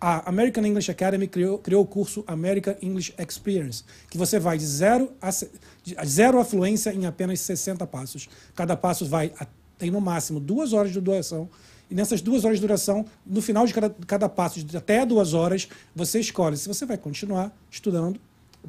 a 0.00 0.28
American 0.28 0.64
English 0.64 0.90
Academy 0.90 1.26
criou, 1.28 1.58
criou 1.58 1.82
o 1.82 1.86
curso 1.86 2.24
American 2.26 2.74
English 2.80 3.12
Experience, 3.18 3.84
que 4.08 4.16
você 4.16 4.38
vai 4.38 4.56
de 4.56 4.66
zero 4.66 5.12
a, 5.20 5.28
de 5.30 5.94
zero 6.06 6.38
a 6.38 6.44
fluência 6.44 6.92
em 6.92 7.04
apenas 7.06 7.40
60 7.40 7.86
passos. 7.86 8.28
Cada 8.54 8.76
passo 8.76 9.04
vai 9.06 9.32
a- 9.38 9.46
tem 9.78 9.90
no 9.90 10.00
máximo 10.00 10.40
duas 10.40 10.72
horas 10.72 10.92
de 10.92 11.00
duração. 11.00 11.48
E 11.90 11.94
nessas 11.94 12.20
duas 12.20 12.44
horas 12.44 12.58
de 12.58 12.60
duração, 12.62 13.04
no 13.26 13.42
final 13.42 13.66
de 13.66 13.74
cada, 13.74 13.90
cada 14.06 14.28
passo, 14.28 14.62
de 14.62 14.76
até 14.76 15.04
duas 15.04 15.34
horas, 15.34 15.68
você 15.94 16.20
escolhe 16.20 16.56
se 16.56 16.68
você 16.68 16.86
vai 16.86 16.96
continuar 16.96 17.52
estudando, 17.68 18.20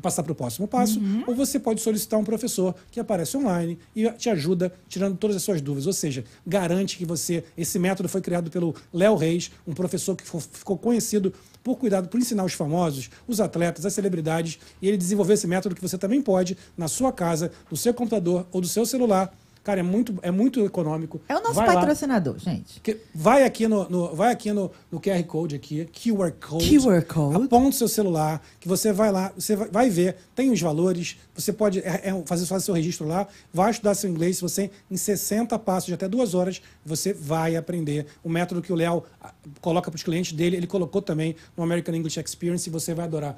passar 0.01 0.23
para 0.23 0.31
o 0.31 0.35
próximo 0.35 0.67
passo, 0.67 1.01
ou 1.27 1.35
você 1.35 1.59
pode 1.59 1.81
solicitar 1.81 2.19
um 2.19 2.23
professor 2.23 2.75
que 2.91 2.99
aparece 2.99 3.35
online 3.35 3.79
e 3.95 4.09
te 4.11 4.29
ajuda 4.29 4.71
tirando 4.87 5.17
todas 5.17 5.35
as 5.35 5.43
suas 5.43 5.61
dúvidas. 5.61 5.87
Ou 5.87 5.93
seja, 5.93 6.23
garante 6.45 6.97
que 6.97 7.05
você. 7.05 7.43
Esse 7.57 7.79
método 7.79 8.07
foi 8.07 8.21
criado 8.21 8.49
pelo 8.49 8.75
Léo 8.93 9.15
Reis, 9.15 9.51
um 9.67 9.73
professor 9.73 10.15
que 10.15 10.23
ficou 10.23 10.77
conhecido 10.77 11.33
por 11.63 11.77
cuidado, 11.77 12.07
por 12.07 12.19
ensinar 12.19 12.43
os 12.43 12.53
famosos, 12.53 13.09
os 13.27 13.39
atletas, 13.39 13.85
as 13.85 13.93
celebridades, 13.93 14.59
e 14.81 14.87
ele 14.87 14.97
desenvolveu 14.97 15.33
esse 15.33 15.47
método 15.47 15.75
que 15.75 15.81
você 15.81 15.97
também 15.97 16.21
pode, 16.21 16.57
na 16.75 16.87
sua 16.87 17.11
casa, 17.11 17.51
no 17.69 17.77
seu 17.77 17.93
computador 17.93 18.47
ou 18.51 18.61
do 18.61 18.67
seu 18.67 18.85
celular. 18.85 19.31
Cara, 19.63 19.79
é 19.79 19.83
muito, 19.83 20.17
é 20.23 20.31
muito 20.31 20.65
econômico. 20.65 21.21
É 21.29 21.35
o 21.35 21.39
nosso 21.43 21.53
Vai 21.53 21.67
lá. 21.67 21.73
patrocinador, 21.75 22.39
gente. 22.39 22.79
Que- 22.79 22.97
Vai 23.13 23.43
aqui 23.43 23.67
no, 23.67 23.87
no- 23.87 24.15
vai 24.15 24.31
aqui 24.31 24.51
no, 24.51 24.71
no 24.91 24.99
QR 24.99 25.23
Code 25.23 25.55
aqui, 25.55 25.85
QR 25.93 26.31
Code. 26.31 26.67
QR 26.79 27.01
Code. 27.05 27.43
Aponta 27.45 27.69
o 27.69 27.73
seu 27.73 27.87
celular, 27.87 28.41
que 28.59 28.67
você 28.67 28.91
vai 28.91 29.11
lá, 29.11 29.31
você 29.37 29.55
vai, 29.55 29.69
vai 29.69 29.89
ver, 29.91 30.15
tem 30.33 30.49
os 30.51 30.59
valores, 30.59 31.17
você 31.35 31.53
pode 31.53 31.77
é, 31.79 32.09
é, 32.09 32.23
fazer, 32.25 32.47
fazer 32.47 32.65
seu 32.65 32.73
registro 32.73 33.07
lá, 33.07 33.27
vai 33.53 33.69
estudar 33.69 33.93
seu 33.93 34.09
inglês, 34.09 34.37
se 34.37 34.41
você, 34.41 34.71
em 34.89 34.97
60 34.97 35.59
passos 35.59 35.85
de 35.87 35.93
até 35.93 36.07
duas 36.07 36.33
horas, 36.33 36.59
você 36.83 37.13
vai 37.13 37.55
aprender. 37.55 38.07
O 38.23 38.29
método 38.29 38.63
que 38.63 38.73
o 38.73 38.75
Léo 38.75 39.03
ah, 39.21 39.31
coloca 39.61 39.91
para 39.91 39.95
os 39.97 40.01
clientes 40.03 40.33
dele, 40.33 40.57
ele 40.57 40.67
colocou 40.67 41.03
também 41.03 41.35
no 41.55 41.63
American 41.63 41.93
English 41.93 42.19
Experience 42.19 42.67
e 42.67 42.71
você 42.71 42.95
vai 42.95 43.05
adorar. 43.05 43.37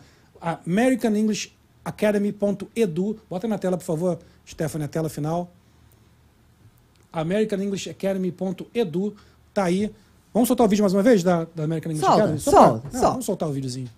American 0.65 1.13
English 1.17 1.51
Academy.edu, 1.83 3.19
bota 3.29 3.47
na 3.47 3.57
tela, 3.57 3.77
por 3.77 3.83
favor, 3.83 4.19
Stephanie, 4.47 4.85
a 4.85 4.87
tela 4.87 5.09
final. 5.09 5.53
AmericanEnglishAcademy.edu. 7.13 9.15
Tá 9.53 9.65
aí. 9.65 9.91
Vamos 10.33 10.47
soltar 10.47 10.65
o 10.65 10.69
vídeo 10.69 10.81
mais 10.83 10.93
uma 10.93 11.03
vez 11.03 11.23
da, 11.23 11.45
da 11.55 11.63
American 11.63 11.91
English 11.91 12.05
Solta, 12.05 12.23
Academy? 12.23 12.39
solta, 12.39 12.81
Não, 12.85 12.91
solta. 12.91 13.09
Vamos 13.11 13.25
soltar 13.25 13.49
o 13.49 13.53
videozinho. 13.53 13.89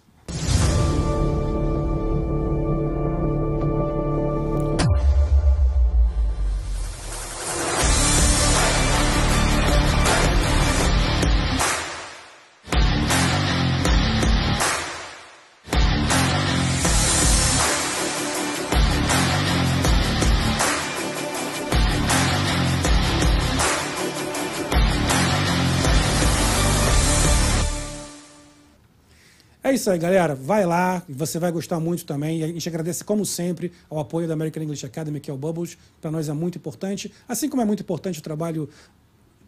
Isso 29.85 29.91
aí, 29.91 29.99
galera. 29.99 30.33
Vai 30.33 30.65
lá, 30.65 31.03
você 31.07 31.37
vai 31.37 31.51
gostar 31.51 31.79
muito 31.79 32.05
também. 32.05 32.39
E 32.39 32.43
a 32.43 32.47
gente 32.47 32.67
agradece, 32.67 33.03
como 33.03 33.23
sempre, 33.23 33.71
ao 33.87 33.99
apoio 33.99 34.27
da 34.27 34.33
American 34.33 34.63
English 34.63 34.83
Academy, 34.83 35.19
que 35.19 35.29
é 35.29 35.33
o 35.33 35.37
Bubbles. 35.37 35.77
Para 36.01 36.09
nós 36.09 36.27
é 36.27 36.33
muito 36.33 36.57
importante. 36.57 37.13
Assim 37.27 37.47
como 37.47 37.61
é 37.61 37.65
muito 37.65 37.83
importante 37.83 38.17
o 38.17 38.21
trabalho 38.21 38.67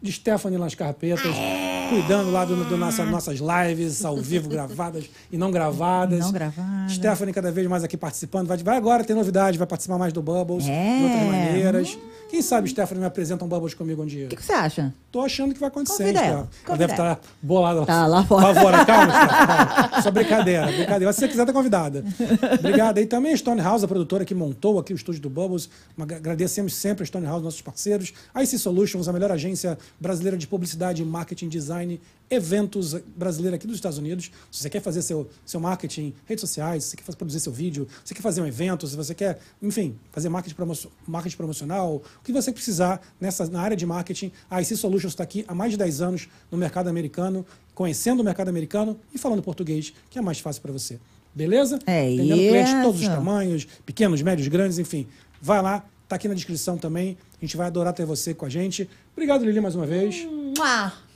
de 0.00 0.12
Stephanie 0.12 0.58
nas 0.58 0.74
carpetas, 0.74 1.34
cuidando 1.90 2.30
lá 2.30 2.44
do, 2.44 2.64
do 2.64 2.76
nossa, 2.76 3.04
nossas 3.04 3.38
lives 3.40 4.04
ao 4.04 4.16
vivo, 4.16 4.48
gravadas 4.50 5.08
e 5.30 5.36
não 5.36 5.50
gravadas. 5.50 6.20
Não 6.20 6.32
gravadas. 6.32 6.92
Stephanie 6.92 7.32
cada 7.34 7.50
vez 7.50 7.66
mais 7.66 7.82
aqui 7.84 7.96
participando. 7.96 8.46
Vai, 8.46 8.58
vai 8.58 8.76
agora 8.76 9.02
ter 9.04 9.14
novidade, 9.14 9.58
vai 9.58 9.66
participar 9.66 9.98
mais 9.98 10.12
do 10.12 10.22
Bubbles, 10.22 10.66
É. 10.68 10.98
de 10.98 11.04
outras 11.04 11.22
maneiras. 11.24 11.98
Quem 12.30 12.42
sabe 12.42 12.68
Stephanie 12.68 13.00
me 13.00 13.06
apresenta 13.06 13.42
um 13.42 13.48
Bubbles 13.48 13.72
comigo 13.72 14.02
um 14.02 14.06
dia? 14.06 14.26
O 14.26 14.28
que, 14.28 14.36
que 14.36 14.44
você 14.44 14.52
acha? 14.52 14.92
Tô 15.10 15.22
achando 15.22 15.54
que 15.54 15.58
vai 15.60 15.68
acontecer, 15.68 16.02
Convida 16.04 16.20
ela? 16.20 16.48
Ela 16.66 16.76
deve 16.76 16.92
estar 16.92 17.20
bolada 17.40 17.86
Tá 17.86 18.06
lá 18.06 18.22
fora. 18.22 18.48
Lá 18.48 18.54
fora. 18.60 18.84
Calma, 18.86 19.12
calma. 19.12 20.02
Só 20.02 20.10
brincadeira, 20.10 20.66
brincadeira. 20.66 21.12
Se 21.14 21.20
você 21.20 21.28
quiser, 21.28 21.46
tá 21.46 21.52
convidada. 21.54 22.04
Obrigado. 22.58 22.98
E 22.98 23.06
também 23.06 23.32
a 23.32 23.36
Stone 23.36 23.62
House, 23.62 23.82
a 23.82 23.88
produtora 23.88 24.26
que 24.26 24.34
montou 24.34 24.78
aqui 24.78 24.92
o 24.92 24.96
estúdio 24.96 25.22
do 25.22 25.30
Bubbles. 25.30 25.70
Agradecemos 25.98 26.74
sempre 26.74 27.02
a 27.02 27.06
Stone 27.06 27.24
House, 27.24 27.42
nossos 27.42 27.62
parceiros. 27.62 28.12
A 28.34 28.42
IC 28.42 28.58
Solutions, 28.58 29.08
a 29.08 29.12
melhor 29.12 29.32
agência 29.32 29.78
brasileira 29.98 30.36
de 30.36 30.46
publicidade, 30.46 31.04
marketing, 31.04 31.48
design, 31.48 32.00
eventos 32.30 32.94
brasileira 33.16 33.56
aqui 33.56 33.66
dos 33.66 33.76
Estados 33.76 33.98
Unidos. 33.98 34.30
Se 34.50 34.62
você 34.62 34.70
quer 34.70 34.80
fazer 34.80 35.02
seu, 35.02 35.28
seu 35.44 35.60
marketing, 35.60 36.14
redes 36.26 36.40
sociais, 36.40 36.84
se 36.84 36.90
você 36.90 36.96
quer 36.96 37.16
produzir 37.16 37.40
seu 37.40 37.52
vídeo, 37.52 37.86
se 38.04 38.08
você 38.08 38.14
quer 38.14 38.22
fazer 38.22 38.40
um 38.40 38.46
evento, 38.46 38.86
se 38.86 38.96
você 38.96 39.14
quer, 39.14 39.38
enfim, 39.62 39.96
fazer 40.12 40.28
marketing, 40.28 40.54
promo 40.54 40.74
marketing 41.06 41.36
promocional, 41.36 41.96
o 41.96 42.24
que 42.24 42.32
você 42.32 42.52
precisar 42.52 43.00
nessa, 43.20 43.46
na 43.48 43.60
área 43.60 43.76
de 43.76 43.86
marketing, 43.86 44.30
a 44.50 44.60
IC 44.60 44.76
Solutions 44.76 45.12
está 45.12 45.24
aqui 45.24 45.44
há 45.48 45.54
mais 45.54 45.72
de 45.72 45.78
10 45.78 46.00
anos 46.00 46.28
no 46.50 46.58
mercado 46.58 46.88
americano, 46.88 47.44
conhecendo 47.74 48.20
o 48.20 48.24
mercado 48.24 48.48
americano 48.48 48.98
e 49.14 49.18
falando 49.18 49.42
português, 49.42 49.92
que 50.10 50.18
é 50.18 50.22
mais 50.22 50.40
fácil 50.40 50.60
para 50.62 50.72
você. 50.72 50.98
Beleza? 51.34 51.78
É 51.86 52.02
Atendendo 52.02 52.34
clientes 52.34 52.74
de 52.74 52.82
todos 52.82 52.96
os 52.96 53.02
isso. 53.02 53.14
tamanhos, 53.14 53.68
pequenos, 53.86 54.22
médios, 54.22 54.48
grandes, 54.48 54.78
enfim. 54.78 55.06
Vai 55.40 55.62
lá, 55.62 55.84
tá 56.08 56.16
aqui 56.16 56.26
na 56.26 56.34
descrição 56.34 56.76
também. 56.78 57.16
A 57.40 57.44
gente 57.44 57.56
vai 57.56 57.66
adorar 57.66 57.92
ter 57.92 58.04
você 58.06 58.32
com 58.34 58.46
a 58.46 58.48
gente. 58.48 58.88
Obrigado, 59.12 59.44
Lili, 59.44 59.60
mais 59.60 59.74
uma 59.74 59.86
vez. 59.86 60.26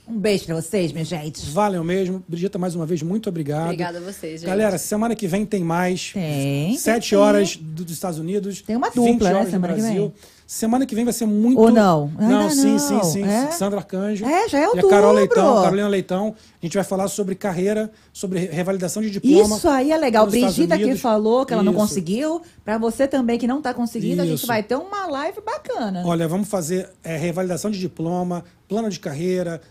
Um 0.05 0.17
beijo 0.19 0.45
pra 0.45 0.55
vocês, 0.55 0.91
minha 0.91 1.05
gente. 1.05 1.45
Valeu 1.51 1.81
mesmo. 1.83 2.21
Brigita, 2.27 2.59
mais 2.59 2.75
uma 2.75 2.85
vez, 2.85 3.01
muito 3.01 3.29
obrigado. 3.29 3.65
Obrigada 3.65 3.99
a 3.99 4.01
vocês, 4.01 4.41
gente. 4.41 4.49
Galera, 4.49 4.77
semana 4.77 5.15
que 5.15 5.27
vem 5.27 5.45
tem 5.45 5.63
mais. 5.63 6.11
Tem, 6.11 6.77
Sete 6.77 7.11
tem. 7.11 7.17
horas 7.19 7.55
do- 7.55 7.85
dos 7.85 7.93
Estados 7.93 8.19
Unidos. 8.19 8.61
Tem 8.61 8.75
uma 8.75 8.89
20 8.89 8.95
dupla, 9.13 9.29
né, 9.29 9.35
horas 9.35 9.47
do 9.47 9.51
semana 9.51 9.73
que 9.73 9.81
Brasil. 9.81 10.01
vem? 10.01 10.13
Semana 10.45 10.85
que 10.85 10.93
vem 10.93 11.03
vai 11.03 11.13
ser 11.13 11.25
muito. 11.25 11.59
Ou 11.59 11.71
não? 11.71 12.11
Não, 12.19 12.41
Ainda 12.41 12.49
sim, 12.53 12.71
não. 12.73 12.79
sim, 12.79 13.03
sim. 13.03 13.23
É? 13.23 13.49
Sandra 13.51 13.79
Arcanjo. 13.79 14.25
É, 14.25 14.47
já 14.47 14.59
é 14.59 14.75
E 14.75 14.79
a. 14.79 14.87
Carol 14.87 15.13
Leitão, 15.13 15.61
Carolina 15.63 15.87
Leitão. 15.87 16.35
A 16.61 16.65
gente 16.65 16.75
vai 16.75 16.83
falar 16.83 17.07
sobre 17.07 17.33
carreira, 17.35 17.91
sobre 18.11 18.39
re- 18.39 18.47
revalidação 18.47 19.01
de 19.01 19.09
diploma. 19.09 19.55
Isso 19.57 19.67
aí 19.67 19.91
é 19.91 19.97
legal. 19.97 20.27
Brigida 20.27 20.75
Unidos. 20.75 21.01
falou 21.01 21.45
que 21.45 21.53
ela 21.53 21.63
não 21.63 21.71
Isso. 21.71 21.81
conseguiu. 21.81 22.41
Pra 22.63 22.77
você 22.77 23.07
também 23.07 23.39
que 23.39 23.47
não 23.47 23.61
tá 23.61 23.73
conseguindo, 23.73 24.21
a 24.21 24.25
gente 24.25 24.37
Isso. 24.39 24.47
vai 24.47 24.61
ter 24.61 24.75
uma 24.75 25.07
live 25.07 25.39
bacana. 25.45 26.03
Olha, 26.05 26.27
vamos 26.27 26.47
fazer 26.47 26.89
é, 27.03 27.17
revalidação 27.17 27.71
de 27.71 27.79
diploma, 27.79 28.43
plano 28.67 28.89
de 28.89 28.99
carreira, 28.99 29.61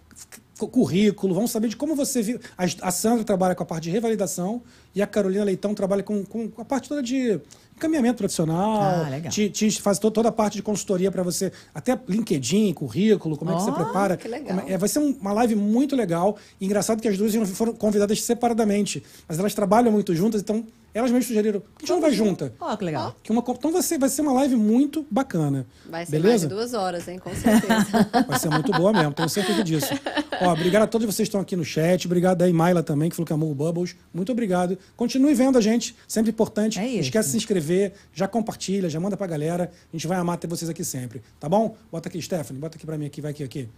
cu- 0.59 0.69
currículo, 0.69 1.35
vamos 1.35 1.51
saber 1.51 1.69
de 1.69 1.77
como 1.77 1.95
você 1.95 2.23
viu. 2.23 2.39
A, 2.57 2.65
a 2.89 2.91
Sandra 2.91 3.25
trabalha 3.25 3.55
com 3.55 3.63
a 3.63 3.67
parte 3.67 3.85
de 3.85 3.91
revalidação 3.91 4.63
e 4.95 5.01
a 5.03 5.07
Carolina 5.07 5.45
Leitão 5.45 5.75
trabalha 5.75 6.03
com, 6.03 6.25
com 6.25 6.51
a 6.59 6.65
parte 6.65 6.89
toda 6.89 7.03
de 7.03 7.41
encaminhamento 7.83 8.19
profissional. 8.19 8.81
Ah, 8.81 9.09
legal. 9.09 9.31
Te, 9.33 9.49
te 9.51 9.71
faz 9.83 9.99
to- 9.99 10.11
toda 10.11 10.29
a 10.29 10.33
parte 10.33 10.55
de 10.55 10.63
consultoria 10.63 11.11
para 11.11 11.23
você, 11.23 11.51
até 11.75 11.99
LinkedIn, 12.09 12.73
currículo, 12.75 13.37
como 13.37 13.51
é 13.51 13.57
que 13.57 13.63
você 13.63 13.73
prepara. 13.73 14.17
que 14.17 14.29
legal. 14.29 14.61
É- 14.67 14.73
é, 14.73 14.79
vai 14.79 14.89
ser 14.89 14.99
um- 15.01 15.17
uma 15.21 15.33
live 15.33 15.55
muito 15.55 15.97
legal. 15.97 16.37
E 16.61 16.65
engraçado 16.67 17.01
que 17.01 17.09
as 17.09 17.19
duas 17.19 17.35
foram 17.51 17.73
convidadas 17.75 18.23
separadamente, 18.23 19.03
mas 19.29 19.39
elas 19.39 19.55
trabalham 19.55 19.91
muito 19.93 20.15
juntas, 20.15 20.41
então 20.43 20.65
elas 20.95 21.11
mesmas 21.11 21.27
sugeriram, 21.27 21.61
por 21.61 21.69
que 21.79 21.85
a 21.85 21.87
gente 21.87 21.95
não 21.95 22.01
vai 22.01 22.13
junta? 22.13 22.53
Ó, 22.61 22.77
que 22.77 22.85
legal. 22.85 23.17
Que 23.23 23.33
uma, 23.33 23.43
então 23.49 23.73
vai 23.73 23.83
ser, 23.83 23.99
vai 23.99 24.09
ser 24.09 24.21
uma 24.23 24.33
live 24.35 24.57
muito 24.57 25.07
bacana. 25.11 25.67
Vai 25.89 26.05
ser 26.05 26.13
Beleza? 26.13 26.31
mais 26.31 26.41
de 26.43 26.49
duas 26.49 26.75
horas, 26.75 27.09
hein? 27.09 27.19
Com 27.19 27.35
certeza. 27.35 28.09
Vai 28.29 28.39
ser 28.39 28.51
muito 28.51 28.71
boa 28.73 28.93
mesmo, 28.93 29.13
tenho 29.13 29.29
certeza 29.29 29.65
disso. 29.65 29.89
Ó, 30.41 30.53
obrigado 30.53 30.83
a 30.83 30.87
todos 30.87 31.07
vocês 31.07 31.27
que 31.27 31.31
estão 31.31 31.41
aqui 31.41 31.57
no 31.57 31.65
chat. 31.65 32.07
Obrigado 32.07 32.43
aí, 32.43 32.53
Maila 32.53 32.83
também, 32.83 33.09
que 33.09 33.17
falou 33.17 33.27
que 33.27 33.33
amou 33.33 33.51
o 33.51 33.55
Bubbles. 33.55 33.97
Muito 34.13 34.31
obrigado. 34.33 34.79
Continue 34.97 35.35
vendo 35.35 35.57
a 35.59 35.61
gente, 35.61 35.97
sempre 36.07 36.31
importante. 36.31 36.79
É 36.79 36.83
Não 36.83 36.89
isso. 36.89 37.01
esquece 37.01 37.29
de 37.29 37.33
se 37.33 37.37
inscrever, 37.39 37.93
já 38.13 38.29
compartilha, 38.29 38.89
já 38.91 39.01
manda 39.01 39.17
pra 39.17 39.27
galera. 39.27 39.71
A 39.93 39.97
gente 39.97 40.07
vai 40.07 40.19
amar 40.19 40.37
ter 40.37 40.47
vocês 40.47 40.69
aqui 40.71 40.85
sempre, 40.85 41.23
tá 41.41 41.49
bom? 41.49 41.77
Bota 41.91 42.09
aqui, 42.09 42.21
Stephanie, 42.21 42.61
bota 42.61 42.77
aqui 42.77 42.85
pra 42.87 42.99
mim 42.99 43.07
aqui, 43.07 43.21
vai 43.21 43.31
aqui, 43.31 43.45
aqui. 43.45 43.69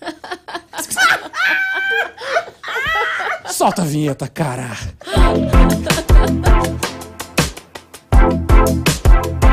Solta 3.50 3.82
a 3.82 3.84
vinheta, 3.84 4.28
cara! 4.28 4.70